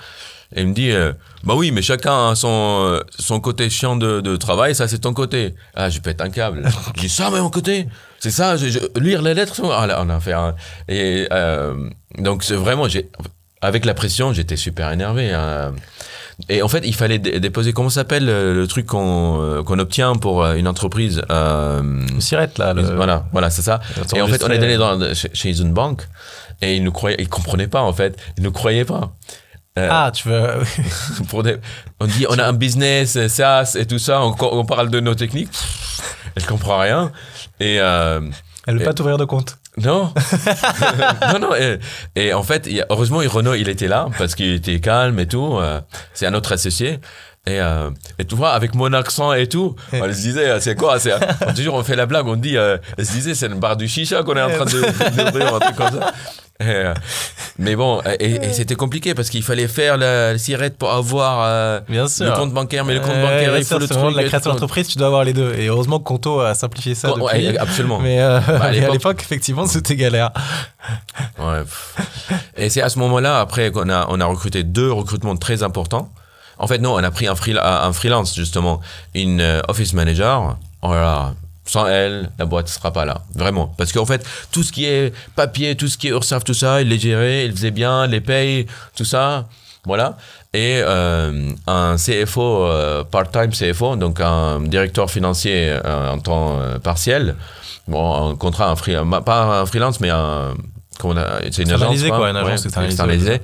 et 0.54 0.60
il 0.62 0.68
me 0.68 0.74
dit, 0.74 0.90
euh, 0.92 1.12
bah 1.44 1.54
oui, 1.56 1.70
mais 1.70 1.82
chacun 1.82 2.30
a 2.30 2.34
son, 2.34 2.48
euh, 2.86 3.00
son 3.18 3.40
côté 3.40 3.68
chiant 3.70 3.96
de, 3.96 4.20
de 4.20 4.36
travail, 4.36 4.74
ça 4.74 4.88
c'est 4.88 4.98
ton 5.00 5.12
côté. 5.14 5.54
Ah, 5.74 5.90
je 5.90 6.00
pète 6.00 6.20
un 6.20 6.30
câble. 6.30 6.62
dis 6.96 7.08
ça, 7.08 7.30
mais 7.32 7.40
mon 7.40 7.50
côté, 7.50 7.86
c'est 8.18 8.30
ça, 8.30 8.56
je, 8.56 8.68
je- 8.68 9.00
lire 9.00 9.22
les 9.22 9.34
lettres. 9.34 9.60
Ah 9.72 9.86
là, 9.86 10.02
on 10.04 10.08
a 10.10 10.20
fait 10.20 10.32
un... 10.32 10.54
Et 10.88 11.26
euh, 11.32 11.74
donc 12.18 12.42
c'est 12.44 12.54
vraiment, 12.56 12.88
j'ai, 12.88 13.08
avec 13.60 13.84
la 13.84 13.94
pression, 13.94 14.32
j'étais 14.32 14.56
super 14.56 14.90
énervé. 14.92 15.32
hein. 15.32 15.72
Et 16.48 16.62
en 16.62 16.68
fait, 16.68 16.80
il 16.84 16.94
fallait 16.94 17.20
dé- 17.20 17.38
déposer, 17.38 17.72
comment 17.72 17.90
s'appelle 17.90 18.28
euh, 18.28 18.54
le 18.54 18.66
truc 18.66 18.86
qu'on 18.86 19.40
euh, 19.40 19.62
qu'on 19.62 19.78
obtient 19.78 20.16
pour 20.16 20.44
une 20.46 20.66
entreprise 20.66 21.22
euh, 21.30 22.04
Sirette, 22.18 22.58
là. 22.58 22.72
Le... 22.74 22.82
Voilà, 22.82 23.26
voilà, 23.32 23.50
c'est 23.50 23.62
ça. 23.62 23.78
Et 24.16 24.20
en 24.20 24.26
fait, 24.26 24.42
on 24.42 24.48
est 24.50 24.58
allé 24.64 24.76
dans, 24.76 25.14
chez, 25.14 25.30
chez 25.32 25.60
une 25.60 25.72
banque 25.72 26.02
et 26.60 26.74
ils 26.74 26.82
ne 26.82 26.90
croyaient, 26.90 27.18
ils 27.20 27.28
comprenaient 27.28 27.68
pas 27.68 27.82
en 27.82 27.92
fait, 27.92 28.18
ils 28.36 28.42
ne 28.42 28.48
croyaient 28.48 28.84
pas. 28.84 29.12
Euh, 29.78 29.88
Ah, 29.90 30.12
tu 30.14 30.28
veux. 30.28 30.62
pour 31.28 31.42
des, 31.42 31.56
on 32.00 32.06
dit 32.06 32.26
on 32.28 32.38
a 32.38 32.44
un 32.46 32.52
business, 32.52 33.16
euh, 33.16 33.28
SaaS 33.28 33.76
et 33.78 33.86
tout 33.86 33.98
ça, 33.98 34.22
on, 34.22 34.34
on 34.40 34.64
parle 34.64 34.88
de 34.90 35.00
nos 35.00 35.14
techniques, 35.16 35.50
pff, 35.50 36.00
elle 36.36 36.46
comprend 36.46 36.78
rien. 36.78 37.10
Et 37.58 37.80
euh, 37.80 38.20
Elle 38.66 38.76
veut 38.76 38.82
Et- 38.82 38.84
pas 38.84 38.94
t'ouvrir 38.94 39.16
de 39.18 39.24
compte. 39.24 39.58
Non, 39.76 40.12
non, 41.32 41.38
non. 41.40 41.54
Et, 41.56 41.80
et 42.14 42.32
en 42.32 42.44
fait, 42.44 42.68
heureusement, 42.88 43.18
Renaud, 43.26 43.54
il 43.54 43.68
était 43.68 43.88
là 43.88 44.06
parce 44.18 44.36
qu'il 44.36 44.52
était 44.52 44.78
calme 44.78 45.18
et 45.18 45.26
tout. 45.26 45.56
euh, 45.58 45.80
c'est 46.12 46.26
un 46.26 46.34
autre 46.34 46.52
associé. 46.52 47.00
Et, 47.46 47.60
euh, 47.60 47.90
et 48.18 48.24
tu 48.24 48.34
vois, 48.36 48.52
avec 48.52 48.74
mon 48.74 48.92
accent 48.94 49.34
et 49.34 49.46
tout, 49.46 49.76
on 49.92 50.02
se 50.04 50.08
disait, 50.20 50.48
euh, 50.48 50.60
c'est 50.60 50.74
quoi 50.76 50.98
c'est, 50.98 51.12
on, 51.46 51.52
Toujours, 51.52 51.74
on 51.74 51.84
fait 51.84 51.94
la 51.96 52.06
blague, 52.06 52.26
on 52.26 52.36
dit, 52.36 52.56
euh, 52.56 52.78
on 52.98 53.04
se 53.04 53.12
disait, 53.12 53.34
c'est 53.34 53.46
une 53.46 53.60
barre 53.60 53.76
du 53.76 53.86
chicha 53.86 54.22
qu'on 54.22 54.34
est 54.36 54.42
en 54.42 54.48
train 54.50 54.64
de 54.64 54.80
d'ouvrir, 55.24 55.54
un 55.54 55.58
truc 55.60 55.76
comme 55.76 55.90
ça. 56.00 56.12
Et, 56.60 56.64
euh, 56.66 56.94
mais 57.58 57.74
bon, 57.76 58.00
et, 58.20 58.36
et 58.36 58.52
c'était 58.52 58.76
compliqué 58.76 59.12
parce 59.12 59.28
qu'il 59.28 59.42
fallait 59.42 59.66
faire 59.68 59.96
la, 59.98 60.38
cigarette 60.38 60.78
pour 60.78 60.90
avoir 60.92 61.40
euh, 61.42 61.80
Bien 61.88 62.06
sûr. 62.08 62.24
le 62.26 62.32
compte 62.32 62.54
bancaire, 62.54 62.84
mais 62.84 62.94
le 62.94 63.00
compte 63.00 63.20
bancaire, 63.20 63.58
il 63.58 63.64
faut 63.64 63.78
le 63.78 63.88
truc. 63.88 64.16
la 64.16 64.24
création 64.24 64.52
d'entreprise, 64.52 64.88
tu 64.88 64.96
dois 64.96 65.08
avoir 65.08 65.24
les 65.24 65.32
deux. 65.32 65.52
Et 65.58 65.66
heureusement 65.66 65.98
que 65.98 66.04
Conto 66.04 66.40
a 66.40 66.54
simplifié 66.54 66.94
ça 66.94 67.08
depuis. 67.12 67.58
absolument. 67.58 67.98
Mais 67.98 68.22
euh, 68.22 68.38
Bah, 68.46 68.66
à 68.66 68.70
mais 68.72 68.84
à 68.84 68.88
l'époque- 68.90 69.20
effectivement, 69.20 69.66
c'était 69.66 69.96
galère. 69.96 70.30
Ouais. 71.40 71.62
Et 72.56 72.70
c'est 72.70 72.82
à 72.82 72.88
ce 72.88 72.98
moment-là, 73.00 73.40
après, 73.40 73.70
qu'on 73.70 73.90
a, 73.90 74.06
on 74.08 74.20
a 74.20 74.24
recruté 74.24 74.62
deux 74.62 74.90
recrutements 74.92 75.36
très 75.36 75.62
importants. 75.62 76.10
En 76.58 76.66
fait, 76.66 76.78
non, 76.78 76.94
on 76.94 77.02
a 77.02 77.10
pris 77.10 77.26
un, 77.26 77.34
freel- 77.34 77.60
un 77.62 77.92
freelance, 77.92 78.34
justement, 78.34 78.80
une 79.14 79.40
euh, 79.40 79.60
office 79.68 79.92
manager. 79.92 80.56
Voilà. 80.82 81.34
Sans 81.66 81.86
elle, 81.86 82.30
la 82.38 82.44
boîte 82.44 82.66
ne 82.66 82.70
sera 82.70 82.92
pas 82.92 83.04
là. 83.06 83.22
Vraiment. 83.34 83.74
Parce 83.78 83.90
qu'en 83.92 84.04
fait, 84.04 84.24
tout 84.52 84.62
ce 84.62 84.70
qui 84.70 84.84
est 84.84 85.14
papier, 85.34 85.76
tout 85.76 85.88
ce 85.88 85.96
qui 85.96 86.08
est 86.08 86.10
URSAF, 86.10 86.44
tout 86.44 86.52
ça, 86.54 86.82
il 86.82 86.88
les 86.88 86.98
gérait, 86.98 87.46
il 87.46 87.52
faisait 87.52 87.70
bien, 87.70 88.06
les 88.06 88.20
payes, 88.20 88.66
tout 88.94 89.06
ça. 89.06 89.46
Voilà. 89.86 90.16
Et 90.52 90.80
euh, 90.84 91.50
un 91.66 91.96
CFO, 91.96 92.64
euh, 92.66 93.02
part-time 93.04 93.50
CFO, 93.50 93.96
donc 93.96 94.20
un 94.20 94.60
directeur 94.60 95.10
financier 95.10 95.70
euh, 95.84 96.12
en 96.12 96.18
temps 96.18 96.58
partiel. 96.82 97.34
Bon, 97.88 98.30
un 98.30 98.36
contrat, 98.36 98.70
un 98.70 98.76
free, 98.76 98.94
pas 99.26 99.60
un 99.60 99.66
freelance, 99.66 100.00
mais 100.00 100.10
un. 100.10 100.54
C'est 101.00 101.08
une 101.08 101.18
agence. 101.18 101.42
Externalisé, 101.62 102.08
quoi, 102.08 102.30
une 102.30 102.36
agence 102.36 102.66
externalisée. 102.66 103.40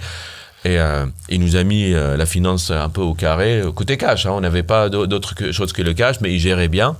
Et 0.64 0.78
euh, 0.78 1.06
il 1.30 1.40
nous 1.40 1.56
a 1.56 1.64
mis 1.64 1.94
euh, 1.94 2.16
la 2.18 2.26
finance 2.26 2.70
un 2.70 2.90
peu 2.90 3.00
au 3.00 3.14
carré, 3.14 3.60
euh, 3.60 3.72
côté 3.72 3.96
cash. 3.96 4.26
hein. 4.26 4.32
On 4.32 4.40
n'avait 4.42 4.62
pas 4.62 4.88
d'au- 4.90 5.06
d'autre 5.06 5.34
chose 5.52 5.72
que 5.72 5.80
le 5.82 5.94
cash, 5.94 6.16
mais 6.20 6.32
il 6.34 6.38
gérait 6.38 6.68
bien. 6.68 6.96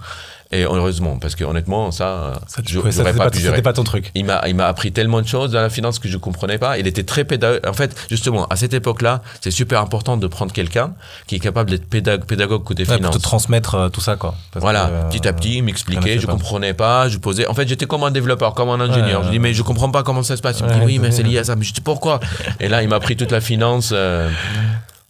Et 0.53 0.65
heureusement, 0.65 1.17
parce 1.21 1.37
que 1.37 1.45
honnêtement, 1.45 1.93
ça, 1.93 2.05
euh, 2.09 2.35
Ça, 2.49 2.61
je 2.67 2.81
ça, 2.81 2.91
c'était 2.91 3.13
pas, 3.13 3.63
pas, 3.63 3.73
ton 3.73 3.85
truc. 3.85 4.11
Il 4.17 4.25
m'a, 4.25 4.43
il 4.49 4.57
m'a 4.57 4.67
appris 4.67 4.91
tellement 4.91 5.23
de 5.23 5.27
choses 5.29 5.53
dans 5.53 5.61
la 5.61 5.71
finance 5.71 6.01
que 6.01 6.09
je 6.09 6.17
comprenais 6.17 6.59
pas. 6.59 6.77
Il 6.79 6.89
était 6.89 7.05
très 7.05 7.23
pédagogue. 7.25 7.61
En 7.65 7.73
fait, 7.73 7.95
justement, 8.11 8.47
à 8.49 8.57
cette 8.57 8.75
époque-là, 8.75 9.23
c'est 9.41 9.53
super 9.53 9.81
important 9.81 10.17
de 10.17 10.27
prendre 10.27 10.53
quelqu'un 10.53 10.93
qui 11.29 11.37
est 11.37 11.39
capable 11.39 11.71
d'être 11.71 11.89
pédagogue, 11.89 12.25
pédagogue 12.27 12.65
côté 12.65 12.83
Ouais, 12.83 12.87
pour 12.89 12.97
finance. 12.97 13.17
te 13.17 13.23
transmettre 13.23 13.75
euh, 13.77 13.89
tout 13.91 14.01
ça, 14.01 14.17
quoi. 14.17 14.35
Parce 14.51 14.63
Voilà, 14.65 14.87
que, 14.87 14.93
euh, 14.93 15.09
petit 15.09 15.29
à 15.29 15.33
petit, 15.33 15.55
il 15.55 15.59
a 15.61 15.63
m'expliquait, 15.63 16.19
je 16.19 16.27
pas. 16.27 16.33
comprenais 16.33 16.75
pas, 16.75 17.09
je 17.09 17.19
posais. 17.19 17.47
En 17.47 17.55
fait, 17.55 17.69
j'étais 17.69 17.87
comme 17.87 18.03
un 18.03 18.11
développeur, 18.11 18.55
comme 18.55 18.71
un 18.71 18.81
ingénieur. 18.81 19.21
Ouais, 19.21 19.27
je 19.27 19.31
dis, 19.31 19.39
mais 19.39 19.55
je 19.55 19.63
comprends 19.63 19.91
pas 19.93 20.03
comment 20.03 20.25
ça 20.25 20.37
se 20.37 20.43
passe. 20.43 20.59
Il 20.59 20.67
me 20.67 20.73
dit, 20.73 20.79
Ouais, 20.81 20.85
oui, 20.87 20.99
mais 20.99 21.07
ouais. 21.07 21.13
c'est 21.13 21.23
lié 21.23 21.39
à 21.39 21.45
ça. 21.45 21.55
Mais 21.55 21.65
je 21.65 21.73
dis, 21.73 21.81
pourquoi? 21.81 22.19
Et 22.59 22.67
là, 22.67 22.83
il 22.83 22.89
m'a 22.89 22.97
appris 22.97 23.17
toute 23.17 23.31
la 23.31 23.41
finance, 23.41 23.91
euh, 23.93 24.29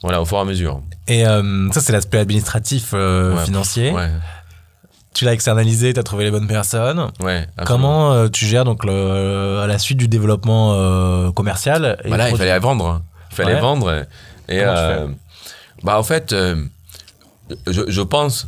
voilà, 0.03 0.21
au 0.21 0.27
fur 0.27 0.37
et 0.37 0.41
à 0.41 0.45
mesure. 0.45 0.83
Et 1.09 1.27
euh, 1.27 1.71
ça, 1.73 1.81
c'est 1.81 1.93
l'aspect 1.93 2.19
administratif 2.19 2.91
euh, 2.93 3.37
Ouais. 3.37 3.45
financier. 3.47 3.91
Ouais, 3.91 4.11
Tu 5.13 5.25
l'as 5.25 5.33
externalisé, 5.33 5.93
tu 5.93 5.99
as 6.01 6.03
trouvé 6.05 6.25
les 6.25 6.31
bonnes 6.31 6.47
personnes. 6.47 7.11
ouais. 7.21 7.47
Comment 7.67 8.13
euh, 8.13 8.29
tu 8.29 8.47
gères 8.47 8.65
donc 8.65 8.85
le, 8.85 9.59
à 9.63 9.67
la 9.67 9.79
suite 9.79 9.99
du 9.99 10.07
développement 10.09 10.73
euh, 10.75 11.31
commercial 11.33 11.99
et 12.05 12.09
Voilà, 12.09 12.31
il 12.31 12.37
fallait 12.37 12.59
vendre. 12.61 13.03
Il 13.31 13.35
fallait 13.37 13.55
Ouais. 13.55 13.61
vendre. 13.61 14.05
Et, 14.49 14.61
euh, 14.63 15.09
bah, 15.83 15.99
en 15.99 16.03
fait, 16.05 16.33
euh, 16.33 16.65
je, 17.67 17.83
je 17.89 18.03
pense. 18.03 18.47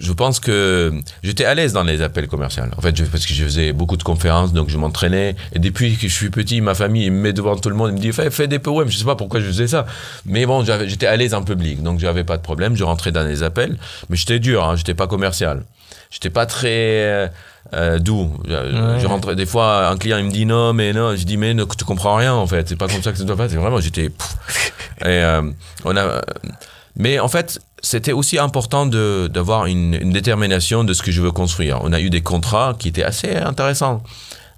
Je 0.00 0.12
pense 0.14 0.40
que 0.40 0.92
j'étais 1.22 1.44
à 1.44 1.54
l'aise 1.54 1.74
dans 1.74 1.82
les 1.82 2.00
appels 2.00 2.26
commerciaux. 2.26 2.62
En 2.74 2.80
fait, 2.80 2.96
je- 2.96 3.04
parce 3.04 3.26
que 3.26 3.34
je 3.34 3.44
faisais 3.44 3.72
beaucoup 3.74 3.98
de 3.98 4.02
conférences, 4.02 4.54
donc 4.54 4.70
je 4.70 4.78
m'entraînais. 4.78 5.36
Et 5.52 5.58
depuis 5.58 5.96
que 5.96 6.08
je 6.08 6.14
suis 6.14 6.30
petit, 6.30 6.62
ma 6.62 6.74
famille 6.74 7.04
il 7.04 7.12
me 7.12 7.20
met 7.20 7.32
devant 7.34 7.54
tout 7.56 7.68
le 7.68 7.74
monde, 7.74 7.90
il 7.90 7.94
me 7.96 8.00
dit 8.00 8.10
fais, 8.12 8.30
fais 8.30 8.48
des 8.48 8.58
poèmes. 8.58 8.88
Je 8.88 8.96
sais 8.96 9.04
pas 9.04 9.14
pourquoi 9.14 9.40
je 9.40 9.46
faisais 9.46 9.66
ça, 9.68 9.84
mais 10.24 10.46
bon, 10.46 10.64
j'étais 10.86 11.06
à 11.06 11.16
l'aise 11.16 11.34
en 11.34 11.42
public, 11.42 11.82
donc 11.82 11.98
j'avais 12.00 12.24
pas 12.24 12.38
de 12.38 12.42
problème. 12.42 12.76
Je 12.76 12.84
rentrais 12.84 13.12
dans 13.12 13.24
les 13.24 13.42
appels, 13.42 13.76
mais 14.08 14.16
j'étais 14.16 14.38
dur. 14.38 14.64
Hein, 14.64 14.76
j'étais 14.76 14.94
pas 14.94 15.06
commercial. 15.06 15.64
J'étais 16.10 16.30
pas 16.30 16.46
très 16.46 16.70
euh, 16.70 17.28
euh, 17.74 17.98
doux. 17.98 18.32
Je, 18.48 18.52
Ouais. 18.54 19.00
je 19.00 19.06
rentrais 19.06 19.36
des 19.36 19.46
fois, 19.46 19.88
un 19.88 19.98
client 19.98 20.16
il 20.16 20.24
me 20.24 20.30
dit 20.30 20.46
non, 20.46 20.72
mais 20.72 20.94
non. 20.94 21.14
Je 21.14 21.24
dis 21.24 21.36
mais 21.36 21.52
ne, 21.52 21.64
tu 21.64 21.84
comprends 21.84 22.14
rien 22.16 22.32
en 22.32 22.46
fait. 22.46 22.68
C'est 22.70 22.76
pas 22.76 22.88
comme 22.88 23.02
ça 23.02 23.12
que 23.12 23.18
ça 23.18 23.24
doit 23.24 23.36
faire. 23.36 23.50
C'est 23.50 23.56
vraiment 23.56 23.80
j'étais. 23.80 24.04
Et 24.06 24.10
euh, 25.06 25.42
on 25.84 25.94
a. 25.94 26.22
Mais 26.96 27.18
en 27.18 27.28
fait, 27.28 27.58
c'était 27.82 28.12
aussi 28.12 28.38
important 28.38 28.86
d'avoir 28.86 29.66
une, 29.66 29.94
une 29.94 30.12
détermination 30.12 30.84
de 30.84 30.92
ce 30.94 31.02
que 31.02 31.10
je 31.12 31.20
veux 31.20 31.32
construire. 31.32 31.80
On 31.82 31.92
a 31.92 32.00
eu 32.00 32.08
des 32.10 32.20
contrats 32.22 32.74
qui 32.78 32.88
étaient 32.88 33.04
assez 33.04 33.34
intéressants, 33.36 34.02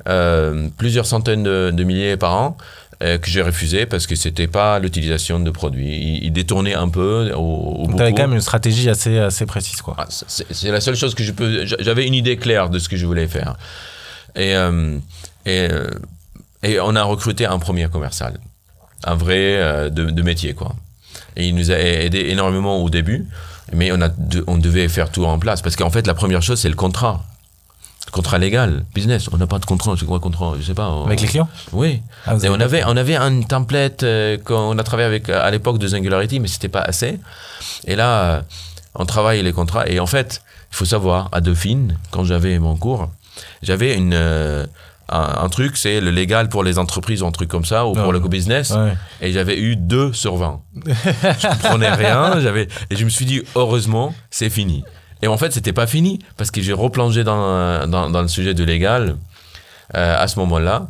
Euh, 0.09 0.69
plusieurs 0.79 1.07
centaines 1.07 1.43
de, 1.43 1.73
de 1.75 1.83
milliers 1.85 2.17
par 2.17 2.33
an. 2.35 2.57
euh, 3.03 3.19
que 3.19 3.29
j'ai 3.29 3.43
refusé 3.43 3.85
parce 3.87 4.07
que 4.07 4.15
c'était 4.15 4.47
pas 4.47 4.79
l'utilisation 4.79 5.39
de 5.41 5.51
produits. 5.51 5.97
Ils, 5.99 6.25
ils 6.27 6.33
détournaient 6.33 6.75
un 6.75 6.89
peu 6.89 7.31
au, 7.35 7.39
au 7.39 7.87
beaucoup. 7.89 7.99
quand 7.99 8.23
même 8.29 8.33
une 8.35 8.41
stratégie 8.41 8.89
assez, 8.89 9.19
assez 9.19 9.45
précise, 9.47 9.83
quoi. 9.83 9.95
Ah, 9.99 10.07
c'est 10.09 10.71
la 10.71 10.81
seule 10.81 10.95
chose 10.97 11.15
que 11.15 11.25
je 11.25 11.33
peux. 11.33 11.67
J'avais 11.67 12.07
une 12.07 12.15
idée 12.15 12.37
claire 12.37 12.71
de 12.71 12.79
ce 12.79 12.89
que 12.89 12.97
je 12.97 13.05
voulais 13.05 13.27
faire. 13.29 13.57
Et, 14.35 14.55
euh, 14.55 14.99
et, 15.45 15.69
et 16.63 16.81
on 16.81 16.95
a 16.97 17.03
recruté 17.03 17.45
un 17.47 17.59
premier 17.59 17.89
commercial, 17.89 18.39
un 19.05 19.15
vrai 19.17 19.91
de, 19.91 20.05
de 20.11 20.23
métier, 20.23 20.55
quoi. 20.55 20.75
Et 21.37 21.49
il 21.49 21.55
nous 21.55 21.71
a 21.71 21.75
aidé 21.79 22.21
énormément 22.31 22.79
au 22.83 22.91
début, 22.91 23.27
mais 23.73 23.93
on, 23.93 24.01
a 24.01 24.09
de- 24.09 24.45
on 24.47 24.57
devait 24.59 24.89
faire 24.89 25.11
tout 25.11 25.25
en 25.25 25.39
place. 25.39 25.63
Parce 25.63 25.77
qu'en 25.77 25.91
fait, 25.91 26.07
la 26.07 26.15
première 26.15 26.43
chose, 26.43 26.59
c'est 26.61 26.69
le 26.69 26.75
contrat. 26.77 27.25
Le 28.07 28.13
contrat 28.13 28.39
légal, 28.39 28.85
business. 28.95 29.29
On 29.33 29.37
n'a 29.37 29.47
pas 29.49 29.59
de 29.59 29.65
contrat, 29.67 29.95
c'est 29.99 30.07
quoi 30.07 30.17
le 30.17 30.21
contrat 30.21 30.55
Je 30.59 30.65
sais 30.65 30.75
pas. 30.75 30.89
on- 30.89 31.07
Avec 31.07 31.21
les 31.21 31.27
clients? 31.27 31.49
Oui. 31.73 32.01
Ah, 32.27 32.37
Et 32.43 32.49
on 32.49 32.61
avait, 32.61 32.83
on 32.87 32.97
avait 32.97 33.17
un 33.17 33.43
template 33.43 34.05
euh, 34.05 34.39
qu'on 34.39 34.79
a 34.79 34.83
travaillé 34.85 35.07
avec 35.09 35.29
à 35.29 35.51
l'époque 35.51 35.79
de 35.79 35.89
Singularity, 35.89 36.39
mais 36.41 36.49
c'était 36.49 36.69
pas 36.69 36.83
assez. 36.83 37.19
Et 37.87 37.97
là, 37.97 38.43
on 38.95 39.05
travaille 39.07 39.43
les 39.43 39.53
contrats. 39.53 39.89
Et 39.89 39.99
en 40.01 40.07
fait, 40.07 40.41
il 40.73 40.77
faut 40.77 40.85
savoir, 40.85 41.29
à 41.33 41.41
Dauphine, 41.41 41.99
quand 42.13 42.23
j'avais 42.25 42.59
mon 42.61 42.77
cours, 42.77 43.11
j'avais 43.63 43.95
une 43.97 44.15
euh, 44.15 44.65
un, 45.09 45.45
un 45.45 45.49
truc, 45.49 45.77
c'est 45.77 46.01
le 46.01 46.11
légal 46.11 46.49
pour 46.49 46.65
les 46.65 46.79
entreprises, 46.79 47.23
un 47.23 47.31
truc 47.31 47.49
comme 47.49 47.65
ça, 47.65 47.87
ou 47.87 47.95
Ah, 47.97 48.03
pour 48.03 48.13
le 48.13 48.19
ouais. 48.21 48.29
business. 48.29 48.71
Ouais. 48.71 48.95
Et 49.21 49.33
j'avais 49.33 49.59
eu 49.59 49.77
2 49.77 50.13
sur 50.13 50.37
20. 50.37 50.61
je 50.85 51.49
comprenais 51.49 51.91
rien. 51.91 52.41
J'avais, 52.41 52.69
et 52.91 52.97
je 52.97 53.05
me 53.05 53.11
suis 53.11 53.25
dit, 53.25 53.43
heureusement, 53.55 54.15
c'est 54.31 54.51
fini. 54.51 54.85
Et 55.23 55.29
en 55.29 55.37
fait, 55.39 55.53
c'était 55.53 55.73
pas 55.73 55.87
fini, 55.87 56.19
parce 56.37 56.51
que 56.51 56.61
j'ai 56.61 56.73
replongé 56.73 57.25
dans, 57.25 57.87
dans, 57.89 58.11
dans 58.11 58.23
le 58.23 58.29
sujet 58.29 58.53
du 58.55 58.65
légal 58.67 59.17
euh, 59.95 60.17
à 60.19 60.29
ce 60.29 60.39
moment-là. 60.41 60.89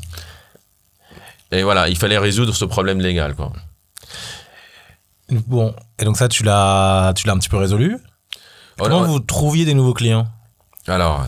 Et 1.52 1.62
voilà, 1.62 1.88
il 1.88 1.96
fallait 1.96 2.18
résoudre 2.18 2.54
ce 2.54 2.64
problème 2.64 3.00
légal, 3.00 3.34
quoi. 3.34 3.52
Bon, 5.28 5.74
et 5.98 6.04
donc 6.04 6.16
ça, 6.16 6.28
tu 6.28 6.42
l'as, 6.42 7.12
tu 7.16 7.26
l'as 7.26 7.32
un 7.34 7.38
petit 7.38 7.48
peu 7.48 7.56
résolu? 7.56 7.98
Comment 8.78 8.98
Alors, 8.98 9.04
vous 9.04 9.20
trouviez 9.20 9.64
des 9.64 9.74
nouveaux 9.74 9.94
clients? 9.94 10.26
Alors, 10.86 11.26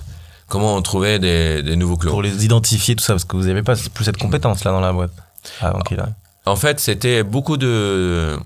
comment 0.48 0.74
on 0.76 0.82
trouvait 0.82 1.18
des, 1.18 1.62
des 1.62 1.76
nouveaux 1.76 1.96
clients 1.96 2.12
pour 2.12 2.22
les 2.22 2.44
identifier, 2.44 2.96
tout 2.96 3.04
ça 3.04 3.12
Parce 3.14 3.24
que 3.24 3.36
vous 3.36 3.44
n'avez 3.46 3.62
pas 3.62 3.74
plus 3.94 4.04
cette 4.04 4.16
compétence-là 4.18 4.70
dans 4.72 4.80
la 4.80 4.92
boîte. 4.92 5.12
avant 5.60 5.80
qu'il 5.80 5.98
arrive. 6.00 6.14
En 6.46 6.56
fait, 6.56 6.80
c'était 6.80 7.22
beaucoup 7.22 7.56
de 7.58 8.36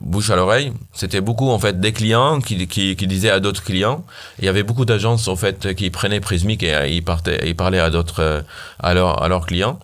bouche 0.00 0.30
à 0.30 0.36
l'oreille. 0.36 0.72
C'était 0.92 1.20
beaucoup 1.22 1.48
en 1.50 1.58
fait 1.58 1.80
des 1.80 1.92
clients 1.92 2.40
qui, 2.40 2.66
qui, 2.68 2.94
qui 2.94 3.06
disaient 3.06 3.30
à 3.30 3.40
d'autres 3.40 3.64
clients. 3.64 4.04
Il 4.38 4.44
y 4.44 4.48
avait 4.48 4.62
beaucoup 4.62 4.84
d'agences 4.84 5.28
en 5.28 5.36
fait 5.36 5.74
qui 5.74 5.90
prenaient 5.90 6.20
Prismic 6.20 6.62
et 6.62 6.92
ils, 6.94 7.02
partaient, 7.02 7.40
ils 7.46 7.56
parlaient 7.56 7.80
à 7.80 7.90
d'autres 7.90 8.44
à, 8.80 8.94
leurs- 8.94 9.22
à 9.22 9.28
leurs 9.28 9.46
clients. 9.46 9.78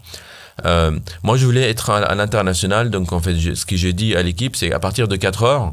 Euh, 0.67 0.93
moi, 1.25 1.37
je 1.37 1.47
voulais 1.47 1.69
être 1.69 1.91
à, 1.91 1.97
à 1.99 2.15
l'international, 2.15 2.91
donc 2.91 3.13
en 3.13 3.21
fait, 3.21 3.35
je- 3.37 3.55
ce 3.55 3.67
que 3.67 3.77
j'ai 3.77 3.93
dit 3.93 4.15
à 4.15 4.23
l'équipe, 4.23 4.55
c'est 4.57 4.69
qu'à 4.71 4.79
partir 4.79 5.09
de 5.09 5.17
4 5.17 5.43
heures, 5.43 5.73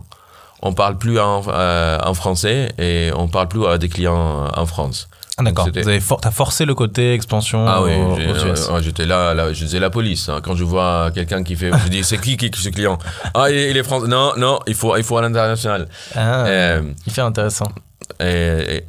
on 0.63 0.73
parle 0.73 0.97
plus 0.97 1.19
en, 1.19 1.43
euh, 1.47 1.99
en 2.03 2.13
français 2.13 2.71
et 2.79 3.11
on 3.15 3.27
parle 3.27 3.47
plus 3.47 3.65
à 3.67 3.77
des 3.77 3.89
clients 3.89 4.47
en 4.55 4.65
France. 4.65 5.07
Ah, 5.37 5.43
d'accord. 5.43 5.65
c'était- 5.65 5.81
Vous 5.81 5.89
avez 5.89 5.99
for- 5.99 6.19
t'as 6.21 6.31
forcé 6.31 6.65
le 6.65 6.75
côté 6.75 7.13
expansion 7.13 7.65
Ah 7.67 7.81
oui, 7.81 7.91
euh, 7.93 8.81
j'étais 8.81 9.05
là, 9.05 9.33
là, 9.33 9.53
je 9.53 9.63
disais 9.65 9.79
la 9.79 9.89
police. 9.89 10.29
hein. 10.29 10.39
Quand 10.43 10.55
je 10.55 10.63
vois 10.63 11.09
quelqu'un 11.13 11.43
qui 11.43 11.55
fait, 11.55 11.71
je 11.85 11.89
dis 11.89 12.03
c'est 12.03 12.19
qui, 12.19 12.37
qui 12.37 12.51
ce 12.53 12.69
client? 12.69 12.97
Ah, 13.33 13.49
il 13.49 13.57
est, 13.57 13.71
il 13.71 13.77
est 13.77 13.83
français. 13.83 14.07
Non, 14.07 14.33
non, 14.37 14.59
il 14.67 14.75
faut, 14.75 14.95
il 14.97 15.03
faut 15.03 15.17
à 15.17 15.21
l'international. 15.21 15.87
Ah, 16.15 16.45
Euh, 16.45 16.81
hyper 17.07 17.25
intéressant. 17.25 17.71
et- 18.19 18.77
et- 18.77 18.83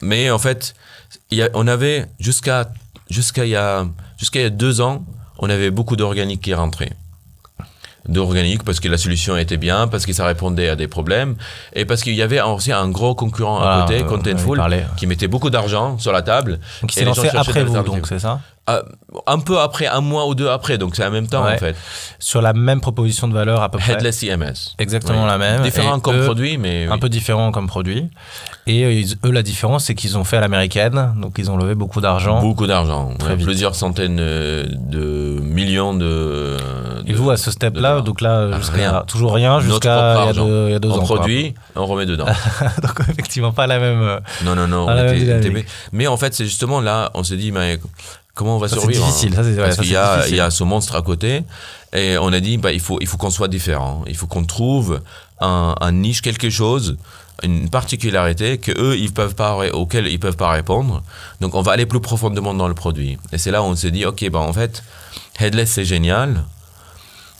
mais 0.00 0.30
en 0.30 0.38
fait, 0.38 0.74
il 1.30 1.38
y 1.38 1.42
a- 1.42 1.50
on 1.54 1.66
avait 1.66 2.06
jusqu'à 2.18 2.66
jusqu'à 3.10 3.44
il 3.44 3.50
y 3.50 3.56
a 3.56 3.84
jusqu'à 4.18 4.40
il 4.40 4.42
y 4.44 4.46
a 4.46 4.50
deux 4.50 4.80
ans, 4.80 5.04
on 5.38 5.50
avait 5.50 5.70
beaucoup 5.70 5.96
d'organiques 5.96 6.40
qui 6.40 6.54
rentraient. 6.54 6.92
D'organiques 8.08 8.64
parce 8.64 8.80
que 8.80 8.88
la 8.88 8.98
solution 8.98 9.36
était 9.36 9.56
bien, 9.56 9.86
parce 9.88 10.04
que 10.04 10.12
ça 10.12 10.26
répondait 10.26 10.68
à 10.68 10.76
des 10.76 10.88
problèmes, 10.88 11.36
et 11.74 11.84
parce 11.84 12.02
qu'il 12.02 12.14
y 12.14 12.22
avait 12.22 12.40
aussi 12.40 12.70
un 12.72 12.88
gros 12.88 13.14
concurrent 13.14 13.60
à 13.60 13.86
Voilà, 13.86 13.86
côté, 13.86 14.02
euh, 14.02 14.04
Contentful, 14.04 14.62
qui 14.96 15.06
mettait 15.06 15.28
beaucoup 15.28 15.50
d'argent 15.50 15.98
sur 15.98 16.12
la 16.12 16.22
table. 16.22 16.58
Donc 16.82 16.94
il 16.94 16.98
s'est 16.98 17.04
lancé 17.04 17.28
après 17.34 17.64
vous, 17.64 17.82
donc 17.82 18.06
c'est 18.06 18.18
ça 18.18 18.40
un 19.26 19.38
peu 19.40 19.60
après, 19.60 19.86
un 19.86 20.00
mois 20.00 20.26
ou 20.26 20.34
deux 20.34 20.48
après, 20.48 20.78
donc 20.78 20.96
c'est 20.96 21.04
en 21.04 21.10
même 21.10 21.26
temps 21.26 21.44
Ouais. 21.44 21.54
en 21.54 21.58
fait. 21.58 21.76
Sur 22.18 22.40
la 22.40 22.52
même 22.54 22.80
proposition 22.80 23.28
de 23.28 23.34
valeur 23.34 23.62
à 23.62 23.68
peu 23.70 23.78
près. 23.78 23.92
Headless 23.92 24.16
CMS. 24.18 24.74
Exactement 24.78 25.22
Oui. 25.24 25.28
la 25.28 25.36
même. 25.38 25.62
Différent 25.62 25.98
Et 25.98 26.00
comme 26.00 26.16
eux, 26.16 26.24
produit, 26.24 26.56
mais 26.56 26.86
Un 26.86 26.92
oui. 26.94 26.98
peu 27.00 27.08
différent 27.10 27.52
comme 27.52 27.66
produit. 27.66 28.08
Et 28.66 28.84
euh, 28.84 28.92
ils- 28.92 29.16
eux, 29.26 29.30
la 29.30 29.42
différence, 29.42 29.84
c'est 29.84 29.94
qu'ils 29.94 30.16
ont 30.16 30.24
fait 30.24 30.38
à 30.38 30.40
l'américaine. 30.40 31.12
Donc, 31.20 31.34
ils 31.36 31.50
ont 31.50 31.56
levé 31.58 31.74
beaucoup 31.74 32.00
d'argent. 32.00 32.40
beaucoup 32.40 32.66
d'argent, 32.66 33.12
Très 33.18 33.30
Ouais, 33.30 33.36
vite. 33.36 33.44
plusieurs 33.44 33.74
centaines 33.74 34.18
euh, 34.20 34.64
de 34.70 35.38
millions 35.42 35.92
de. 35.92 36.56
Et 37.06 37.12
de- 37.12 37.16
vous, 37.18 37.30
à 37.30 37.36
ce 37.36 37.50
step-là, 37.50 38.00
donc 38.00 38.22
là, 38.22 38.48
Ah, 38.50 38.58
rien. 38.72 39.04
toujours 39.06 39.34
rien, 39.34 39.60
jusqu'à 39.60 40.22
il, 40.22 40.26
y 40.26 40.28
a 40.30 40.32
deux- 40.32 40.66
il 40.68 40.72
y 40.72 40.74
a 40.74 40.78
deux 40.78 40.88
on 40.88 40.94
ans. 41.00 41.04
quoi. 41.06 41.16
produit, 41.16 41.54
on 41.76 41.84
remet 41.84 42.06
dedans. 42.06 42.24
donc, 42.82 43.00
effectivement, 43.10 43.52
pas 43.52 43.66
la 43.66 43.78
même. 43.78 44.00
euh, 44.00 44.20
non, 44.42 44.54
non, 44.54 44.66
non. 44.66 44.86
Ah, 44.88 44.92
on 44.92 45.04
même 45.04 45.62
mais 45.92 46.06
en 46.06 46.16
fait, 46.16 46.32
c'est 46.32 46.44
justement 46.46 46.80
là, 46.80 47.10
on 47.14 47.22
s'est 47.22 47.36
dit, 47.36 47.52
mais 47.52 47.78
comment 48.34 48.56
on 48.56 48.58
va 48.58 48.68
Ça, 48.68 48.74
c'est 48.76 48.80
survivre 48.82 49.06
difficile, 49.06 49.32
hein 49.32 49.36
ça, 49.36 49.42
c'est- 49.44 49.50
ouais, 49.50 49.56
Parce 49.56 49.76
ça, 49.76 49.82
qu'il 49.82 49.88
c'est 49.90 49.94
y 49.94 49.96
a, 49.96 50.14
difficile. 50.16 50.34
il 50.34 50.38
y 50.38 50.40
a 50.40 50.50
ce 50.50 50.64
monstre 50.64 50.96
à 50.96 51.02
côté, 51.02 51.42
et 51.92 52.18
on 52.18 52.32
a 52.32 52.40
dit, 52.40 52.56
bah, 52.58 52.72
il 52.72 52.80
faut, 52.80 52.98
il 53.00 53.06
faut 53.06 53.16
qu'on 53.16 53.30
soit 53.30 53.48
différent. 53.48 54.04
Il 54.06 54.16
faut 54.16 54.26
qu'on 54.26 54.44
trouve 54.44 55.00
un, 55.40 55.74
un 55.80 55.92
niche, 55.92 56.20
quelque 56.22 56.50
chose, 56.50 56.96
une 57.42 57.68
particularité 57.68 58.58
que 58.58 58.72
eux, 58.80 58.96
ils 58.96 59.12
peuvent 59.12 59.34
pas, 59.34 59.56
auquel 59.72 60.06
ils 60.08 60.18
peuvent 60.20 60.36
pas 60.36 60.50
répondre. 60.50 61.02
Donc, 61.40 61.54
on 61.54 61.62
va 61.62 61.72
aller 61.72 61.86
plus 61.86 62.00
profondément 62.00 62.54
dans 62.54 62.68
le 62.68 62.74
produit. 62.74 63.18
Et 63.32 63.38
c'est 63.38 63.50
là 63.50 63.62
où 63.62 63.66
on 63.66 63.74
s'est 63.76 63.90
dit, 63.90 64.04
ok, 64.04 64.28
bah, 64.30 64.38
en 64.40 64.52
fait, 64.52 64.82
headless 65.40 65.70
c'est 65.70 65.84
génial. 65.84 66.44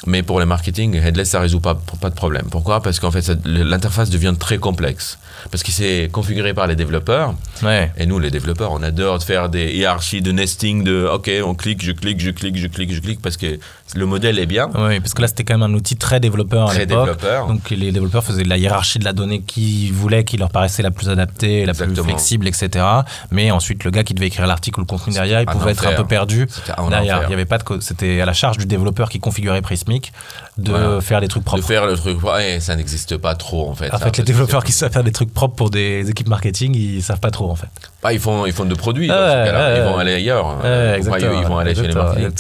Mais 0.07 0.23
pour 0.23 0.39
le 0.39 0.45
marketing, 0.47 0.97
headless, 0.97 1.31
ça 1.31 1.41
résout 1.41 1.61
pas, 1.61 1.77
pas 2.01 2.11
de 2.11 2.15
problème. 2.15 2.47
Pourquoi? 2.51 2.83
Parce 2.83 3.01
qu'en 3.01 3.11
fait, 3.11 3.23
ça- 3.23 3.35
l'interface 3.45 4.11
devient 4.11 4.35
très 4.39 4.59
complexe. 4.59 5.19
Parce 5.51 5.63
que 5.63 5.71
c'est 5.71 6.09
configuré 6.11 6.55
par 6.55 6.67
les 6.67 6.77
développeurs. 6.77 7.35
Ouais. 7.63 7.93
Et 7.97 8.07
nous, 8.07 8.19
les 8.19 8.31
développeurs, 8.31 8.73
on 8.73 8.83
adore 8.83 9.23
faire 9.23 9.49
des 9.49 9.73
hiérarchies 9.75 10.23
de 10.23 10.33
nesting 10.33 10.85
de 10.85 11.09
OK, 11.13 11.31
on 11.45 11.55
clique, 11.55 11.83
je 11.83 11.93
clique, 11.93 12.21
je 12.21 12.31
clique, 12.31 12.57
je 12.57 12.67
clique, 12.67 12.93
je 12.93 13.01
clique, 13.01 13.21
parce 13.21 13.37
que 13.37 13.59
le 13.95 14.07
modèle 14.07 14.39
est 14.39 14.47
bien, 14.47 14.69
Oui, 14.75 15.01
parce 15.01 15.15
que 15.15 15.23
là, 15.23 15.29
c'était 15.29 15.45
quand 15.45 15.57
même 15.59 15.71
un 15.71 15.75
outil 15.75 15.97
très 15.97 16.21
développeur 16.21 16.65
à 16.69 16.71
très 16.71 16.81
l'époque. 16.81 17.07
développeur. 17.07 17.47
Donc 17.47 17.71
les 17.71 17.93
développeurs 17.93 18.25
faisaient 18.25 18.43
de 18.43 18.49
la 18.49 18.57
hiérarchie 18.59 18.99
de 18.99 19.05
la 19.05 19.13
donnée 19.13 19.41
qu'ils 19.41 19.93
voulaient, 19.93 20.25
qui 20.25 20.37
leur 20.37 20.51
paraissait 20.51 20.83
la 20.83 20.91
plus 20.91 21.09
adaptée, 21.09 21.65
la 21.65 21.75
plus 21.75 21.95
flexible, 21.97 22.47
etc. 22.49 22.85
Mais 23.31 23.51
ensuite, 23.51 23.85
le 23.85 23.91
gars 23.91 24.03
qui 24.05 24.15
devait 24.15 24.27
écrire 24.27 24.47
l'article 24.47 24.81
ou 24.81 24.83
le 24.83 24.87
contenu 24.87 25.13
derrière, 25.13 25.41
il 25.41 25.47
pouvait 25.47 25.73
être 25.73 25.87
un 25.87 25.93
peu 25.93 26.05
perdu. 26.05 26.47
Enfer. 26.79 27.01
il 27.27 27.31
y 27.31 27.33
avait 27.35 27.45
pas 27.45 27.59
de, 27.59 27.65
c'était 27.81 28.21
à 28.21 28.27
la 28.27 28.33
charge 28.33 28.59
du 28.59 28.67
développeur 28.67 29.09
qui 29.09 29.21
configurait 29.21 29.63
Prismic 29.63 30.13
de 30.59 30.71
Voilà. 30.71 31.01
faire 31.01 31.21
des 31.21 31.29
trucs 31.29 31.43
de 31.43 31.47
propres. 31.47 31.65
faire 31.65 31.87
le 31.87 31.95
truc, 31.97 32.23
ouais, 32.23 32.59
ça 32.61 32.77
n'existe 32.77 33.17
pas 33.17 33.35
trop 33.35 33.69
en 33.69 33.75
fait. 33.75 33.93
En 33.95 33.99
fait, 33.99 34.17
les 34.19 34.25
développeurs 34.25 34.65
qui 34.65 34.73
savent 34.73 34.93
faire 34.93 35.05
des 35.05 35.13
trucs 35.13 35.33
propres 35.33 35.55
pour 35.57 35.71
des 35.71 36.09
équipes 36.11 36.29
marketing, 36.29 36.75
ils 36.77 37.03
savent 37.03 37.21
pas 37.21 37.31
trop 37.31 37.51
en 37.51 37.55
fait. 37.57 37.69
Bah, 38.03 38.13
ils 38.13 38.21
font, 38.21 38.45
ils 38.47 38.53
font 38.53 38.65
de 38.65 38.75
produits. 38.75 39.11
Ah 39.11 39.15
dans 39.15 39.21
ce 39.21 39.37
ouais, 39.39 39.45
cas-là. 39.47 39.69
ouais, 39.73 39.79
ils 39.79 39.83
vont 39.85 39.99
aller 39.99 40.15
ailleurs. 40.15 40.59
Ouais, 40.63 40.99
ils 41.01 41.05
vont 41.47 41.59
aller 41.59 41.75
chez 41.75 41.87
les 41.89 41.95
marketing. 41.95 42.31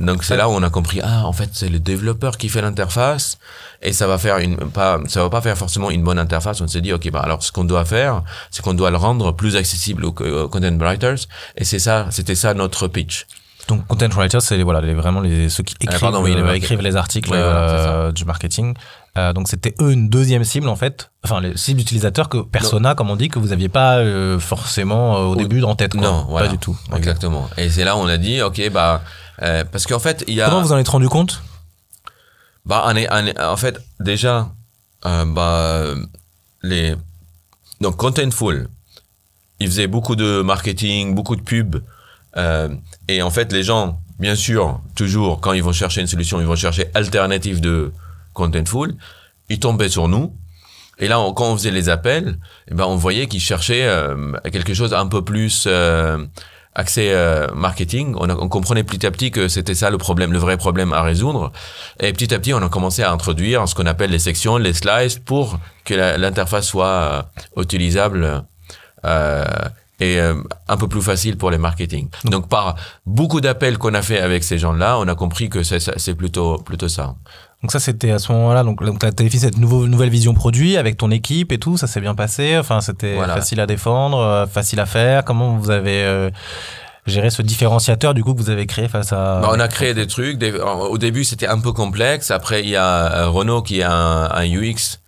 Donc 0.00 0.24
c'est 0.24 0.36
là 0.36 0.48
où 0.48 0.52
on 0.52 0.62
a 0.62 0.70
compris 0.70 1.00
ah 1.04 1.26
en 1.26 1.32
fait 1.32 1.50
c'est 1.52 1.68
le 1.68 1.78
développeur 1.78 2.38
qui 2.38 2.48
fait 2.48 2.62
l'interface 2.62 3.38
et 3.82 3.92
ça 3.92 4.06
va 4.06 4.16
faire 4.18 4.38
une 4.38 4.56
pas 4.56 4.98
ça 5.06 5.22
va 5.22 5.30
pas 5.30 5.40
faire 5.40 5.58
forcément 5.58 5.90
une 5.90 6.02
bonne 6.02 6.18
interface. 6.18 6.60
On 6.60 6.66
s'est 6.66 6.80
dit 6.80 6.92
ok 6.92 7.10
bah 7.10 7.20
alors 7.22 7.42
ce 7.42 7.52
qu'on 7.52 7.64
doit 7.64 7.84
faire 7.84 8.22
c'est 8.50 8.62
qu'on 8.62 8.74
doit 8.74 8.90
le 8.90 8.96
rendre 8.96 9.32
plus 9.32 9.56
accessible 9.56 10.04
aux, 10.04 10.14
aux 10.14 10.48
content 10.48 10.76
writers 10.78 11.18
et 11.56 11.64
c'est 11.64 11.78
ça 11.78 12.06
c'était 12.10 12.34
ça 12.34 12.54
notre 12.54 12.88
pitch. 12.88 13.26
Donc 13.68 13.86
content 13.86 14.08
writers, 14.10 14.42
c'est 14.42 14.62
voilà, 14.62 14.82
les, 14.82 14.92
vraiment 14.92 15.20
les, 15.20 15.48
ceux 15.48 15.62
qui 15.62 15.74
écrivent, 15.80 15.98
pardon, 15.98 16.22
oui, 16.22 16.34
les 16.34 16.42
euh, 16.42 16.52
écrivent 16.52 16.82
les 16.82 16.96
articles 16.96 17.30
Ouais, 17.30 17.38
euh, 17.38 18.12
du 18.12 18.26
marketing. 18.26 18.74
Euh, 19.16 19.32
donc 19.32 19.46
c'était 19.46 19.74
eux 19.80 19.92
une 19.92 20.08
deuxième 20.08 20.42
cible 20.42 20.68
en 20.68 20.74
fait, 20.74 21.12
enfin 21.24 21.40
les 21.40 21.56
cibles 21.56 21.78
d'utilisateurs 21.78 22.28
que 22.28 22.38
persona 22.38 22.96
comme 22.96 23.10
on 23.10 23.16
dit 23.16 23.28
que 23.28 23.38
vous 23.38 23.52
aviez 23.52 23.68
pas 23.68 23.98
euh, 23.98 24.40
forcément 24.40 25.16
euh, 25.16 25.20
au 25.20 25.36
début 25.36 25.62
en 25.62 25.76
tête 25.76 25.92
quoi. 25.92 26.02
non 26.02 26.26
voilà. 26.28 26.48
pas 26.48 26.52
du 26.52 26.58
tout. 26.58 26.76
Exactement. 26.96 27.48
Et 27.56 27.70
c'est 27.70 27.84
là 27.84 27.96
où 27.96 28.00
on 28.00 28.08
a 28.08 28.16
dit 28.16 28.42
ok 28.42 28.70
bah 28.72 29.02
euh, 29.42 29.64
parce 29.64 29.86
qu'en 29.86 29.98
fait 29.98 30.24
il 30.28 30.34
y 30.34 30.40
a 30.40 30.48
Comment 30.48 30.62
vous 30.62 30.72
en 30.72 30.78
êtes 30.78 30.88
rendu 30.88 31.08
compte? 31.08 31.42
Bah, 32.66 32.84
on 32.86 32.96
est, 32.96 33.06
on 33.12 33.26
est- 33.26 33.38
en 33.40 33.56
fait, 33.56 33.78
déjà, 34.00 34.50
euh, 35.04 35.24
bah, 35.26 35.84
les, 36.62 36.94
donc 37.80 37.96
Contentful, 37.96 38.68
ils 39.60 39.66
faisaient 39.68 39.86
beaucoup 39.86 40.16
de 40.16 40.40
marketing, 40.40 41.14
beaucoup 41.14 41.36
de 41.36 41.42
pubs, 41.42 41.82
euh, 42.38 42.68
et 43.08 43.20
en 43.22 43.30
fait, 43.30 43.52
les 43.52 43.62
gens, 43.62 44.00
bien 44.18 44.34
sûr, 44.34 44.80
toujours, 44.96 45.40
quand 45.40 45.52
ils 45.52 45.62
vont 45.62 45.72
chercher 45.74 46.00
une 46.00 46.06
solution, 46.06 46.40
ils 46.40 46.46
vont 46.46 46.56
chercher 46.56 46.86
alternative 46.94 47.60
de 47.60 47.92
Contentful, 48.32 48.94
ils 49.50 49.60
tombaient 49.60 49.90
sur 49.90 50.08
nous, 50.08 50.34
et 50.98 51.06
là, 51.06 51.20
on- 51.20 51.34
quand 51.34 51.52
on 51.52 51.56
faisait 51.56 51.70
les 51.70 51.90
appels, 51.90 52.38
eh 52.70 52.74
ben, 52.74 52.84
on 52.86 52.96
voyait 52.96 53.26
qu'ils 53.26 53.40
cherchaient 53.42 53.84
euh, 53.86 54.32
quelque 54.50 54.72
chose 54.72 54.94
un 54.94 55.06
peu 55.06 55.22
plus 55.22 55.64
euh, 55.66 56.24
axé 56.74 57.10
euh, 57.12 57.46
marketing. 57.54 58.14
On, 58.18 58.28
a- 58.28 58.36
on 58.36 58.48
comprenait 58.48 58.84
petit 58.84 59.06
à 59.06 59.10
petit 59.10 59.30
que 59.30 59.48
c'était 59.48 59.74
ça 59.74 59.90
le 59.90 59.98
problème, 59.98 60.32
le 60.32 60.38
vrai 60.38 60.56
problème 60.56 60.92
à 60.92 61.02
résoudre. 61.02 61.52
Et 62.00 62.12
petit 62.12 62.34
à 62.34 62.38
petit, 62.38 62.52
on 62.54 62.62
a 62.62 62.68
commencé 62.68 63.02
à 63.02 63.10
introduire 63.12 63.68
ce 63.68 63.74
qu'on 63.74 63.86
appelle 63.86 64.10
les 64.10 64.18
sections, 64.18 64.56
les 64.56 64.72
slices, 64.72 65.18
pour 65.18 65.58
que 65.84 65.94
l'interface 66.18 66.66
soit 66.66 66.86
euh, 66.86 67.22
utilisable 67.62 68.44
euh, 69.04 69.44
et 70.00 70.18
euh, 70.20 70.34
un 70.68 70.76
peu 70.76 70.88
plus 70.88 71.02
facile 71.02 71.36
pour 71.36 71.50
les 71.52 71.58
marketing. 71.58 72.08
Donc, 72.24 72.48
par 72.48 72.74
beaucoup 73.06 73.40
d'appels 73.40 73.78
qu'on 73.78 73.94
a 73.94 74.02
fait 74.02 74.18
avec 74.18 74.42
ces 74.42 74.58
gens-là, 74.58 74.98
on 74.98 75.06
a 75.06 75.14
compris 75.14 75.48
que 75.48 75.62
c'est 75.62 76.14
plutôt 76.14 76.58
plutôt 76.58 76.88
ça. 76.88 77.14
Donc 77.64 77.72
ça 77.72 77.80
c'était 77.80 78.10
à 78.10 78.18
ce 78.18 78.30
moment-là. 78.32 78.62
Donc, 78.62 78.84
donc 78.84 78.98
t'as 78.98 79.10
t'avais 79.10 79.30
fait 79.30 79.38
cette 79.38 79.56
nouveau, 79.56 79.86
nouvelle 79.86 80.10
vision 80.10 80.34
produit 80.34 80.76
avec 80.76 80.98
ton 80.98 81.10
équipe 81.10 81.50
et 81.50 81.56
tout, 81.56 81.78
ça 81.78 81.86
s'est 81.86 82.02
bien 82.02 82.14
passé. 82.14 82.58
Enfin 82.58 82.82
c'était 82.82 83.14
Voilà. 83.14 83.34
facile 83.36 83.58
à 83.58 83.64
défendre, 83.66 84.18
euh, 84.18 84.46
facile 84.46 84.80
à 84.80 84.84
faire. 84.84 85.24
Comment 85.24 85.56
vous 85.56 85.70
avez 85.70 86.04
euh, 86.04 86.28
géré 87.06 87.30
ce 87.30 87.40
différenciateur 87.40 88.12
du 88.12 88.22
coup 88.22 88.34
que 88.34 88.38
vous 88.38 88.50
avez 88.50 88.66
créé 88.66 88.86
face 88.86 89.14
à 89.14 89.40
Bah, 89.40 89.48
on 89.50 89.58
a 89.60 89.68
créé 89.68 89.94
des 89.94 90.06
trucs. 90.06 90.36
des- 90.36 90.52
au 90.52 90.98
début, 90.98 91.24
c'était 91.24 91.46
un 91.46 91.58
peu 91.58 91.72
complexe. 91.72 92.30
Après, 92.30 92.62
il 92.62 92.68
y 92.68 92.76
a 92.76 93.14
euh, 93.22 93.28
Renault 93.30 93.62
qui 93.62 93.80
a 93.82 93.90
un, 93.90 94.30
un 94.30 94.44
UX, 94.44 94.98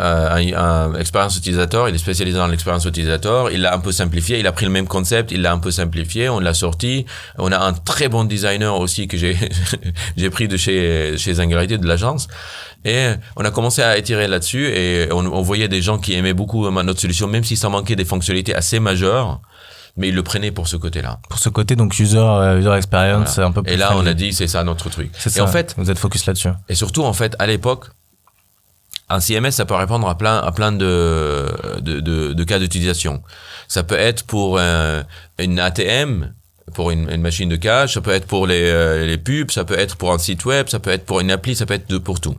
euh, 0.00 0.28
un, 0.30 0.52
un 0.54 0.94
expérience 0.98 1.36
utilisateur. 1.36 1.88
Il 1.88 1.94
est 1.94 1.98
spécialisé 1.98 2.36
dans 2.36 2.48
l'expérience 2.48 2.84
utilisateur. 2.84 3.50
Il 3.52 3.60
l'a 3.60 3.74
un 3.74 3.78
peu 3.78 3.92
simplifié. 3.92 4.40
Il 4.40 4.46
a 4.46 4.52
pris 4.52 4.66
le 4.66 4.72
même 4.72 4.88
concept. 4.88 5.30
Il 5.30 5.42
l'a 5.42 5.52
un 5.52 5.58
peu 5.58 5.70
simplifié. 5.70 6.28
On 6.28 6.40
l'a 6.40 6.54
sorti. 6.54 7.06
On 7.38 7.52
a 7.52 7.58
un 7.58 7.72
très 7.72 8.08
bon 8.08 8.24
designer 8.24 8.78
aussi 8.78 9.06
que 9.06 9.16
j'ai 9.16 9.36
j'ai 10.16 10.30
pris 10.30 10.48
de 10.48 10.56
chez 10.56 11.16
chez 11.16 11.34
Singularité 11.36 11.78
de 11.78 11.86
l'agence. 11.86 12.26
Et 12.84 13.12
on 13.36 13.44
a 13.44 13.50
commencé 13.50 13.82
à 13.82 13.96
étirer 13.96 14.28
là-dessus 14.28 14.66
et 14.66 15.08
on, 15.10 15.24
on 15.24 15.42
voyait 15.42 15.68
des 15.68 15.80
gens 15.80 15.98
qui 15.98 16.14
aimaient 16.14 16.34
beaucoup 16.34 16.66
euh, 16.66 16.82
notre 16.82 17.00
solution, 17.00 17.26
même 17.28 17.44
si 17.44 17.56
ça 17.56 17.68
manquait 17.68 17.96
des 17.96 18.04
fonctionnalités 18.04 18.54
assez 18.54 18.78
majeures, 18.78 19.40
mais 19.96 20.08
ils 20.08 20.14
le 20.14 20.22
prenaient 20.22 20.50
pour 20.50 20.68
ce 20.68 20.76
côté-là. 20.76 21.18
pour 21.30 21.38
ce 21.38 21.48
côté 21.48 21.76
donc 21.76 21.98
user 21.98 22.18
euh, 22.18 22.58
user 22.58 22.72
experience 22.74 23.38
un 23.38 23.52
peu 23.52 23.62
plus 23.62 23.72
Et 23.72 23.76
là, 23.76 23.92
on 23.96 24.06
a 24.06 24.12
dit, 24.12 24.34
c'est 24.34 24.48
ça 24.48 24.64
notre 24.64 24.90
truc. 24.90 25.10
Et 25.24 25.30
ça. 25.30 25.44
en 25.44 25.46
fait, 25.46 25.74
vous 25.78 25.90
êtes 25.90 25.98
focus 25.98 26.26
là-dessus. 26.26 26.48
et 26.68 26.74
surtout, 26.74 27.04
en 27.04 27.12
fait, 27.14 27.36
à 27.38 27.46
l'époque, 27.46 27.86
un 29.08 29.20
CMS, 29.20 29.50
ça 29.50 29.64
peut 29.64 29.74
répondre 29.74 30.08
à 30.08 30.16
plein, 30.16 30.38
à 30.38 30.52
plein 30.52 30.72
de, 30.72 31.52
de, 31.80 32.00
de, 32.00 32.32
de 32.32 32.44
cas 32.44 32.58
d'utilisation. 32.58 33.22
Ça 33.68 33.82
peut 33.82 33.98
être 33.98 34.24
pour 34.24 34.56
euh, 34.58 35.02
une 35.38 35.58
ATM, 35.58 36.32
pour 36.74 36.90
une, 36.90 37.10
une 37.10 37.20
machine 37.20 37.48
de 37.48 37.56
cash, 37.56 37.94
ça 37.94 38.00
peut 38.00 38.12
être 38.12 38.26
pour 38.26 38.46
les, 38.46 38.62
euh, 38.62 39.06
les 39.06 39.18
pubs, 39.18 39.50
ça 39.50 39.64
peut 39.64 39.78
être 39.78 39.96
pour 39.96 40.12
un 40.12 40.18
site 40.18 40.44
web, 40.44 40.68
ça 40.68 40.78
peut 40.78 40.90
être 40.90 41.04
pour 41.04 41.20
une 41.20 41.30
appli, 41.30 41.54
ça 41.54 41.66
peut 41.66 41.74
être 41.74 41.88
de, 41.88 41.98
pour 41.98 42.20
tout. 42.20 42.36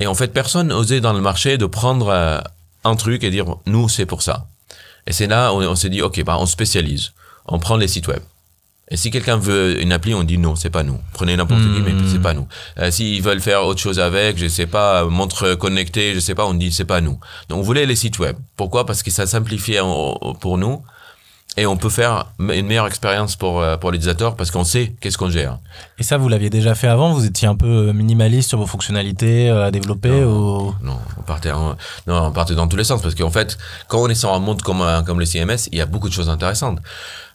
Et 0.00 0.06
en 0.06 0.14
fait, 0.14 0.32
personne 0.32 0.68
n'osait 0.68 1.00
dans 1.00 1.12
le 1.12 1.20
marché 1.20 1.58
de 1.58 1.66
prendre 1.66 2.08
euh, 2.08 2.40
un 2.84 2.96
truc 2.96 3.24
et 3.24 3.30
dire, 3.30 3.46
nous, 3.66 3.88
c'est 3.88 4.06
pour 4.06 4.22
ça. 4.22 4.46
Et 5.06 5.12
c'est 5.12 5.26
là 5.26 5.52
où 5.52 5.62
on, 5.62 5.74
s'est 5.76 5.88
dit, 5.88 6.02
OK, 6.02 6.22
bah, 6.24 6.36
on 6.38 6.46
spécialise. 6.46 7.12
On 7.46 7.58
prend 7.58 7.76
les 7.76 7.88
sites 7.88 8.08
web. 8.08 8.22
Et 8.92 8.96
si 8.96 9.10
quelqu'un 9.12 9.36
veut 9.36 9.80
une 9.80 9.92
appli, 9.92 10.14
on 10.14 10.24
dit 10.24 10.36
non, 10.36 10.56
c'est 10.56 10.70
pas 10.70 10.82
nous. 10.82 10.98
Prenez 11.12 11.36
n'importe 11.36 11.60
qui, 11.60 11.80
mais 11.80 11.92
c'est 12.10 12.18
pas 12.20 12.34
nous. 12.34 12.48
Euh, 12.78 12.90
S'ils 12.90 13.22
veulent 13.22 13.40
faire 13.40 13.64
autre 13.64 13.80
chose 13.80 14.00
avec, 14.00 14.36
je 14.36 14.48
sais 14.48 14.66
pas, 14.66 15.04
montre 15.04 15.54
connectée, 15.54 16.12
je 16.14 16.18
sais 16.20 16.34
pas, 16.34 16.44
on 16.46 16.54
dit 16.54 16.72
c'est 16.72 16.84
pas 16.84 17.00
nous. 17.00 17.18
Donc 17.48 17.58
on 17.60 17.62
voulait 17.62 17.86
les 17.86 17.94
sites 17.96 18.18
web. 18.18 18.36
Pourquoi? 18.56 18.86
Parce 18.86 19.02
que 19.04 19.10
ça 19.12 19.26
simplifiait 19.26 19.80
pour 20.40 20.58
nous 20.58 20.82
et 21.56 21.66
on 21.66 21.76
peut 21.76 21.88
faire 21.88 22.26
une 22.38 22.66
meilleure 22.66 22.86
expérience 22.86 23.34
pour 23.34 23.60
euh, 23.60 23.76
pour 23.76 23.90
l'utilisateur 23.90 24.36
parce 24.36 24.50
qu'on 24.52 24.62
sait 24.64 24.94
qu'est-ce 25.00 25.18
qu'on 25.18 25.30
gère. 25.30 25.58
Et 25.98 26.02
ça 26.04 26.16
vous 26.16 26.28
l'aviez 26.28 26.48
déjà 26.50 26.74
fait 26.76 26.86
avant? 26.88 27.12
Vous 27.12 27.24
étiez 27.26 27.46
un 27.48 27.56
peu 27.56 27.92
minimaliste 27.92 28.48
sur 28.50 28.58
vos 28.58 28.66
fonctionnalités 28.66 29.50
euh, 29.50 29.66
à 29.66 29.70
développer 29.72 30.10
ou... 30.24 30.74
Non, 30.82 30.98
on 31.18 31.22
partait, 31.22 31.50
en- 31.52 31.76
non, 32.06 32.26
on 32.26 32.32
partait 32.32 32.54
dans 32.54 32.66
tous 32.68 32.76
les 32.76 32.84
sens 32.84 33.02
parce 33.02 33.14
qu'en 33.16 33.30
fait, 33.30 33.56
quand 33.88 33.98
on 34.00 34.08
est 34.08 34.14
sur 34.14 34.32
un 34.32 34.38
monde 34.40 34.62
comme, 34.62 34.84
comme 35.06 35.18
le 35.20 35.26
CMS, 35.26 35.68
il 35.72 35.78
y 35.78 35.80
a 35.80 35.86
beaucoup 35.86 36.08
de 36.08 36.14
choses 36.14 36.28
intéressantes. 36.28 36.78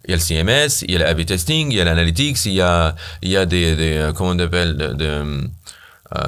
Il 0.08 0.12
y 0.12 0.14
a 0.14 0.18
le 0.18 0.22
CMS, 0.22 0.84
il 0.88 0.92
y 0.92 0.96
a 0.96 1.00
l'A/B 1.00 1.26
testing, 1.26 1.72
il 1.72 1.78
y 1.78 1.82
a 1.82 1.84
l'analytics, 1.84 2.46
il 2.46 2.54
y 2.54 2.62
a, 2.62 2.96
il 3.22 3.30
y 3.30 3.38
a 3.38 3.46
des, 3.46 3.76
des 3.76 3.94
euh, 3.98 4.14
comment 4.14 4.32
on 4.32 4.40
appelle, 4.40 4.78
de, 4.78 4.94
de, 4.94 5.50
euh, 6.16 6.20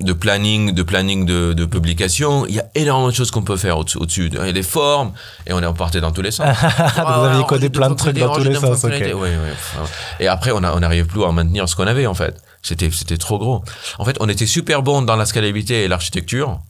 de 0.00 0.12
planning, 0.12 0.72
de 0.72 0.82
planning 0.84 1.26
de, 1.26 1.52
de 1.52 1.64
publication. 1.64 2.46
Il 2.46 2.54
y 2.54 2.60
a 2.60 2.66
énormément 2.76 3.08
de 3.08 3.14
choses 3.14 3.32
qu'on 3.32 3.42
peut 3.42 3.56
faire 3.56 3.78
au-dessus. 3.78 4.30
Il 4.32 4.34
y 4.34 4.48
a 4.48 4.52
des 4.52 4.62
formes 4.62 5.12
et 5.46 5.52
on 5.52 5.60
est 5.60 5.66
on 5.66 5.74
partait 5.74 6.00
dans 6.00 6.12
tous 6.12 6.22
les 6.22 6.30
sens. 6.30 6.46
vous 6.96 7.24
aviez 7.24 7.44
codé 7.44 7.68
plein 7.68 7.90
de 7.90 7.94
trucs 7.94 8.16
dans 8.16 8.32
tous 8.32 8.44
les 8.44 8.54
sens, 8.54 8.84
ok. 8.84 8.92
Oui, 8.92 9.12
oui. 9.14 9.80
Et 10.20 10.28
après, 10.28 10.52
on 10.52 10.60
n'arrivait 10.60 11.04
plus 11.04 11.24
à 11.24 11.32
maintenir 11.32 11.68
ce 11.68 11.74
qu'on 11.74 11.86
avait, 11.88 12.06
en 12.06 12.14
fait. 12.14 12.40
C'était, 12.62 12.90
c'était 12.92 13.16
trop 13.16 13.38
gros. 13.38 13.62
En 13.98 14.04
fait, 14.04 14.16
on 14.20 14.28
était 14.28 14.46
super 14.46 14.82
bon 14.82 15.02
dans 15.02 15.16
la 15.16 15.26
scalabilité 15.26 15.84
et 15.84 15.88
l'architecture. 15.88 16.60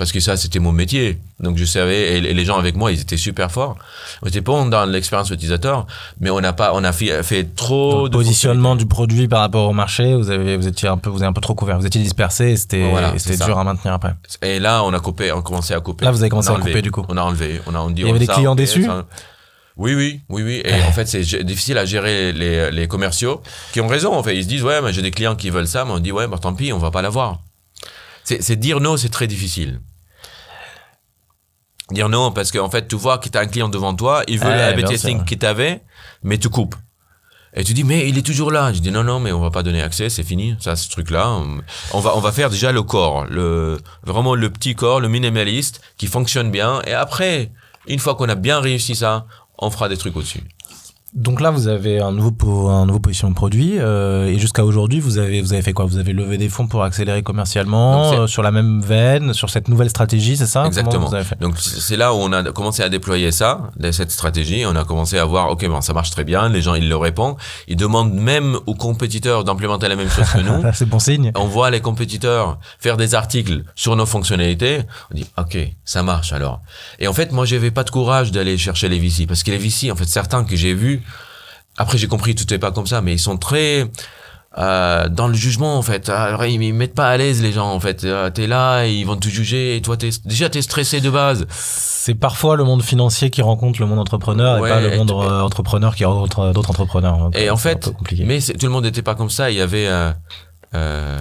Parce 0.00 0.12
que 0.12 0.20
ça 0.20 0.38
c'était 0.38 0.60
mon 0.60 0.72
métier. 0.72 1.18
Donc 1.40 1.58
je 1.58 1.64
savais 1.66 2.16
et 2.16 2.20
les 2.22 2.44
gens 2.46 2.56
avec 2.56 2.74
moi 2.74 2.90
ils 2.90 3.02
étaient 3.02 3.18
super 3.18 3.52
forts. 3.52 3.76
On 4.22 4.28
était 4.28 4.40
bon 4.40 4.64
dans 4.64 4.86
l'expérience 4.86 5.28
utilisateur, 5.28 5.86
mais 6.20 6.30
on 6.30 6.40
n'a 6.40 6.54
pas 6.54 6.72
on 6.72 6.82
a 6.84 6.92
fait, 6.92 7.22
fait 7.22 7.44
trop 7.54 8.08
de 8.08 8.16
positionnement 8.16 8.76
du 8.76 8.86
produit 8.86 9.28
par 9.28 9.40
rapport 9.40 9.68
au 9.68 9.74
marché. 9.74 10.14
Vous 10.14 10.30
avez 10.30 10.56
vous 10.56 10.66
étiez 10.66 10.88
un 10.88 10.96
peu 10.96 11.10
vous 11.10 11.18
avez 11.18 11.26
un 11.26 11.34
peu 11.34 11.42
trop 11.42 11.54
couvert. 11.54 11.78
Vous 11.78 11.84
étiez 11.84 12.00
dispersé 12.00 12.52
et 12.52 12.56
c'était 12.56 12.90
c'était 13.18 13.44
dur 13.44 13.58
à 13.58 13.64
maintenir 13.64 13.92
après. 13.92 14.14
Et 14.40 14.58
là 14.58 14.82
on 14.84 14.94
a 14.94 15.00
coupé 15.00 15.32
on 15.32 15.40
a 15.40 15.42
commencé 15.42 15.74
à 15.74 15.80
couper. 15.80 16.06
Là 16.06 16.12
vous 16.12 16.22
avez 16.22 16.30
commencé 16.30 16.48
à 16.48 16.54
couper 16.54 16.80
du 16.80 16.90
coup. 16.90 17.04
On 17.10 17.18
a 17.18 17.22
enlevé 17.22 17.60
on 17.66 17.74
a 17.74 17.80
on 17.80 17.90
dit, 17.90 18.00
Il 18.00 18.06
y 18.06 18.10
avait 18.10 18.18
des 18.20 18.26
clients 18.26 18.54
déçus. 18.54 18.88
Oui, 19.76 19.94
oui, 19.94 20.20
oui, 20.28 20.42
oui. 20.42 20.62
Et 20.64 20.82
en 20.82 20.92
fait, 20.92 21.06
c'est 21.06 21.42
difficile 21.42 21.78
à 21.78 21.86
gérer 21.86 22.32
les, 22.32 22.70
les, 22.70 22.86
commerciaux 22.86 23.40
qui 23.72 23.80
ont 23.80 23.86
raison. 23.86 24.12
En 24.12 24.22
fait, 24.22 24.36
ils 24.36 24.42
se 24.42 24.48
disent, 24.48 24.62
ouais, 24.62 24.82
mais 24.82 24.92
j'ai 24.92 25.00
des 25.00 25.10
clients 25.10 25.36
qui 25.36 25.48
veulent 25.48 25.68
ça, 25.68 25.86
mais 25.86 25.92
on 25.92 26.00
dit, 26.00 26.12
ouais, 26.12 26.26
bah, 26.26 26.36
tant 26.38 26.52
pis, 26.52 26.70
on 26.70 26.78
va 26.78 26.90
pas 26.90 27.00
l'avoir. 27.00 27.38
C'est 28.38 28.56
dire 28.56 28.80
non, 28.80 28.96
c'est 28.96 29.08
très 29.08 29.26
difficile. 29.26 29.80
Dire 31.90 32.08
non, 32.08 32.30
parce 32.32 32.52
qu'en 32.52 32.70
fait, 32.70 32.88
tu 32.88 32.96
vois 32.96 33.18
que 33.18 33.28
tu 33.28 33.36
as 33.36 33.40
un 33.40 33.46
client 33.46 33.68
devant 33.68 33.94
toi, 33.94 34.22
il 34.28 34.38
veut 34.38 34.46
ouais, 34.46 34.76
la 34.76 34.82
testing 34.82 35.24
qu'il 35.24 35.38
t'avait, 35.38 35.82
mais 36.22 36.38
tu 36.38 36.48
coupes. 36.48 36.76
Et 37.54 37.64
tu 37.64 37.74
dis, 37.74 37.82
mais 37.82 38.08
il 38.08 38.16
est 38.16 38.22
toujours 38.22 38.52
là. 38.52 38.72
Je 38.72 38.78
dis, 38.78 38.92
non, 38.92 39.02
non, 39.02 39.18
mais 39.18 39.32
on 39.32 39.40
va 39.40 39.50
pas 39.50 39.64
donner 39.64 39.82
accès, 39.82 40.08
c'est 40.08 40.22
fini, 40.22 40.54
ça, 40.60 40.76
ce 40.76 40.88
truc-là. 40.88 41.40
On 41.92 42.00
va, 42.00 42.16
on 42.16 42.20
va 42.20 42.30
faire 42.30 42.48
déjà 42.48 42.70
le 42.70 42.82
corps, 42.82 43.26
le, 43.28 43.80
vraiment 44.04 44.36
le 44.36 44.50
petit 44.50 44.76
corps, 44.76 45.00
le 45.00 45.08
minimaliste, 45.08 45.80
qui 45.96 46.06
fonctionne 46.06 46.50
bien. 46.50 46.80
Et 46.86 46.92
après, 46.92 47.50
une 47.88 47.98
fois 47.98 48.14
qu'on 48.14 48.28
a 48.28 48.36
bien 48.36 48.60
réussi 48.60 48.94
ça, 48.94 49.26
on 49.58 49.70
fera 49.70 49.88
des 49.88 49.96
trucs 49.96 50.16
au-dessus. 50.16 50.42
Donc 51.12 51.40
là, 51.40 51.50
vous 51.50 51.66
avez 51.66 51.98
un 52.00 52.12
nouveau, 52.12 52.68
un 52.68 52.86
nouveau 52.86 53.00
positionnement 53.00 53.32
de 53.32 53.36
produit. 53.36 53.78
Euh, 53.78 54.26
et 54.26 54.38
jusqu'à 54.38 54.64
aujourd'hui, 54.64 55.00
vous 55.00 55.18
avez, 55.18 55.40
vous 55.42 55.52
avez 55.52 55.62
fait 55.62 55.72
quoi? 55.72 55.84
Vous 55.84 55.98
avez 55.98 56.12
levé 56.12 56.38
des 56.38 56.48
fonds 56.48 56.68
pour 56.68 56.84
accélérer 56.84 57.24
commercialement 57.24 58.12
euh, 58.12 58.26
sur 58.28 58.44
la 58.44 58.52
même 58.52 58.80
veine, 58.80 59.34
sur 59.34 59.50
cette 59.50 59.68
nouvelle 59.68 59.90
stratégie, 59.90 60.36
c'est 60.36 60.46
ça? 60.46 60.64
Exactement. 60.66 61.10
Donc 61.40 61.58
c'est 61.58 61.96
là 61.96 62.14
où 62.14 62.18
on 62.18 62.32
a 62.32 62.44
commencé 62.52 62.84
à 62.84 62.88
déployer 62.88 63.32
ça, 63.32 63.70
cette 63.90 64.12
stratégie. 64.12 64.64
On 64.66 64.76
a 64.76 64.84
commencé 64.84 65.18
à 65.18 65.24
voir, 65.24 65.50
ok, 65.50 65.66
bon, 65.66 65.80
ça 65.80 65.92
marche 65.92 66.10
très 66.10 66.22
bien. 66.22 66.48
Les 66.48 66.62
gens, 66.62 66.74
ils 66.74 66.88
le 66.88 66.96
répondent. 66.96 67.36
Ils 67.66 67.76
demandent 67.76 68.14
même 68.14 68.56
aux 68.66 68.74
compétiteurs 68.74 69.42
d'implémenter 69.42 69.88
la 69.88 69.96
même 69.96 70.10
chose 70.10 70.30
que 70.30 70.40
nous. 70.40 70.62
c'est 70.74 70.88
bon 70.88 71.00
signe. 71.00 71.32
On 71.34 71.46
voit 71.46 71.70
les 71.70 71.80
compétiteurs 71.80 72.58
faire 72.78 72.96
des 72.96 73.16
articles 73.16 73.64
sur 73.74 73.96
nos 73.96 74.06
fonctionnalités. 74.06 74.82
On 75.10 75.16
dit, 75.16 75.26
ok, 75.36 75.58
ça 75.84 76.04
marche 76.04 76.32
alors. 76.32 76.60
Et 77.00 77.08
en 77.08 77.12
fait, 77.12 77.32
moi, 77.32 77.46
j'avais 77.46 77.72
pas 77.72 77.82
de 77.82 77.90
courage 77.90 78.30
d'aller 78.30 78.56
chercher 78.56 78.88
les 78.88 79.00
VC 79.00 79.26
parce 79.26 79.42
que 79.42 79.50
les 79.50 79.58
VC, 79.58 79.90
en 79.90 79.96
fait, 79.96 80.04
certains 80.04 80.44
que 80.44 80.54
j'ai 80.54 80.72
vus 80.72 80.99
après, 81.80 81.96
j'ai 81.96 82.08
compris, 82.08 82.34
tout 82.34 82.44
n'est 82.50 82.58
pas 82.58 82.72
comme 82.72 82.86
ça, 82.86 83.00
mais 83.00 83.14
ils 83.14 83.18
sont 83.18 83.38
très 83.38 83.86
euh, 84.58 85.08
dans 85.08 85.28
le 85.28 85.34
jugement 85.34 85.78
en 85.78 85.82
fait. 85.82 86.10
Alors, 86.10 86.44
ils, 86.44 86.62
ils 86.62 86.74
mettent 86.74 86.94
pas 86.94 87.08
à 87.08 87.16
l'aise 87.16 87.40
les 87.42 87.52
gens 87.52 87.72
en 87.72 87.80
fait. 87.80 88.04
Euh, 88.04 88.28
t'es 88.28 88.46
là, 88.46 88.84
ils 88.84 89.04
vont 89.04 89.16
te 89.16 89.28
juger 89.28 89.76
et 89.76 89.80
toi 89.80 89.96
t'es 89.96 90.10
déjà 90.26 90.50
t'es 90.50 90.60
stressé 90.60 91.00
de 91.00 91.08
base. 91.08 91.46
C'est 91.48 92.14
parfois 92.14 92.56
le 92.56 92.64
monde 92.64 92.82
financier 92.82 93.30
qui 93.30 93.40
rencontre 93.40 93.80
le 93.80 93.86
monde 93.86 93.98
entrepreneur 93.98 94.58
et 94.58 94.68
pas 94.68 94.80
le 94.82 94.94
monde 94.98 95.10
euh, 95.10 95.40
entrepreneur 95.40 95.94
qui 95.94 96.04
rencontre 96.04 96.52
d'autres 96.52 96.70
entrepreneurs. 96.70 97.30
Et 97.32 97.48
en 97.48 97.56
fait, 97.56 97.90
mais 98.26 98.40
tout 98.40 98.66
le 98.66 98.72
monde 98.72 98.84
n'était 98.84 99.02
pas 99.02 99.14
comme 99.14 99.30
ça. 99.30 99.50
Il 99.50 99.56
y 99.56 99.62
avait 99.62 99.88
euh, 100.74 101.18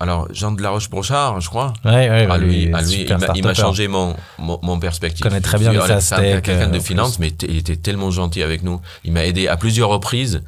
alors, 0.00 0.28
Jean 0.32 0.52
de 0.52 0.62
la 0.62 0.70
Roche-Brochard, 0.70 1.40
je 1.40 1.48
crois. 1.48 1.72
Ouais, 1.84 2.08
ouais, 2.08 2.28
ah, 2.30 2.38
lui, 2.38 2.70
ah, 2.72 2.82
lui 2.82 3.06
il 3.34 3.44
m'a 3.44 3.54
changé 3.54 3.88
mon, 3.88 4.14
mon, 4.38 4.60
mon, 4.62 4.78
perspective. 4.78 5.24
Je 5.24 5.28
connais 5.28 5.40
très 5.40 5.58
bien 5.58 5.72
C'est 6.00 6.40
quelqu'un 6.40 6.68
de 6.68 6.76
euh, 6.76 6.80
finance, 6.80 7.18
mais 7.18 7.32
il 7.42 7.56
était 7.56 7.76
tellement 7.76 8.12
gentil 8.12 8.44
avec 8.44 8.62
nous. 8.62 8.80
Il 9.02 9.12
m'a 9.12 9.24
aidé 9.24 9.48
à 9.48 9.56
plusieurs 9.56 9.88
reprises. 9.88 10.42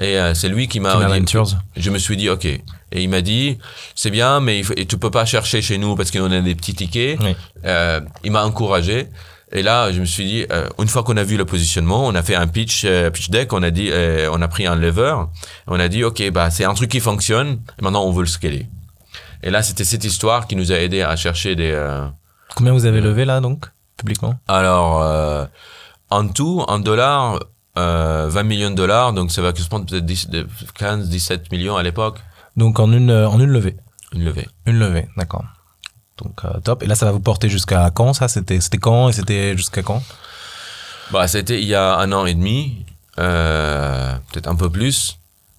Et 0.00 0.18
euh, 0.18 0.34
c'est 0.34 0.48
lui 0.48 0.66
qui 0.66 0.80
m'a 0.80 0.94
Je 1.76 1.90
me 1.90 1.98
suis 1.98 2.16
dit, 2.16 2.28
OK. 2.28 2.44
Et 2.44 2.62
il 3.02 3.08
m'a 3.08 3.20
dit, 3.20 3.58
c'est 3.94 4.10
bien, 4.10 4.40
mais 4.40 4.58
il 4.58 4.64
faut, 4.64 4.74
et 4.76 4.86
tu 4.86 4.98
peux 4.98 5.10
pas 5.10 5.24
chercher 5.26 5.62
chez 5.62 5.78
nous 5.78 5.94
parce 5.94 6.10
qu'on 6.10 6.32
a 6.32 6.40
des 6.40 6.54
petits 6.56 6.74
tickets. 6.74 7.18
Euh, 7.64 8.00
il 8.24 8.32
m'a 8.32 8.44
encouragé. 8.44 9.08
Et 9.50 9.62
là, 9.62 9.92
je 9.92 10.00
me 10.00 10.04
suis 10.04 10.24
dit, 10.24 10.46
euh, 10.52 10.68
une 10.78 10.88
fois 10.88 11.02
qu'on 11.02 11.16
a 11.16 11.22
vu 11.22 11.36
le 11.36 11.44
positionnement, 11.44 12.06
on 12.06 12.14
a 12.14 12.22
fait 12.22 12.34
un 12.34 12.46
pitch, 12.46 12.82
euh, 12.84 13.10
pitch 13.10 13.30
deck, 13.30 13.52
on 13.52 13.62
a 13.62 13.70
dit, 13.70 13.88
euh, 13.90 14.28
on 14.32 14.42
a 14.42 14.48
pris 14.48 14.66
un 14.66 14.76
lever, 14.76 15.14
on 15.66 15.80
a 15.80 15.88
dit, 15.88 16.04
ok, 16.04 16.30
bah 16.30 16.50
c'est 16.50 16.64
un 16.64 16.74
truc 16.74 16.90
qui 16.90 17.00
fonctionne. 17.00 17.60
Et 17.78 17.82
maintenant, 17.82 18.04
on 18.04 18.12
veut 18.12 18.22
le 18.22 18.28
scaler. 18.28 18.66
Et 19.42 19.50
là, 19.50 19.62
c'était 19.62 19.84
cette 19.84 20.04
histoire 20.04 20.46
qui 20.46 20.56
nous 20.56 20.72
a 20.72 20.76
aidé 20.76 21.02
à 21.02 21.14
chercher 21.16 21.54
des. 21.54 21.70
Euh, 21.72 22.06
Combien 22.54 22.72
vous 22.72 22.86
avez 22.86 23.00
levé 23.00 23.24
là, 23.24 23.40
donc, 23.40 23.66
publiquement? 23.96 24.34
Alors, 24.48 25.02
euh, 25.02 25.44
en 26.10 26.26
tout, 26.28 26.64
en 26.66 26.78
dollars, 26.78 27.38
20 27.76 27.82
euh, 27.82 28.44
millions 28.44 28.70
de 28.70 28.74
dollars, 28.74 29.12
donc 29.12 29.30
ça 29.30 29.42
va 29.42 29.52
correspondre 29.52 29.86
peut-être 29.86 30.46
15, 30.74 31.08
17 31.08 31.52
millions 31.52 31.76
à 31.76 31.82
l'époque. 31.82 32.18
Donc 32.56 32.80
en 32.80 32.92
une, 32.92 33.12
en 33.12 33.38
une 33.38 33.50
levée 33.50 33.76
Une 34.12 34.24
levée. 34.24 34.48
Une 34.66 34.78
levée, 34.80 35.08
d'accord. 35.16 35.44
Donc 36.16 36.40
top. 36.64 36.82
Et 36.82 36.86
là, 36.86 36.96
ça 36.96 37.06
va 37.06 37.12
vous 37.12 37.20
porter 37.20 37.48
jusqu'à 37.48 37.90
quand 37.90 38.12
ça? 38.14 38.26
C'était 38.26 38.58
quand 38.78 39.08
et 39.08 39.12
c'était 39.12 39.56
jusqu'à 39.56 39.82
quand? 39.82 40.02
Bah, 41.12 41.28
C'était 41.28 41.62
il 41.62 41.68
y 41.68 41.76
a 41.76 41.96
un 41.98 42.10
an 42.10 42.26
et 42.26 42.34
demi, 42.34 42.84
peut-être 43.14 44.48
un 44.48 44.56
peu 44.56 44.68
plus. 44.68 45.17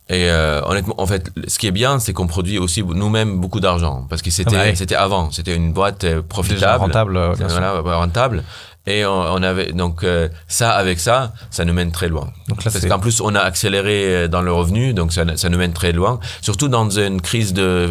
Et 0.10 0.28
euh, 0.32 0.62
honnêtement, 0.66 0.96
en 0.98 1.06
fait, 1.06 1.32
ce 1.48 1.60
qui 1.60 1.68
est 1.68 1.72
bien, 1.72 2.00
c'est 2.00 2.14
qu'on 2.14 2.26
produit 2.26 2.58
aussi 2.58 2.84
nous-mêmes 2.84 3.40
beaucoup 3.40 3.60
d'argent 3.60 4.08
parce 4.10 4.24
que 4.24 4.32
c'était 4.32 4.56
ah 4.56 4.76
c'était 4.76 4.96
avant, 4.96 5.30
c'était 5.30 5.56
une 5.56 5.72
boîte 5.72 6.04
euh, 6.04 6.24
profitable, 6.24 6.84
rentable, 6.84 7.18
euh, 7.18 7.34
voilà, 7.38 7.98
rentable. 7.98 8.44
Et 8.88 9.06
on, 9.06 9.44
avait 9.44 9.72
donc 9.72 10.04
ça 10.48 10.72
avec 10.72 11.00
ça, 11.00 11.34
ça 11.52 11.64
nous 11.64 11.74
mène 11.74 11.92
très 11.92 12.08
loin. 12.08 12.30
Donc 12.48 12.64
là, 12.64 12.72
parce 12.72 12.84
qu'en 12.88 12.98
plus, 12.98 13.22
on 13.22 13.36
a 13.36 13.40
accéléré 13.40 14.28
dans 14.28 14.42
le 14.42 14.52
revenu, 14.52 14.96
donc 14.96 15.14
ça, 15.14 15.26
ça 15.38 15.50
nous 15.50 15.60
mène 15.60 15.74
très 15.74 15.92
loin. 15.92 16.20
Surtout 16.42 16.70
dans 16.70 16.90
une 16.90 17.22
crise 17.22 17.54
de 17.54 17.88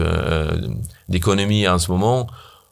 d'économie 1.09 1.69
en 1.69 1.79
ce 1.79 1.93
moment, 1.93 2.27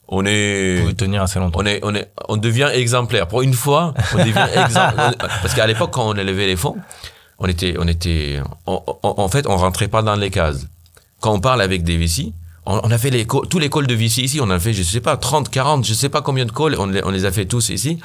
on 0.08 0.24
est 0.26 0.80
Vous 0.82 0.92
tenir 0.92 1.22
assez 1.22 1.38
longtemps. 1.38 1.60
On 1.62 1.66
est 1.66 1.78
on 1.84 1.94
est 1.94 2.10
on 2.28 2.36
devient 2.36 2.70
exemplaire. 2.72 3.28
Pour 3.28 3.42
une 3.42 3.54
fois, 3.54 3.94
on 4.12 4.18
devient 4.18 4.48
exemplaire 4.56 5.14
parce 5.18 5.54
qu'à 5.54 5.68
l'époque 5.68 5.92
quand 5.92 6.08
on 6.08 6.14
levé 6.14 6.48
les 6.48 6.56
fonds 6.56 6.76
on 7.38 7.46
était, 7.46 7.76
on 7.78 7.86
était, 7.86 8.40
en 8.66 9.28
fait, 9.28 9.46
on 9.46 9.56
rentrait 9.56 9.88
pas 9.88 10.02
dans 10.02 10.16
les 10.16 10.30
cases. 10.30 10.66
Quand 11.20 11.32
on 11.32 11.40
parle 11.40 11.60
avec 11.60 11.82
des 11.82 11.96
VC, 11.96 12.32
on, 12.66 12.90
a 12.90 12.98
fait 12.98 13.10
les 13.10 13.26
tous 13.26 13.58
les 13.58 13.70
calls 13.70 13.86
de 13.86 13.94
VC 13.94 14.22
ici, 14.22 14.40
on 14.40 14.50
a 14.50 14.58
fait, 14.58 14.72
je 14.72 14.82
sais 14.82 15.00
pas, 15.00 15.16
30, 15.16 15.48
40, 15.50 15.86
je 15.86 15.94
sais 15.94 16.08
pas 16.08 16.20
combien 16.20 16.44
de 16.44 16.50
calls, 16.50 16.76
on, 16.78 17.10
les 17.10 17.24
a 17.24 17.30
fait 17.30 17.44
tous 17.46 17.68
ici, 17.68 18.00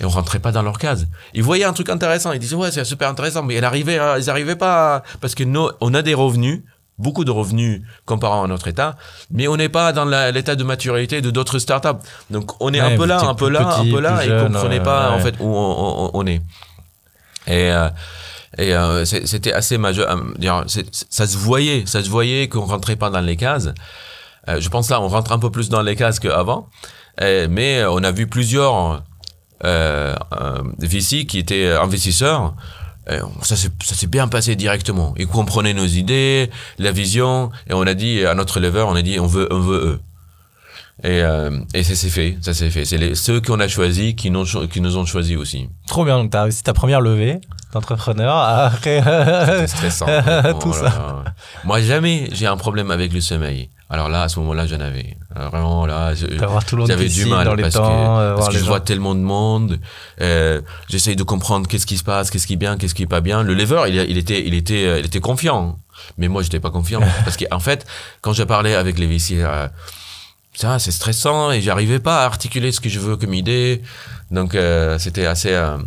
et 0.00 0.04
on 0.04 0.08
rentrait 0.08 0.40
pas 0.40 0.50
dans 0.50 0.62
leurs 0.62 0.78
cases. 0.78 1.06
Ils 1.32 1.44
voyaient 1.44 1.64
un 1.64 1.72
truc 1.72 1.88
intéressant, 1.88 2.32
ils 2.32 2.40
disaient, 2.40 2.56
ouais, 2.56 2.72
c'est 2.72 2.84
super 2.84 3.08
intéressant, 3.08 3.44
mais 3.44 3.56
ils 3.56 3.64
arrivaient, 3.64 4.00
ils 4.18 4.28
arrivaient 4.28 4.56
pas, 4.56 5.04
parce 5.20 5.36
que 5.36 5.44
nous, 5.44 5.68
on 5.80 5.94
a 5.94 6.02
des 6.02 6.14
revenus, 6.14 6.62
beaucoup 6.98 7.24
de 7.24 7.30
revenus 7.30 7.82
comparant 8.04 8.42
à 8.42 8.46
notre 8.48 8.66
état, 8.66 8.96
mais 9.30 9.46
on 9.46 9.56
n'est 9.56 9.68
pas 9.68 9.92
dans 9.92 10.04
l'état 10.04 10.56
de 10.56 10.64
maturité 10.64 11.20
de 11.20 11.30
d'autres 11.30 11.60
startups. 11.60 12.00
Donc 12.30 12.60
on 12.60 12.74
est 12.74 12.80
un 12.80 12.96
peu 12.96 13.06
là, 13.06 13.20
un 13.22 13.34
peu 13.34 13.48
là, 13.48 13.78
un 13.78 13.84
peu 13.84 14.00
là, 14.00 14.24
et 14.24 14.32
on 14.32 14.46
comprenait 14.46 14.82
pas 14.82 15.12
en 15.12 15.20
fait 15.20 15.36
où 15.38 15.46
on, 15.46 16.10
on 16.12 16.26
est. 16.26 16.42
Et 17.46 17.70
euh, 17.72 17.88
et 18.58 18.74
euh, 18.74 19.04
c'était 19.04 19.52
assez 19.52 19.78
majeur. 19.78 20.10
Euh, 20.10 20.64
ça 21.10 21.26
se 21.26 21.36
voyait, 21.36 21.84
ça 21.86 22.02
se 22.02 22.10
voyait 22.10 22.48
qu'on 22.48 22.64
rentrait 22.64 22.96
pas 22.96 23.10
dans 23.10 23.20
les 23.20 23.36
cases. 23.36 23.68
Euh, 24.48 24.60
je 24.60 24.68
pense 24.68 24.90
là, 24.90 25.00
on 25.00 25.08
rentre 25.08 25.32
un 25.32 25.38
peu 25.38 25.50
plus 25.50 25.68
dans 25.68 25.82
les 25.82 25.96
cases 25.96 26.18
qu'avant. 26.18 26.68
mais 27.20 27.84
on 27.84 28.02
a 28.02 28.10
vu 28.10 28.26
plusieurs 28.26 29.02
euh, 29.64 30.14
VC 30.78 31.26
qui 31.26 31.38
étaient 31.38 31.70
investisseurs. 31.72 32.54
ça 33.42 33.56
s'est 33.56 34.06
bien 34.08 34.26
passé 34.26 34.56
directement. 34.56 35.14
Ils 35.16 35.28
comprenaient 35.28 35.74
nos 35.74 35.86
idées, 35.86 36.50
la 36.78 36.90
vision, 36.90 37.50
et 37.68 37.74
on 37.74 37.82
a 37.82 37.94
dit 37.94 38.24
à 38.24 38.34
notre 38.34 38.58
lever, 38.58 38.82
on 38.86 38.96
a 38.96 39.02
dit 39.02 39.20
on 39.20 39.26
veut, 39.26 39.48
on 39.52 39.60
veut 39.60 39.84
eux. 39.84 40.00
Et, 41.02 41.22
euh, 41.22 41.50
et 41.72 41.82
ça 41.82 41.94
s'est 41.94 42.10
fait, 42.10 42.36
ça 42.42 42.52
s'est 42.52 42.68
fait. 42.68 42.84
C'est 42.84 43.14
ceux 43.14 43.40
qu'on 43.40 43.58
a 43.60 43.68
choisis 43.68 44.14
qui, 44.14 44.30
nous 44.30 44.96
ont 44.96 45.06
choisis 45.06 45.36
aussi. 45.36 45.68
Trop 45.86 46.04
bien, 46.04 46.18
donc 46.18 46.30
tu 46.30 46.36
as 46.36 46.62
ta 46.62 46.74
première 46.74 47.00
levée 47.00 47.40
d'entrepreneur. 47.72 48.72
C'était 48.74 49.66
stressant. 49.66 50.06
Tout 50.60 50.72
ça. 50.72 51.22
Moi, 51.64 51.80
jamais 51.80 52.28
j'ai 52.32 52.46
un 52.46 52.56
problème 52.56 52.90
avec 52.90 53.12
le 53.12 53.20
sommeil. 53.20 53.70
Alors 53.88 54.08
là, 54.08 54.22
à 54.22 54.28
ce 54.28 54.38
moment-là, 54.40 54.66
j'en 54.66 54.80
avais. 54.80 55.16
vraiment, 55.34 55.84
là, 55.84 56.14
j'avais 56.14 57.08
du 57.08 57.26
mal 57.26 57.44
dans 57.44 57.54
les 57.54 57.64
parce 57.64 57.74
temps, 57.74 57.88
que, 57.88 58.20
euh, 58.20 58.34
parce 58.36 58.48
que 58.48 58.58
je 58.58 58.64
vois 58.64 58.80
tellement 58.80 59.14
de 59.14 59.20
monde. 59.20 59.80
Euh, 60.20 60.60
J'essaye 60.88 61.16
de 61.16 61.24
comprendre 61.24 61.66
qu'est-ce 61.66 61.86
qui 61.86 61.96
se 61.96 62.04
passe, 62.04 62.30
qu'est-ce 62.30 62.46
qui 62.46 62.52
est 62.52 62.56
bien, 62.56 62.76
qu'est-ce 62.76 62.94
qui 62.94 63.02
est 63.02 63.08
pas 63.08 63.20
bien. 63.20 63.42
Le 63.42 63.54
lever, 63.54 63.82
il, 63.88 63.96
il 63.96 64.16
était, 64.16 64.46
il 64.46 64.54
était, 64.54 64.86
euh, 64.86 65.00
il 65.00 65.06
était 65.06 65.20
confiant. 65.20 65.76
Mais 66.18 66.28
moi, 66.28 66.42
j'étais 66.42 66.60
pas 66.60 66.70
confiant. 66.70 67.00
parce 67.24 67.36
qu'en 67.36 67.56
en 67.56 67.60
fait, 67.60 67.84
quand 68.20 68.32
j'ai 68.32 68.46
parlé 68.46 68.74
avec 68.74 68.96
les 68.96 69.06
viciers, 69.06 69.42
euh, 69.42 69.66
ça 70.54 70.78
c'est 70.78 70.90
stressant 70.90 71.50
et 71.50 71.60
j'arrivais 71.60 72.00
pas 72.00 72.22
à 72.22 72.26
articuler 72.26 72.72
ce 72.72 72.80
que 72.80 72.88
je 72.88 72.98
veux 72.98 73.16
comme 73.16 73.34
idée 73.34 73.82
donc 74.30 74.54
euh, 74.54 74.98
c'était 74.98 75.26
assez 75.26 75.52
euh, 75.52 75.78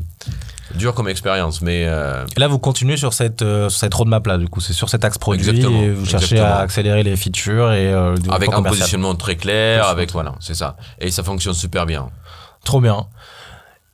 dur 0.75 0.93
comme 0.93 1.07
expérience 1.07 1.61
mais 1.61 1.85
euh, 1.87 2.25
et 2.35 2.39
là 2.39 2.47
vous 2.47 2.59
continuez 2.59 2.97
sur 2.97 3.13
cette 3.13 3.43
cette 3.69 3.93
roadmap 3.93 4.25
là 4.27 4.37
du 4.37 4.47
coup. 4.47 4.61
C'est 4.61 4.73
sur 4.73 4.89
cet 4.89 5.05
axe 5.05 5.17
produit 5.17 5.47
exactement, 5.47 5.81
et 5.81 5.89
vous 5.91 6.05
cherchez 6.05 6.39
à 6.39 6.57
accélérer 6.57 7.03
les 7.03 7.15
features 7.15 7.71
et 7.73 7.93
avec 8.29 8.53
un 8.53 8.63
positionnement 8.63 9.15
très 9.15 9.35
clair 9.35 9.87
avec 9.87 10.11
voilà 10.11 10.33
c'est 10.39 10.55
ça. 10.55 10.75
Et 10.99 11.11
ça 11.11 11.23
fonctionne 11.23 11.53
super 11.53 11.85
bien. 11.85 12.09
Trop 12.63 12.79
bien. 12.81 13.07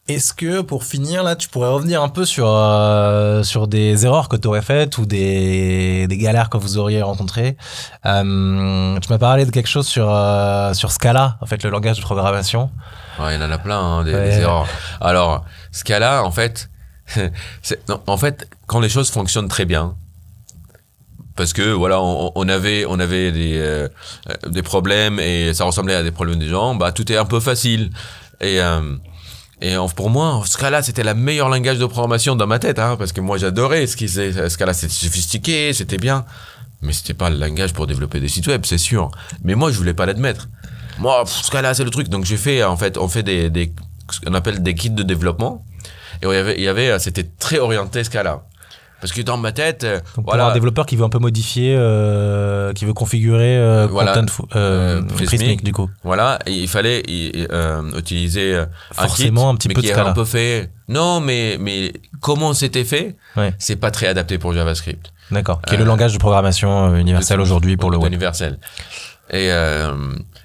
Est-ce 0.08 0.34
que 0.34 0.62
pour 0.62 0.86
finir 0.86 1.22
là, 1.22 1.36
tu 1.36 1.50
pourrais 1.50 1.70
revenir 1.70 2.02
un 2.02 2.10
peu 2.10 2.26
sur 2.26 2.48
euh, 2.48 3.44
sur 3.44 3.68
des 3.68 4.08
erreurs 4.08 4.28
que 4.28 4.38
tu 4.38 4.48
aurais 4.48 4.64
faites 4.64 4.98
ou 4.98 5.06
des, 5.06 6.08
des 6.08 6.18
galères 6.18 6.50
que 6.50 6.58
vous 6.58 6.80
auriez 6.80 7.04
rencontrées? 7.04 7.58
Euh, 8.08 8.98
Tu 9.02 9.10
m'as 9.12 9.20
parlé 9.20 9.46
de 9.46 9.52
quelque 9.52 9.70
chose 9.70 9.88
sur 9.88 10.08
euh, 10.10 10.74
sur 10.74 10.92
Scala, 10.92 11.38
en 11.42 11.46
fait, 11.46 11.62
le 11.64 11.70
langage 11.70 11.98
de 11.98 12.02
programmation. 12.02 12.72
Ouais, 13.20 13.36
il 13.36 13.42
y 13.42 13.44
en 13.44 13.52
a 13.52 13.58
plein 13.60 13.80
hein, 13.80 14.04
des, 14.04 14.14
des 14.14 14.40
erreurs. 14.40 14.66
Alors 15.00 15.46
Scala, 15.72 16.24
en 16.24 16.32
fait, 16.32 16.70
non, 17.90 18.02
en 18.08 18.18
fait, 18.18 18.48
quand 18.68 18.80
les 18.80 18.90
choses 18.90 19.10
fonctionnent 19.10 19.48
très 19.48 19.66
bien, 19.66 19.96
parce 21.36 21.54
que 21.54 21.72
voilà, 21.72 22.02
on, 22.02 22.32
on 22.36 22.50
avait 22.50 22.86
on 22.86 23.00
avait 23.00 23.32
des 23.32 23.58
euh, 23.58 23.88
des 24.48 24.62
problèmes 24.62 25.20
et 25.20 25.54
ça 25.54 25.64
ressemblait 25.64 25.96
à 25.96 26.04
des 26.04 26.12
problèmes 26.12 26.40
des 26.40 26.50
gens, 26.50 26.76
bah 26.76 26.92
tout 26.92 27.10
est 27.12 27.18
un 27.18 27.26
peu 27.26 27.40
facile 27.40 27.92
et 28.42 28.60
euh, 28.60 28.98
et 29.62 29.76
pour 29.96 30.10
moi, 30.10 30.42
Scala, 30.46 30.82
c'était 30.82 31.04
la 31.04 31.14
meilleure 31.14 31.50
langage 31.50 31.80
de 31.80 31.86
programmation 31.86 32.36
dans 32.36 32.48
ma 32.48 32.60
tête, 32.60 32.80
hein, 32.80 32.96
parce 32.98 33.12
que 33.12 33.20
moi 33.20 33.38
j'adorais 33.38 33.88
ce 33.88 33.98
qui 33.98 34.08
c'est 34.08 34.50
Scala, 34.50 34.74
c'était 34.74 34.94
sophistiqué, 34.94 35.74
c'était 35.74 35.98
bien, 35.98 36.26
mais 36.82 36.94
c'était 36.94 37.14
pas 37.14 37.30
le 37.30 37.38
langage 37.38 37.74
pour 37.74 37.88
développer 37.88 38.20
des 38.20 38.30
sites 38.30 38.48
web, 38.48 38.66
c'est 38.66 38.78
sûr. 38.78 39.12
Mais 39.44 39.56
moi, 39.56 39.72
je 39.72 39.78
voulais 39.78 39.94
pas 39.94 40.06
l'admettre. 40.06 40.48
Moi, 40.98 41.24
pff, 41.24 41.44
Scala, 41.44 41.74
c'est 41.74 41.84
le 41.84 41.90
truc. 41.90 42.08
Donc 42.08 42.26
j'ai 42.26 42.38
fait, 42.38 42.64
en 42.64 42.78
fait, 42.78 42.98
on 42.98 43.08
fait 43.08 43.24
des, 43.24 43.50
des 43.50 43.74
ce 44.14 44.20
qu'on 44.22 44.34
appelle 44.34 44.62
des 44.64 44.76
kits 44.76 44.90
de 44.90 45.04
développement, 45.04 45.64
et 46.22 46.26
il 46.28 46.34
y 46.34 46.36
avait, 46.36 46.56
il 46.58 46.64
y 46.64 46.68
avait, 46.68 46.98
c'était 47.00 47.26
très 47.40 47.60
orienté 47.60 48.04
Scala, 48.04 48.42
parce 49.02 49.14
que 49.14 49.22
dans 49.22 49.38
ma 49.38 49.54
tête, 49.54 49.86
euh, 49.86 49.96
Donc, 50.00 50.14
pour 50.16 50.24
voilà, 50.26 50.48
un 50.48 50.54
développeur 50.54 50.86
qui 50.86 50.98
veut 50.98 51.06
un 51.06 51.10
peu 51.10 51.20
modifier, 51.20 51.74
euh, 51.78 52.74
qui 52.74 52.84
veut 52.84 52.94
configurer 52.94 53.58
euh, 53.58 53.88
Voilà. 53.90 54.14
Content 54.14 54.34
euh, 54.56 55.00
Euh, 55.00 55.02
Prismic. 55.04 55.28
Prismic, 55.28 55.64
du 55.64 55.72
coup. 55.72 55.90
Voilà, 56.04 56.40
et 56.46 56.52
il 56.52 56.68
fallait 56.68 57.04
euh, 57.10 57.82
utiliser 57.98 58.54
euh, 58.56 58.66
un 58.98 59.04
Forcément, 59.08 59.44
kit, 59.46 59.50
un 59.52 59.56
petit 59.56 59.68
mais 59.70 59.74
peu 59.76 59.82
de 59.82 59.88
qui 59.88 59.94
Scala. 59.94 60.10
un 60.10 60.14
peu 60.14 60.26
fait. 60.26 60.70
Non, 60.90 61.22
mais 61.22 61.56
mais 61.60 61.94
comment 62.20 62.54
c'était 62.54 62.84
fait 62.84 63.16
Ouais. 63.38 63.54
C'est 63.58 63.78
pas 63.78 63.92
très 63.92 64.08
adapté 64.08 64.38
pour 64.38 64.52
JavaScript. 64.54 65.14
D'accord. 65.32 65.62
Qui 65.62 65.76
est 65.76 65.78
le 65.78 65.84
Euh, 65.84 65.88
langage 65.88 66.12
de 66.14 66.18
programmation 66.18 66.92
euh, 66.92 66.98
universel 66.98 67.40
aujourd'hui 67.40 67.78
pour 67.78 67.92
le 67.92 67.98
web. 67.98 68.12
Universel. 68.12 68.58
Et 69.32 69.52
euh, 69.52 69.94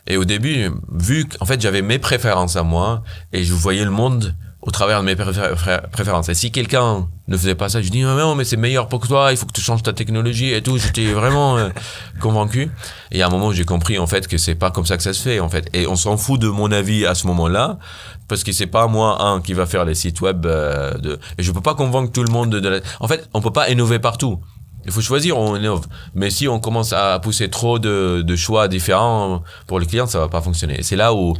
et 0.07 0.17
au 0.17 0.25
début, 0.25 0.71
vu 0.93 1.27
qu'en 1.27 1.45
fait 1.47 1.61
j'avais 1.61 1.83
mes 1.83 1.99
préférences 1.99 2.57
à 2.57 2.63
moi 2.63 3.03
et 3.33 3.45
je 3.45 3.55
voyais 3.55 3.85
le 3.85 3.91
monde 3.91 4.35
au 4.67 4.71
travers 4.71 5.01
de 5.01 5.05
mes 5.05 5.15
préférences. 5.15 6.31
Et 6.31 6.35
si 6.35 6.51
quelqu'un 6.51 7.07
ne 7.29 7.37
faisait 7.37 7.55
pas 7.55 7.69
ça, 7.69 7.83
je 7.83 7.91
dis 7.91 8.01
non, 8.01 8.35
mais 8.35 8.45
c'est 8.45 8.57
meilleur 8.57 8.89
pour 8.89 9.07
toi, 9.07 9.29
il 9.31 9.37
faut 9.37 9.45
que 9.45 9.53
tu 9.53 9.61
changes 9.61 9.83
ta 9.83 9.93
technologie 9.93 10.55
et 10.55 10.63
tout. 10.63 10.79
J'étais 10.79 11.13
vraiment 11.13 11.59
euh, 11.59 11.69
convaincu. 12.21 12.71
Et 13.13 13.23
à 13.23 13.27
un 13.27 13.31
moment, 13.31 13.53
j'ai 13.53 13.67
compris 13.67 13.99
en 13.99 14.07
fait 14.07 14.27
que 14.27 14.39
c'est 14.39 14.55
pas 14.55 14.71
comme 14.71 14.87
ça 14.87 14.97
que 14.97 15.03
ça 15.03 15.13
se 15.13 15.21
fait 15.21 15.39
en 15.39 15.51
fait. 15.51 15.69
Et 15.75 15.87
on 15.87 15.97
s'en 15.97 16.17
fout 16.17 16.41
de 16.41 16.49
mon 16.49 16.73
avis 16.73 17.05
à 17.05 17.15
ce 17.15 17.27
moment-là 17.27 17.79
parce 18.27 18.43
que 18.43 18.53
c'est 18.53 18.67
pas 18.67 18.87
moi 18.87 19.23
un 19.23 19.43
qui 19.43 19.53
va 19.53 19.67
faire 19.67 19.85
les 19.85 19.95
sites 19.95 20.23
web 20.23 20.47
euh, 20.47 20.95
de. 20.95 21.19
Et 21.37 21.43
je 21.43 21.53
peux 21.53 21.61
pas 21.61 21.75
convaincre 21.75 22.11
tout 22.11 22.25
le 22.25 22.33
monde 22.33 22.49
de. 22.51 22.59
de 22.61 22.69
la- 22.71 22.81
En 23.01 23.09
fait, 23.09 23.29
on 23.35 23.43
peut 23.43 23.53
pas 23.53 23.69
innover 23.69 23.99
partout. 23.99 24.41
Il 24.87 24.93
faut 24.93 25.01
choisir, 25.01 25.39
on 25.39 25.57
innove. 25.57 25.87
Mais 26.15 26.31
si 26.31 26.47
on 26.49 26.61
commence 26.61 26.93
à 26.93 27.19
pousser 27.21 27.49
trop 27.51 27.79
de, 27.79 28.23
de 28.23 28.37
choix 28.37 28.69
différents 28.69 29.43
pour 29.67 29.81
les 29.81 29.87
clients, 29.87 30.07
ça 30.07 30.19
va 30.19 30.29
pas 30.29 30.41
fonctionner. 30.41 30.79
Et 30.81 30.83
c'est 30.83 30.97
là 30.97 31.15
où, 31.15 31.35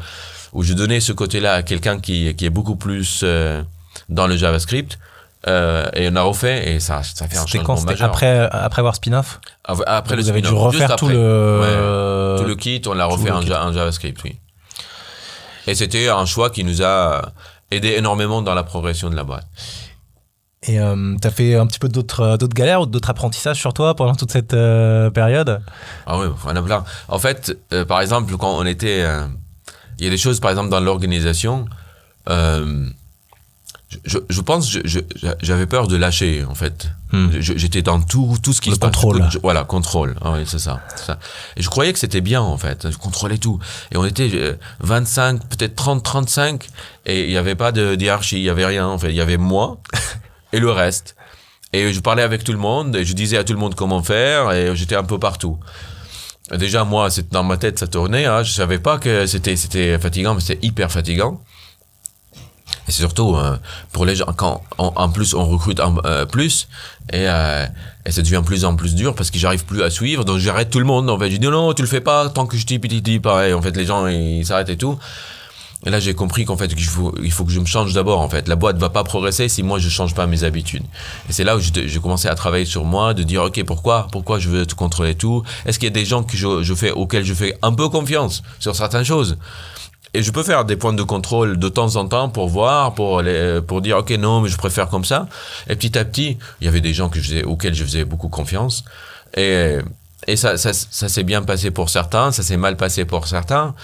où 0.53 0.63
je 0.63 0.73
donnais 0.73 1.01
ce 1.01 1.13
côté-là 1.13 1.55
à 1.55 1.63
quelqu'un 1.63 2.01
qui, 2.01 2.35
qui 2.35 2.47
est 2.47 2.51
beaucoup 2.51 2.77
plus 2.77 3.21
euh, 3.23 3.63
dans 4.09 4.27
le 4.27 4.37
JavaScript. 4.37 4.99
Euh, 5.47 5.87
et 5.93 6.09
on 6.11 6.17
a 6.17 6.23
refait 6.23 6.73
et 6.73 6.81
ça, 6.81 7.03
ça 7.03 7.29
fait 7.29 7.37
un 7.37 7.41
C'était 7.41 7.59
changement 7.59 7.75
quand? 7.75 7.81
C'était 7.81 7.93
majeur. 7.93 8.09
après, 8.09 8.49
après 8.51 8.81
avoir 8.81 8.95
spin-off? 8.95 9.41
Après 9.65 10.17
le 10.17 10.23
Vous 10.23 10.31
avez 10.31 10.41
dû 10.41 10.49
refaire 10.49 10.97
tout 10.97 11.09
le... 11.09 12.37
Tout 12.39 12.45
le 12.47 12.55
kit, 12.55 12.81
on 12.87 12.95
l'a 12.95 13.05
refait 13.05 13.31
en, 13.31 13.41
en 13.43 13.73
JavaScript, 13.73 14.23
oui. 14.25 14.37
Et 15.67 15.75
c'était 15.75 16.09
un 16.09 16.25
choix 16.25 16.49
qui 16.49 16.65
nous 16.65 16.83
a 16.83 17.33
aidé 17.71 17.95
énormément 17.97 18.41
dans 18.41 18.55
la 18.55 18.63
progression 18.63 19.11
de 19.11 19.17
la 19.17 19.25
boîte. 19.25 19.47
Et 20.67 20.81
euh, 20.81 21.15
t'as 21.21 21.31
fait 21.31 21.57
un 21.57 21.67
petit 21.67 21.79
peu 21.79 21.89
d'autres 21.89 22.21
euh, 22.21 22.37
d'autres 22.39 22.55
galères 22.55 22.81
ou 22.83 22.87
d'autres 22.87 23.11
apprentissages 23.11 23.59
sur 23.59 23.75
toi 23.75 23.95
pendant 23.95 24.15
toute 24.15 24.33
cette 24.33 24.55
euh, 24.55 25.11
période? 25.11 25.61
Ah 26.07 26.19
oui, 26.19 26.27
on 26.47 26.57
a 26.57 26.63
plein. 26.63 26.85
En 27.09 27.19
fait, 27.19 27.57
euh, 27.73 27.85
par 27.85 28.01
exemple, 28.01 28.35
quand 28.39 28.57
on 28.57 28.65
était... 28.65 29.03
euh, 29.03 29.27
Il 29.99 30.05
y 30.05 30.09
a 30.09 30.11
des 30.11 30.17
choses, 30.17 30.41
par 30.41 30.51
exemple, 30.51 30.71
dans 30.71 30.81
l'organisation... 30.81 31.67
euh, 32.31 32.87
je, 34.05 34.19
je, 34.29 34.41
pense 34.41 34.77
j'avais 35.41 35.67
peur 35.67 35.87
de 35.87 35.97
lâcher, 35.97 36.45
en 36.49 36.55
fait. 36.57 36.89
Hmm. 37.13 37.29
J'étais 37.39 37.81
dans 37.83 38.01
tout, 38.01 38.37
tout 38.43 38.53
ce 38.53 38.61
qui 38.61 38.71
Le 38.71 38.75
se 38.75 38.81
passe. 38.81 38.91
contrôle. 38.91 39.25
Je- 39.31 39.39
voilà, 39.39 39.63
contrôle. 39.63 40.17
Ah 40.21 40.33
oui, 40.33 40.41
c'est 40.47 40.59
ça, 40.59 40.81
c'est 40.97 41.05
ça. 41.05 41.19
Et 41.57 41.63
je 41.63 41.69
croyais 41.71 41.93
que 41.93 41.99
c'était 42.01 42.21
bien, 42.21 42.41
en 42.41 42.57
fait. 42.59 42.91
Je 42.91 42.97
contrôlais 42.97 43.39
tout. 43.39 43.61
Et 43.93 43.97
on 43.97 44.05
était 44.05 44.31
euh, 44.35 44.55
25, 44.81 45.47
peut-être 45.49 45.77
30, 45.77 46.03
35. 46.03 46.67
Et 47.07 47.25
il 47.25 47.29
n'y 47.31 47.37
avait 47.37 47.55
pas 47.55 47.71
de 47.71 47.95
hiérarchie, 47.95 48.39
il 48.39 48.43
n'y 48.43 48.49
avait 48.51 48.67
rien, 48.67 48.89
en 48.89 48.99
fait. 48.99 49.11
Il 49.11 49.15
y 49.17 49.21
avait 49.21 49.37
moi 49.37 49.79
et 50.55 50.61
le 50.61 50.71
reste. 50.71 51.17
Et 51.73 51.93
je 51.93 52.01
parlais 52.01 52.23
avec 52.23 52.45
tout 52.45 52.53
le 52.53 52.59
monde, 52.59 52.95
et 52.97 53.05
je 53.05 53.13
disais 53.15 53.37
à 53.37 53.45
tout 53.45 53.53
le 53.53 53.59
monde 53.59 53.75
comment 53.75 54.03
faire, 54.03 54.53
et 54.53 54.75
j'étais 54.77 54.95
un 54.95 55.05
peu 55.05 55.19
partout. 55.19 55.59
Déjà, 56.53 56.85
moi, 56.85 57.09
dans 57.31 57.43
ma 57.43 57.57
tête, 57.57 57.79
ça 57.79 57.87
tournait. 57.87 58.27
Hein. 58.27 58.43
Je 58.43 58.53
savais 58.53 58.79
pas 58.79 58.99
que 58.99 59.27
c'était 59.27 59.99
fatigant, 59.99 60.35
mais 60.35 60.41
c'était 60.41 60.65
hyper 60.65 60.93
fatigant. 60.93 61.41
Et 62.87 62.93
c'est 62.93 63.01
surtout 63.01 63.35
euh, 63.35 63.57
pour 63.93 64.05
les 64.05 64.15
gens 64.15 64.27
quand 64.37 64.63
en, 64.79 65.09
plus 65.09 65.35
on 65.35 65.45
recrute 65.45 65.81
en, 65.81 65.97
euh, 66.05 66.27
plus 66.27 66.69
et, 67.13 67.29
euh, 67.29 67.67
et 68.05 68.11
ça 68.11 68.21
devient 68.21 68.41
de 68.43 68.47
plus 68.47 68.65
en 68.65 68.77
plus 68.77 68.95
dur 68.95 69.15
parce 69.15 69.31
que 69.31 69.39
j'arrive 69.39 69.65
plus 69.65 69.83
à 69.83 69.91
suivre. 69.91 70.25
Donc 70.25 70.39
j'arrête 70.39 70.71
tout 70.71 70.81
le 70.81 70.85
monde. 70.85 71.09
En 71.09 71.19
fait, 71.19 71.31
je 71.31 71.37
dis 71.37 71.47
non, 71.47 71.73
tu 71.73 71.83
le 71.83 71.89
fais 71.89 72.03
pas 72.03 72.29
tant 72.29 72.47
que 72.47 72.57
je 72.57 72.67
dis 72.67 72.79
dis 72.79 73.21
pas. 73.21 73.49
Et 73.49 73.55
en 73.55 73.63
fait, 73.63 73.75
les 73.77 73.87
gens 73.87 74.07
ils 74.07 74.45
s'arrêtent 74.45 74.69
et 74.69 74.77
tout. 74.77 74.99
Et 75.87 75.91
là, 75.91 76.01
j'ai 76.01 76.15
compris 76.15 76.45
qu'en 76.45 76.57
fait, 76.57 76.69
qu'il 76.69 76.85
faut, 76.85 77.15
il 77.23 77.31
faut 77.31 77.45
que 77.45 77.53
je 77.53 77.61
me 77.61 77.67
change 77.67 77.93
d'abord. 77.93 78.21
En 78.21 78.29
fait, 78.29 78.49
la 78.49 78.57
boîte 78.57 78.79
va 78.79 78.89
pas 78.89 79.05
progresser 79.05 79.49
si 79.49 79.63
moi 79.63 79.79
je 79.79 79.89
change 79.89 80.15
pas 80.15 80.27
mes 80.27 80.45
habitudes. 80.45 80.85
Et 81.29 81.33
c'est 81.33 81.45
là 81.45 81.57
où 81.57 81.61
j'ai 81.61 82.01
commencé 82.01 82.29
à 82.29 82.35
travailler 82.35 82.65
sur 82.65 82.85
moi, 82.85 83.13
de 83.13 83.23
dire 83.23 83.43
ok, 83.43 83.63
pourquoi, 83.65 84.09
pourquoi 84.11 84.39
je 84.39 84.49
veux 84.49 84.67
te 84.67 84.75
contrôler 84.75 85.15
tout? 85.15 85.43
Est-ce 85.67 85.79
qu'il 85.79 85.87
y 85.87 85.93
a 85.93 85.95
des 85.95 86.05
gens 86.05 86.23
que 86.23 86.37
je 86.37 86.75
fais 86.75 86.91
auxquels 86.91 87.25
je 87.25 87.35
fais 87.35 87.59
un 87.63 87.73
peu 87.73 87.89
confiance 87.89 88.43
sur 88.59 88.75
certaines 88.75 89.05
choses? 89.05 89.37
Et 90.17 90.23
je 90.23 90.31
peux 90.31 90.45
faire 90.45 90.65
des 90.65 90.77
points 90.77 90.93
de 90.93 91.03
contrôle 91.03 91.59
de 91.59 91.69
temps 91.69 91.97
en 91.97 92.07
temps 92.07 92.29
pour 92.29 92.49
voir, 92.49 92.95
pour 92.95 93.21
les, 93.21 93.61
pour 93.61 93.81
dire 93.81 93.99
ok 93.99 94.11
non 94.13 94.41
mais 94.41 94.49
je 94.49 94.57
préfère 94.57 94.89
comme 94.89 95.05
ça. 95.05 95.27
Et 95.69 95.75
petit 95.75 95.99
à 95.99 96.05
petit, 96.05 96.39
il 96.61 96.65
y 96.65 96.69
avait 96.69 96.81
des 96.81 96.95
gens 96.95 97.09
que 97.09 97.19
je 97.19 97.25
faisais, 97.25 97.43
auxquels 97.43 97.75
je 97.75 97.83
faisais 97.83 98.05
beaucoup 98.05 98.29
confiance. 98.29 98.85
Et, 99.37 99.79
et 100.29 100.37
ça, 100.37 100.57
ça, 100.57 100.73
ça 100.73 101.09
s'est 101.09 101.25
bien 101.25 101.43
passé 101.43 101.73
pour 101.73 101.91
certains, 101.91 102.31
ça 102.31 102.45
s'est 102.45 102.57
mal 102.57 102.77
passé 102.77 103.05
pour 103.05 103.27
certains. 103.27 103.75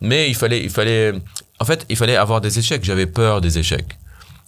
Mais 0.00 0.28
il 0.28 0.34
fallait, 0.34 0.62
il 0.62 0.70
fallait, 0.70 1.12
en 1.60 1.64
fait, 1.64 1.86
il 1.88 1.96
fallait 1.96 2.16
avoir 2.16 2.40
des 2.40 2.58
échecs. 2.58 2.84
J'avais 2.84 3.06
peur 3.06 3.40
des 3.40 3.58
échecs. 3.58 3.96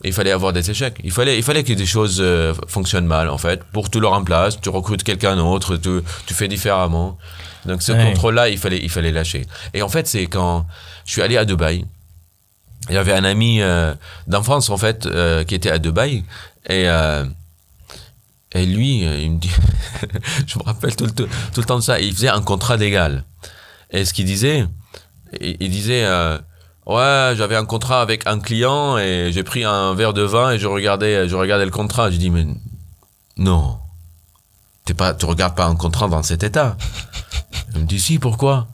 Il 0.05 0.13
fallait 0.13 0.31
avoir 0.33 0.53
des 0.53 0.71
échecs. 0.71 0.99
Il 1.05 1.11
fallait, 1.11 1.37
il 1.39 1.43
fallait 1.43 1.65
que 1.65 1.73
des 1.73 1.87
choses 1.87 2.19
euh, 2.21 2.53
fonctionnent 2.69 3.07
mal, 3.07 3.31
en 3.31 3.39
fait. 3.39 3.63
Pour 3.73 3.89
tout 3.89 3.99
le 4.01 4.07
remplace, 4.07 4.61
tu 4.61 4.69
recrutes 4.69 5.03
quelqu'un 5.03 5.37
d'autre, 5.37 5.77
tu, 5.77 6.01
tu 6.27 6.35
fais 6.35 6.49
différemment. 6.49 7.17
Donc 7.65 7.83
ce 7.83 7.93
Ouais. 7.93 8.05
contrôle-là, 8.05 8.49
il 8.51 8.59
fallait, 8.59 8.79
il 8.83 8.91
fallait 8.91 9.11
lâcher. 9.13 9.47
Et 9.73 9.83
en 9.83 9.89
fait, 9.89 10.07
c'est 10.07 10.27
quand 10.27 10.67
je 11.07 11.13
suis 11.13 11.23
allé 11.23 11.37
à 11.37 11.45
Dubaï. 11.45 11.85
Il 12.89 12.95
y 12.95 12.99
avait 12.99 13.15
un 13.15 13.25
ami 13.25 13.63
euh, 13.63 13.95
d'enfance, 14.27 14.69
en 14.71 14.77
fait, 14.77 15.07
euh, 15.07 15.45
qui 15.45 15.55
était 15.55 15.71
à 15.71 15.79
Dubaï. 15.79 16.25
Et, 16.69 16.89
euh, 16.89 17.25
et 18.53 18.67
lui, 18.67 19.01
il 19.01 19.31
me 19.33 19.39
dit, 19.39 19.51
je 20.47 20.59
me 20.59 20.65
rappelle 20.65 20.95
tout 20.95 21.07
le, 21.07 21.11
tout, 21.13 21.27
tout 21.55 21.61
le 21.61 21.67
temps 21.67 21.79
de 21.79 21.83
ça, 21.83 21.99
il 22.01 22.13
faisait 22.15 22.29
un 22.29 22.43
contrat 22.43 22.77
d'égal. 22.77 23.25
Et 23.91 24.05
ce 24.05 24.13
qu'il 24.13 24.27
disait, 24.27 24.67
il, 25.41 25.57
il 25.59 25.71
disait, 25.71 26.05
euh, 26.05 26.39
ouais, 26.87 27.35
j'avais 27.37 27.57
un 27.57 27.65
contrat 27.65 28.01
avec 28.01 28.27
un 28.27 28.39
client 28.39 28.99
et 28.99 29.31
j'ai 29.33 29.43
pris 29.43 29.65
un 29.65 29.95
verre 29.95 30.13
de 30.13 30.23
vin 30.23 30.53
et 30.53 30.59
je 30.59 30.67
regardais, 30.67 31.29
je 31.29 31.37
regardais 31.37 31.65
le 31.65 31.71
contrat. 31.71 32.11
Je 32.11 32.17
dis, 32.17 32.31
mais 32.31 32.47
non, 33.37 33.79
t'es 34.85 34.95
pas, 34.95 35.15
tu 35.15 35.27
regardes 35.27 35.55
pas 35.55 35.67
un 35.67 35.77
contrat 35.77 36.09
dans 36.09 36.23
cet 36.23 36.43
état. 36.43 36.77
Il 37.75 37.83
me 37.83 37.87
dit, 37.87 38.01
si, 38.01 38.19
pourquoi? 38.19 38.69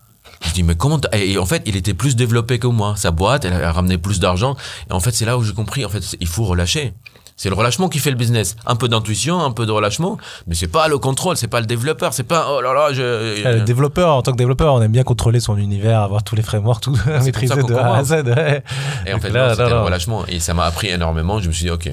Je 0.47 0.53
dis, 0.53 0.63
mais 0.63 0.75
comment 0.75 1.01
et, 1.13 1.33
et 1.33 1.39
en 1.39 1.47
fait, 1.47 1.63
il 1.67 1.77
était 1.77 1.95
plus 1.95 2.17
développé 2.17 2.59
que 2.59 2.67
moi. 2.67 2.95
Sa 2.97 3.11
boîte, 3.11 3.45
elle 3.45 3.53
a 3.53 3.73
ramené 3.73 3.99
plus 3.99 4.21
d'argent. 4.21 4.57
Et 4.91 4.93
en 4.93 5.01
fait, 5.01 5.13
c'est 5.13 5.25
là 5.25 5.39
où 5.39 5.43
j'ai 5.43 5.55
compris, 5.55 5.85
en 5.85 5.89
fait, 5.89 6.17
il 6.21 6.27
faut 6.27 6.45
relâcher. 6.45 6.95
C'est 7.43 7.49
le 7.49 7.57
relâchement 7.57 7.89
qui 7.89 7.99
fait 7.99 8.11
le 8.11 8.17
business. 8.17 8.55
Un 8.67 8.77
peu 8.77 8.87
d'intuition, 8.87 9.41
un 9.41 9.51
peu 9.51 9.67
de 9.67 9.73
relâchement, 9.73 10.17
mais 10.47 10.55
c'est 10.55 10.69
pas 10.69 10.87
le 10.87 10.97
contrôle, 10.99 11.37
c'est 11.37 11.49
pas 11.49 11.59
le 11.59 11.67
développeur, 11.67 12.15
c'est 12.15 12.23
pas 12.23 12.47
oh 12.53 12.61
là 12.61 12.73
là, 12.73 12.93
je. 12.93 13.03
Euh, 13.03 13.55
Le 13.55 13.61
développeur, 13.63 14.15
en 14.15 14.23
tant 14.23 14.31
que 14.31 14.37
développeur, 14.37 14.73
on 14.75 14.81
aime 14.81 14.93
bien 14.93 15.03
contrôler 15.03 15.41
son 15.41 15.57
univers, 15.57 16.03
avoir 16.03 16.23
tous 16.23 16.37
les 16.37 16.43
frameworks, 16.43 16.81
tout 16.85 16.97
maîtriser 17.25 17.65
de 17.65 17.75
A 17.75 17.97
à. 17.97 18.05
Z. 18.05 18.13
ouais. 18.13 18.63
Et 19.09 19.13
en 19.13 19.19
fait, 19.19 19.31
là, 19.31 19.57
c'était 19.57 19.71
le 19.71 19.81
relâchement. 19.81 20.25
Et 20.29 20.39
ça 20.39 20.55
m'a 20.55 20.67
appris 20.67 20.87
énormément. 20.87 21.41
Je 21.41 21.49
me 21.49 21.53
suis 21.53 21.65
dit, 21.65 21.71
ok, 21.71 21.91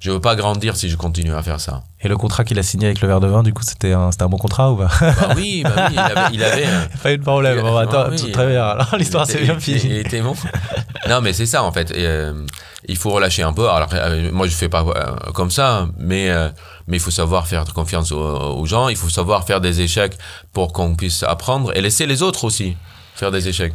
je 0.00 0.10
veux 0.10 0.20
pas 0.20 0.36
grandir 0.36 0.76
si 0.76 0.90
je 0.90 0.96
continue 0.98 1.32
à 1.32 1.42
faire 1.42 1.60
ça. 1.60 1.84
Et 2.00 2.08
le 2.08 2.16
contrat 2.16 2.44
qu'il 2.44 2.58
a 2.58 2.62
signé 2.62 2.86
avec 2.86 3.00
le 3.00 3.08
verre 3.08 3.20
de 3.20 3.26
vin, 3.26 3.42
du 3.42 3.52
coup, 3.52 3.62
c'était 3.64 3.92
un, 3.92 4.12
c'était 4.12 4.22
un 4.22 4.28
bon 4.28 4.38
contrat 4.38 4.70
ou 4.70 4.76
pas? 4.76 4.90
Bah 5.00 5.34
oui, 5.36 5.62
bah 5.64 5.88
oui, 5.88 5.94
il 5.94 5.98
avait. 5.98 6.34
il 6.34 6.44
avait, 6.44 6.66
euh, 6.66 6.86
Pas 7.02 7.12
eu 7.12 7.18
de 7.18 7.22
problème. 7.22 7.60
Bon, 7.60 7.74
bah, 7.74 7.80
attends, 7.80 8.10
oui, 8.10 8.16
tout 8.16 8.30
très 8.30 8.46
bien. 8.46 8.64
Alors, 8.64 8.94
l'histoire, 8.96 9.26
c'est 9.26 9.42
bien 9.42 9.58
fini. 9.58 9.80
Il 9.84 9.98
était 9.98 10.20
bon. 10.20 10.34
non, 11.08 11.20
mais 11.20 11.32
c'est 11.32 11.46
ça 11.46 11.62
en 11.64 11.72
fait. 11.72 11.90
Et, 11.90 12.06
euh, 12.06 12.32
il 12.86 12.96
faut 12.96 13.10
relâcher 13.10 13.42
un 13.42 13.52
peu. 13.52 13.68
Alors, 13.68 13.88
euh, 13.92 14.30
moi, 14.32 14.46
je 14.46 14.54
fais 14.54 14.68
pas 14.68 14.84
euh, 14.84 15.32
comme 15.32 15.50
ça, 15.50 15.88
mais 15.98 16.30
euh, 16.30 16.48
mais 16.86 16.96
il 16.96 17.00
faut 17.00 17.10
savoir 17.10 17.46
faire 17.46 17.64
confiance 17.74 18.12
aux, 18.12 18.18
aux 18.18 18.66
gens. 18.66 18.88
Il 18.88 18.96
faut 18.96 19.08
savoir 19.08 19.44
faire 19.44 19.60
des 19.60 19.80
échecs 19.80 20.16
pour 20.52 20.72
qu'on 20.72 20.94
puisse 20.94 21.22
apprendre 21.22 21.76
et 21.76 21.80
laisser 21.80 22.06
les 22.06 22.22
autres 22.22 22.44
aussi 22.44 22.76
faire 23.14 23.30
des 23.30 23.48
échecs. 23.48 23.74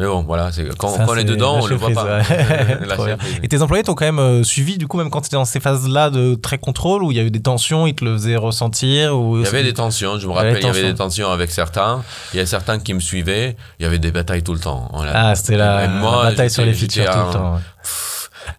Mais 0.00 0.06
bon, 0.06 0.22
voilà, 0.22 0.50
c'est 0.50 0.66
quand, 0.78 0.88
Ça, 0.88 1.04
quand 1.04 1.12
on 1.12 1.16
est 1.16 1.24
dedans, 1.24 1.52
on 1.52 1.56
lâcher 1.58 1.68
le 1.68 1.76
voit 1.76 1.90
pas. 1.90 2.04
ouais. 2.18 3.16
Et 3.42 3.48
tes 3.48 3.60
employés 3.62 3.82
t'ont 3.84 3.94
quand 3.94 4.06
même 4.06 4.18
euh, 4.18 4.42
suivi, 4.42 4.78
du 4.78 4.88
coup, 4.88 4.96
même 4.96 5.10
quand 5.10 5.20
tu 5.20 5.26
étais 5.26 5.36
dans 5.36 5.44
ces 5.44 5.60
phases-là 5.60 6.08
de 6.10 6.34
très 6.34 6.56
contrôle, 6.58 7.02
où 7.02 7.12
il 7.12 7.18
y 7.18 7.20
a 7.20 7.22
eu 7.22 7.30
des 7.30 7.42
tensions, 7.42 7.86
ils 7.86 7.94
te 7.94 8.04
le 8.04 8.14
faisaient 8.14 8.36
ressentir 8.36 9.14
ou... 9.16 9.36
Il 9.38 9.44
y 9.44 9.46
avait 9.46 9.62
des 9.62 9.74
tensions, 9.74 10.18
je 10.18 10.26
me 10.26 10.32
rappelle, 10.32 10.56
il 10.58 10.64
y 10.66 10.68
avait 10.68 10.82
des 10.84 10.94
tensions 10.94 11.30
avec 11.30 11.50
certains. 11.50 12.02
Il 12.32 12.38
y 12.38 12.40
a 12.42 12.46
certains 12.46 12.78
qui 12.78 12.94
me 12.94 13.00
suivaient. 13.00 13.56
Il 13.78 13.82
y 13.82 13.86
avait 13.86 13.98
des 13.98 14.10
batailles 14.10 14.42
tout 14.42 14.54
le 14.54 14.60
temps. 14.60 14.90
Ah, 15.12 15.34
c'était 15.34 15.56
la, 15.58 15.86
moi, 15.86 16.24
la 16.24 16.30
bataille 16.30 16.50
sur 16.50 16.64
les 16.64 16.72
features 16.72 17.04
tout 17.10 17.18
le 17.28 17.32
temps. 17.32 17.54
ouais. 17.54 17.60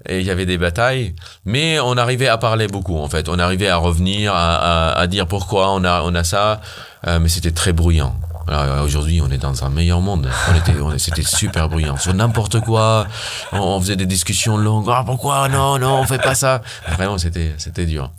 Et 0.07 0.19
il 0.19 0.25
y 0.25 0.31
avait 0.31 0.45
des 0.45 0.57
batailles, 0.57 1.15
mais 1.43 1.79
on 1.79 1.97
arrivait 1.97 2.27
à 2.27 2.37
parler 2.37 2.67
beaucoup 2.67 2.97
en 2.97 3.09
fait. 3.09 3.27
On 3.27 3.39
arrivait 3.39 3.67
à 3.67 3.75
revenir, 3.77 4.33
à, 4.33 4.91
à- 4.91 4.99
à 4.99 5.07
dire 5.07 5.27
pourquoi 5.27 5.71
on 5.73 5.83
a, 5.83 6.01
on 6.03 6.15
a 6.15 6.23
ça, 6.23 6.61
euh, 7.07 7.19
mais 7.19 7.27
c'était 7.29 7.51
très 7.51 7.73
bruyant. 7.73 8.15
Alors, 8.47 8.83
Aujourd'hui, 8.83 9.21
on 9.21 9.29
est 9.31 9.37
dans 9.37 9.63
un 9.63 9.69
meilleur 9.69 10.01
monde. 10.01 10.29
On 10.51 10.55
était, 10.55 10.79
on- 10.81 10.97
c'était 10.97 11.21
super 11.23 11.69
bruyant 11.69 11.97
sur 11.97 12.13
n'importe 12.13 12.59
quoi. 12.61 13.07
On, 13.51 13.59
on 13.59 13.79
faisait 13.79 13.95
des 13.95 14.05
discussions 14.05 14.57
longues. 14.57 14.87
Ah 14.89 15.03
pourquoi 15.05 15.47
non 15.49 15.77
non 15.79 15.99
on 15.99 16.05
fait 16.05 16.17
pas 16.21 16.35
ça. 16.35 16.61
Vraiment 16.89 17.17
c'était 17.17 17.53
c'était 17.57 17.85
dur. 17.85 18.09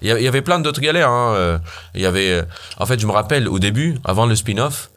Il 0.00 0.08
y 0.08 0.28
avait- 0.28 0.42
plein 0.42 0.60
d'autres 0.60 0.80
galères. 0.80 1.08
hein. 1.10 1.34
Euh, 1.34 1.58
Il 1.94 2.00
y 2.00 2.06
avait, 2.06 2.30
euh, 2.30 2.42
en 2.78 2.86
fait, 2.86 2.98
je 3.00 3.06
me 3.06 3.12
rappelle 3.12 3.48
au 3.48 3.58
début, 3.58 3.98
avant 4.04 4.26
le 4.26 4.34
spin-off, 4.36 4.90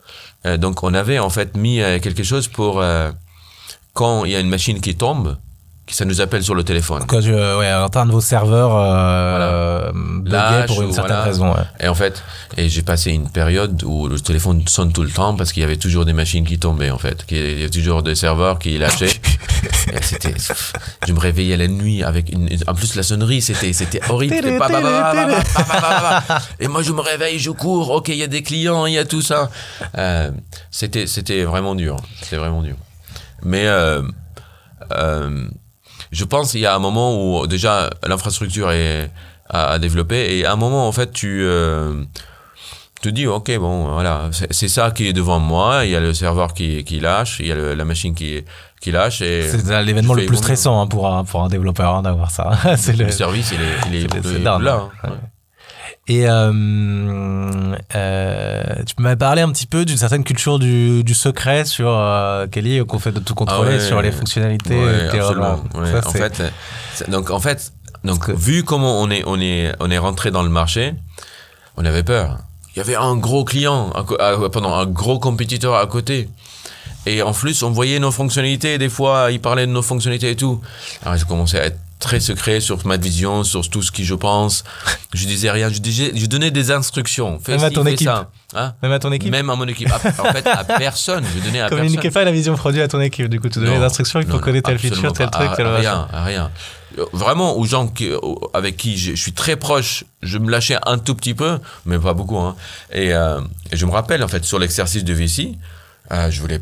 euh, 0.46 0.58
donc 0.58 0.84
on 0.84 0.94
avait 0.94 1.20
en 1.20 1.30
fait 1.30 1.56
mis 1.58 1.82
euh, 1.82 2.00
quelque 2.00 2.24
chose 2.24 2.48
pour 2.48 2.80
euh, 2.82 3.12
quand 3.94 4.26
il 4.26 4.32
y 4.32 4.36
a 4.36 4.40
une 4.40 4.50
machine 4.50 4.80
qui 4.82 4.96
tombe, 4.96 5.38
ça 5.94 6.04
nous 6.06 6.20
appelle 6.20 6.44
sur 6.44 6.56
le 6.56 6.64
téléphone. 6.64 7.04
Quand 7.08 7.22
je, 7.22 7.32
euh, 7.32 7.60
ouais, 7.60 7.68
un 7.68 8.06
de 8.06 8.12
vos 8.12 8.22
serveurs 8.22 8.76
euh, 8.76 9.92
voilà. 10.26 10.64
Pour 10.66 10.82
une 10.82 10.92
certaine 10.92 11.18
raison. 11.18 11.54
Ouais. 11.54 11.62
Et 11.80 11.88
en 11.88 11.94
fait, 11.94 12.24
et 12.58 12.70
j'ai 12.70 12.82
passé 12.82 13.12
une 13.12 13.30
période 13.30 13.84
où 13.84 14.08
le 14.08 14.20
téléphone 14.20 14.68
sonne 14.68 14.92
tout 14.92 15.04
le 15.04 15.12
temps 15.12 15.36
parce 15.36 15.54
qu'il 15.54 15.62
y 15.62 15.64
avait 15.64 15.78
toujours 15.78 16.06
des 16.06 16.14
machines 16.14 16.46
qui 16.46 16.58
tombaient 16.58 16.90
en 16.90 16.98
fait, 16.98 17.26
qu'il 17.26 17.38
y 17.38 17.62
avait 17.62 17.70
toujours 17.70 18.02
des 18.02 18.16
serveurs 18.16 18.58
qui 18.58 18.78
lâchaient. 18.78 19.06
et 19.94 20.02
c'était, 20.02 20.34
je 21.08 21.14
me 21.14 21.20
réveillais 21.20 21.56
la 21.56 21.68
nuit 21.68 22.04
avec 22.04 22.32
une, 22.32 22.50
en 22.68 22.74
plus 22.74 22.96
la 22.96 23.04
sonnerie 23.04 23.42
c'était 23.42 23.72
c'était 23.74 24.02
horrible. 24.10 24.34
Et 26.60 26.68
moi 26.68 26.82
je 26.82 26.92
me 26.92 27.02
réveille, 27.02 27.38
je 27.38 27.52
cours. 27.52 27.92
Ok, 27.92 28.10
il 28.10 28.16
y 28.16 28.24
a 28.24 28.28
des 28.28 28.42
clients, 28.42 28.88
il 28.88 28.94
y 28.94 29.00
a 29.00 29.06
tout 29.06 29.22
ça. 29.22 29.52
Euh, 29.98 30.32
c'était 30.72 31.06
c'était 31.06 31.44
vraiment 31.44 31.76
dur. 31.76 31.98
C'était 32.22 32.38
vraiment 32.38 32.64
dur. 32.64 32.76
Mais 33.44 33.68
euh, 33.68 34.02
euh 34.92 35.48
je 36.16 36.24
pense 36.26 36.52
qu'il 36.52 36.62
y 36.62 36.66
a 36.66 36.74
un 36.76 36.80
moment 36.80 37.10
où 37.22 37.46
déjà 37.48 37.90
l'infrastructure 38.08 38.72
est 38.72 39.12
à, 39.50 39.72
à 39.74 39.80
développer 39.80 40.38
et 40.38 40.46
à 40.46 40.54
un 40.54 40.56
moment 40.56 40.88
en 40.88 40.92
fait 40.92 41.12
tu 41.12 41.42
euh, 41.44 42.02
te 43.02 43.10
dis 43.10 43.28
ok 43.28 43.58
bon 43.60 43.94
voilà 43.94 44.30
c'est 44.52 44.68
ça 44.70 44.92
qui 44.92 45.08
est 45.08 45.14
devant 45.14 45.40
moi 45.40 45.86
il 45.86 45.92
y 45.92 45.96
a 45.96 46.00
le 46.00 46.14
serveur 46.14 46.54
qui, 46.54 46.84
qui 46.84 47.00
lâche 47.00 47.40
il 47.42 47.48
y 47.48 47.52
a 47.52 47.56
le- 47.56 47.74
la 47.76 47.86
machine 47.86 48.16
qui 48.16 48.44
qui 48.82 48.92
lâche 48.92 49.22
et 49.22 49.42
C'est 49.50 49.84
l'événement 49.84 50.14
le 50.14 50.26
plus 50.26 50.38
stressant 50.38 50.82
hein, 50.82 50.88
pour, 50.88 51.08
un, 51.12 51.24
pour 51.24 51.42
un 51.44 51.48
développeur 51.50 51.96
hein, 51.96 52.02
d'avoir 52.04 52.30
ça. 52.32 52.52
c'est 52.78 52.96
le... 52.96 53.06
le 53.06 53.12
service 53.12 53.52
il 53.52 53.62
est, 53.96 54.00
il 54.00 54.06
est, 54.06 54.40
dingue, 54.44 54.62
là 54.62 54.76
hein. 54.76 54.90
hein. 55.04 55.10
Et 56.08 56.30
euh, 56.30 57.74
euh, 57.96 58.64
tu 58.86 58.94
m'avais 59.00 59.16
parlé 59.16 59.42
un 59.42 59.52
petit 59.52 59.66
peu 59.66 59.86
d'une 59.86 59.98
certaine 59.98 60.24
culture 60.24 60.60
du, 60.60 61.04
du 61.04 61.14
secret 61.16 61.66
sur 61.66 61.90
euh, 61.90 62.46
Kelly, 62.48 62.86
qu'on 62.86 63.00
fait 63.00 63.12
de 63.12 63.20
tout 63.20 63.34
contrôler, 63.34 63.72
Ah 63.74 63.78
ouais. 63.78 63.80
sur 63.80 64.02
les 64.02 64.12
fonctionnalités. 64.12 64.76
Ouais, 64.78 65.10
absolument. 65.18 65.56
vraiment- 65.74 65.86
ouais. 65.94 66.02
ça, 66.02 66.08
en 66.08 66.12
fait, 66.12 66.40
euh, 66.42 66.50
donc 67.12 67.32
en 67.32 67.40
fait, 67.40 67.74
donc 68.04 68.30
vu 68.30 68.64
comment 68.64 69.02
on 69.02 69.10
est 69.10 69.24
on 69.26 69.40
est 69.40 69.72
on 69.80 69.90
est 69.90 69.98
rentré 69.98 70.30
dans 70.30 70.44
le 70.44 70.50
marché, 70.50 70.94
on 71.78 71.86
avait 71.86 72.04
peur. 72.04 72.38
Il 72.76 72.80
y 72.80 72.82
avait 72.82 72.96
un 72.96 73.16
gros 73.16 73.44
client, 73.44 73.90
à 73.96 74.00
à- 74.24 74.50
pardon, 74.50 74.74
un 74.76 74.86
gros 74.86 75.18
compétiteur 75.18 75.76
à 75.76 75.88
côté. 75.88 76.30
Et 77.08 77.22
en 77.22 77.34
plus, 77.34 77.62
on 77.64 77.70
voyait 77.72 78.00
nos 78.00 78.12
fonctionnalités. 78.12 78.78
Des 78.80 78.90
fois, 78.90 79.28
il 79.32 79.40
parlait 79.40 79.66
de 79.68 79.72
nos 79.72 79.84
fonctionnalités 79.84 80.32
et 80.32 80.36
tout. 80.36 80.60
Alors, 81.04 81.16
j'ai 81.18 81.26
commencé 81.26 81.58
à 81.58 81.66
être 81.66 81.78
très 82.06 82.20
secret 82.20 82.60
sur 82.62 82.86
ma 82.86 82.98
vision, 82.98 83.44
sur 83.44 83.68
tout 83.68 83.82
ce 83.82 83.92
que 83.92 84.04
je 84.04 84.14
pense. 84.14 84.64
Je 85.14 85.26
disais 85.26 85.50
rien. 85.50 85.70
Je, 85.70 85.80
disais, 85.80 86.12
je 86.16 86.26
donnais 86.28 86.52
des 86.52 86.70
instructions. 86.72 87.40
Fais 87.44 87.54
Même 87.58 87.64
à 87.64 87.72
ton 87.72 87.86
équipe. 87.86 88.08
ça. 88.08 88.30
Hein? 88.56 88.74
Même 88.84 88.92
à 88.92 89.00
ton 89.00 89.12
équipe 89.12 89.32
Même 89.32 89.50
à 89.50 89.56
mon 89.56 89.68
équipe. 89.68 89.90
À- 89.92 89.96
en 90.22 90.32
fait, 90.32 90.46
à 90.48 90.64
personne. 90.78 91.24
Je 91.36 91.44
donnais 91.44 91.60
à 91.62 91.64
personne. 91.70 91.80
Communiquez 91.88 92.12
pas 92.12 92.24
la 92.24 92.32
vision 92.32 92.56
produit 92.56 92.82
à 92.82 92.88
ton 92.88 93.02
équipe, 93.02 93.28
du 93.28 93.40
coup, 93.40 93.50
tu 93.50 93.60
donnais 93.60 93.78
les 93.78 93.84
instructions, 93.84 94.20
non, 94.28 94.38
connaître 94.40 94.70
telle 94.70 94.80
feature, 94.80 95.12
tel 95.14 95.30
truc, 95.32 95.50
tel 95.58 95.66
machin. 95.66 95.80
rien, 95.80 96.08
à 96.14 96.24
rien. 96.24 96.52
Euh, 97.00 97.06
Vraiment, 97.12 97.58
aux 97.58 97.66
gens 97.66 97.88
qui, 97.88 98.12
au- 98.12 98.50
avec 98.54 98.78
qui 98.78 98.98
je, 98.98 99.12
je 99.16 99.22
suis 99.22 99.34
très 99.34 99.56
proche, 99.56 100.04
je 100.22 100.38
me 100.38 100.50
lâchais 100.52 100.78
un 100.86 100.98
tout 101.00 101.16
petit 101.16 101.34
peu, 101.34 101.58
mais 101.86 101.98
pas 101.98 102.14
beaucoup. 102.14 102.38
Hein. 102.38 102.56
Et, 102.94 103.14
euh, 103.14 103.42
et 103.72 103.78
je 103.78 103.86
me 103.86 103.92
rappelle, 103.92 104.24
en 104.24 104.28
fait, 104.28 104.46
sur 104.46 104.60
l'exercice 104.60 105.04
de 105.04 105.14
VC, 105.14 105.54
euh, 106.12 106.30
je 106.32 106.40
voulais, 106.42 106.60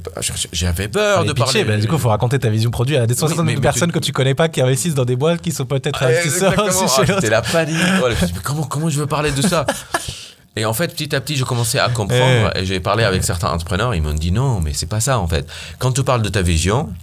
j'avais 0.52 0.88
peur 0.88 1.20
Allez, 1.20 1.28
de 1.30 1.34
pitcher, 1.34 1.60
parler. 1.64 1.76
bah, 1.76 1.78
du 1.78 1.88
coup, 1.88 1.98
faut 1.98 2.10
raconter 2.10 2.40
ta 2.40 2.50
vision 2.50 2.72
produit 2.72 2.96
à 2.98 3.06
des 3.06 3.14
centaines 3.14 3.46
de 3.56 3.60
personnes 3.60 3.92
tu- 3.92 4.00
que 4.00 4.04
tu 4.06 4.12
connais 4.14 4.36
pas 4.36 4.48
qui 4.50 4.62
investissent 4.62 4.96
dans 4.96 5.06
des 5.06 5.16
boîtes 5.16 5.42
qui 5.42 5.52
sont 5.52 5.66
peut-être 5.66 6.00
Ah, 6.02 6.08
investisseurs 6.08 6.54
aussi 6.66 6.84
Ah, 6.98 7.06
chez. 7.06 7.14
C'était 7.14 7.30
la 7.30 7.42
panique. 7.42 7.76
Voilà, 8.00 8.16
je 8.16 8.22
me 8.22 8.26
suis 8.26 8.28
dit, 8.28 8.34
mais 8.36 8.42
comment, 8.44 8.64
comment 8.64 8.90
je 8.90 9.00
veux 9.00 9.08
parler 9.08 9.32
de 9.32 9.42
ça? 9.42 9.66
Et 10.56 10.66
en 10.66 10.74
fait, 10.74 10.90
petit 10.90 11.16
à 11.16 11.20
petit, 11.20 11.36
je 11.36 11.46
commençais 11.46 11.80
à 11.80 11.90
comprendre 11.90 12.52
et 12.56 12.64
j'ai 12.64 12.80
parlé 12.80 13.04
avec 13.04 13.24
certains 13.24 13.50
entrepreneurs. 13.50 13.96
Ils 13.96 14.04
m'ont 14.04 14.14
dit 14.14 14.32
non, 14.32 14.62
mais 14.62 14.72
c'est 14.74 14.86
pas 14.86 15.00
ça 15.00 15.18
en 15.18 15.28
fait. 15.28 15.48
Quand 15.80 15.92
tu 15.92 16.04
parles 16.04 16.22
de 16.22 16.30
ta 16.30 16.44
vision, 16.44 16.94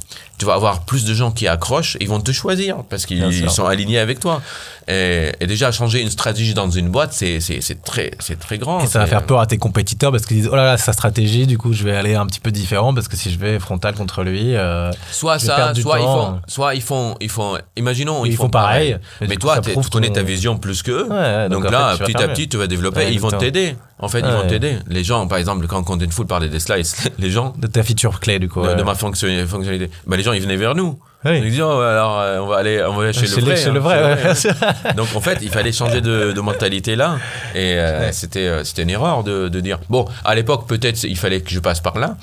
tu 0.40 0.46
vas 0.46 0.54
avoir 0.54 0.80
plus 0.86 1.04
de 1.04 1.12
gens 1.12 1.30
qui 1.32 1.46
accrochent, 1.46 1.98
ils 2.00 2.08
vont 2.08 2.18
te 2.18 2.32
choisir 2.32 2.78
parce 2.88 3.04
qu'ils 3.04 3.50
sont 3.50 3.66
alignés 3.66 3.98
avec 3.98 4.20
toi. 4.20 4.40
Et, 4.88 5.32
et 5.38 5.46
déjà, 5.46 5.70
changer 5.70 6.00
une 6.00 6.08
stratégie 6.10 6.54
dans 6.54 6.70
une 6.70 6.88
boîte, 6.88 7.12
c'est 7.12 7.38
très, 7.84 8.10
très 8.40 8.56
grand. 8.56 8.80
Et 8.80 8.86
ça 8.86 9.00
va 9.00 9.06
faire 9.06 9.22
peur 9.24 9.40
à 9.40 9.46
tes 9.46 9.58
compétiteurs 9.58 10.10
parce 10.10 10.24
qu'ils 10.24 10.38
disent 10.38 10.48
oh 10.50 10.56
là 10.56 10.64
là 10.64 10.76
sa 10.78 10.94
stratégie 10.94 11.46
du 11.46 11.58
coup 11.58 11.72
je 11.74 11.84
vais 11.84 11.94
aller 11.94 12.14
un 12.14 12.26
petit 12.26 12.40
peu 12.40 12.50
différent 12.50 12.94
parce 12.94 13.06
que 13.06 13.16
si 13.16 13.30
je 13.30 13.38
vais 13.38 13.58
frontal 13.58 13.94
contre 13.94 14.22
lui 14.22 14.56
euh, 14.56 14.90
Soit 15.10 15.36
je 15.38 15.46
vais 15.46 15.52
ça, 15.52 15.72
du 15.74 15.82
soit 15.82 15.98
ils, 15.98 16.04
temps. 16.04 16.32
font, 16.34 16.40
soit 16.46 16.74
ils 16.74 16.82
font, 16.82 17.16
ils 17.20 17.28
font, 17.28 17.58
imaginons, 17.76 18.24
ils 18.24 18.32
ils, 18.32 18.36
font 18.36 18.48
pareil, 18.48 18.96
mais 19.20 19.36
toi, 19.36 19.60
tu 19.60 19.74
connais 19.90 20.08
ton- 20.08 20.14
ta 20.14 20.22
vision 20.22 20.56
plus 20.56 20.82
qu'eux. 20.82 21.06
Ouais, 21.08 21.16
ouais, 21.16 21.48
donc, 21.50 21.70
là, 21.70 21.96
fait, 21.98 22.04
petit 22.04 22.16
à 22.16 22.28
petit, 22.28 22.48
tu 22.48 22.56
vas 22.56 22.66
développer. 22.66 23.00
Ouais, 23.00 23.12
ils 23.12 23.20
vont 23.20 23.30
t'aider. 23.30 23.76
En 24.02 24.08
fait, 24.08 24.20
ils 24.20 24.24
Ouais. 24.24 24.32
vont 24.32 24.46
t'aider. 24.48 24.76
Les 24.88 25.04
gens, 25.04 25.26
par 25.26 25.36
exemple, 25.38 25.66
quand 25.66 25.82
Contentful 25.82 26.26
parlait 26.26 26.48
des 26.48 26.58
slides, 26.58 26.86
les 27.18 27.30
gens 27.30 27.52
de 27.58 27.66
ta 27.66 27.82
feature 27.82 28.18
clé 28.18 28.38
du 28.38 28.48
coup. 28.48 28.62
de, 28.62 28.68
ouais. 28.68 28.74
de 28.74 28.82
ma 28.82 28.94
fonction- 28.94 29.28
fonctionnalité, 29.46 29.90
bah, 30.06 30.16
les 30.16 30.22
gens, 30.22 30.32
ils 30.32 30.40
venaient 30.42 30.56
vers 30.56 30.74
nous. 30.74 30.98
Oui. 31.26 31.38
Ils 31.44 31.50
disaient, 31.50 31.62
oh, 31.62 31.80
alors, 31.80 32.18
euh, 32.18 32.38
on 32.40 32.46
va 32.46 32.56
aller, 32.56 32.82
on 32.82 32.94
va 32.96 33.04
aller 33.04 33.12
chez, 33.12 33.26
Chez 33.26 33.36
le 33.36 33.46
vrai. 33.46 33.56
chez 33.56 33.68
hein, 33.68 33.72
le 33.74 33.80
vrai, 33.80 34.02
ouais, 34.02 34.22
bien 34.22 34.34
sûr. 34.34 34.54
Donc 34.96 35.08
en 35.14 35.20
fait, 35.20 35.38
il 35.42 35.50
fallait 35.50 35.70
changer 35.72 36.00
de, 36.00 36.32
de 36.32 36.40
mentalité 36.40 36.96
là, 36.96 37.18
et 37.54 37.74
euh, 37.74 38.10
c'était 38.10 38.46
euh, 38.46 38.64
c'était 38.64 38.84
une 38.84 38.90
erreur 38.90 39.22
de, 39.22 39.48
de 39.48 39.60
dire 39.60 39.80
bon 39.90 40.06
à 40.24 40.34
l'époque 40.34 40.66
peut-être 40.66 41.02
il 41.04 41.18
fallait 41.18 41.42
que 41.42 41.50
je 41.50 41.60
passe 41.60 41.80
par 41.80 41.98
là, 41.98 42.16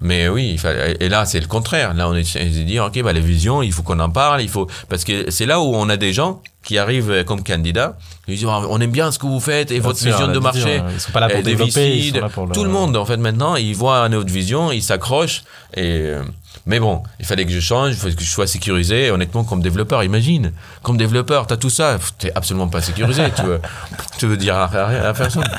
mais 0.00 0.28
oui 0.28 0.50
il 0.52 0.58
fallait 0.60 0.96
et 1.00 1.08
là 1.08 1.24
c'est 1.26 1.40
le 1.40 1.48
contraire. 1.48 1.92
Là 1.94 2.08
on 2.08 2.14
est 2.14 2.36
de 2.38 2.62
dire 2.62 2.84
ok 2.84 3.02
bah 3.02 3.12
les 3.12 3.20
visions 3.20 3.62
il 3.62 3.72
faut 3.72 3.82
qu'on 3.82 3.98
en 3.98 4.10
parle, 4.10 4.42
il 4.42 4.48
faut 4.48 4.68
parce 4.88 5.02
que 5.02 5.28
c'est 5.32 5.46
là 5.46 5.60
où 5.60 5.74
on 5.74 5.88
a 5.88 5.96
des 5.96 6.12
gens 6.12 6.40
qui 6.66 6.76
arrivent 6.78 7.10
euh, 7.12 7.24
comme 7.24 7.42
candidats, 7.42 7.96
ils 8.28 8.36
disent 8.36 8.46
Ah, 8.50 8.62
on 8.68 8.80
aime 8.80 8.90
bien 8.90 9.10
ce 9.12 9.18
que 9.18 9.26
vous 9.26 9.40
faites 9.40 9.70
et 9.70 9.74
Bien 9.74 9.82
votre 9.84 9.98
sûr, 9.98 10.10
vision 10.10 10.26
de 10.32 10.38
marché. 10.38 10.78
hein. 10.78 10.86
Ils 10.92 11.00
sont 11.00 11.12
pas 11.12 11.20
là 11.20 11.28
pour 11.30 11.42
développer, 11.42 11.96
ils 11.96 12.02
VC, 12.10 12.14
sont 12.16 12.20
là 12.24 12.28
pour 12.28 12.46
le- 12.46 12.52
tout 12.52 12.64
le 12.64 12.70
monde 12.70 12.96
en 12.96 13.04
fait 13.06 13.16
maintenant 13.18 13.54
il 13.56 13.74
voit 13.74 14.08
notre 14.08 14.30
vision, 14.32 14.72
il 14.72 14.82
s'accroche 14.82 15.44
et 15.74 16.00
euh, 16.00 16.22
mais 16.66 16.80
bon, 16.80 17.02
il 17.20 17.26
fallait 17.26 17.44
que 17.44 17.52
je 17.52 17.60
change, 17.60 17.90
il 17.92 17.96
fallait 17.96 18.14
que 18.14 18.22
je 18.24 18.28
sois 18.30 18.46
sécurisé. 18.48 19.06
Et 19.06 19.10
honnêtement, 19.12 19.44
comme 19.44 19.60
développeur, 19.62 20.02
imagine, 20.02 20.50
comme 20.82 20.96
développeur, 20.96 21.46
t'as 21.46 21.58
tout 21.58 21.70
ça, 21.70 21.98
t'es 22.18 22.32
absolument 22.34 22.66
pas 22.66 22.80
sécurisé. 22.80 23.24
tu, 23.36 23.42
veux, 23.42 23.60
tu 24.18 24.26
veux 24.26 24.36
dire 24.36 24.56
à, 24.56 24.64
à- 24.64 25.08
à 25.10 25.12
personne. 25.14 25.44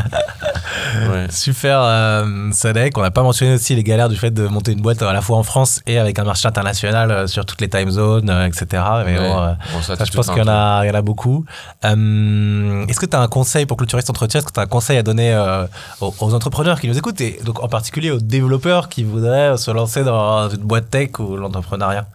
Ouais. 1.12 1.28
Super 1.30 1.80
euh, 1.82 2.52
Sadek, 2.52 2.98
on 2.98 3.02
n'a 3.02 3.12
pas 3.12 3.22
mentionné 3.24 3.56
aussi 3.56 3.76
les 3.76 3.84
galères 3.84 4.10
du 4.10 4.16
fait 4.16 4.32
de 4.32 4.48
monter 4.48 4.72
une 4.72 4.82
boîte 4.82 5.02
à 5.02 5.12
la 5.14 5.22
fois 5.22 5.38
en 5.38 5.44
France 5.44 5.82
et 5.86 5.98
avec 6.00 6.18
un 6.20 6.24
marché 6.24 6.48
international 6.48 7.12
euh, 7.12 7.28
sur 7.28 7.46
toutes 7.46 7.62
les 7.62 7.70
time 7.70 7.90
zones, 7.90 8.30
etc. 8.46 8.84
Mais 9.06 9.18
Ouais. 9.18 9.28
bon, 9.28 9.42
euh, 9.42 9.52
Bon, 9.74 9.82
ça, 9.82 9.96
ça, 9.96 10.06
tu 10.06 10.12
je 10.12 10.16
pense 10.18 10.28
qu'il 10.30 10.38
y 10.38 10.42
en 10.42 10.48
en 10.48 10.80
a, 10.80 10.86
il 10.86 10.88
y 10.88 10.92
en 10.92 10.94
beaucoup. 11.02 11.45
Euh, 11.86 12.86
est-ce 12.88 12.99
que 12.99 13.06
tu 13.06 13.15
as 13.15 13.22
un 13.22 13.28
conseil 13.28 13.65
pour 13.65 13.78
clôturer 13.78 14.02
cet 14.02 14.10
entretien? 14.10 14.40
Est-ce 14.40 14.48
que 14.48 14.53
tu 14.53 14.60
as 14.60 14.64
un 14.64 14.68
conseil 14.68 14.98
à 14.98 15.03
donner 15.03 15.34
euh, 15.34 15.65
aux, 16.02 16.34
entrepreneurs 16.34 16.80
qui 16.80 16.88
nous 16.88 16.98
écoutent 16.98 17.22
et 17.22 17.40
donc 17.44 17.64
en 17.64 17.68
particulier 17.68 18.11
aux 18.11 18.19
développeurs 18.19 18.90
qui 18.90 19.03
voudraient 19.03 19.57
se 19.57 19.72
lancer 19.72 20.03
dans 20.03 20.49
une 20.49 20.61
boîte 20.61 20.90
tech 20.90 21.19
ou 21.19 21.36
l'entrepreneuriat? 21.36 22.07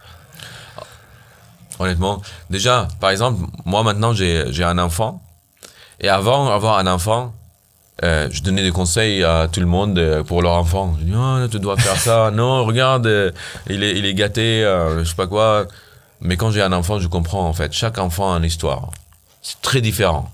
Honnêtement, 1.79 2.21
déjà, 2.49 2.87
par 2.99 3.09
exemple, 3.09 3.45
moi 3.65 3.83
maintenant 3.83 4.13
j'ai 4.13 4.63
un 4.63 4.77
enfant. 4.77 5.21
Et 5.99 6.09
avant 6.09 6.49
d'avoir 6.49 6.77
un 6.77 6.87
enfant, 6.87 7.33
euh, 8.03 8.27
je 8.31 8.41
donnais 8.43 8.63
des 8.63 8.71
conseils 8.71 9.23
à 9.23 9.47
tout 9.51 9.59
le 9.59 9.65
monde 9.65 10.23
pour 10.27 10.41
leur 10.41 10.53
enfant. 10.53 10.95
Je 10.99 11.05
dis, 11.05 11.13
oh, 11.15 11.47
tu 11.49 11.59
dois 11.59 11.77
faire 11.77 11.97
ça. 11.97 12.31
non, 12.31 12.65
regarde, 12.65 13.33
il, 13.69 13.83
est, 13.83 13.97
il 13.97 14.05
est 14.05 14.13
gâté, 14.13 14.61
je 14.99 15.03
sais 15.03 15.15
pas 15.15 15.27
quoi. 15.27 15.67
Mais 16.23 16.37
quand 16.37 16.51
j'ai 16.51 16.61
un 16.61 16.73
enfant, 16.73 16.99
je 16.99 17.07
comprends 17.07 17.47
en 17.47 17.53
fait. 17.53 17.71
Chaque 17.73 17.97
enfant 17.97 18.33
a 18.33 18.37
une 18.37 18.45
histoire. 18.45 18.89
C'est 19.41 19.61
très 19.61 19.81
différent. 19.81 20.31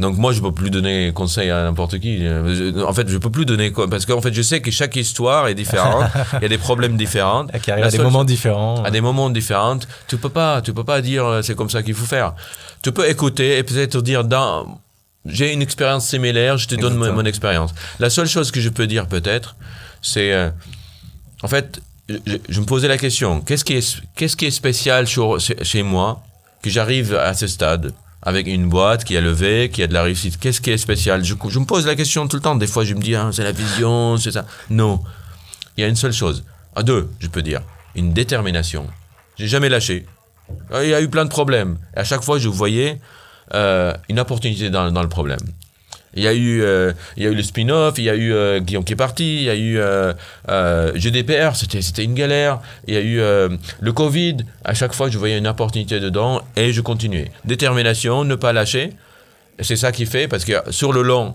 Donc 0.00 0.16
moi, 0.16 0.32
je 0.32 0.40
peux 0.40 0.50
plus 0.50 0.70
donner 0.70 1.12
conseil 1.14 1.50
à 1.50 1.62
n'importe 1.62 2.00
qui. 2.00 2.26
Euh, 2.26 2.52
je- 2.54 2.82
En 2.84 2.92
fait, 2.92 3.08
je 3.08 3.16
peux 3.16 3.30
plus 3.30 3.46
donner 3.46 3.70
parce 3.70 4.06
qu'en 4.06 4.20
fait, 4.20 4.34
je 4.34 4.42
sais 4.42 4.60
que 4.60 4.72
chaque 4.72 4.96
histoire 4.96 5.46
est 5.46 5.54
différente. 5.54 6.10
Il 6.32 6.42
y 6.42 6.46
a 6.46 6.48
des 6.48 6.58
problèmes 6.58 6.96
différents. 6.96 7.46
Qui 7.46 7.70
arrivent 7.70 7.84
à 7.84 7.90
des 7.90 7.98
moments 8.02 8.24
différents. 8.24 8.82
à 8.82 8.90
des 8.90 9.00
moments 9.00 9.30
différents. 9.30 9.78
Tu 10.08 10.16
peux 10.16 10.30
pas, 10.30 10.62
tu 10.62 10.72
peux 10.74 10.82
pas 10.82 11.00
dire 11.00 11.24
euh, 11.24 11.42
c'est 11.42 11.54
comme 11.54 11.70
ça 11.70 11.84
qu'il 11.84 11.94
faut 11.94 12.06
faire. 12.06 12.34
Tu 12.82 12.90
peux 12.90 13.08
écouter 13.08 13.58
et 13.58 13.62
peut-être 13.62 14.02
dire 14.02 14.24
dans 14.24 14.80
j'ai 15.26 15.52
une 15.52 15.62
expérience 15.62 16.06
similaire, 16.08 16.58
je 16.58 16.66
te 16.66 16.74
donne 16.74 16.98
mon 17.12 17.24
expérience. 17.24 17.72
La 18.00 18.10
seule 18.10 18.26
chose 18.26 18.50
que 18.50 18.60
je 18.60 18.68
peux 18.70 18.88
dire 18.88 19.06
peut-être, 19.06 19.54
c'est 20.02 20.32
euh, 20.32 20.50
en 21.44 21.48
fait 21.48 21.80
je, 22.08 22.60
me 22.60 22.66
posais 22.66 22.88
la 22.88 22.98
question, 22.98 23.40
qu'est-ce 23.40 23.64
qui 23.64 23.74
est, 23.74 24.50
spécial 24.50 25.06
chez, 25.06 25.82
moi 25.82 26.22
que 26.62 26.70
j'arrive 26.70 27.14
à 27.14 27.34
ce 27.34 27.46
stade 27.46 27.92
avec 28.22 28.46
une 28.46 28.68
boîte 28.68 29.04
qui 29.04 29.16
a 29.16 29.20
levé, 29.20 29.70
qui 29.70 29.82
a 29.82 29.86
de 29.86 29.94
la 29.94 30.02
réussite? 30.02 30.38
Qu'est-ce 30.38 30.60
qui 30.60 30.70
est 30.70 30.78
spécial? 30.78 31.24
Je, 31.24 31.34
me 31.34 31.64
pose 31.64 31.86
la 31.86 31.94
question 31.94 32.26
tout 32.28 32.36
le 32.36 32.42
temps. 32.42 32.54
Des 32.56 32.66
fois, 32.66 32.84
je 32.84 32.94
me 32.94 33.00
dis, 33.00 33.14
ah, 33.14 33.30
c'est 33.32 33.44
la 33.44 33.52
vision, 33.52 34.16
c'est 34.16 34.32
ça. 34.32 34.46
Non, 34.70 35.00
il 35.76 35.82
y 35.82 35.84
a 35.84 35.88
une 35.88 35.96
seule 35.96 36.12
chose. 36.12 36.44
Ah, 36.76 36.82
deux, 36.82 37.10
je 37.20 37.28
peux 37.28 37.42
dire. 37.42 37.62
Une 37.94 38.12
détermination. 38.12 38.86
J'ai 39.36 39.48
jamais 39.48 39.68
lâché. 39.68 40.06
Il 40.82 40.88
y 40.88 40.94
a 40.94 41.00
eu 41.00 41.08
plein 41.08 41.24
de 41.24 41.30
problèmes. 41.30 41.78
À 41.94 42.04
chaque 42.04 42.22
fois, 42.22 42.38
je 42.38 42.48
voyais 42.48 43.00
euh, 43.54 43.94
une 44.08 44.20
opportunité 44.20 44.70
dans 44.70 45.02
le 45.02 45.08
problème. 45.08 45.40
Il 46.16 46.22
y 46.22 46.28
a 46.28 46.32
eu, 46.32 46.62
euh, 46.62 46.92
il 47.16 47.24
y 47.24 47.26
a 47.26 47.30
eu 47.30 47.34
le 47.34 47.42
spin-off, 47.42 47.94
il 47.98 48.04
y 48.04 48.10
a 48.10 48.14
eu 48.14 48.32
euh, 48.32 48.60
Guillaume 48.60 48.84
qui 48.84 48.92
est 48.92 48.96
parti, 48.96 49.36
il 49.36 49.42
y 49.42 49.50
a 49.50 49.56
eu 49.56 49.78
euh, 49.78 50.12
GDPR, 50.94 51.56
c'était, 51.56 52.04
une 52.04 52.14
galère. 52.14 52.60
Il 52.86 52.94
y 52.94 52.96
a 52.96 53.00
eu 53.00 53.58
le 53.80 53.92
Covid. 53.92 54.38
À 54.64 54.74
chaque 54.74 54.94
fois, 54.94 55.10
je 55.10 55.18
voyais 55.18 55.38
une 55.38 55.46
opportunité 55.46 56.00
dedans 56.00 56.42
et 56.56 56.72
je 56.72 56.80
continuais. 56.80 57.30
Détermination, 57.44 58.24
ne 58.24 58.34
pas 58.36 58.52
lâcher. 58.52 58.90
C'est 59.60 59.76
ça 59.76 59.92
qui 59.92 60.06
fait 60.06 60.28
parce 60.28 60.44
que 60.44 60.52
sur 60.70 60.92
le 60.92 61.02
long, 61.02 61.34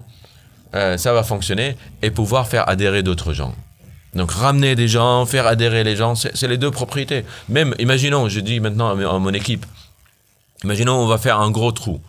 ça 0.73 1.13
va 1.13 1.23
fonctionner 1.23 1.75
et 2.01 2.11
pouvoir 2.11 2.47
faire 2.47 2.67
adhérer 2.69 3.03
d'autres 3.03 3.33
gens. 3.33 3.53
Donc 4.15 4.31
ramener 4.31 4.75
des 4.75 4.87
gens, 4.87 5.25
faire 5.25 5.45
adhérer 5.45 5.83
les 5.83 5.95
gens, 5.95 6.15
c'est, 6.15 6.35
c'est 6.35 6.47
les 6.47 6.57
deux 6.57 6.71
propriétés. 6.71 7.25
Même, 7.47 7.75
imaginons, 7.79 8.27
je 8.27 8.39
dis 8.39 8.59
maintenant 8.59 8.89
à 8.89 9.19
mon 9.19 9.33
équipe, 9.33 9.65
imaginons 10.63 10.95
on 10.95 11.05
va 11.05 11.17
faire 11.17 11.39
un 11.39 11.51
gros 11.51 11.71
trou 11.71 12.01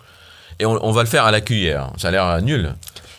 et 0.60 0.66
on, 0.66 0.92
va 0.92 1.02
le 1.02 1.08
faire 1.08 1.24
à 1.24 1.30
la 1.30 1.40
cuillère. 1.40 1.90
Ça 1.96 2.08
a 2.08 2.10
l'air 2.10 2.42
nul. 2.42 2.74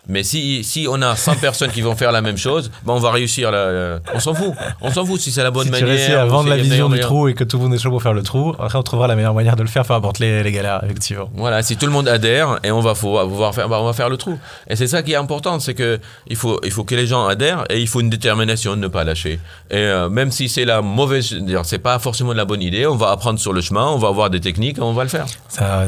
Mais 0.09 0.23
si, 0.23 0.63
si 0.63 0.87
on 0.89 1.01
a 1.03 1.15
100 1.15 1.35
personnes 1.35 1.69
qui 1.71 1.81
vont 1.81 1.95
faire 1.95 2.11
la 2.11 2.21
même 2.21 2.37
chose, 2.37 2.71
ben 2.85 2.93
on 2.93 2.99
va 2.99 3.11
réussir. 3.11 3.51
La, 3.51 3.99
on 4.13 4.19
s'en 4.19 4.33
fout. 4.33 4.53
On 4.81 4.91
s'en 4.91 5.05
fout 5.05 5.19
si 5.21 5.31
c'est 5.31 5.43
la 5.43 5.51
bonne 5.51 5.65
si 5.67 5.71
tu 5.71 5.79
manière. 5.83 5.87
réussis 5.89 6.11
à 6.13 6.25
vendre 6.25 6.45
si 6.45 6.49
la 6.49 6.57
vision 6.57 6.89
du 6.89 6.99
trou 6.99 7.27
et 7.27 7.33
que 7.35 7.43
tout 7.43 7.57
le 7.57 7.63
monde 7.63 7.73
est 7.75 7.77
chaud 7.77 7.91
pour 7.91 8.01
faire 8.01 8.13
le 8.13 8.23
trou, 8.23 8.55
après 8.59 8.77
on 8.79 8.83
trouvera 8.83 9.07
la 9.07 9.15
meilleure 9.15 9.33
manière 9.35 9.55
de 9.55 9.61
le 9.61 9.67
faire, 9.69 9.85
peu 9.85 9.93
importe 9.93 10.17
les, 10.19 10.41
les 10.43 10.51
galères, 10.51 10.81
effectivement. 10.83 11.29
Voilà, 11.35 11.61
si 11.61 11.77
tout 11.77 11.85
le 11.85 11.91
monde 11.91 12.07
adhère 12.07 12.59
et 12.63 12.71
on 12.71 12.81
va 12.81 12.95
faut- 12.95 13.19
pouvoir 13.27 13.53
faire, 13.53 13.69
on 13.69 13.85
va 13.85 13.93
faire 13.93 14.09
le 14.09 14.17
trou. 14.17 14.37
Et 14.67 14.75
c'est 14.75 14.87
ça 14.87 15.03
qui 15.03 15.11
est 15.13 15.15
important, 15.17 15.59
c'est 15.59 15.75
que 15.75 15.99
il 16.27 16.35
faut, 16.35 16.59
il 16.63 16.71
faut 16.71 16.83
que 16.83 16.95
les 16.95 17.05
gens 17.05 17.27
adhèrent 17.27 17.63
et 17.69 17.79
il 17.79 17.87
faut 17.87 18.01
une 18.01 18.09
détermination 18.09 18.75
de 18.75 18.81
ne 18.81 18.87
pas 18.87 19.03
lâcher. 19.03 19.39
Et 19.69 19.77
euh, 19.77 20.09
même 20.09 20.31
si 20.31 20.49
c'est 20.49 20.65
la 20.65 20.81
mauvaise, 20.81 21.35
c'est 21.63 21.77
pas 21.79 21.99
forcément 21.99 22.31
de 22.31 22.37
la 22.37 22.45
bonne 22.45 22.61
idée, 22.63 22.87
on 22.87 22.95
va 22.95 23.11
apprendre 23.11 23.39
sur 23.39 23.53
le 23.53 23.61
chemin, 23.61 23.85
on 23.87 23.97
va 23.97 24.07
avoir 24.07 24.29
des 24.31 24.39
techniques 24.41 24.79
et 24.79 24.81
on 24.81 24.93
va 24.93 25.03
le 25.03 25.09
faire. 25.09 25.25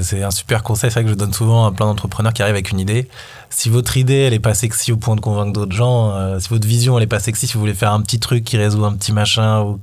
C'est 0.02 0.22
un 0.24 0.32
super 0.32 0.62
conseil, 0.62 0.92
c'est 0.92 1.00
vrai 1.00 1.04
que 1.06 1.10
je 1.10 1.16
donne 1.16 1.34
souvent 1.34 1.66
à 1.66 1.72
plein 1.72 1.88
d'entrepreneurs 1.88 2.32
qui 2.34 2.42
arrivent 2.44 2.54
avec 2.56 2.70
une 2.72 2.80
idée. 2.80 3.08
Si 3.56 3.70
votre 3.70 3.98
idée, 3.98 4.16
elle 4.16 4.34
est 4.34 4.40
pas 4.40 4.56
sexy 4.56 4.92
au 4.92 4.98
point 4.98 5.16
de 5.16 5.22
convaincre 5.22 5.54
d'autres 5.54 5.76
gens, 5.76 6.12
euh, 6.16 6.40
si 6.40 6.50
votre 6.50 6.68
vision, 6.68 6.98
elle 6.98 7.04
est 7.04 7.08
pas 7.08 7.20
sexy, 7.20 7.46
si 7.46 7.54
vous 7.54 7.60
voulez 7.60 7.76
faire 7.76 7.94
un 7.94 8.02
petit 8.02 8.20
truc 8.20 8.44
qui 8.44 8.58
résout 8.58 8.84
un 8.84 8.94
petit 8.94 9.12
machin, 9.12 9.78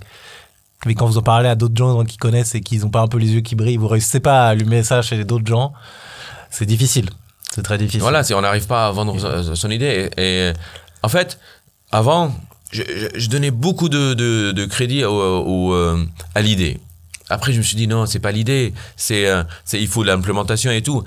mais 0.87 0.95
quand 0.95 1.07
vous 1.07 1.19
en 1.19 1.23
parlez 1.23 1.49
à 1.49 1.55
d'autres 1.55 1.77
gens 1.77 2.05
qui 2.05 2.17
connaissent 2.17 2.57
et 2.57 2.63
qui 2.63 2.79
n'ont 2.79 2.91
pas 2.91 3.01
un 3.01 3.07
peu 3.07 3.19
les 3.19 3.33
yeux 3.33 3.43
qui 3.43 3.55
brillent, 3.55 3.77
vous 3.77 3.87
réussissez 3.87 4.19
pas 4.19 4.47
à 4.47 4.49
allumer 4.49 4.83
ça 4.83 5.03
chez 5.03 5.25
d'autres 5.25 5.47
gens, 5.47 5.73
c'est 6.51 6.67
difficile. 6.67 7.11
C'est 7.55 7.63
très 7.63 7.79
difficile. 7.79 8.01
Voilà, 8.01 8.25
si 8.25 8.35
on 8.35 8.41
n'arrive 8.41 8.67
pas 8.67 8.89
à 8.89 8.91
vendre 8.91 9.17
son- 9.55 9.71
idée. 9.71 10.53
En 11.03 11.09
fait, 11.09 11.39
avant, 11.93 12.35
je, 12.73 13.29
donnais 13.29 13.53
beaucoup 13.53 13.89
de, 13.89 14.65
crédit 14.67 15.05
au, 15.05 15.73
euh, 15.75 16.05
à 16.35 16.43
l'idée. 16.43 16.81
Après, 17.29 17.53
je 17.53 17.59
me 17.59 17.63
suis 17.63 17.77
dit 17.77 17.87
non, 17.87 18.07
c'est 18.07 18.19
pas 18.19 18.33
l'idée, 18.33 18.75
c'est, 18.97 19.29
euh, 19.29 19.45
il 19.73 19.87
faut 19.87 20.03
l'implémentation 20.03 20.73
et 20.73 20.83
tout. 20.83 21.05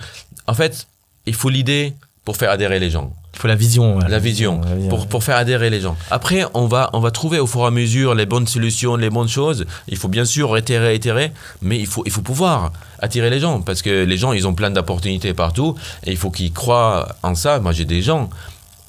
En 0.47 0.53
fait, 0.53 0.87
il 1.25 1.35
faut 1.35 1.49
l'idée 1.49 1.93
pour 2.25 2.37
faire 2.37 2.51
adhérer 2.51 2.79
les 2.79 2.89
gens. 2.89 3.11
Il 3.33 3.39
faut 3.39 3.47
la 3.47 3.55
vision. 3.55 3.97
ouais. 3.97 4.07
La 4.07 4.19
vision, 4.19 4.61
La 4.61 4.75
vision, 4.75 4.89
pour, 4.89 5.07
pour 5.07 5.23
faire 5.23 5.35
adhérer 5.35 5.69
les 5.69 5.81
gens. 5.81 5.97
Après, 6.11 6.45
on 6.53 6.67
va, 6.67 6.89
on 6.93 6.99
va 6.99 7.11
trouver 7.11 7.39
au 7.39 7.47
fur 7.47 7.61
et 7.61 7.65
à 7.65 7.71
mesure 7.71 8.15
les 8.15 8.25
bonnes 8.25 8.47
solutions, 8.47 8.95
les 8.95 9.09
bonnes 9.09 9.27
choses. 9.27 9.65
Il 9.87 9.97
faut 9.97 10.07
bien 10.07 10.23
sûr 10.23 10.57
itérer, 10.57 10.95
itérer, 10.95 11.31
mais 11.61 11.79
il 11.79 11.87
faut, 11.87 12.03
il 12.05 12.11
faut 12.11 12.21
pouvoir 12.21 12.71
attirer 12.99 13.29
les 13.29 13.39
gens 13.39 13.61
parce 13.61 13.81
que 13.81 14.03
les 14.05 14.17
gens, 14.17 14.31
ils 14.33 14.47
ont 14.47 14.53
plein 14.53 14.69
d'opportunités 14.71 15.33
partout 15.33 15.75
et 16.05 16.11
il 16.11 16.17
faut 16.17 16.31
qu'ils 16.31 16.53
croient 16.53 17.09
en 17.23 17.35
ça. 17.35 17.59
Moi, 17.59 17.71
j'ai 17.73 17.85
des 17.85 18.01
gens 18.01 18.29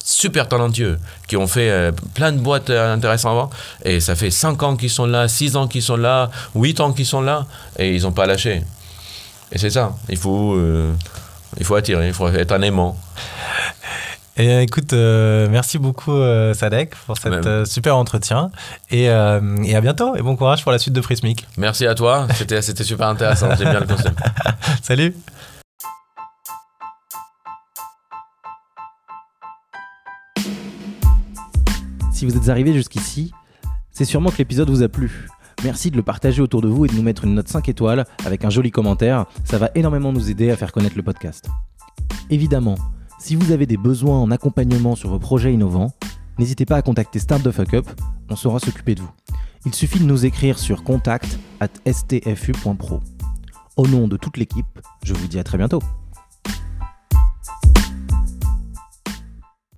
super 0.03 0.47
talentueux 0.47 0.99
qui 1.27 1.35
ont 1.35 1.47
fait 1.47 1.69
euh, 1.71 1.91
plein 2.13 2.31
de 2.31 2.37
boîtes 2.37 2.69
euh, 2.69 2.93
intéressantes 2.93 3.31
avant 3.31 3.49
et 3.83 3.99
ça 3.99 4.15
fait 4.15 4.29
5 4.29 4.61
ans 4.61 4.75
qu'ils 4.77 4.91
sont 4.91 5.07
là, 5.07 5.27
6 5.27 5.55
ans 5.55 5.67
qu'ils 5.67 5.81
sont 5.81 5.97
là, 5.97 6.29
8 6.53 6.79
ans 6.79 6.93
qu'ils 6.93 7.07
sont 7.07 7.21
là 7.21 7.47
et 7.79 7.95
ils 7.95 8.03
n'ont 8.03 8.11
pas 8.11 8.27
lâché. 8.27 8.61
Et 9.51 9.57
c'est 9.57 9.71
ça, 9.71 9.95
il 10.07 10.17
faut, 10.17 10.53
euh, 10.53 10.93
il 11.57 11.65
faut 11.65 11.75
attirer, 11.75 12.07
il 12.07 12.13
faut 12.13 12.27
être 12.27 12.51
un 12.51 12.61
aimant. 12.61 12.97
Et 14.37 14.49
euh, 14.49 14.61
écoute, 14.61 14.91
euh, 14.91 15.47
merci 15.49 15.77
beaucoup 15.77 16.11
euh, 16.11 16.53
Sadek 16.53 16.93
pour 17.05 17.17
cet 17.17 17.45
euh, 17.45 17.63
super 17.63 17.95
entretien 17.95 18.51
et, 18.91 19.09
euh, 19.09 19.55
et 19.63 19.75
à 19.75 19.81
bientôt 19.81 20.15
et 20.17 20.21
bon 20.21 20.35
courage 20.35 20.61
pour 20.61 20.73
la 20.73 20.77
suite 20.77 20.93
de 20.93 20.99
Prismic. 20.99 21.47
Merci 21.57 21.87
à 21.87 21.95
toi, 21.95 22.27
c'était 22.35 22.61
c'était 22.61 22.83
super 22.83 23.07
intéressant, 23.07 23.47
j'aime 23.55 23.69
bien 23.69 23.79
le 23.79 23.87
concept. 23.87 24.19
Salut 24.83 25.15
Si 32.11 32.25
vous 32.25 32.35
êtes 32.35 32.49
arrivé 32.49 32.73
jusqu'ici, 32.73 33.31
c'est 33.91 34.05
sûrement 34.05 34.31
que 34.31 34.37
l'épisode 34.37 34.69
vous 34.69 34.83
a 34.83 34.89
plu. 34.89 35.27
Merci 35.63 35.91
de 35.91 35.97
le 35.97 36.03
partager 36.03 36.41
autour 36.41 36.61
de 36.61 36.67
vous 36.67 36.85
et 36.85 36.87
de 36.87 36.93
nous 36.93 37.01
mettre 37.01 37.23
une 37.23 37.35
note 37.35 37.47
5 37.47 37.69
étoiles 37.69 38.05
avec 38.25 38.45
un 38.45 38.49
joli 38.49 38.71
commentaire, 38.71 39.25
ça 39.43 39.57
va 39.57 39.69
énormément 39.75 40.11
nous 40.11 40.29
aider 40.29 40.51
à 40.51 40.55
faire 40.55 40.71
connaître 40.71 40.97
le 40.97 41.03
podcast. 41.03 41.49
Évidemment, 42.29 42.75
si 43.19 43.35
vous 43.35 43.51
avez 43.51 43.65
des 43.65 43.77
besoins 43.77 44.19
en 44.19 44.31
accompagnement 44.31 44.95
sur 44.95 45.09
vos 45.09 45.19
projets 45.19 45.53
innovants, 45.53 45.93
n'hésitez 46.37 46.65
pas 46.65 46.75
à 46.75 46.81
contacter 46.81 47.19
Start 47.19 47.43
the 47.43 47.51
Fuck 47.51 47.73
Up, 47.73 47.87
on 48.29 48.35
saura 48.35 48.59
s'occuper 48.59 48.95
de 48.95 49.01
vous. 49.01 49.11
Il 49.65 49.73
suffit 49.73 49.99
de 49.99 50.05
nous 50.05 50.25
écrire 50.25 50.59
sur 50.59 50.83
contact 50.83 51.39
at 51.59 51.69
stfu.pro. 51.91 52.99
Au 53.77 53.87
nom 53.87 54.07
de 54.07 54.17
toute 54.17 54.37
l'équipe, 54.37 54.79
je 55.03 55.13
vous 55.13 55.27
dis 55.27 55.39
à 55.39 55.43
très 55.43 55.57
bientôt. 55.57 55.81